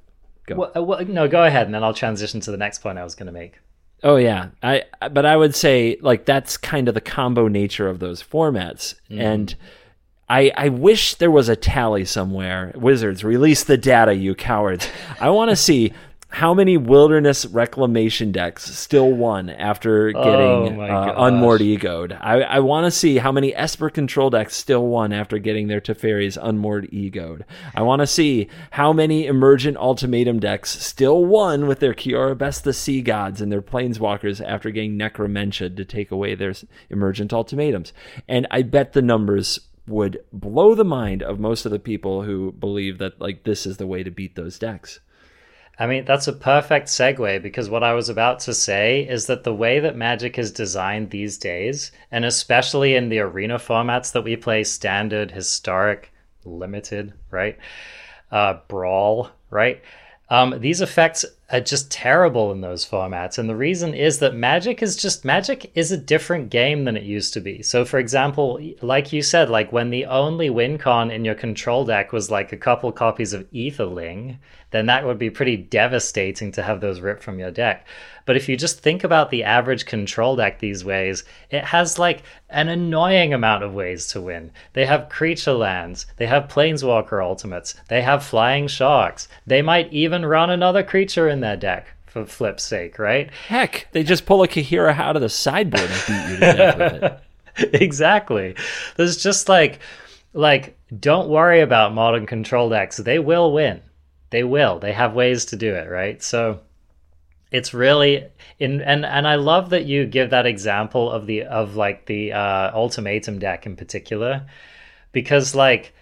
Go. 0.46 0.56
Well, 0.56 0.72
uh, 0.76 0.82
well, 0.82 1.04
no, 1.04 1.28
go 1.28 1.44
ahead, 1.44 1.66
and 1.66 1.74
then 1.74 1.84
I'll 1.84 1.94
transition 1.94 2.40
to 2.40 2.50
the 2.50 2.56
next 2.56 2.78
point 2.78 2.98
I 2.98 3.04
was 3.04 3.14
going 3.14 3.26
to 3.26 3.32
make. 3.32 3.60
Oh 4.02 4.16
yeah, 4.16 4.48
I 4.62 4.84
but 5.12 5.26
I 5.26 5.36
would 5.36 5.54
say 5.54 5.98
like 6.00 6.24
that's 6.24 6.56
kind 6.56 6.88
of 6.88 6.94
the 6.94 7.00
combo 7.00 7.48
nature 7.48 7.88
of 7.88 7.98
those 7.98 8.22
formats, 8.22 8.94
mm. 9.10 9.20
and 9.20 9.54
I, 10.30 10.52
I 10.56 10.68
wish 10.68 11.16
there 11.16 11.30
was 11.30 11.48
a 11.48 11.56
tally 11.56 12.04
somewhere. 12.04 12.72
Wizards, 12.76 13.24
release 13.24 13.64
the 13.64 13.76
data, 13.76 14.14
you 14.14 14.36
cowards. 14.36 14.88
I 15.20 15.28
want 15.30 15.50
to 15.50 15.56
see 15.56 15.92
how 16.28 16.54
many 16.54 16.76
wilderness 16.76 17.44
reclamation 17.46 18.30
decks 18.30 18.64
still 18.64 19.10
won 19.10 19.50
after 19.50 20.12
oh 20.14 20.22
getting 20.22 20.80
oh 20.80 20.84
uh, 20.84 21.14
unmoored 21.16 21.60
egoed. 21.60 22.16
I, 22.20 22.42
I 22.42 22.60
want 22.60 22.84
to 22.84 22.92
see 22.92 23.18
how 23.18 23.32
many 23.32 23.52
Esper 23.52 23.90
control 23.90 24.30
decks 24.30 24.54
still 24.54 24.86
won 24.86 25.12
after 25.12 25.38
getting 25.38 25.66
their 25.66 25.80
Teferis 25.80 26.38
unmoored 26.40 26.88
egoed. 26.92 27.42
I 27.74 27.82
want 27.82 27.98
to 27.98 28.06
see 28.06 28.48
how 28.70 28.92
many 28.92 29.26
emergent 29.26 29.76
ultimatum 29.78 30.38
decks 30.38 30.70
still 30.70 31.24
won 31.24 31.66
with 31.66 31.80
their 31.80 31.94
Kiora 31.94 32.38
Bests 32.38 32.60
the 32.60 32.72
Sea 32.72 33.02
Gods 33.02 33.40
and 33.40 33.50
their 33.50 33.62
Planeswalkers 33.62 34.40
after 34.46 34.70
getting 34.70 34.96
Necromentia 34.96 35.76
to 35.76 35.84
take 35.84 36.12
away 36.12 36.36
their 36.36 36.54
emergent 36.88 37.32
ultimatums. 37.32 37.92
And 38.28 38.46
I 38.52 38.62
bet 38.62 38.92
the 38.92 39.02
numbers 39.02 39.58
would 39.90 40.24
blow 40.32 40.74
the 40.74 40.84
mind 40.84 41.22
of 41.22 41.38
most 41.40 41.66
of 41.66 41.72
the 41.72 41.78
people 41.78 42.22
who 42.22 42.52
believe 42.52 42.98
that 42.98 43.20
like 43.20 43.44
this 43.44 43.66
is 43.66 43.76
the 43.76 43.86
way 43.86 44.02
to 44.02 44.10
beat 44.10 44.36
those 44.36 44.58
decks. 44.58 45.00
I 45.78 45.86
mean, 45.86 46.04
that's 46.04 46.28
a 46.28 46.34
perfect 46.34 46.88
segue 46.88 47.42
because 47.42 47.70
what 47.70 47.82
I 47.82 47.94
was 47.94 48.10
about 48.10 48.40
to 48.40 48.52
say 48.52 49.00
is 49.08 49.26
that 49.26 49.44
the 49.44 49.54
way 49.54 49.80
that 49.80 49.96
Magic 49.96 50.38
is 50.38 50.52
designed 50.52 51.08
these 51.08 51.38
days, 51.38 51.90
and 52.12 52.24
especially 52.24 52.94
in 52.94 53.08
the 53.08 53.20
arena 53.20 53.58
formats 53.58 54.12
that 54.12 54.22
we 54.22 54.36
play 54.36 54.62
standard, 54.62 55.30
historic, 55.30 56.12
limited, 56.44 57.14
right? 57.30 57.56
Uh, 58.30 58.58
brawl, 58.68 59.30
right? 59.48 59.82
Um, 60.28 60.60
these 60.60 60.82
effects 60.82 61.24
are 61.52 61.60
just 61.60 61.90
terrible 61.90 62.52
in 62.52 62.60
those 62.60 62.86
formats. 62.86 63.38
And 63.38 63.48
the 63.48 63.56
reason 63.56 63.94
is 63.94 64.18
that 64.20 64.34
Magic 64.34 64.82
is 64.82 64.96
just 64.96 65.24
Magic 65.24 65.70
is 65.74 65.90
a 65.90 65.96
different 65.96 66.50
game 66.50 66.84
than 66.84 66.96
it 66.96 67.02
used 67.02 67.32
to 67.34 67.40
be. 67.40 67.62
So, 67.62 67.84
for 67.84 67.98
example, 67.98 68.60
like 68.82 69.12
you 69.12 69.22
said, 69.22 69.50
like 69.50 69.72
when 69.72 69.90
the 69.90 70.06
only 70.06 70.50
win 70.50 70.78
con 70.78 71.10
in 71.10 71.24
your 71.24 71.34
control 71.34 71.84
deck 71.84 72.12
was 72.12 72.30
like 72.30 72.52
a 72.52 72.56
couple 72.56 72.92
copies 72.92 73.32
of 73.32 73.50
Aetherling, 73.50 74.38
then 74.70 74.86
that 74.86 75.04
would 75.04 75.18
be 75.18 75.30
pretty 75.30 75.56
devastating 75.56 76.52
to 76.52 76.62
have 76.62 76.80
those 76.80 77.00
ripped 77.00 77.22
from 77.22 77.38
your 77.38 77.50
deck. 77.50 77.86
But 78.24 78.36
if 78.36 78.48
you 78.48 78.56
just 78.56 78.80
think 78.80 79.02
about 79.02 79.30
the 79.30 79.44
average 79.44 79.86
control 79.86 80.36
deck 80.36 80.58
these 80.58 80.84
ways, 80.84 81.24
it 81.50 81.64
has 81.64 81.98
like 81.98 82.22
an 82.48 82.68
annoying 82.68 83.34
amount 83.34 83.64
of 83.64 83.74
ways 83.74 84.06
to 84.08 84.20
win. 84.20 84.52
They 84.72 84.86
have 84.86 85.08
creature 85.08 85.52
lands, 85.52 86.06
they 86.16 86.26
have 86.26 86.48
planeswalker 86.48 87.22
ultimates, 87.22 87.74
they 87.88 88.02
have 88.02 88.24
flying 88.24 88.68
sharks, 88.68 89.28
they 89.46 89.62
might 89.62 89.92
even 89.92 90.24
run 90.24 90.50
another 90.50 90.82
creature 90.82 91.28
in 91.28 91.40
their 91.40 91.56
deck 91.56 91.88
for 92.06 92.24
flip's 92.24 92.64
sake, 92.64 92.98
right? 92.98 93.30
Heck, 93.48 93.88
they 93.92 94.02
just 94.02 94.26
pull 94.26 94.42
a 94.42 94.48
Kaheera 94.48 94.98
out 94.98 95.16
of 95.16 95.22
the 95.22 95.28
sideboard 95.28 95.90
and 95.90 96.02
beat 96.06 96.30
you 96.30 96.34
to 96.34 96.40
death 96.40 96.78
with 96.78 97.02
it. 97.02 97.20
exactly. 97.82 98.56
There's 98.96 99.22
just 99.22 99.48
like 99.48 99.80
like 100.32 100.76
don't 100.98 101.28
worry 101.28 101.60
about 101.60 101.94
modern 101.94 102.26
control 102.26 102.68
decks. 102.68 102.96
They 102.96 103.18
will 103.18 103.52
win. 103.52 103.80
They 104.30 104.44
will. 104.44 104.78
They 104.78 104.92
have 104.92 105.14
ways 105.14 105.44
to 105.46 105.56
do 105.56 105.74
it, 105.74 105.88
right? 105.88 106.22
So 106.22 106.60
it's 107.50 107.74
really 107.74 108.24
in 108.58 108.80
and 108.80 109.04
and 109.04 109.26
I 109.26 109.34
love 109.34 109.70
that 109.70 109.84
you 109.84 110.06
give 110.06 110.30
that 110.30 110.46
example 110.46 111.10
of 111.10 111.26
the 111.26 111.42
of 111.44 111.76
like 111.76 112.06
the 112.06 112.32
uh 112.32 112.70
ultimatum 112.72 113.38
deck 113.38 113.66
in 113.66 113.76
particular 113.76 114.46
because 115.12 115.54
like 115.54 115.92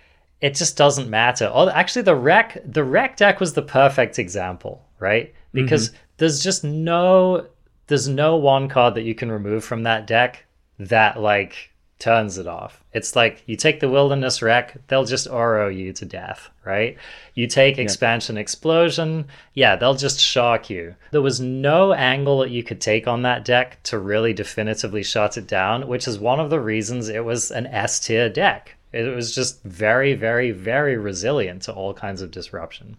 it 0.40 0.54
just 0.54 0.76
doesn't 0.76 1.08
matter. 1.08 1.50
Oh, 1.52 1.68
actually 1.68 2.02
the 2.02 2.14
rec 2.14 2.58
the 2.64 2.84
rec 2.84 3.16
deck 3.16 3.40
was 3.40 3.54
the 3.54 3.62
perfect 3.62 4.18
example, 4.18 4.84
right? 4.98 5.34
Because 5.52 5.88
mm-hmm. 5.88 5.98
there's 6.18 6.42
just 6.42 6.64
no 6.64 7.46
there's 7.86 8.08
no 8.08 8.36
one 8.36 8.68
card 8.68 8.94
that 8.94 9.02
you 9.02 9.14
can 9.14 9.32
remove 9.32 9.64
from 9.64 9.84
that 9.84 10.06
deck 10.06 10.44
that 10.78 11.20
like 11.20 11.70
turns 11.98 12.38
it 12.38 12.46
off. 12.46 12.84
It's 12.92 13.16
like 13.16 13.42
you 13.46 13.56
take 13.56 13.80
the 13.80 13.88
wilderness 13.88 14.40
rec, 14.40 14.86
they'll 14.86 15.04
just 15.04 15.28
Uro 15.28 15.74
you 15.74 15.92
to 15.94 16.04
death, 16.04 16.48
right? 16.64 16.96
You 17.34 17.46
take 17.46 17.76
yeah. 17.76 17.82
expansion 17.82 18.36
explosion, 18.36 19.26
yeah, 19.54 19.76
they'll 19.76 19.94
just 19.94 20.20
shock 20.20 20.70
you. 20.70 20.94
There 21.10 21.22
was 21.22 21.40
no 21.40 21.92
angle 21.92 22.38
that 22.40 22.50
you 22.50 22.62
could 22.62 22.80
take 22.80 23.08
on 23.08 23.22
that 23.22 23.44
deck 23.44 23.82
to 23.84 23.98
really 23.98 24.32
definitively 24.32 25.02
shut 25.02 25.36
it 25.36 25.48
down, 25.48 25.88
which 25.88 26.06
is 26.06 26.18
one 26.18 26.40
of 26.40 26.50
the 26.50 26.60
reasons 26.60 27.08
it 27.08 27.24
was 27.24 27.50
an 27.50 27.66
S 27.66 27.98
tier 27.98 28.28
deck. 28.28 28.76
It 28.92 29.14
was 29.14 29.34
just 29.34 29.62
very, 29.64 30.14
very, 30.14 30.50
very 30.52 30.96
resilient 30.96 31.62
to 31.62 31.74
all 31.74 31.92
kinds 31.92 32.22
of 32.22 32.30
disruption. 32.30 32.96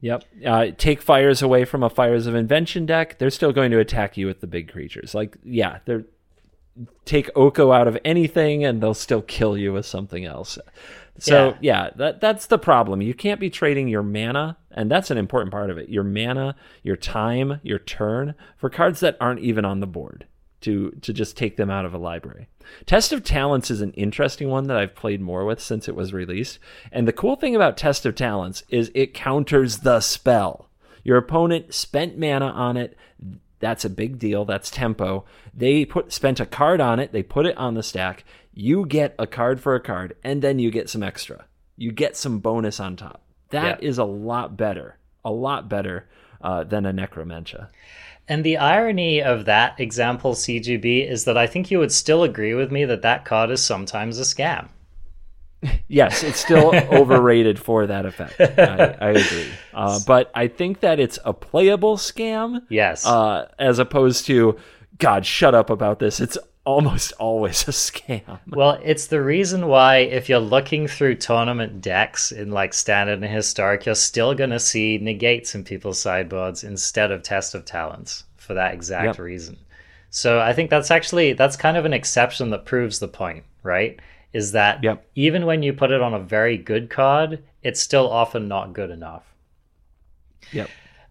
Yep. 0.00 0.24
Uh, 0.44 0.66
take 0.76 1.02
fires 1.02 1.42
away 1.42 1.64
from 1.64 1.82
a 1.82 1.90
fires 1.90 2.26
of 2.26 2.34
invention 2.34 2.86
deck. 2.86 3.18
They're 3.18 3.30
still 3.30 3.52
going 3.52 3.70
to 3.72 3.78
attack 3.78 4.16
you 4.16 4.26
with 4.26 4.40
the 4.40 4.46
big 4.46 4.70
creatures. 4.70 5.14
Like, 5.14 5.36
yeah, 5.42 5.78
they're 5.84 6.04
take 7.04 7.30
Oko 7.36 7.72
out 7.72 7.88
of 7.88 7.98
anything 8.04 8.64
and 8.64 8.82
they'll 8.82 8.94
still 8.94 9.22
kill 9.22 9.56
you 9.56 9.72
with 9.72 9.86
something 9.86 10.24
else. 10.24 10.58
So 11.18 11.48
yeah. 11.48 11.56
yeah, 11.60 11.90
that 11.96 12.20
that's 12.20 12.46
the 12.46 12.58
problem. 12.58 13.00
You 13.00 13.14
can't 13.14 13.40
be 13.40 13.50
trading 13.50 13.88
your 13.88 14.02
mana, 14.02 14.58
and 14.70 14.90
that's 14.90 15.10
an 15.10 15.18
important 15.18 15.50
part 15.50 15.70
of 15.70 15.78
it. 15.78 15.88
Your 15.88 16.04
mana, 16.04 16.56
your 16.82 16.96
time, 16.96 17.60
your 17.62 17.78
turn 17.78 18.34
for 18.58 18.68
cards 18.68 19.00
that 19.00 19.16
aren't 19.20 19.40
even 19.40 19.64
on 19.64 19.80
the 19.80 19.86
board 19.86 20.26
to 20.62 20.90
to 21.02 21.12
just 21.12 21.36
take 21.36 21.56
them 21.56 21.70
out 21.70 21.84
of 21.84 21.94
a 21.94 21.98
library. 21.98 22.48
Test 22.84 23.12
of 23.12 23.22
Talents 23.22 23.70
is 23.70 23.80
an 23.80 23.92
interesting 23.92 24.50
one 24.50 24.66
that 24.66 24.76
I've 24.76 24.94
played 24.94 25.20
more 25.20 25.44
with 25.44 25.60
since 25.60 25.88
it 25.88 25.94
was 25.94 26.12
released. 26.12 26.58
And 26.90 27.06
the 27.06 27.12
cool 27.12 27.36
thing 27.36 27.54
about 27.54 27.76
Test 27.76 28.04
of 28.04 28.14
Talents 28.14 28.64
is 28.68 28.90
it 28.94 29.14
counters 29.14 29.78
the 29.78 30.00
spell. 30.00 30.68
Your 31.04 31.16
opponent 31.16 31.72
spent 31.72 32.18
mana 32.18 32.46
on 32.46 32.76
it, 32.76 32.96
that's 33.58 33.84
a 33.84 33.90
big 33.90 34.18
deal. 34.18 34.44
That's 34.44 34.70
tempo. 34.70 35.24
They 35.54 35.84
put 35.84 36.12
spent 36.12 36.40
a 36.40 36.46
card 36.46 36.80
on 36.80 36.98
it. 36.98 37.12
They 37.12 37.22
put 37.22 37.46
it 37.46 37.56
on 37.56 37.74
the 37.74 37.82
stack. 37.82 38.24
You 38.52 38.86
get 38.86 39.14
a 39.18 39.26
card 39.26 39.60
for 39.60 39.74
a 39.74 39.80
card, 39.80 40.16
and 40.24 40.42
then 40.42 40.58
you 40.58 40.70
get 40.70 40.88
some 40.88 41.02
extra. 41.02 41.44
You 41.76 41.92
get 41.92 42.16
some 42.16 42.38
bonus 42.38 42.80
on 42.80 42.96
top. 42.96 43.22
That 43.50 43.82
is 43.82 43.98
a 43.98 44.04
lot 44.04 44.56
better. 44.56 44.98
A 45.24 45.30
lot 45.30 45.68
better 45.68 46.08
uh, 46.40 46.64
than 46.64 46.86
a 46.86 46.92
Necromentia. 46.92 47.68
And 48.28 48.42
the 48.42 48.56
irony 48.56 49.22
of 49.22 49.44
that 49.44 49.78
example, 49.78 50.34
CGB, 50.34 51.08
is 51.08 51.24
that 51.24 51.36
I 51.36 51.46
think 51.46 51.70
you 51.70 51.78
would 51.78 51.92
still 51.92 52.22
agree 52.22 52.54
with 52.54 52.72
me 52.72 52.84
that 52.84 53.02
that 53.02 53.24
card 53.24 53.50
is 53.50 53.62
sometimes 53.62 54.18
a 54.18 54.22
scam 54.22 54.68
yes, 55.88 56.22
it's 56.22 56.40
still 56.40 56.74
overrated 56.92 57.58
for 57.58 57.86
that 57.86 58.06
effect. 58.06 58.40
I, 58.40 58.96
I 59.00 59.10
agree, 59.10 59.46
uh, 59.74 60.00
but 60.06 60.30
I 60.34 60.48
think 60.48 60.80
that 60.80 61.00
it's 61.00 61.18
a 61.24 61.32
playable 61.32 61.96
scam. 61.96 62.62
Yes, 62.68 63.06
uh, 63.06 63.48
as 63.58 63.78
opposed 63.78 64.26
to 64.26 64.56
God, 64.98 65.26
shut 65.26 65.54
up 65.54 65.70
about 65.70 65.98
this. 65.98 66.20
It's 66.20 66.38
almost 66.64 67.12
always 67.12 67.62
a 67.68 67.70
scam. 67.70 68.40
Well, 68.48 68.78
it's 68.82 69.06
the 69.06 69.22
reason 69.22 69.68
why 69.68 69.98
if 69.98 70.28
you're 70.28 70.38
looking 70.38 70.88
through 70.88 71.14
tournament 71.16 71.80
decks 71.80 72.32
in 72.32 72.50
like 72.50 72.74
standard 72.74 73.22
and 73.22 73.32
historic, 73.32 73.86
you're 73.86 73.94
still 73.94 74.34
gonna 74.34 74.60
see 74.60 74.98
negates 74.98 75.54
in 75.54 75.64
people's 75.64 75.98
sideboards 75.98 76.64
instead 76.64 77.10
of 77.10 77.22
test 77.22 77.54
of 77.54 77.64
talents 77.64 78.24
for 78.36 78.54
that 78.54 78.74
exact 78.74 79.06
yep. 79.06 79.18
reason. 79.18 79.56
So 80.10 80.40
I 80.40 80.52
think 80.52 80.70
that's 80.70 80.90
actually 80.90 81.32
that's 81.32 81.56
kind 81.56 81.76
of 81.76 81.84
an 81.84 81.92
exception 81.92 82.50
that 82.50 82.64
proves 82.64 82.98
the 82.98 83.08
point, 83.08 83.44
right? 83.62 83.98
Is 84.36 84.52
that 84.52 84.84
yep. 84.84 85.08
even 85.14 85.46
when 85.46 85.62
you 85.62 85.72
put 85.72 85.90
it 85.90 86.02
on 86.02 86.12
a 86.12 86.20
very 86.20 86.58
good 86.58 86.90
card, 86.90 87.42
it's 87.62 87.80
still 87.80 88.10
often 88.10 88.48
not 88.48 88.74
good 88.74 88.90
enough. 88.90 89.24
Yep. 90.52 90.68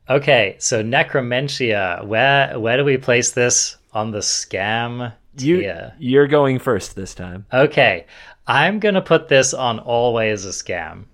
Okay, 0.08 0.56
so 0.60 0.84
Necromentia, 0.84 2.06
where 2.06 2.60
where 2.60 2.78
do 2.78 2.86
we 2.86 2.98
place 2.98 3.32
this 3.32 3.78
on 3.94 4.12
the 4.12 4.20
scam 4.20 5.12
tier? 5.38 5.94
You, 6.00 6.10
you're 6.12 6.28
going 6.28 6.60
first 6.60 6.96
this 6.96 7.16
time. 7.16 7.48
Okay, 7.52 8.06
I'm 8.46 8.80
gonna 8.80 9.02
put 9.02 9.28
this 9.28 9.56
on 9.56 9.80
always 9.80 10.46
a 10.46 10.50
scam. 10.50 11.06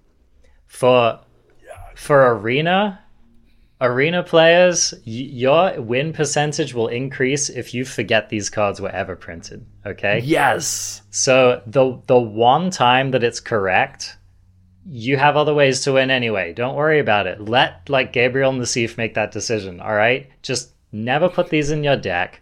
For 0.67 1.17
for 1.95 2.35
arena, 2.35 3.00
arena 3.81 4.21
players, 4.23 4.93
your 5.03 5.81
win 5.81 6.13
percentage 6.13 6.73
will 6.73 6.87
increase 6.87 7.49
if 7.49 7.73
you 7.73 7.83
forget 7.83 8.29
these 8.29 8.49
cards 8.49 8.79
were 8.79 8.91
ever 8.91 9.15
printed. 9.15 9.65
Okay. 9.85 10.21
Yes. 10.23 11.01
So 11.09 11.61
the 11.65 11.99
the 12.05 12.19
one 12.19 12.69
time 12.69 13.11
that 13.11 13.23
it's 13.23 13.39
correct, 13.39 14.15
you 14.85 15.17
have 15.17 15.35
other 15.35 15.53
ways 15.53 15.81
to 15.81 15.93
win 15.93 16.11
anyway. 16.11 16.53
Don't 16.53 16.75
worry 16.75 16.99
about 16.99 17.27
it. 17.27 17.41
Let 17.41 17.89
like 17.89 18.13
Gabriel 18.13 18.53
Nassif 18.53 18.97
make 18.97 19.15
that 19.15 19.31
decision. 19.31 19.81
All 19.81 19.95
right. 19.95 20.29
Just 20.43 20.71
never 20.91 21.27
put 21.27 21.49
these 21.49 21.71
in 21.71 21.83
your 21.83 21.97
deck. 21.97 22.41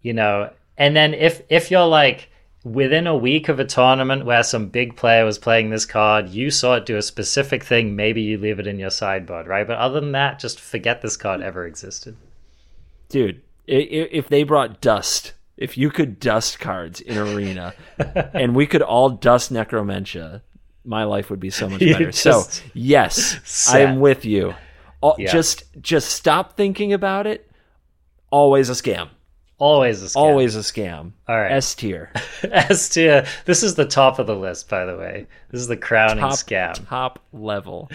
You 0.00 0.14
know, 0.14 0.50
and 0.78 0.96
then 0.96 1.12
if 1.12 1.42
if 1.50 1.70
you're 1.70 1.86
like 1.86 2.30
within 2.72 3.06
a 3.06 3.16
week 3.16 3.48
of 3.48 3.58
a 3.58 3.64
tournament 3.64 4.24
where 4.24 4.42
some 4.42 4.68
big 4.68 4.96
player 4.96 5.24
was 5.24 5.38
playing 5.38 5.70
this 5.70 5.86
card, 5.86 6.28
you 6.28 6.50
saw 6.50 6.74
it 6.74 6.86
do 6.86 6.96
a 6.96 7.02
specific 7.02 7.64
thing, 7.64 7.96
maybe 7.96 8.22
you 8.22 8.38
leave 8.38 8.58
it 8.58 8.66
in 8.66 8.78
your 8.78 8.90
sideboard, 8.90 9.46
right? 9.46 9.66
But 9.66 9.78
other 9.78 10.00
than 10.00 10.12
that, 10.12 10.38
just 10.38 10.60
forget 10.60 11.02
this 11.02 11.16
card 11.16 11.40
ever 11.40 11.66
existed. 11.66 12.16
Dude, 13.08 13.42
if 13.66 14.28
they 14.28 14.42
brought 14.42 14.80
dust, 14.80 15.34
if 15.56 15.76
you 15.76 15.90
could 15.90 16.20
dust 16.20 16.60
cards 16.60 17.00
in 17.00 17.18
Arena 17.18 17.74
and 18.34 18.54
we 18.54 18.66
could 18.66 18.82
all 18.82 19.10
dust 19.10 19.52
Necromentia, 19.52 20.42
my 20.84 21.04
life 21.04 21.30
would 21.30 21.40
be 21.40 21.50
so 21.50 21.68
much 21.68 21.80
better. 21.80 22.12
so, 22.12 22.44
yes, 22.74 23.40
set. 23.44 23.76
I 23.76 23.80
am 23.80 24.00
with 24.00 24.24
you. 24.24 24.54
Yeah. 25.16 25.30
Just 25.30 25.64
just 25.80 26.10
stop 26.10 26.56
thinking 26.56 26.92
about 26.92 27.26
it. 27.26 27.48
Always 28.30 28.68
a 28.68 28.72
scam. 28.72 29.10
Always 29.58 30.02
a 30.02 30.06
scam. 30.06 30.16
Always 30.16 30.56
a 30.56 30.60
scam. 30.60 31.12
All 31.26 31.36
right. 31.36 31.50
S 31.50 31.74
tier. 31.74 32.12
S 32.44 32.88
tier. 32.88 33.26
This 33.44 33.62
is 33.62 33.74
the 33.74 33.84
top 33.84 34.18
of 34.20 34.26
the 34.26 34.36
list, 34.36 34.68
by 34.68 34.84
the 34.84 34.96
way. 34.96 35.26
This 35.50 35.60
is 35.60 35.66
the 35.66 35.76
crowning 35.76 36.18
top, 36.18 36.32
scam. 36.34 36.88
Top 36.88 37.18
level. 37.32 37.90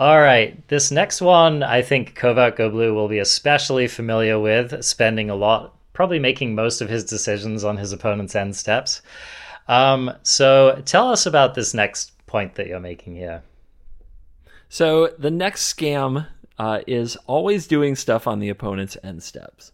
All 0.00 0.20
right. 0.20 0.66
This 0.68 0.90
next 0.90 1.20
one, 1.20 1.62
I 1.62 1.82
think 1.82 2.16
Covert 2.16 2.56
Go 2.56 2.68
Blue 2.68 2.94
will 2.94 3.08
be 3.08 3.20
especially 3.20 3.86
familiar 3.86 4.40
with, 4.40 4.84
spending 4.84 5.30
a 5.30 5.36
lot, 5.36 5.76
probably 5.92 6.18
making 6.18 6.56
most 6.56 6.80
of 6.80 6.88
his 6.88 7.04
decisions 7.04 7.62
on 7.62 7.76
his 7.76 7.92
opponent's 7.92 8.34
end 8.34 8.56
steps. 8.56 9.02
Um, 9.68 10.10
so 10.24 10.82
tell 10.84 11.10
us 11.10 11.26
about 11.26 11.54
this 11.54 11.74
next 11.74 12.12
point 12.26 12.56
that 12.56 12.66
you're 12.66 12.80
making 12.80 13.14
here. 13.14 13.42
So 14.68 15.08
the 15.18 15.30
next 15.30 15.72
scam 15.72 16.26
uh, 16.58 16.80
is 16.88 17.16
always 17.26 17.68
doing 17.68 17.94
stuff 17.94 18.26
on 18.26 18.40
the 18.40 18.48
opponent's 18.48 18.96
end 19.04 19.22
steps. 19.22 19.70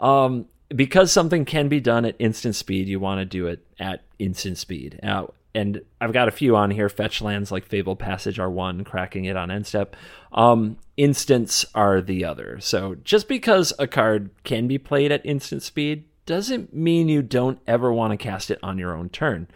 Um, 0.00 0.46
because 0.68 1.12
something 1.12 1.44
can 1.44 1.68
be 1.68 1.80
done 1.80 2.04
at 2.04 2.16
instant 2.18 2.56
speed, 2.56 2.88
you 2.88 2.98
want 2.98 3.20
to 3.20 3.24
do 3.24 3.46
it 3.46 3.64
at 3.78 4.02
instant 4.18 4.58
speed. 4.58 4.98
Now, 5.02 5.32
and 5.54 5.80
I've 6.00 6.12
got 6.12 6.28
a 6.28 6.32
few 6.32 6.54
on 6.54 6.70
here. 6.70 6.88
Fetch 6.90 7.22
lands 7.22 7.50
like 7.50 7.64
Fable 7.64 7.96
Passage 7.96 8.38
are 8.38 8.50
one, 8.50 8.84
cracking 8.84 9.24
it 9.24 9.36
on 9.36 9.50
end 9.50 9.66
step. 9.66 9.96
Um, 10.32 10.76
instants 10.98 11.64
are 11.74 12.02
the 12.02 12.26
other. 12.26 12.58
So 12.60 12.96
just 12.96 13.26
because 13.26 13.72
a 13.78 13.86
card 13.86 14.30
can 14.44 14.68
be 14.68 14.76
played 14.76 15.12
at 15.12 15.24
instant 15.24 15.62
speed 15.62 16.04
doesn't 16.26 16.74
mean 16.74 17.08
you 17.08 17.22
don't 17.22 17.58
ever 17.66 17.90
want 17.90 18.10
to 18.10 18.16
cast 18.16 18.50
it 18.50 18.58
on 18.62 18.76
your 18.76 18.94
own 18.94 19.08
turn. 19.08 19.48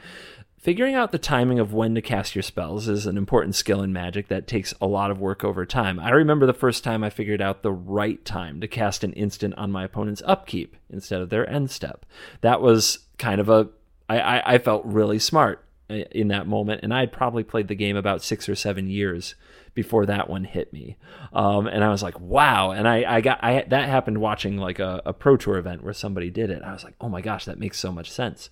Figuring 0.61 0.95
out 0.95 1.11
the 1.11 1.19
timing 1.19 1.59
of 1.59 1.73
when 1.73 1.95
to 1.95 2.03
cast 2.03 2.35
your 2.35 2.43
spells 2.43 2.87
is 2.87 3.07
an 3.07 3.17
important 3.17 3.55
skill 3.55 3.81
in 3.81 3.95
Magic 3.95 4.29
that 4.29 4.47
takes 4.47 4.75
a 4.79 4.87
lot 4.87 5.11
of 5.11 5.19
work 5.19 5.43
over 5.43 5.65
time. 5.65 5.99
I 5.99 6.11
remember 6.11 6.45
the 6.45 6.53
first 6.53 6.85
time 6.85 7.03
I 7.03 7.09
figured 7.09 7.41
out 7.41 7.63
the 7.63 7.73
right 7.73 8.23
time 8.27 8.61
to 8.61 8.69
cast 8.69 9.03
an 9.03 9.15
instant 9.15 9.55
on 9.57 9.73
my 9.73 9.85
opponent's 9.85 10.23
upkeep 10.27 10.77
instead 10.91 11.23
of 11.23 11.31
their 11.31 11.49
end 11.49 11.71
step. 11.71 12.05
That 12.43 12.61
was 12.61 12.99
kind 13.17 13.41
of 13.41 13.49
a 13.49 13.71
I, 14.07 14.21
I, 14.21 14.55
I 14.55 14.59
felt 14.59 14.85
really 14.85 15.19
smart. 15.19 15.65
Uh, 15.91 16.05
in 16.13 16.29
that 16.29 16.47
moment, 16.47 16.81
and 16.85 16.95
I 16.95 17.01
had 17.01 17.11
probably 17.11 17.43
played 17.43 17.67
the 17.67 17.75
game 17.75 17.97
about 17.97 18.23
six 18.23 18.49
or 18.49 18.55
seven 18.55 18.89
years 18.89 19.35
before 19.75 20.07
that 20.07 20.29
one 20.29 20.45
hit 20.45 20.73
me. 20.73 20.97
Um, 21.33 21.67
and 21.67 21.85
I 21.85 21.89
was 21.89 22.03
like, 22.03 22.19
wow. 22.21 22.71
And 22.73 22.89
I, 22.89 23.17
I 23.17 23.21
got, 23.21 23.43
I, 23.43 23.65
that 23.69 23.89
happened 23.89 24.19
watching 24.19 24.57
like 24.57 24.79
a, 24.79 25.01
a 25.07 25.13
pro 25.13 25.37
tour 25.37 25.57
event 25.57 25.85
where 25.85 25.93
somebody 25.93 26.31
did 26.31 26.51
it. 26.51 26.63
I 26.63 26.73
was 26.73 26.85
like, 26.85 26.95
oh 27.01 27.09
my 27.09 27.21
gosh, 27.21 27.45
that 27.45 27.59
makes 27.59 27.79
so 27.79 27.93
much 27.93 28.11
sense. 28.11 28.51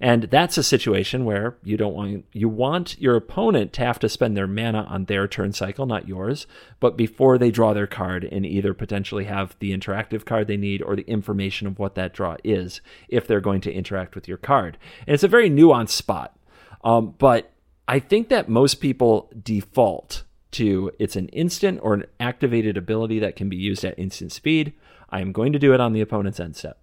And 0.00 0.24
that's 0.24 0.58
a 0.58 0.62
situation 0.62 1.24
where 1.24 1.58
you 1.62 1.76
don't 1.76 1.94
want, 1.94 2.24
you 2.32 2.48
want 2.48 2.98
your 3.00 3.16
opponent 3.16 3.72
to 3.74 3.84
have 3.84 3.98
to 4.00 4.08
spend 4.08 4.36
their 4.36 4.46
mana 4.46 4.84
on 4.88 5.06
their 5.06 5.26
turn 5.26 5.52
cycle, 5.52 5.86
not 5.86 6.08
yours, 6.08 6.46
but 6.78 6.96
before 6.96 7.36
they 7.36 7.50
draw 7.50 7.72
their 7.72 7.86
card 7.86 8.24
and 8.24 8.46
either 8.46 8.72
potentially 8.72 9.24
have 9.24 9.56
the 9.58 9.76
interactive 9.76 10.24
card 10.24 10.46
they 10.46 10.56
need 10.56 10.82
or 10.82 10.96
the 10.96 11.02
information 11.02 11.66
of 11.66 11.78
what 11.78 11.94
that 11.96 12.12
draw 12.12 12.36
is 12.44 12.80
if 13.08 13.26
they're 13.26 13.40
going 13.40 13.60
to 13.60 13.72
interact 13.72 14.14
with 14.14 14.28
your 14.28 14.38
card. 14.38 14.78
And 15.06 15.14
it's 15.14 15.24
a 15.24 15.28
very 15.28 15.50
nuanced 15.50 15.90
spot. 15.90 16.36
Um, 16.84 17.14
but 17.18 17.52
I 17.90 17.98
think 17.98 18.28
that 18.28 18.48
most 18.48 18.76
people 18.76 19.30
default 19.42 20.22
to 20.52 20.90
it's 20.98 21.16
an 21.16 21.28
instant 21.28 21.80
or 21.82 21.94
an 21.94 22.04
activated 22.18 22.76
ability 22.76 23.18
that 23.20 23.36
can 23.36 23.48
be 23.48 23.56
used 23.56 23.84
at 23.84 23.98
instant 23.98 24.32
speed. 24.32 24.72
I 25.08 25.20
am 25.20 25.32
going 25.32 25.52
to 25.52 25.58
do 25.58 25.74
it 25.74 25.80
on 25.80 25.92
the 25.92 26.00
opponent's 26.00 26.40
end 26.40 26.56
step. 26.56 26.78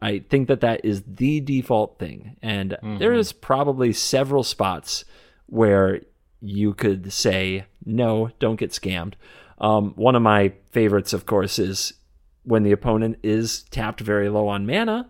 I 0.00 0.20
think 0.30 0.48
that 0.48 0.60
that 0.60 0.84
is 0.84 1.02
the 1.06 1.40
default 1.40 1.98
thing. 1.98 2.36
And 2.42 2.72
mm-hmm. 2.72 2.98
there 2.98 3.12
is 3.12 3.32
probably 3.32 3.92
several 3.92 4.44
spots 4.44 5.04
where 5.46 6.00
you 6.40 6.74
could 6.74 7.12
say, 7.12 7.64
no, 7.84 8.30
don't 8.38 8.60
get 8.60 8.70
scammed. 8.70 9.14
Um, 9.58 9.92
one 9.96 10.14
of 10.14 10.22
my 10.22 10.52
favorites, 10.70 11.12
of 11.12 11.26
course, 11.26 11.58
is 11.58 11.94
when 12.44 12.62
the 12.62 12.72
opponent 12.72 13.18
is 13.22 13.64
tapped 13.64 14.00
very 14.00 14.28
low 14.28 14.46
on 14.48 14.66
mana, 14.66 15.08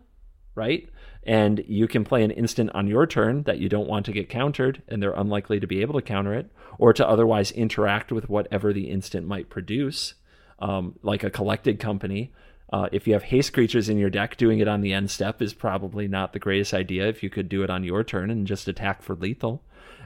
right? 0.54 0.88
And 1.28 1.62
you 1.68 1.86
can 1.86 2.04
play 2.04 2.24
an 2.24 2.30
instant 2.30 2.70
on 2.72 2.88
your 2.88 3.06
turn 3.06 3.42
that 3.42 3.58
you 3.58 3.68
don't 3.68 3.86
want 3.86 4.06
to 4.06 4.12
get 4.12 4.30
countered, 4.30 4.82
and 4.88 5.02
they're 5.02 5.12
unlikely 5.12 5.60
to 5.60 5.66
be 5.66 5.82
able 5.82 5.92
to 5.92 6.00
counter 6.00 6.32
it, 6.32 6.50
or 6.78 6.94
to 6.94 7.06
otherwise 7.06 7.50
interact 7.50 8.10
with 8.10 8.30
whatever 8.30 8.72
the 8.72 8.88
instant 8.88 9.26
might 9.26 9.50
produce, 9.50 10.14
um, 10.58 10.98
like 11.02 11.22
a 11.22 11.30
collected 11.30 11.78
company. 11.78 12.32
Uh, 12.72 12.88
if 12.92 13.06
you 13.06 13.12
have 13.12 13.24
haste 13.24 13.52
creatures 13.52 13.90
in 13.90 13.98
your 13.98 14.08
deck, 14.08 14.38
doing 14.38 14.58
it 14.58 14.68
on 14.68 14.80
the 14.80 14.94
end 14.94 15.10
step 15.10 15.42
is 15.42 15.52
probably 15.52 16.08
not 16.08 16.32
the 16.32 16.38
greatest 16.38 16.72
idea 16.72 17.06
if 17.06 17.22
you 17.22 17.28
could 17.28 17.50
do 17.50 17.62
it 17.62 17.68
on 17.68 17.84
your 17.84 18.02
turn 18.02 18.30
and 18.30 18.46
just 18.46 18.66
attack 18.66 19.02
for 19.02 19.14
lethal. 19.14 19.62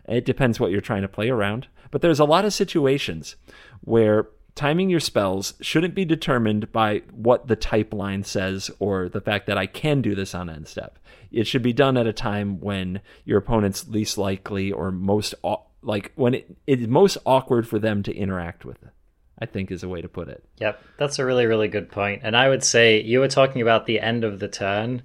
It 0.08 0.24
depends 0.24 0.58
what 0.58 0.72
you're 0.72 0.80
trying 0.80 1.02
to 1.02 1.08
play 1.08 1.30
around. 1.30 1.68
But 1.92 2.02
there's 2.02 2.20
a 2.20 2.24
lot 2.24 2.44
of 2.44 2.52
situations 2.52 3.36
where 3.82 4.26
timing 4.54 4.90
your 4.90 5.00
spells 5.00 5.54
shouldn't 5.60 5.94
be 5.94 6.04
determined 6.04 6.70
by 6.72 7.02
what 7.12 7.48
the 7.48 7.56
type 7.56 7.92
line 7.92 8.24
says 8.24 8.70
or 8.78 9.08
the 9.08 9.20
fact 9.20 9.46
that 9.46 9.58
I 9.58 9.66
can 9.66 10.02
do 10.02 10.14
this 10.14 10.34
on 10.34 10.50
end 10.50 10.68
step. 10.68 10.98
It 11.30 11.46
should 11.46 11.62
be 11.62 11.72
done 11.72 11.96
at 11.96 12.06
a 12.06 12.12
time 12.12 12.60
when 12.60 13.00
your 13.24 13.38
opponent's 13.38 13.88
least 13.88 14.18
likely 14.18 14.70
or 14.70 14.90
most 14.90 15.34
like 15.82 16.12
when 16.14 16.34
it, 16.34 16.56
it's 16.66 16.86
most 16.86 17.18
awkward 17.24 17.66
for 17.66 17.78
them 17.78 18.02
to 18.02 18.14
interact 18.14 18.64
with 18.64 18.82
it. 18.82 18.90
I 19.38 19.46
think 19.46 19.72
is 19.72 19.82
a 19.82 19.88
way 19.88 20.00
to 20.02 20.08
put 20.08 20.28
it. 20.28 20.44
Yep, 20.58 20.80
that's 20.98 21.18
a 21.18 21.24
really 21.24 21.46
really 21.46 21.68
good 21.68 21.90
point. 21.90 22.20
And 22.22 22.36
I 22.36 22.48
would 22.48 22.62
say 22.62 23.00
you 23.00 23.20
were 23.20 23.28
talking 23.28 23.62
about 23.62 23.86
the 23.86 24.00
end 24.00 24.24
of 24.24 24.38
the 24.38 24.48
turn. 24.48 25.02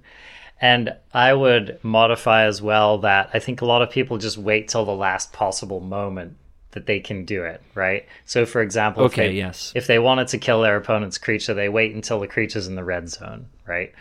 And 0.60 0.96
I 1.14 1.34
would 1.34 1.78
modify 1.84 2.44
as 2.44 2.60
well 2.60 2.98
that 2.98 3.30
I 3.32 3.38
think 3.38 3.60
a 3.60 3.64
lot 3.64 3.80
of 3.80 3.90
people 3.90 4.18
just 4.18 4.36
wait 4.36 4.66
till 4.66 4.84
the 4.84 4.90
last 4.90 5.32
possible 5.32 5.78
moment 5.78 6.36
that 6.72 6.86
they 6.86 7.00
can 7.00 7.24
do 7.24 7.44
it, 7.44 7.62
right? 7.74 8.06
So, 8.24 8.44
for 8.44 8.60
example, 8.60 9.04
okay, 9.04 9.26
if 9.26 9.30
they, 9.30 9.36
yes. 9.36 9.72
if 9.74 9.86
they 9.86 9.98
wanted 9.98 10.28
to 10.28 10.38
kill 10.38 10.60
their 10.60 10.76
opponent's 10.76 11.18
creature, 11.18 11.54
they 11.54 11.68
wait 11.68 11.94
until 11.94 12.20
the 12.20 12.28
creature's 12.28 12.66
in 12.66 12.74
the 12.74 12.84
red 12.84 13.08
zone, 13.08 13.46
right? 13.66 13.92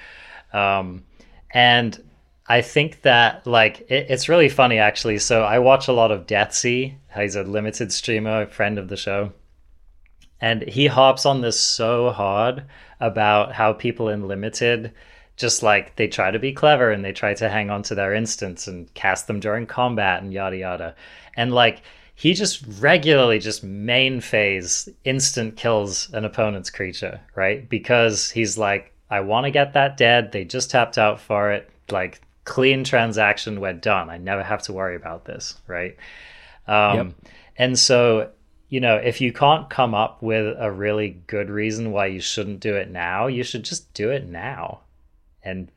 Um, 0.54 1.04
and 1.52 2.02
I 2.48 2.62
think 2.62 3.02
that 3.02 3.46
like 3.46 3.82
it, 3.90 4.08
it's 4.10 4.30
really 4.30 4.50
funny 4.50 4.80
actually. 4.80 5.20
So 5.20 5.44
I 5.44 5.60
watch 5.60 5.88
a 5.88 5.94
lot 5.94 6.12
of 6.12 6.28
Deathsie. 6.28 6.98
He's 7.16 7.36
a 7.36 7.44
limited 7.44 7.92
streamer, 7.92 8.44
a 8.44 8.48
friend 8.48 8.78
of 8.78 8.88
the 8.90 8.98
show, 8.98 9.34
and 10.40 10.62
he 10.64 10.88
hops 10.88 11.26
on 11.26 11.42
this 11.42 11.60
so 11.60 12.12
hard 12.12 12.64
about 13.00 13.54
how 13.54 13.74
people 13.74 14.10
in 14.10 14.28
limited 14.28 14.94
just 15.36 15.62
like 15.62 15.96
they 15.98 16.08
try 16.08 16.32
to 16.32 16.40
be 16.40 16.52
clever 16.52 16.90
and 16.92 17.06
they 17.06 17.12
try 17.12 17.32
to 17.32 17.48
hang 17.48 17.70
on 17.70 17.84
to 17.84 17.94
their 17.94 18.14
instants 18.14 18.68
and 18.68 18.92
cast 18.96 19.28
them 19.28 19.40
during 19.40 19.68
combat 19.68 20.22
and 20.22 20.34
yada 20.34 20.58
yada, 20.58 20.96
and 21.36 21.54
like 21.54 21.82
he 22.18 22.34
just 22.34 22.66
regularly 22.80 23.38
just 23.38 23.64
main 23.64 24.20
phase 24.22 24.90
instant 25.04 25.56
kills 25.56 26.12
an 26.14 26.26
opponent's 26.26 26.72
creature, 26.72 27.22
right? 27.36 27.70
Because 27.70 28.32
he's 28.32 28.58
like, 28.58 28.92
I 29.08 29.20
want 29.20 29.44
to 29.44 29.52
get 29.52 29.74
that 29.74 29.98
dead. 29.98 30.32
They 30.32 30.44
just 30.44 30.72
tapped 30.72 30.98
out 30.98 31.22
for 31.22 31.52
it. 31.52 31.70
Like 31.92 32.20
clean 32.44 32.84
transaction, 32.84 33.62
we're 33.62 33.74
done. 33.74 34.10
I 34.10 34.18
never 34.18 34.42
have 34.42 34.64
to 34.64 34.74
worry 34.74 34.96
about 34.96 35.26
this, 35.26 35.60
right? 35.68 35.96
Um, 36.68 36.98
yep. 36.98 37.14
And 37.56 37.78
so, 37.78 38.32
you 38.68 38.80
know, 38.80 38.96
if 38.96 39.22
you 39.22 39.32
can't 39.32 39.70
come 39.70 39.94
up 39.94 40.24
with 40.24 40.56
a 40.58 40.72
really 40.72 41.22
good 41.28 41.52
reason 41.52 41.92
why 41.92 42.08
you 42.08 42.20
shouldn't 42.20 42.62
do 42.62 42.76
it 42.76 42.90
now, 42.90 43.28
you 43.28 43.44
should 43.44 43.64
just 43.64 43.94
do 43.94 44.10
it 44.10 44.28
now, 44.28 44.80
and 45.44 45.72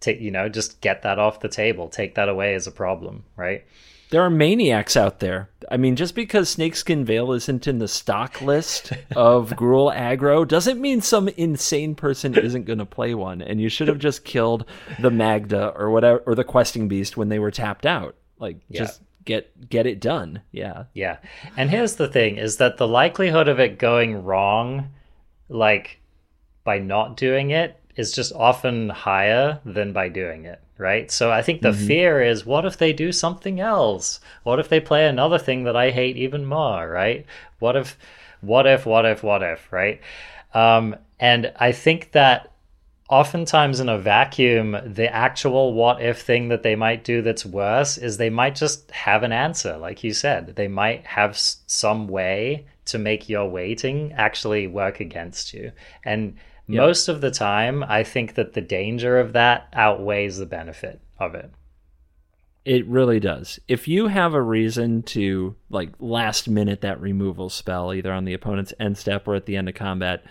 take, 0.00 0.20
you 0.20 0.30
know, 0.30 0.50
just 0.50 0.82
get 0.82 1.02
that 1.04 1.18
off 1.18 1.40
the 1.40 1.48
table. 1.48 1.88
Take 1.88 2.16
that 2.16 2.28
away 2.28 2.54
as 2.54 2.66
a 2.66 2.70
problem, 2.70 3.24
right? 3.34 3.64
There 4.10 4.22
are 4.22 4.30
maniacs 4.30 4.96
out 4.96 5.20
there. 5.20 5.50
I 5.70 5.76
mean, 5.76 5.94
just 5.94 6.16
because 6.16 6.48
Snakeskin 6.48 7.04
Veil 7.04 7.32
isn't 7.32 7.68
in 7.68 7.78
the 7.78 7.86
stock 7.86 8.42
list 8.42 8.92
of 9.14 9.50
Gruul 9.56 9.94
aggro 9.94 10.46
doesn't 10.46 10.80
mean 10.80 11.00
some 11.00 11.28
insane 11.28 11.94
person 11.94 12.36
isn't 12.36 12.64
going 12.64 12.80
to 12.80 12.86
play 12.86 13.14
one. 13.14 13.40
And 13.40 13.60
you 13.60 13.68
should 13.68 13.86
have 13.86 14.00
just 14.00 14.24
killed 14.24 14.64
the 14.98 15.12
Magda 15.12 15.68
or 15.76 15.90
whatever, 15.90 16.18
or 16.26 16.34
the 16.34 16.42
Questing 16.42 16.88
Beast 16.88 17.16
when 17.16 17.28
they 17.28 17.38
were 17.38 17.52
tapped 17.52 17.86
out. 17.86 18.16
Like, 18.40 18.58
yeah. 18.68 18.80
just 18.80 19.00
get 19.24 19.68
get 19.68 19.86
it 19.86 20.00
done. 20.00 20.42
Yeah. 20.50 20.84
Yeah. 20.92 21.18
And 21.56 21.70
here's 21.70 21.96
the 21.96 22.08
thing: 22.08 22.36
is 22.36 22.56
that 22.56 22.78
the 22.78 22.88
likelihood 22.88 23.46
of 23.46 23.60
it 23.60 23.78
going 23.78 24.24
wrong, 24.24 24.90
like 25.48 26.00
by 26.64 26.78
not 26.78 27.16
doing 27.16 27.50
it, 27.50 27.80
is 27.94 28.12
just 28.12 28.32
often 28.32 28.88
higher 28.88 29.60
than 29.64 29.92
by 29.92 30.08
doing 30.08 30.46
it 30.46 30.60
right? 30.80 31.10
So 31.10 31.30
I 31.30 31.42
think 31.42 31.60
the 31.60 31.70
mm-hmm. 31.70 31.86
fear 31.86 32.22
is 32.22 32.46
what 32.46 32.64
if 32.64 32.78
they 32.78 32.92
do 32.92 33.12
something 33.12 33.60
else? 33.60 34.18
What 34.42 34.58
if 34.58 34.68
they 34.68 34.80
play 34.80 35.06
another 35.06 35.38
thing 35.38 35.64
that 35.64 35.76
I 35.76 35.90
hate 35.90 36.16
even 36.16 36.46
more, 36.46 36.88
right? 36.88 37.26
What 37.58 37.76
if, 37.76 37.98
what 38.40 38.66
if, 38.66 38.86
what 38.86 39.04
if, 39.04 39.22
what 39.22 39.42
if, 39.42 39.70
right? 39.70 40.00
Um, 40.54 40.96
and 41.20 41.52
I 41.56 41.72
think 41.72 42.12
that 42.12 42.50
oftentimes 43.10 43.80
in 43.80 43.88
a 43.88 43.98
vacuum, 43.98 44.76
the 44.86 45.12
actual 45.12 45.74
what 45.74 46.00
if 46.00 46.22
thing 46.22 46.48
that 46.48 46.62
they 46.62 46.76
might 46.76 47.04
do 47.04 47.20
that's 47.22 47.44
worse 47.44 47.98
is 47.98 48.16
they 48.16 48.30
might 48.30 48.54
just 48.54 48.90
have 48.92 49.22
an 49.22 49.32
answer, 49.32 49.76
like 49.76 50.02
you 50.02 50.14
said. 50.14 50.56
They 50.56 50.68
might 50.68 51.06
have 51.06 51.36
some 51.36 52.08
way 52.08 52.66
to 52.86 52.98
make 52.98 53.28
your 53.28 53.48
waiting 53.48 54.12
actually 54.12 54.66
work 54.66 55.00
against 55.00 55.52
you. 55.52 55.72
And 56.04 56.36
Yep. 56.70 56.80
Most 56.80 57.08
of 57.08 57.20
the 57.20 57.32
time, 57.32 57.82
I 57.82 58.04
think 58.04 58.34
that 58.34 58.52
the 58.52 58.60
danger 58.60 59.18
of 59.18 59.32
that 59.32 59.68
outweighs 59.72 60.38
the 60.38 60.46
benefit 60.46 61.00
of 61.18 61.34
it. 61.34 61.50
It 62.64 62.86
really 62.86 63.18
does. 63.18 63.58
If 63.66 63.88
you 63.88 64.06
have 64.06 64.34
a 64.34 64.42
reason 64.42 65.02
to 65.04 65.56
like 65.68 65.90
last 65.98 66.48
minute 66.48 66.82
that 66.82 67.00
removal 67.00 67.50
spell, 67.50 67.92
either 67.92 68.12
on 68.12 68.24
the 68.24 68.34
opponent's 68.34 68.72
end 68.78 68.98
step 68.98 69.26
or 69.26 69.34
at 69.34 69.46
the 69.46 69.56
end 69.56 69.68
of 69.68 69.74
combat, 69.74 70.22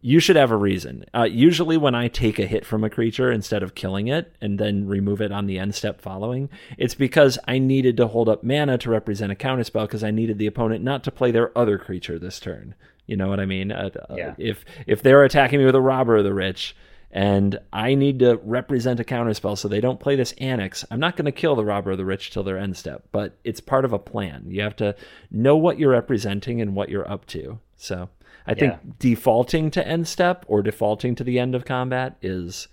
you 0.00 0.20
should 0.20 0.36
have 0.36 0.52
a 0.52 0.56
reason. 0.56 1.04
Uh, 1.12 1.24
usually, 1.24 1.76
when 1.76 1.96
I 1.96 2.06
take 2.06 2.38
a 2.38 2.46
hit 2.46 2.64
from 2.64 2.84
a 2.84 2.90
creature 2.90 3.32
instead 3.32 3.64
of 3.64 3.74
killing 3.74 4.06
it 4.06 4.32
and 4.40 4.56
then 4.56 4.86
remove 4.86 5.20
it 5.20 5.32
on 5.32 5.46
the 5.46 5.58
end 5.58 5.74
step 5.74 6.00
following, 6.00 6.48
it's 6.76 6.94
because 6.94 7.38
I 7.48 7.58
needed 7.58 7.96
to 7.96 8.06
hold 8.06 8.28
up 8.28 8.44
mana 8.44 8.78
to 8.78 8.90
represent 8.90 9.32
a 9.32 9.34
counterspell 9.34 9.86
because 9.86 10.04
I 10.04 10.12
needed 10.12 10.38
the 10.38 10.46
opponent 10.46 10.84
not 10.84 11.02
to 11.04 11.10
play 11.10 11.32
their 11.32 11.56
other 11.58 11.78
creature 11.78 12.18
this 12.18 12.38
turn. 12.38 12.76
You 13.08 13.16
know 13.16 13.28
what 13.28 13.40
I 13.40 13.46
mean? 13.46 13.72
Uh, 13.72 13.90
uh, 14.08 14.14
yeah. 14.14 14.34
If 14.38 14.64
if 14.86 15.02
they're 15.02 15.24
attacking 15.24 15.58
me 15.58 15.64
with 15.64 15.74
a 15.74 15.80
robber 15.80 16.18
of 16.18 16.24
the 16.24 16.34
rich, 16.34 16.76
and 17.10 17.58
I 17.72 17.94
need 17.94 18.18
to 18.18 18.36
represent 18.44 19.00
a 19.00 19.04
counterspell 19.04 19.56
so 19.56 19.66
they 19.66 19.80
don't 19.80 19.98
play 19.98 20.14
this 20.14 20.32
annex, 20.32 20.84
I'm 20.90 21.00
not 21.00 21.16
going 21.16 21.24
to 21.24 21.32
kill 21.32 21.56
the 21.56 21.64
robber 21.64 21.90
of 21.92 21.98
the 21.98 22.04
rich 22.04 22.30
till 22.30 22.44
their 22.44 22.58
end 22.58 22.76
step. 22.76 23.04
But 23.10 23.38
it's 23.44 23.60
part 23.60 23.86
of 23.86 23.94
a 23.94 23.98
plan. 23.98 24.44
You 24.46 24.60
have 24.60 24.76
to 24.76 24.94
know 25.30 25.56
what 25.56 25.78
you're 25.78 25.90
representing 25.90 26.60
and 26.60 26.76
what 26.76 26.90
you're 26.90 27.10
up 27.10 27.26
to. 27.28 27.58
So 27.76 28.10
I 28.46 28.50
yeah. 28.52 28.54
think 28.54 28.98
defaulting 28.98 29.70
to 29.72 29.88
end 29.88 30.06
step 30.06 30.44
or 30.46 30.62
defaulting 30.62 31.14
to 31.14 31.24
the 31.24 31.38
end 31.38 31.54
of 31.54 31.64
combat 31.64 32.18
is 32.20 32.68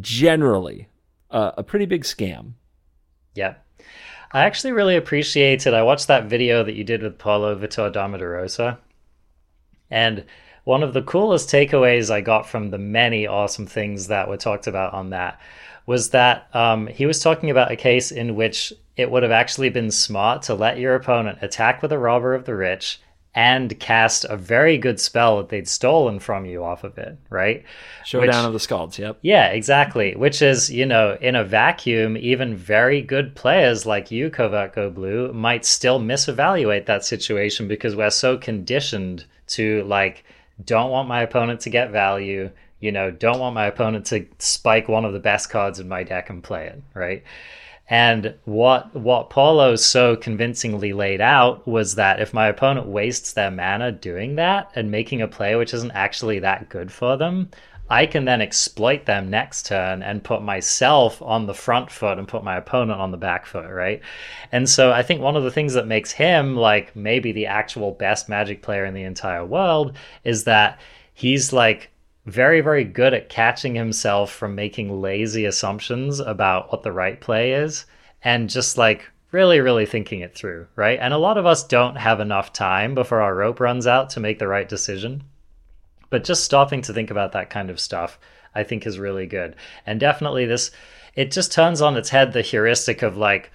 generally 0.00 0.88
a, 1.30 1.54
a 1.58 1.62
pretty 1.64 1.86
big 1.86 2.04
scam. 2.04 2.52
Yeah. 3.34 3.54
I 4.30 4.44
actually 4.44 4.72
really 4.72 4.96
appreciated. 4.96 5.74
I 5.74 5.82
watched 5.82 6.06
that 6.06 6.26
video 6.26 6.62
that 6.62 6.74
you 6.74 6.84
did 6.84 7.02
with 7.02 7.18
Paulo 7.18 7.58
Vitor 7.58 7.92
Damo 7.92 8.16
da 8.16 8.24
Rosa 8.24 8.78
and 9.92 10.24
one 10.64 10.82
of 10.82 10.94
the 10.94 11.02
coolest 11.02 11.48
takeaways 11.48 12.10
I 12.10 12.20
got 12.20 12.48
from 12.48 12.70
the 12.70 12.78
many 12.78 13.26
awesome 13.26 13.66
things 13.66 14.08
that 14.08 14.28
were 14.28 14.36
talked 14.36 14.66
about 14.66 14.94
on 14.94 15.10
that 15.10 15.40
was 15.86 16.10
that 16.10 16.48
um, 16.54 16.86
he 16.86 17.06
was 17.06 17.20
talking 17.20 17.50
about 17.50 17.72
a 17.72 17.76
case 17.76 18.12
in 18.12 18.36
which 18.36 18.72
it 18.96 19.10
would 19.10 19.22
have 19.22 19.32
actually 19.32 19.68
been 19.68 19.90
smart 19.90 20.42
to 20.42 20.54
let 20.54 20.78
your 20.78 20.94
opponent 20.94 21.38
attack 21.42 21.82
with 21.82 21.92
a 21.92 21.98
robber 21.98 22.34
of 22.34 22.44
the 22.44 22.54
rich 22.54 23.00
and 23.34 23.78
cast 23.80 24.24
a 24.26 24.36
very 24.36 24.76
good 24.76 25.00
spell 25.00 25.38
that 25.38 25.48
they'd 25.48 25.66
stolen 25.66 26.18
from 26.18 26.44
you 26.44 26.62
off 26.62 26.84
of 26.84 26.98
it, 26.98 27.16
right? 27.30 27.64
Showdown 28.04 28.26
Which, 28.26 28.36
of 28.46 28.52
the 28.52 28.58
Skalds, 28.58 28.98
yep. 28.98 29.18
Yeah, 29.22 29.46
exactly. 29.48 30.14
Which 30.14 30.42
is, 30.42 30.70
you 30.70 30.84
know, 30.84 31.16
in 31.20 31.34
a 31.34 31.44
vacuum, 31.44 32.18
even 32.18 32.54
very 32.54 33.00
good 33.00 33.34
players 33.34 33.86
like 33.86 34.10
you, 34.10 34.28
Covert 34.28 34.74
Go 34.74 34.90
Blue, 34.90 35.32
might 35.32 35.64
still 35.64 35.98
misevaluate 35.98 36.84
that 36.86 37.06
situation 37.06 37.68
because 37.68 37.96
we're 37.96 38.10
so 38.10 38.36
conditioned 38.36 39.24
to 39.48 39.82
like, 39.84 40.24
don't 40.62 40.90
want 40.90 41.08
my 41.08 41.22
opponent 41.22 41.60
to 41.60 41.70
get 41.70 41.90
value, 41.90 42.50
you 42.80 42.92
know, 42.92 43.10
don't 43.10 43.38
want 43.38 43.54
my 43.54 43.64
opponent 43.66 44.04
to 44.06 44.26
spike 44.40 44.88
one 44.88 45.06
of 45.06 45.14
the 45.14 45.18
best 45.18 45.48
cards 45.48 45.80
in 45.80 45.88
my 45.88 46.02
deck 46.02 46.28
and 46.28 46.42
play 46.42 46.66
it, 46.66 46.82
right? 46.92 47.22
And 47.92 48.32
what 48.46 48.96
what 48.96 49.28
Paulo 49.28 49.76
so 49.76 50.16
convincingly 50.16 50.94
laid 50.94 51.20
out 51.20 51.68
was 51.68 51.96
that 51.96 52.20
if 52.20 52.32
my 52.32 52.46
opponent 52.46 52.86
wastes 52.86 53.34
their 53.34 53.50
mana 53.50 53.92
doing 53.92 54.36
that 54.36 54.70
and 54.74 54.90
making 54.90 55.20
a 55.20 55.28
play 55.28 55.56
which 55.56 55.74
isn't 55.74 55.90
actually 55.90 56.38
that 56.38 56.70
good 56.70 56.90
for 56.90 57.18
them, 57.18 57.50
I 57.90 58.06
can 58.06 58.24
then 58.24 58.40
exploit 58.40 59.04
them 59.04 59.28
next 59.28 59.66
turn 59.66 60.02
and 60.02 60.24
put 60.24 60.40
myself 60.40 61.20
on 61.20 61.44
the 61.44 61.52
front 61.52 61.90
foot 61.90 62.16
and 62.18 62.26
put 62.26 62.42
my 62.42 62.56
opponent 62.56 62.98
on 62.98 63.10
the 63.10 63.18
back 63.18 63.44
foot, 63.44 63.68
right? 63.68 64.00
And 64.52 64.66
so 64.66 64.90
I 64.90 65.02
think 65.02 65.20
one 65.20 65.36
of 65.36 65.42
the 65.42 65.50
things 65.50 65.74
that 65.74 65.86
makes 65.86 66.12
him 66.12 66.56
like 66.56 66.96
maybe 66.96 67.30
the 67.30 67.44
actual 67.44 67.90
best 67.90 68.26
magic 68.26 68.62
player 68.62 68.86
in 68.86 68.94
the 68.94 69.02
entire 69.02 69.44
world 69.44 69.98
is 70.24 70.44
that 70.44 70.80
he's 71.12 71.52
like 71.52 71.91
very, 72.26 72.60
very 72.60 72.84
good 72.84 73.14
at 73.14 73.28
catching 73.28 73.74
himself 73.74 74.32
from 74.32 74.54
making 74.54 75.00
lazy 75.00 75.44
assumptions 75.44 76.20
about 76.20 76.70
what 76.70 76.82
the 76.82 76.92
right 76.92 77.20
play 77.20 77.52
is 77.52 77.86
and 78.22 78.48
just 78.48 78.78
like 78.78 79.10
really, 79.32 79.60
really 79.60 79.86
thinking 79.86 80.20
it 80.20 80.34
through, 80.34 80.66
right? 80.76 80.98
And 81.00 81.12
a 81.12 81.18
lot 81.18 81.38
of 81.38 81.46
us 81.46 81.66
don't 81.66 81.96
have 81.96 82.20
enough 82.20 82.52
time 82.52 82.94
before 82.94 83.20
our 83.20 83.34
rope 83.34 83.58
runs 83.58 83.86
out 83.86 84.10
to 84.10 84.20
make 84.20 84.38
the 84.38 84.46
right 84.46 84.68
decision. 84.68 85.24
But 86.10 86.24
just 86.24 86.44
stopping 86.44 86.82
to 86.82 86.92
think 86.92 87.10
about 87.10 87.32
that 87.32 87.50
kind 87.50 87.70
of 87.70 87.80
stuff, 87.80 88.18
I 88.54 88.62
think 88.62 88.86
is 88.86 88.98
really 88.98 89.26
good. 89.26 89.56
And 89.86 89.98
definitely 89.98 90.44
this, 90.46 90.70
it 91.14 91.32
just 91.32 91.50
turns 91.50 91.80
on 91.80 91.96
its 91.96 92.10
head 92.10 92.32
the 92.32 92.42
heuristic 92.42 93.02
of 93.02 93.16
like, 93.16 93.50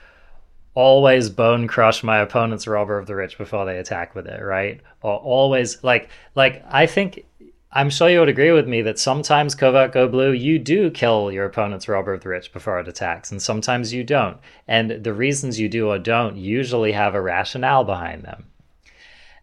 always 0.78 1.32
bone 1.32 1.68
crush 1.68 2.04
my 2.04 2.20
opponent's 2.20 2.68
robber 2.68 3.00
of 3.00 3.08
the 3.08 3.16
rich 3.16 3.36
before 3.40 3.66
they 3.66 3.80
attack 3.80 4.14
with 4.14 4.28
it, 4.28 4.40
right? 4.44 4.80
Or 5.02 5.18
always 5.18 5.84
like 5.84 6.10
like 6.36 6.64
I 6.70 6.86
think 6.86 7.26
I'm 7.72 7.90
sure 7.90 8.10
you 8.10 8.20
would 8.20 8.30
agree 8.30 8.52
with 8.52 8.68
me 8.68 8.82
that 8.84 8.98
sometimes 8.98 9.54
Covert 9.54 9.92
Go 9.92 10.08
Blue, 10.08 10.32
you 10.32 10.58
do 10.58 10.90
kill 10.90 11.32
your 11.32 11.46
opponent's 11.46 11.88
Robber 11.88 12.14
of 12.14 12.24
the 12.24 12.30
Rich 12.30 12.54
before 12.54 12.80
it 12.80 12.88
attacks, 12.88 13.30
and 13.30 13.42
sometimes 13.42 13.94
you 13.94 14.04
don't. 14.04 14.38
And 14.68 15.04
the 15.04 15.14
reasons 15.14 15.60
you 15.60 15.68
do 15.68 15.90
or 15.90 16.00
don't 16.00 16.38
usually 16.38 16.94
have 16.94 17.14
a 17.14 17.22
rationale 17.22 17.84
behind 17.84 18.24
them. 18.24 18.48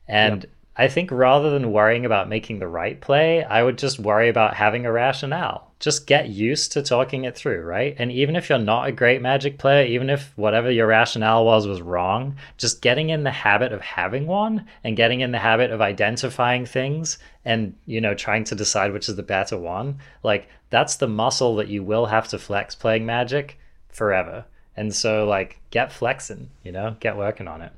And 0.09 0.42
yep. 0.42 0.51
I 0.76 0.88
think 0.88 1.10
rather 1.10 1.51
than 1.51 1.72
worrying 1.72 2.06
about 2.06 2.28
making 2.28 2.59
the 2.59 2.68
right 2.68 2.98
play, 3.01 3.44
I 3.44 3.62
would 3.62 3.78
just 3.78 3.98
worry 3.98 4.28
about 4.28 4.55
having 4.55 4.86
a 4.86 4.92
rationale. 4.92 5.64
Just 5.80 6.06
get 6.06 6.28
used 6.28 6.72
to 6.72 6.82
talking 6.82 7.24
it 7.24 7.36
through, 7.36 7.62
right? 7.62 7.94
And 7.98 8.10
even 8.10 8.36
if 8.36 8.48
you're 8.48 8.59
not 8.59 8.86
a 8.88 8.92
great 8.92 9.20
magic 9.20 9.59
player, 9.59 9.84
even 9.84 10.09
if 10.09 10.32
whatever 10.36 10.70
your 10.70 10.86
rationale 10.86 11.44
was 11.44 11.66
was 11.66 11.82
wrong, 11.82 12.36
just 12.56 12.80
getting 12.80 13.10
in 13.10 13.24
the 13.24 13.30
habit 13.30 13.72
of 13.72 13.80
having 13.80 14.26
one 14.26 14.66
and 14.82 14.96
getting 14.96 15.20
in 15.20 15.32
the 15.32 15.38
habit 15.38 15.70
of 15.70 15.80
identifying 15.80 16.64
things 16.64 17.18
and, 17.44 17.74
you 17.86 18.01
know, 18.01 18.14
trying 18.14 18.44
to 18.44 18.55
decide 18.55 18.92
which 18.92 19.09
is 19.09 19.16
the 19.16 19.22
better 19.22 19.59
one, 19.59 19.98
like 20.22 20.48
that's 20.70 20.96
the 20.96 21.09
muscle 21.09 21.56
that 21.56 21.68
you 21.68 21.82
will 21.82 22.06
have 22.06 22.28
to 22.28 22.38
flex 22.38 22.74
playing 22.74 23.05
magic 23.05 23.59
forever. 23.88 24.44
And 24.76 24.94
so 24.94 25.26
like 25.26 25.60
get 25.70 25.92
flexing, 25.92 26.51
you 26.62 26.72
know, 26.72 26.96
get 27.01 27.16
working 27.16 27.48
on 27.48 27.62
it. 27.62 27.72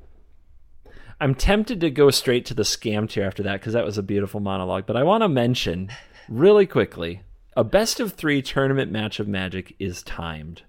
I'm 1.21 1.35
tempted 1.35 1.81
to 1.81 1.91
go 1.91 2.11
straight 2.11 2.45
to 2.47 2.55
the 2.55 2.63
scam 2.63 3.09
tier 3.09 3.25
after 3.25 3.43
that 3.45 3.61
because 3.61 3.73
that 3.73 3.85
was 3.85 3.97
a 3.97 4.03
beautiful 4.03 4.41
monologue. 4.41 4.85
But 4.87 4.97
I 4.97 5.03
want 5.03 5.23
to 5.23 5.29
mention 5.29 5.91
really 6.29 6.67
quickly 6.67 7.23
a 7.57 7.65
best 7.65 8.01
of 8.01 8.13
three 8.13 8.43
tournament 8.43 8.93
match 8.93 9.19
of 9.19 9.27
Magic 9.27 9.75
is 9.79 10.03
timed. 10.03 10.63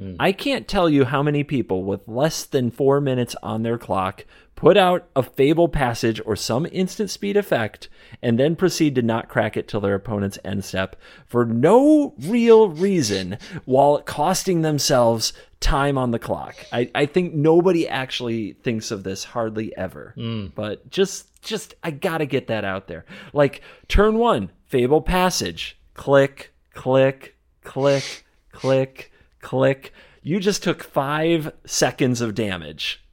Mm. 0.00 0.16
I 0.18 0.32
can't 0.32 0.66
tell 0.66 0.88
you 0.88 1.04
how 1.04 1.22
many 1.22 1.44
people 1.44 1.84
with 1.84 2.08
less 2.08 2.44
than 2.44 2.70
four 2.70 3.00
minutes 3.00 3.36
on 3.42 3.62
their 3.62 3.78
clock 3.78 4.24
put 4.56 4.76
out 4.76 5.08
a 5.14 5.22
Fable 5.22 5.68
passage 5.68 6.20
or 6.24 6.36
some 6.36 6.66
instant 6.72 7.10
speed 7.10 7.36
effect 7.36 7.88
and 8.22 8.38
then 8.38 8.56
proceed 8.56 8.94
to 8.94 9.02
not 9.02 9.28
crack 9.28 9.56
it 9.56 9.68
till 9.68 9.80
their 9.80 9.94
opponent's 9.94 10.38
end 10.44 10.64
step 10.64 10.96
for 11.26 11.44
no 11.44 12.14
real 12.20 12.68
reason 12.68 13.38
while 13.64 14.00
costing 14.02 14.62
themselves 14.62 15.32
time 15.60 15.96
on 15.96 16.10
the 16.10 16.18
clock. 16.18 16.56
I, 16.72 16.90
I 16.94 17.06
think 17.06 17.34
nobody 17.34 17.88
actually 17.88 18.52
thinks 18.52 18.90
of 18.90 19.02
this 19.02 19.24
hardly 19.24 19.76
ever. 19.76 20.14
Mm. 20.16 20.52
But 20.54 20.90
just 20.90 21.40
just 21.42 21.74
I 21.82 21.90
gotta 21.90 22.26
get 22.26 22.48
that 22.48 22.64
out 22.64 22.88
there. 22.88 23.04
Like 23.32 23.60
turn 23.88 24.18
one, 24.18 24.50
Fable 24.66 25.02
passage. 25.02 25.78
Click, 25.94 26.52
click, 26.72 27.36
click, 27.62 28.24
click, 28.52 29.12
click. 29.40 29.92
You 30.22 30.40
just 30.40 30.62
took 30.62 30.82
five 30.82 31.52
seconds 31.64 32.20
of 32.20 32.34
damage 32.34 33.04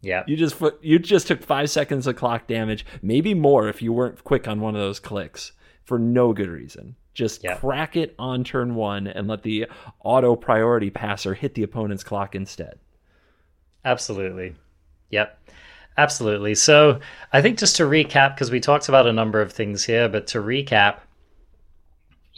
yeah. 0.00 0.24
You 0.26 0.36
just 0.36 0.60
you 0.80 0.98
just 0.98 1.26
took 1.26 1.42
five 1.42 1.70
seconds 1.70 2.06
of 2.06 2.16
clock 2.16 2.46
damage, 2.46 2.86
maybe 3.02 3.34
more 3.34 3.68
if 3.68 3.82
you 3.82 3.92
weren't 3.92 4.22
quick 4.22 4.46
on 4.46 4.60
one 4.60 4.74
of 4.74 4.80
those 4.80 5.00
clicks 5.00 5.52
for 5.84 5.98
no 5.98 6.32
good 6.32 6.48
reason. 6.48 6.96
Just 7.14 7.42
yep. 7.42 7.60
crack 7.60 7.96
it 7.96 8.14
on 8.18 8.44
turn 8.44 8.76
one 8.76 9.08
and 9.08 9.26
let 9.26 9.42
the 9.42 9.66
auto 10.04 10.36
priority 10.36 10.90
passer 10.90 11.34
hit 11.34 11.54
the 11.54 11.64
opponent's 11.64 12.04
clock 12.04 12.36
instead. 12.36 12.78
Absolutely. 13.84 14.54
Yep. 15.10 15.36
Absolutely. 15.96 16.54
So 16.54 17.00
I 17.32 17.42
think 17.42 17.58
just 17.58 17.74
to 17.76 17.82
recap, 17.84 18.36
because 18.36 18.52
we 18.52 18.60
talked 18.60 18.88
about 18.88 19.08
a 19.08 19.12
number 19.12 19.40
of 19.40 19.52
things 19.52 19.84
here, 19.84 20.08
but 20.08 20.28
to 20.28 20.38
recap, 20.38 20.98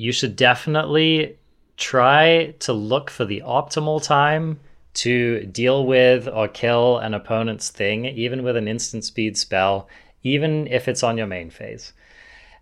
you 0.01 0.13
should 0.13 0.35
definitely 0.35 1.37
try 1.77 2.55
to 2.59 2.73
look 2.73 3.11
for 3.11 3.27
the 3.27 3.43
optimal 3.45 4.03
time 4.03 4.59
to 4.95 5.45
deal 5.47 5.87
with 5.87 6.27
or 6.27 6.49
kill 6.49 6.97
an 6.99 7.13
opponent's 7.13 7.69
thing, 7.69 8.07
even 8.07 8.43
with 8.43 8.57
an 8.57 8.67
instant 8.67 9.05
speed 9.05 9.37
spell, 9.37 9.89
even 10.23 10.67
if 10.69 10.89
it's 10.89 11.03
on 11.03 11.19
your 11.19 11.27
main 11.27 11.51
phase. 11.51 11.93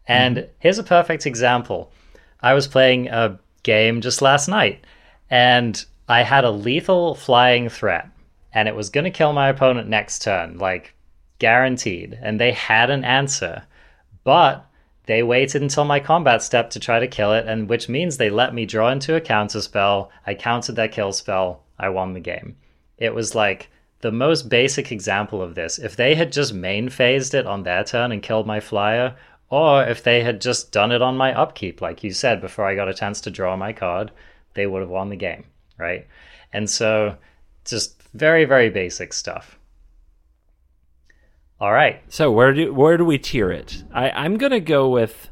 And 0.08 0.38
mm. 0.38 0.48
here's 0.58 0.80
a 0.80 0.84
perfect 0.84 1.26
example. 1.26 1.92
I 2.40 2.54
was 2.54 2.66
playing 2.66 3.06
a 3.06 3.38
game 3.62 4.00
just 4.00 4.20
last 4.20 4.48
night, 4.48 4.84
and 5.30 5.84
I 6.08 6.22
had 6.22 6.44
a 6.44 6.50
lethal 6.50 7.14
flying 7.14 7.68
threat, 7.68 8.08
and 8.52 8.66
it 8.66 8.74
was 8.74 8.90
going 8.90 9.04
to 9.04 9.10
kill 9.10 9.32
my 9.32 9.48
opponent 9.48 9.88
next 9.88 10.22
turn, 10.22 10.58
like 10.58 10.92
guaranteed. 11.38 12.18
And 12.20 12.40
they 12.40 12.50
had 12.50 12.90
an 12.90 13.04
answer, 13.04 13.62
but 14.24 14.67
they 15.08 15.22
waited 15.22 15.62
until 15.62 15.86
my 15.86 16.00
combat 16.00 16.42
step 16.42 16.68
to 16.68 16.78
try 16.78 16.98
to 17.00 17.08
kill 17.08 17.32
it, 17.32 17.46
and 17.48 17.66
which 17.66 17.88
means 17.88 18.18
they 18.18 18.28
let 18.28 18.52
me 18.52 18.66
draw 18.66 18.90
into 18.90 19.16
a 19.16 19.22
counter 19.22 19.62
spell. 19.62 20.10
I 20.26 20.34
countered 20.34 20.76
that 20.76 20.92
kill 20.92 21.12
spell, 21.12 21.62
I 21.78 21.88
won 21.88 22.12
the 22.12 22.20
game. 22.20 22.56
It 22.98 23.14
was 23.14 23.34
like 23.34 23.70
the 24.02 24.12
most 24.12 24.50
basic 24.50 24.92
example 24.92 25.40
of 25.40 25.54
this. 25.54 25.78
If 25.78 25.96
they 25.96 26.14
had 26.14 26.30
just 26.30 26.52
main 26.52 26.90
phased 26.90 27.32
it 27.32 27.46
on 27.46 27.62
their 27.62 27.84
turn 27.84 28.12
and 28.12 28.22
killed 28.22 28.46
my 28.46 28.60
flyer, 28.60 29.16
or 29.48 29.82
if 29.82 30.02
they 30.02 30.22
had 30.22 30.42
just 30.42 30.72
done 30.72 30.92
it 30.92 31.00
on 31.00 31.16
my 31.16 31.32
upkeep, 31.32 31.80
like 31.80 32.04
you 32.04 32.12
said, 32.12 32.42
before 32.42 32.66
I 32.66 32.74
got 32.74 32.90
a 32.90 32.94
chance 32.94 33.22
to 33.22 33.30
draw 33.30 33.56
my 33.56 33.72
card, 33.72 34.10
they 34.52 34.66
would 34.66 34.82
have 34.82 34.90
won 34.90 35.08
the 35.08 35.16
game, 35.16 35.44
right? 35.78 36.06
And 36.52 36.68
so, 36.68 37.16
just 37.64 38.02
very, 38.12 38.44
very 38.44 38.68
basic 38.68 39.14
stuff. 39.14 39.57
All 41.60 41.72
right. 41.72 42.00
So 42.08 42.30
where 42.30 42.52
do 42.52 42.72
where 42.72 42.96
do 42.96 43.04
we 43.04 43.18
tier 43.18 43.50
it? 43.50 43.82
I, 43.92 44.10
I'm 44.10 44.36
gonna 44.36 44.60
go 44.60 44.88
with. 44.88 45.30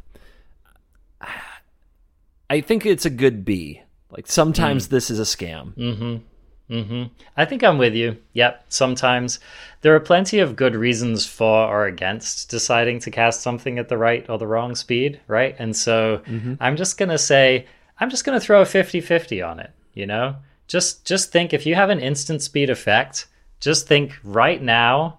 I 2.50 2.60
think 2.60 2.86
it's 2.86 3.04
a 3.04 3.10
good 3.10 3.44
B. 3.44 3.82
Like 4.10 4.26
sometimes 4.26 4.86
mm. 4.86 4.90
this 4.90 5.10
is 5.10 5.18
a 5.18 5.22
scam. 5.22 5.74
Mm-hmm. 5.74 6.16
Mm-hmm. 6.70 7.04
I 7.36 7.44
think 7.44 7.62
I'm 7.62 7.78
with 7.78 7.94
you. 7.94 8.16
Yep. 8.32 8.64
Sometimes 8.68 9.38
there 9.82 9.94
are 9.94 10.00
plenty 10.00 10.40
of 10.40 10.56
good 10.56 10.74
reasons 10.74 11.26
for 11.26 11.66
or 11.66 11.86
against 11.86 12.50
deciding 12.50 12.98
to 13.00 13.10
cast 13.10 13.40
something 13.40 13.78
at 13.78 13.88
the 13.88 13.98
right 13.98 14.28
or 14.28 14.38
the 14.38 14.46
wrong 14.46 14.74
speed, 14.74 15.20
right? 15.28 15.54
And 15.58 15.76
so 15.76 16.22
mm-hmm. 16.26 16.54
I'm 16.58 16.76
just 16.76 16.98
going 16.98 17.10
to 17.10 17.18
say, 17.18 17.66
I'm 18.00 18.10
just 18.10 18.24
going 18.24 18.38
to 18.38 18.44
throw 18.44 18.62
a 18.62 18.66
50 18.66 19.00
50 19.00 19.42
on 19.42 19.60
it, 19.60 19.70
you 19.94 20.06
know? 20.06 20.36
Just, 20.66 21.04
just 21.04 21.30
think 21.30 21.52
if 21.52 21.66
you 21.66 21.76
have 21.76 21.90
an 21.90 22.00
instant 22.00 22.42
speed 22.42 22.68
effect, 22.68 23.28
just 23.60 23.86
think 23.86 24.18
right 24.24 24.60
now, 24.60 25.18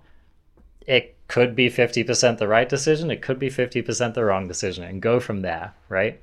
it 0.87 1.15
could 1.27 1.55
be 1.55 1.69
50% 1.69 2.39
the 2.39 2.47
right 2.47 2.67
decision, 2.67 3.11
it 3.11 3.21
could 3.21 3.37
be 3.37 3.49
50% 3.49 4.13
the 4.13 4.23
wrong 4.23 4.47
decision, 4.47 4.83
and 4.83 5.01
go 5.01 5.19
from 5.19 5.41
there, 5.41 5.73
right? 5.89 6.19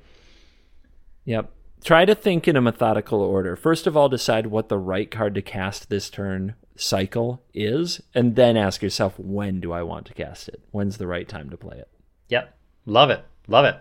Yep 1.23 1.51
try 1.85 2.03
to 2.03 2.15
think 2.15 2.47
in 2.47 2.57
a 2.57 2.61
methodical 2.61 3.21
order. 3.21 3.55
First 3.55 3.87
of 3.87 3.95
all, 3.95 4.09
decide 4.09 4.47
what 4.47 4.69
the 4.69 4.77
right 4.77 5.09
card 5.09 5.35
to 5.35 5.41
cast 5.41 5.89
this 5.89 6.09
turn 6.09 6.55
cycle 6.75 7.41
is, 7.53 8.01
and 8.13 8.35
then 8.35 8.57
ask 8.57 8.81
yourself, 8.81 9.17
when 9.17 9.61
do 9.61 9.71
I 9.71 9.83
want 9.83 10.07
to 10.07 10.13
cast 10.13 10.49
it? 10.49 10.61
When's 10.71 10.97
the 10.97 11.07
right 11.07 11.29
time 11.29 11.49
to 11.51 11.57
play 11.57 11.77
it? 11.77 11.87
Yep. 12.29 12.53
Love 12.87 13.11
it. 13.11 13.23
Love 13.47 13.65
it. 13.65 13.77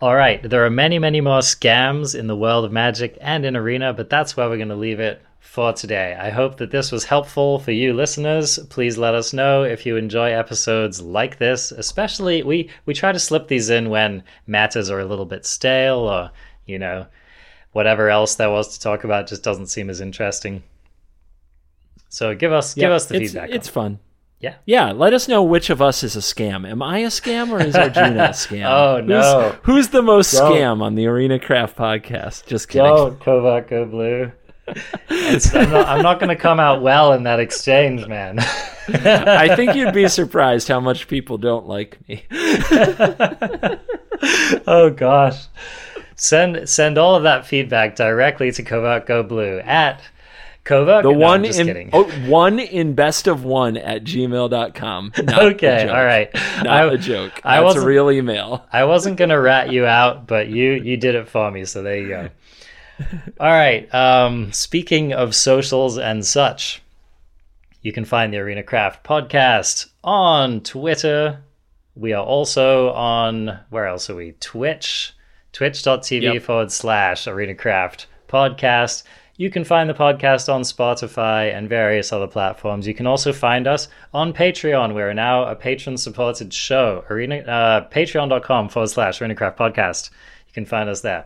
All 0.00 0.16
right. 0.16 0.42
There 0.42 0.64
are 0.64 0.70
many, 0.70 0.98
many 0.98 1.20
more 1.20 1.40
scams 1.40 2.18
in 2.18 2.28
the 2.28 2.36
world 2.36 2.64
of 2.64 2.72
magic 2.72 3.18
and 3.20 3.44
in 3.44 3.56
Arena, 3.56 3.92
but 3.92 4.08
that's 4.08 4.36
where 4.36 4.48
we're 4.48 4.56
going 4.56 4.68
to 4.70 4.74
leave 4.74 5.00
it 5.00 5.20
for 5.40 5.72
today. 5.72 6.16
I 6.18 6.30
hope 6.30 6.56
that 6.58 6.70
this 6.70 6.92
was 6.92 7.04
helpful 7.04 7.58
for 7.58 7.72
you 7.72 7.92
listeners. 7.92 8.58
Please 8.70 8.98
let 8.98 9.14
us 9.14 9.32
know 9.32 9.62
if 9.62 9.86
you 9.86 9.96
enjoy 9.96 10.32
episodes 10.32 11.00
like 11.00 11.38
this. 11.38 11.72
Especially 11.72 12.42
we 12.42 12.70
we 12.86 12.94
try 12.94 13.12
to 13.12 13.18
slip 13.18 13.48
these 13.48 13.70
in 13.70 13.90
when 13.90 14.22
matters 14.46 14.90
are 14.90 15.00
a 15.00 15.06
little 15.06 15.26
bit 15.26 15.46
stale 15.46 16.00
or, 16.00 16.30
you 16.66 16.78
know, 16.78 17.06
whatever 17.72 18.10
else 18.10 18.34
there 18.34 18.50
was 18.50 18.74
to 18.74 18.80
talk 18.80 19.04
about 19.04 19.26
just 19.26 19.42
doesn't 19.42 19.66
seem 19.66 19.90
as 19.90 20.00
interesting. 20.00 20.62
So 22.08 22.34
give 22.34 22.52
us 22.52 22.74
give 22.74 22.90
us 22.90 23.06
the 23.06 23.16
it's, 23.16 23.32
feedback. 23.32 23.50
It's 23.50 23.68
fun. 23.68 24.00
Yeah. 24.40 24.54
Yeah, 24.66 24.92
let 24.92 25.14
us 25.14 25.26
know 25.26 25.42
which 25.42 25.68
of 25.68 25.82
us 25.82 26.04
is 26.04 26.14
a 26.14 26.20
scam. 26.20 26.68
Am 26.68 26.80
I 26.80 26.98
a 26.98 27.08
scam 27.08 27.50
or 27.50 27.60
is 27.60 27.74
Arjuna 27.74 28.24
a 28.24 28.28
scam? 28.28 28.66
Oh, 28.66 29.00
no. 29.00 29.50
Who's, 29.50 29.58
who's 29.64 29.88
the 29.88 30.02
most 30.02 30.32
Don't. 30.32 30.52
scam 30.52 30.80
on 30.80 30.94
the 30.94 31.06
Arena 31.06 31.40
Craft 31.40 31.76
podcast? 31.76 32.46
Just 32.46 32.68
kidding. 32.68 32.86
Don't 32.86 33.20
Covert 33.20 33.68
go 33.68 33.84
blue. 33.84 34.32
I'm 35.10 35.70
not, 35.70 35.88
I'm 35.88 36.02
not 36.02 36.20
going 36.20 36.28
to 36.28 36.36
come 36.36 36.60
out 36.60 36.82
well 36.82 37.12
in 37.12 37.24
that 37.24 37.40
exchange, 37.40 38.06
man. 38.06 38.38
I 38.88 39.54
think 39.54 39.74
you'd 39.74 39.94
be 39.94 40.08
surprised 40.08 40.68
how 40.68 40.80
much 40.80 41.08
people 41.08 41.38
don't 41.38 41.66
like 41.66 41.98
me. 42.08 42.24
oh 44.66 44.90
gosh. 44.94 45.46
Send 46.16 46.68
send 46.68 46.98
all 46.98 47.14
of 47.14 47.22
that 47.22 47.46
feedback 47.46 47.94
directly 47.96 48.50
to 48.52 48.62
Covert 48.62 49.06
Go 49.06 49.22
Blue 49.22 49.60
at 49.60 50.02
Covert. 50.64 51.02
The 51.02 51.12
no, 51.12 51.18
one 51.18 51.44
in 51.44 51.66
kidding. 51.66 51.90
oh, 51.92 52.04
one 52.26 52.58
in 52.58 52.94
best 52.94 53.26
of 53.26 53.44
one 53.44 53.76
at 53.76 54.04
gmail.com. 54.04 55.12
Not 55.22 55.42
okay, 55.54 55.88
all 55.88 56.04
right. 56.04 56.28
Not 56.34 56.66
I, 56.66 56.84
a 56.92 56.98
joke. 56.98 57.40
I 57.44 57.60
That's 57.60 57.76
a 57.76 57.86
real 57.86 58.10
email. 58.10 58.66
I 58.72 58.84
wasn't 58.84 59.16
gonna 59.16 59.40
rat 59.40 59.70
you 59.70 59.86
out, 59.86 60.26
but 60.26 60.48
you 60.48 60.72
you 60.72 60.96
did 60.96 61.14
it 61.14 61.28
for 61.28 61.50
me, 61.50 61.64
so 61.64 61.82
there 61.82 61.98
you 61.98 62.08
go. 62.08 62.30
All 63.40 63.46
right. 63.50 63.92
Um, 63.94 64.52
speaking 64.52 65.12
of 65.12 65.34
socials 65.34 65.98
and 65.98 66.24
such, 66.26 66.82
you 67.82 67.92
can 67.92 68.04
find 68.04 68.32
the 68.32 68.38
Arena 68.38 68.62
Craft 68.62 69.04
podcast 69.04 69.86
on 70.02 70.60
Twitter. 70.60 71.40
We 71.94 72.12
are 72.12 72.24
also 72.24 72.90
on 72.92 73.58
where 73.70 73.86
else 73.86 74.08
are 74.10 74.14
we? 74.14 74.32
Twitch, 74.40 75.12
twitch.tv 75.52 76.22
Yep. 76.34 76.42
forward 76.42 76.72
slash 76.72 77.26
Arena 77.26 77.54
Craft 77.54 78.06
podcast. 78.28 79.04
You 79.36 79.50
can 79.50 79.62
find 79.62 79.88
the 79.88 79.94
podcast 79.94 80.52
on 80.52 80.62
Spotify 80.62 81.54
and 81.56 81.68
various 81.68 82.12
other 82.12 82.26
platforms. 82.26 82.88
You 82.88 82.94
can 82.94 83.06
also 83.06 83.32
find 83.32 83.68
us 83.68 83.86
on 84.12 84.32
Patreon. 84.32 84.94
We're 84.94 85.14
now 85.14 85.44
a 85.44 85.54
patron 85.54 85.96
supported 85.96 86.52
show. 86.52 87.04
Arena 87.08 87.36
uh, 87.38 87.88
patreon.com 87.88 88.68
forward 88.68 88.88
slash 88.88 89.20
ArenaCraft 89.20 89.56
podcast. 89.56 90.10
You 90.48 90.52
can 90.54 90.66
find 90.66 90.88
us 90.88 91.02
there. 91.02 91.24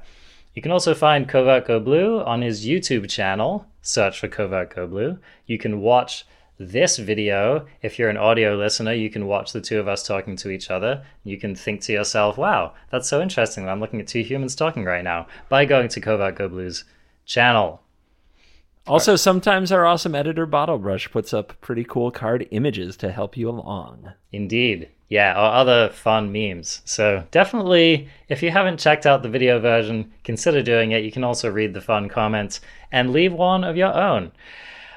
You 0.55 0.63
can 0.63 0.73
also 0.73 0.95
find 0.95 1.29
Covert 1.29 1.67
Go 1.67 1.81
Blue 1.81 2.21
on 2.21 2.43
his 2.43 2.67
YouTube 2.67 3.09
channel. 3.09 3.67
Search 3.81 4.21
for 4.21 4.29
Covert 4.29 4.75
Go 4.75 4.87
Blue. 4.87 5.19
You 5.47 5.59
can 5.59 5.81
watch 5.81 6.27
this 6.59 6.99
video. 6.99 7.67
If 7.81 7.99
you're 7.99 8.11
an 8.11 8.17
audio 8.17 8.55
listener, 8.55 8.93
you 8.93 9.11
can 9.11 9.27
watch 9.27 9.53
the 9.53 9.61
two 9.61 9.81
of 9.81 9.89
us 9.89 10.07
talking 10.07 10.37
to 10.37 10.51
each 10.51 10.71
other. 10.71 11.05
You 11.25 11.39
can 11.39 11.55
think 11.55 11.81
to 11.83 11.93
yourself, 11.93 12.37
wow, 12.37 12.75
that's 12.91 13.09
so 13.09 13.23
interesting. 13.23 13.69
I'm 13.69 13.81
looking 13.81 14.01
at 14.01 14.07
two 14.07 14.23
humans 14.23 14.55
talking 14.55 14.85
right 14.85 15.05
now 15.05 15.27
by 15.49 15.65
going 15.65 15.89
to 15.89 16.01
Covert 16.01 16.37
Go 16.37 16.49
Blue's 16.49 16.85
channel. 17.25 17.81
Also, 18.87 19.15
sometimes 19.15 19.71
our 19.71 19.87
awesome 19.87 20.15
editor 20.15 20.45
Bottle 20.45 20.79
Brush 20.79 21.11
puts 21.11 21.33
up 21.33 21.61
pretty 21.61 21.85
cool 21.85 22.11
card 22.11 22.49
images 22.51 22.97
to 22.97 23.13
help 23.13 23.37
you 23.37 23.49
along. 23.49 24.13
Indeed. 24.33 24.89
Yeah, 25.13 25.35
or 25.35 25.53
other 25.53 25.91
fun 25.91 26.33
memes. 26.33 26.81
So 26.87 27.23
definitely, 27.31 28.09
if 28.31 28.43
you 28.43 28.51
haven't 28.51 28.81
checked 28.81 29.05
out 29.05 29.23
the 29.23 29.29
video 29.29 29.61
version, 29.61 30.11
consider 30.25 30.63
doing 30.63 30.93
it. 30.93 31.05
You 31.05 31.13
can 31.13 31.23
also 31.23 31.51
read 31.51 31.75
the 31.75 31.83
fun 31.83 32.09
comments 32.09 32.63
and 32.91 33.13
leave 33.13 33.35
one 33.35 33.63
of 33.63 33.77
your 33.77 33.93
own. 33.93 34.33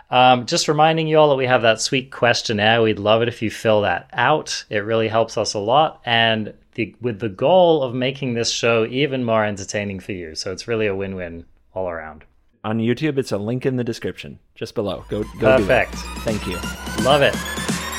Um, 0.10 0.46
just 0.46 0.70
reminding 0.70 1.10
you 1.10 1.18
all 1.18 1.28
that 1.28 1.36
we 1.36 1.48
have 1.48 1.64
that 1.64 1.82
sweet 1.82 2.12
questionnaire. 2.12 2.82
We'd 2.82 2.98
love 2.98 3.24
it 3.24 3.28
if 3.28 3.42
you 3.42 3.52
fill 3.52 3.82
that 3.82 4.10
out. 4.14 4.64
It 4.70 4.86
really 4.86 5.10
helps 5.10 5.38
us 5.38 5.54
a 5.54 5.60
lot, 5.60 6.00
and 6.06 6.54
the, 6.76 6.96
with 7.02 7.20
the 7.20 7.28
goal 7.28 7.84
of 7.84 7.94
making 7.94 8.36
this 8.36 8.52
show 8.52 8.86
even 8.86 9.26
more 9.26 9.44
entertaining 9.44 10.00
for 10.00 10.14
you. 10.14 10.34
So 10.34 10.54
it's 10.54 10.66
really 10.66 10.88
a 10.88 10.96
win-win 10.96 11.44
all 11.74 11.90
around. 11.90 12.24
On 12.64 12.80
YouTube, 12.80 13.18
it's 13.18 13.34
a 13.34 13.38
link 13.38 13.66
in 13.66 13.76
the 13.76 13.84
description 13.84 14.40
just 14.56 14.76
below. 14.76 15.04
Go, 15.10 15.24
go 15.40 15.58
Perfect. 15.58 15.92
do 15.92 15.98
it. 15.98 16.20
Thank 16.20 16.48
you. 16.48 16.56
Love 17.04 17.22
it. 17.22 17.36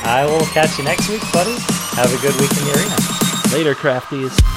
I 0.03 0.25
will 0.25 0.47
catch 0.47 0.79
you 0.79 0.85
next 0.85 1.11
week, 1.11 1.21
buddy. 1.31 1.86
Have 1.97 2.13
a 2.13 2.21
good 2.21 2.39
week 2.39 2.51
in 2.59 2.65
the 2.65 2.73
arena. 2.77 3.55
Later, 3.57 3.75
crafties. 3.75 4.56